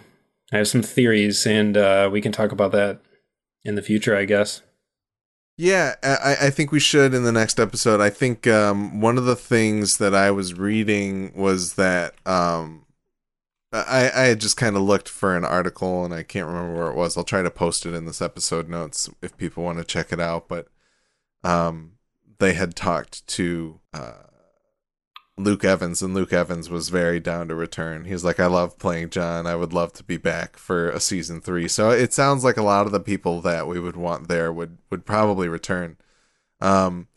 I 0.51 0.57
have 0.57 0.67
some 0.67 0.81
theories, 0.81 1.45
and 1.47 1.77
uh, 1.77 2.09
we 2.11 2.21
can 2.21 2.31
talk 2.31 2.51
about 2.51 2.71
that 2.73 2.99
in 3.63 3.75
the 3.75 3.81
future, 3.81 4.15
I 4.15 4.25
guess. 4.25 4.61
Yeah, 5.57 5.95
I, 6.01 6.47
I 6.47 6.49
think 6.49 6.71
we 6.71 6.79
should 6.79 7.13
in 7.13 7.23
the 7.23 7.31
next 7.31 7.59
episode. 7.59 8.01
I 8.01 8.09
think 8.09 8.47
um, 8.47 8.99
one 8.99 9.17
of 9.17 9.25
the 9.25 9.35
things 9.35 9.97
that 9.97 10.15
I 10.15 10.31
was 10.31 10.55
reading 10.55 11.33
was 11.35 11.75
that 11.75 12.15
um, 12.25 12.85
I, 13.71 14.11
I 14.13 14.35
just 14.35 14.57
kind 14.57 14.75
of 14.75 14.81
looked 14.81 15.07
for 15.07 15.37
an 15.37 15.45
article 15.45 16.03
and 16.03 16.13
I 16.13 16.23
can't 16.23 16.47
remember 16.47 16.73
where 16.73 16.91
it 16.91 16.95
was. 16.95 17.15
I'll 17.15 17.23
try 17.23 17.41
to 17.41 17.51
post 17.51 17.85
it 17.85 17.93
in 17.93 18.05
this 18.05 18.21
episode 18.21 18.69
notes 18.69 19.09
if 19.21 19.37
people 19.37 19.63
want 19.63 19.77
to 19.77 19.83
check 19.83 20.11
it 20.11 20.19
out. 20.19 20.47
But 20.47 20.67
um, 21.43 21.93
they 22.39 22.53
had 22.53 22.75
talked 22.75 23.25
to 23.27 23.79
uh, 23.93 24.23
Luke 25.43 25.63
Evans, 25.63 26.01
and 26.01 26.13
Luke 26.13 26.33
Evans 26.33 26.69
was 26.69 26.89
very 26.89 27.19
down 27.19 27.47
to 27.47 27.55
return. 27.55 28.05
He's 28.05 28.23
like, 28.23 28.39
I 28.39 28.47
love 28.47 28.77
playing 28.79 29.09
John. 29.09 29.47
I 29.47 29.55
would 29.55 29.73
love 29.73 29.93
to 29.93 30.03
be 30.03 30.17
back 30.17 30.57
for 30.57 30.89
a 30.89 30.99
season 30.99 31.41
three. 31.41 31.67
So 31.67 31.89
it 31.89 32.13
sounds 32.13 32.43
like 32.43 32.57
a 32.57 32.63
lot 32.63 32.85
of 32.85 32.91
the 32.91 32.99
people 32.99 33.41
that 33.41 33.67
we 33.67 33.79
would 33.79 33.95
want 33.95 34.27
there 34.27 34.51
would 34.51 34.77
would 34.89 35.05
probably 35.05 35.47
return. 35.47 35.97
Um, 36.59 37.07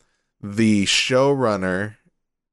the 0.42 0.84
showrunner, 0.84 1.96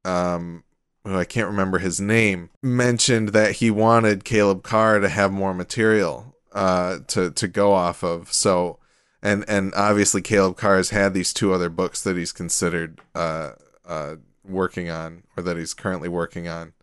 um, 0.05 0.63
who 1.03 1.17
I 1.17 1.25
can't 1.25 1.49
remember 1.49 1.79
his 1.79 1.99
name, 1.99 2.49
mentioned 2.61 3.29
that 3.29 3.53
he 3.53 3.71
wanted 3.71 4.23
Caleb 4.23 4.63
Carr 4.63 4.99
to 4.99 5.09
have 5.09 5.31
more 5.31 5.53
material 5.53 6.35
uh, 6.53 6.99
to 7.07 7.31
to 7.31 7.47
go 7.47 7.73
off 7.73 8.03
of. 8.03 8.31
So, 8.33 8.79
and 9.21 9.43
and 9.47 9.73
obviously 9.75 10.21
Caleb 10.21 10.57
Carr 10.57 10.77
has 10.77 10.89
had 10.91 11.13
these 11.13 11.33
two 11.33 11.53
other 11.53 11.69
books 11.69 12.01
that 12.03 12.17
he's 12.17 12.31
considered 12.31 12.99
uh, 13.15 13.51
uh, 13.85 14.15
working 14.51 14.89
on, 14.89 15.23
or 15.35 15.43
that 15.43 15.57
he's 15.57 15.73
currently 15.73 16.09
working 16.09 16.47
on. 16.47 16.73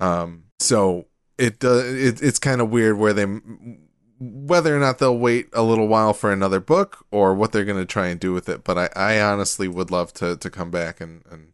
Um, 0.00 0.44
so 0.58 1.06
it 1.38 1.64
uh, 1.64 1.82
it 1.84 2.22
it's 2.22 2.38
kind 2.38 2.60
of 2.60 2.70
weird 2.70 2.98
where 2.98 3.12
they 3.12 3.26
whether 4.18 4.74
or 4.74 4.80
not 4.80 4.98
they'll 4.98 5.18
wait 5.18 5.48
a 5.52 5.62
little 5.62 5.88
while 5.88 6.14
for 6.14 6.32
another 6.32 6.60
book 6.60 7.04
or 7.10 7.34
what 7.34 7.52
they're 7.52 7.64
going 7.64 7.78
to 7.78 7.84
try 7.84 8.06
and 8.06 8.18
do 8.18 8.32
with 8.32 8.48
it. 8.48 8.64
But 8.64 8.78
I, 8.78 8.88
I 8.96 9.20
honestly 9.20 9.68
would 9.68 9.90
love 9.90 10.12
to 10.14 10.36
to 10.36 10.50
come 10.50 10.70
back 10.70 11.00
and 11.00 11.22
and 11.30 11.52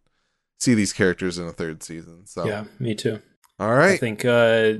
see 0.61 0.75
these 0.75 0.93
characters 0.93 1.39
in 1.39 1.47
a 1.47 1.53
third 1.53 1.83
season. 1.83 2.27
So 2.27 2.47
Yeah, 2.47 2.65
me 2.79 2.95
too. 2.95 3.21
All 3.59 3.75
right. 3.75 3.95
I 3.95 3.97
think 3.97 4.25
uh, 4.25 4.75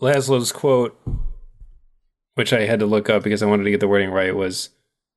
Laszlo's 0.00 0.52
quote, 0.52 0.98
which 2.34 2.52
I 2.52 2.66
had 2.66 2.80
to 2.80 2.86
look 2.86 3.08
up 3.08 3.22
because 3.22 3.42
I 3.42 3.46
wanted 3.46 3.64
to 3.64 3.70
get 3.70 3.80
the 3.80 3.88
wording 3.88 4.10
right, 4.10 4.34
was 4.34 4.70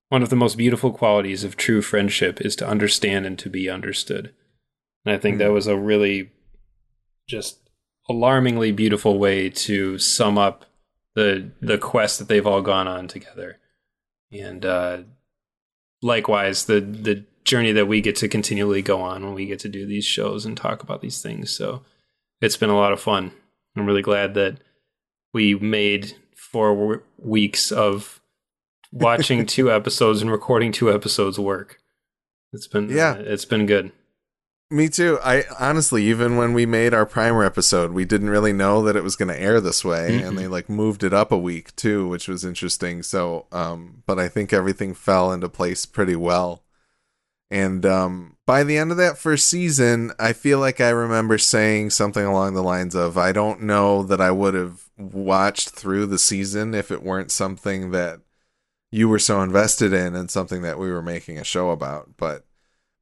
one 0.09 0.21
of 0.21 0.29
the 0.29 0.35
most 0.35 0.57
beautiful 0.57 0.91
qualities 0.91 1.43
of 1.43 1.57
true 1.57 1.81
friendship 1.81 2.39
is 2.41 2.55
to 2.57 2.67
understand 2.67 3.25
and 3.25 3.39
to 3.39 3.49
be 3.49 3.69
understood. 3.69 4.33
And 5.05 5.13
I 5.15 5.17
think 5.19 5.37
that 5.37 5.51
was 5.51 5.67
a 5.67 5.77
really 5.77 6.31
just 7.27 7.59
alarmingly 8.09 8.71
beautiful 8.71 9.17
way 9.17 9.49
to 9.49 9.97
sum 9.97 10.37
up 10.37 10.65
the 11.15 11.51
the 11.61 11.77
quest 11.77 12.19
that 12.19 12.27
they've 12.27 12.47
all 12.47 12.61
gone 12.61 12.87
on 12.87 13.07
together. 13.07 13.59
And 14.31 14.65
uh, 14.65 14.99
likewise, 16.01 16.65
the 16.65 16.79
the 16.81 17.25
journey 17.43 17.71
that 17.73 17.87
we 17.87 18.01
get 18.01 18.15
to 18.17 18.27
continually 18.29 18.81
go 18.81 19.01
on 19.01 19.23
when 19.25 19.33
we 19.33 19.45
get 19.45 19.59
to 19.59 19.69
do 19.69 19.85
these 19.85 20.05
shows 20.05 20.45
and 20.45 20.55
talk 20.55 20.81
about 20.81 21.01
these 21.01 21.21
things. 21.21 21.55
So 21.55 21.83
it's 22.41 22.57
been 22.57 22.69
a 22.69 22.77
lot 22.77 22.93
of 22.93 23.01
fun. 23.01 23.31
I'm 23.75 23.85
really 23.85 24.01
glad 24.01 24.33
that 24.35 24.59
we 25.33 25.55
made 25.55 26.13
four 26.35 26.73
w- 26.75 27.01
weeks 27.17 27.71
of 27.71 28.21
watching 28.91 29.45
two 29.47 29.71
episodes 29.71 30.21
and 30.21 30.31
recording 30.31 30.71
two 30.71 30.91
episodes 30.91 31.37
work. 31.39 31.79
It's 32.53 32.67
been 32.67 32.89
Yeah. 32.89 33.15
it's 33.15 33.45
been 33.45 33.65
good. 33.65 33.91
Me 34.73 34.89
too. 34.89 35.19
I 35.23 35.43
honestly, 35.59 36.03
even 36.05 36.35
when 36.35 36.53
we 36.53 36.65
made 36.65 36.93
our 36.93 37.05
primer 37.05 37.43
episode, 37.43 37.91
we 37.91 38.05
didn't 38.05 38.29
really 38.29 38.53
know 38.53 38.81
that 38.83 38.95
it 38.95 39.03
was 39.03 39.15
going 39.15 39.29
to 39.29 39.39
air 39.39 39.61
this 39.61 39.85
way, 39.85 40.19
Mhm. 40.19 40.27
and 40.27 40.37
they 40.37 40.47
like 40.47 40.67
moved 40.69 41.03
it 41.03 41.13
up 41.13 41.31
a 41.31 41.37
week 41.37 41.75
too, 41.75 42.07
which 42.07 42.27
was 42.27 42.43
interesting. 42.43 43.03
So, 43.03 43.45
um, 43.51 44.03
but 44.05 44.19
I 44.19 44.27
think 44.27 44.51
everything 44.51 44.93
fell 44.93 45.31
into 45.31 45.47
place 45.47 45.85
pretty 45.85 46.15
well. 46.15 46.63
And 47.51 47.85
um, 47.85 48.37
by 48.47 48.63
the 48.63 48.77
end 48.77 48.89
of 48.89 48.97
that 48.97 49.17
first 49.19 49.45
season, 49.47 50.11
I 50.17 50.33
feel 50.33 50.57
like 50.59 50.81
I 50.81 50.89
remember 50.89 51.37
saying 51.37 51.91
something 51.91 52.25
along 52.25 52.55
the 52.55 52.63
lines 52.63 52.95
of, 52.95 53.15
"I 53.17 53.31
don't 53.31 53.61
know 53.61 54.01
that 54.03 54.19
I 54.19 54.31
would 54.31 54.55
have 54.55 54.81
watched 54.97 55.69
through 55.69 56.07
the 56.07 56.17
season 56.17 56.73
if 56.73 56.89
it 56.89 57.03
weren't 57.03 57.31
something 57.31 57.91
that 57.91 58.21
you 58.91 59.07
were 59.07 59.19
so 59.19 59.41
invested 59.41 59.93
in 59.93 60.15
and 60.15 60.31
something 60.31 60.63
that 60.63 60.79
we 60.79 60.89
were 60.91 61.03
making 61.03 61.37
a 61.37 61.43
show 61.43 61.69
about." 61.69 62.11
But 62.17 62.43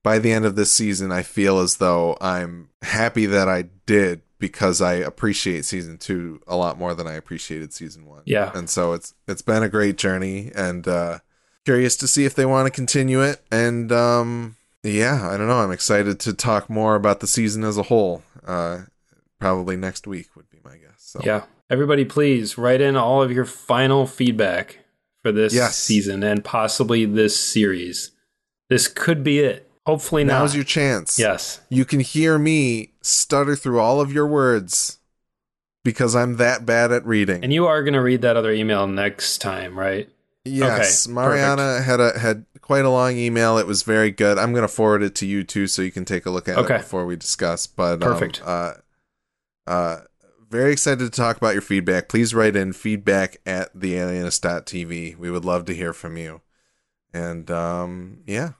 by 0.03 0.19
the 0.19 0.31
end 0.31 0.45
of 0.45 0.55
this 0.55 0.71
season, 0.71 1.11
I 1.11 1.21
feel 1.23 1.59
as 1.59 1.77
though 1.77 2.17
I'm 2.21 2.69
happy 2.81 3.25
that 3.27 3.47
I 3.47 3.65
did 3.85 4.21
because 4.39 4.81
I 4.81 4.93
appreciate 4.93 5.65
season 5.65 5.97
two 5.97 6.41
a 6.47 6.55
lot 6.55 6.77
more 6.79 6.95
than 6.95 7.05
I 7.07 7.13
appreciated 7.13 7.73
season 7.73 8.05
one. 8.05 8.23
Yeah. 8.25 8.51
and 8.55 8.69
so 8.69 8.93
it's 8.93 9.13
it's 9.27 9.41
been 9.43 9.61
a 9.63 9.69
great 9.69 9.97
journey, 9.97 10.51
and 10.55 10.87
uh, 10.87 11.19
curious 11.65 11.95
to 11.97 12.07
see 12.07 12.25
if 12.25 12.33
they 12.33 12.45
want 12.45 12.65
to 12.67 12.71
continue 12.71 13.21
it. 13.21 13.41
And 13.51 13.91
um, 13.91 14.55
yeah, 14.83 15.29
I 15.29 15.37
don't 15.37 15.47
know. 15.47 15.59
I'm 15.59 15.71
excited 15.71 16.19
to 16.21 16.33
talk 16.33 16.69
more 16.69 16.95
about 16.95 17.19
the 17.19 17.27
season 17.27 17.63
as 17.63 17.77
a 17.77 17.83
whole. 17.83 18.23
Uh, 18.45 18.79
probably 19.39 19.75
next 19.77 20.07
week 20.07 20.35
would 20.35 20.49
be 20.49 20.57
my 20.63 20.77
guess. 20.77 20.95
So 20.97 21.19
Yeah. 21.23 21.43
Everybody 21.69 22.03
please 22.03 22.57
write 22.57 22.81
in 22.81 22.95
all 22.97 23.21
of 23.23 23.31
your 23.31 23.45
final 23.45 24.05
feedback 24.05 24.79
for 25.21 25.31
this 25.31 25.53
Yes. 25.53 25.77
season 25.77 26.21
and 26.23 26.43
possibly 26.43 27.05
this 27.05 27.39
series. 27.39 28.11
This 28.69 28.87
could 28.87 29.23
be 29.23 29.39
it. 29.39 29.70
Hopefully 29.85 30.23
not. 30.23 30.39
now's 30.39 30.55
your 30.55 30.63
chance. 30.63 31.17
yes. 31.17 31.59
You 31.69 31.85
can 31.85 31.99
hear 32.01 32.37
me 32.37 32.93
stutter 33.01 33.55
through 33.55 33.79
all 33.79 33.99
of 33.99 34.11
your 34.13 34.27
words 34.27 34.99
because 35.83 36.15
I'm 36.15 36.37
that 36.37 36.65
bad 36.65 36.91
at 36.91 37.05
reading. 37.05 37.43
And 37.43 37.51
you 37.51 37.65
are 37.67 37.81
going 37.83 37.95
to 37.95 38.01
read 38.01 38.21
that 38.21 38.37
other 38.37 38.51
email 38.51 38.85
next 38.87 39.39
time, 39.39 39.77
right? 39.77 40.07
Yes, 40.45 41.05
Okay, 41.07 41.13
Mariana 41.13 41.81
had 41.81 41.99
a 41.99 42.17
had 42.17 42.45
quite 42.61 42.83
a 42.85 42.89
long 42.89 43.15
email. 43.15 43.57
It 43.59 43.67
was 43.67 43.83
very 43.83 44.09
good. 44.11 44.37
I'm 44.39 44.53
going 44.53 44.63
to 44.63 44.67
forward 44.73 45.03
it 45.03 45.13
to 45.15 45.25
you 45.27 45.43
too, 45.43 45.67
so 45.67 45.81
you 45.83 45.91
can 45.91 46.03
take 46.05 46.25
a 46.25 46.31
look 46.31 46.47
at 46.47 46.57
Okay. 46.57 46.75
it 46.75 46.79
before 46.79 47.05
we 47.05 47.15
discuss. 47.15 47.67
But 47.67 47.93
um, 47.93 47.99
Perfect. 47.99 48.41
uh, 48.43 48.73
Uh, 49.67 49.97
very 50.49 50.71
excited 50.73 50.99
to 50.99 51.09
talk 51.11 51.37
about 51.37 51.53
your 51.53 51.61
feedback. 51.61 52.09
Please 52.09 52.33
write 52.33 52.55
in 52.55 52.73
feedback 52.73 53.37
at 53.45 53.73
thealienist.tv. 53.75 55.15
We 55.17 55.29
would 55.31 55.45
love 55.45 55.65
to 55.65 55.75
hear 55.75 55.93
from 55.93 56.17
you. 56.17 56.41
And 57.13 57.49
um, 57.51 58.21
yeah. 58.25 58.51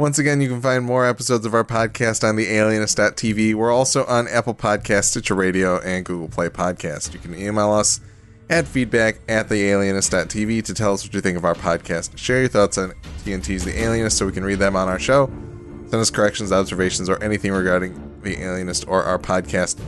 Once 0.00 0.18
again, 0.18 0.40
you 0.40 0.48
can 0.48 0.62
find 0.62 0.82
more 0.82 1.06
episodes 1.06 1.44
of 1.44 1.52
our 1.52 1.62
podcast 1.62 2.26
on 2.26 2.34
thealienist.tv. 2.34 3.54
We're 3.54 3.70
also 3.70 4.06
on 4.06 4.28
Apple 4.28 4.54
Podcast, 4.54 5.04
Stitcher 5.04 5.34
Radio, 5.34 5.78
and 5.80 6.06
Google 6.06 6.26
Play 6.26 6.48
Podcast. 6.48 7.12
You 7.12 7.18
can 7.18 7.34
email 7.38 7.70
us 7.72 8.00
at 8.48 8.66
feedback 8.66 9.20
at 9.28 9.50
thealienist.tv 9.50 10.64
to 10.64 10.72
tell 10.72 10.94
us 10.94 11.04
what 11.04 11.12
you 11.12 11.20
think 11.20 11.36
of 11.36 11.44
our 11.44 11.54
podcast. 11.54 12.16
Share 12.16 12.40
your 12.40 12.48
thoughts 12.48 12.78
on 12.78 12.94
TNT's 13.24 13.66
The 13.66 13.78
Alienist 13.78 14.16
so 14.16 14.24
we 14.24 14.32
can 14.32 14.42
read 14.42 14.58
them 14.58 14.74
on 14.74 14.88
our 14.88 14.98
show. 14.98 15.26
Send 15.26 16.00
us 16.00 16.08
corrections, 16.08 16.50
observations, 16.50 17.10
or 17.10 17.22
anything 17.22 17.52
regarding 17.52 18.22
The 18.22 18.42
Alienist 18.42 18.88
or 18.88 19.02
our 19.02 19.18
podcast. 19.18 19.78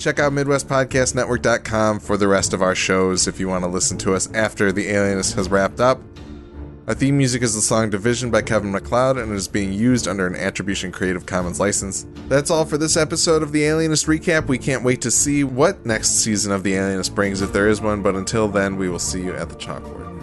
Check 0.00 0.18
out 0.18 0.32
MidwestPodcastNetwork.com 0.32 2.00
for 2.00 2.16
the 2.16 2.26
rest 2.26 2.52
of 2.52 2.62
our 2.62 2.74
shows 2.74 3.28
if 3.28 3.38
you 3.38 3.46
want 3.46 3.62
to 3.62 3.70
listen 3.70 3.96
to 3.98 4.14
us 4.14 4.28
after 4.32 4.72
The 4.72 4.88
Alienist 4.88 5.36
has 5.36 5.48
wrapped 5.48 5.78
up. 5.78 6.00
Our 6.88 6.94
theme 6.94 7.16
music 7.16 7.42
is 7.42 7.54
the 7.54 7.60
song 7.60 7.90
Division 7.90 8.32
by 8.32 8.42
Kevin 8.42 8.72
MacLeod 8.72 9.16
and 9.16 9.30
it 9.30 9.36
is 9.36 9.46
being 9.46 9.72
used 9.72 10.08
under 10.08 10.26
an 10.26 10.34
Attribution 10.34 10.90
Creative 10.90 11.24
Commons 11.24 11.60
license. 11.60 12.08
That's 12.26 12.50
all 12.50 12.64
for 12.64 12.76
this 12.76 12.96
episode 12.96 13.40
of 13.40 13.52
The 13.52 13.62
Alienist 13.62 14.06
Recap. 14.06 14.48
We 14.48 14.58
can't 14.58 14.82
wait 14.82 15.00
to 15.02 15.10
see 15.12 15.44
what 15.44 15.86
next 15.86 16.24
season 16.24 16.50
of 16.50 16.64
The 16.64 16.74
Alienist 16.74 17.14
brings 17.14 17.40
if 17.40 17.52
there 17.52 17.68
is 17.68 17.80
one, 17.80 18.02
but 18.02 18.16
until 18.16 18.48
then, 18.48 18.78
we 18.78 18.88
will 18.88 18.98
see 18.98 19.22
you 19.22 19.32
at 19.32 19.48
the 19.48 19.54
chalkboard. 19.54 20.21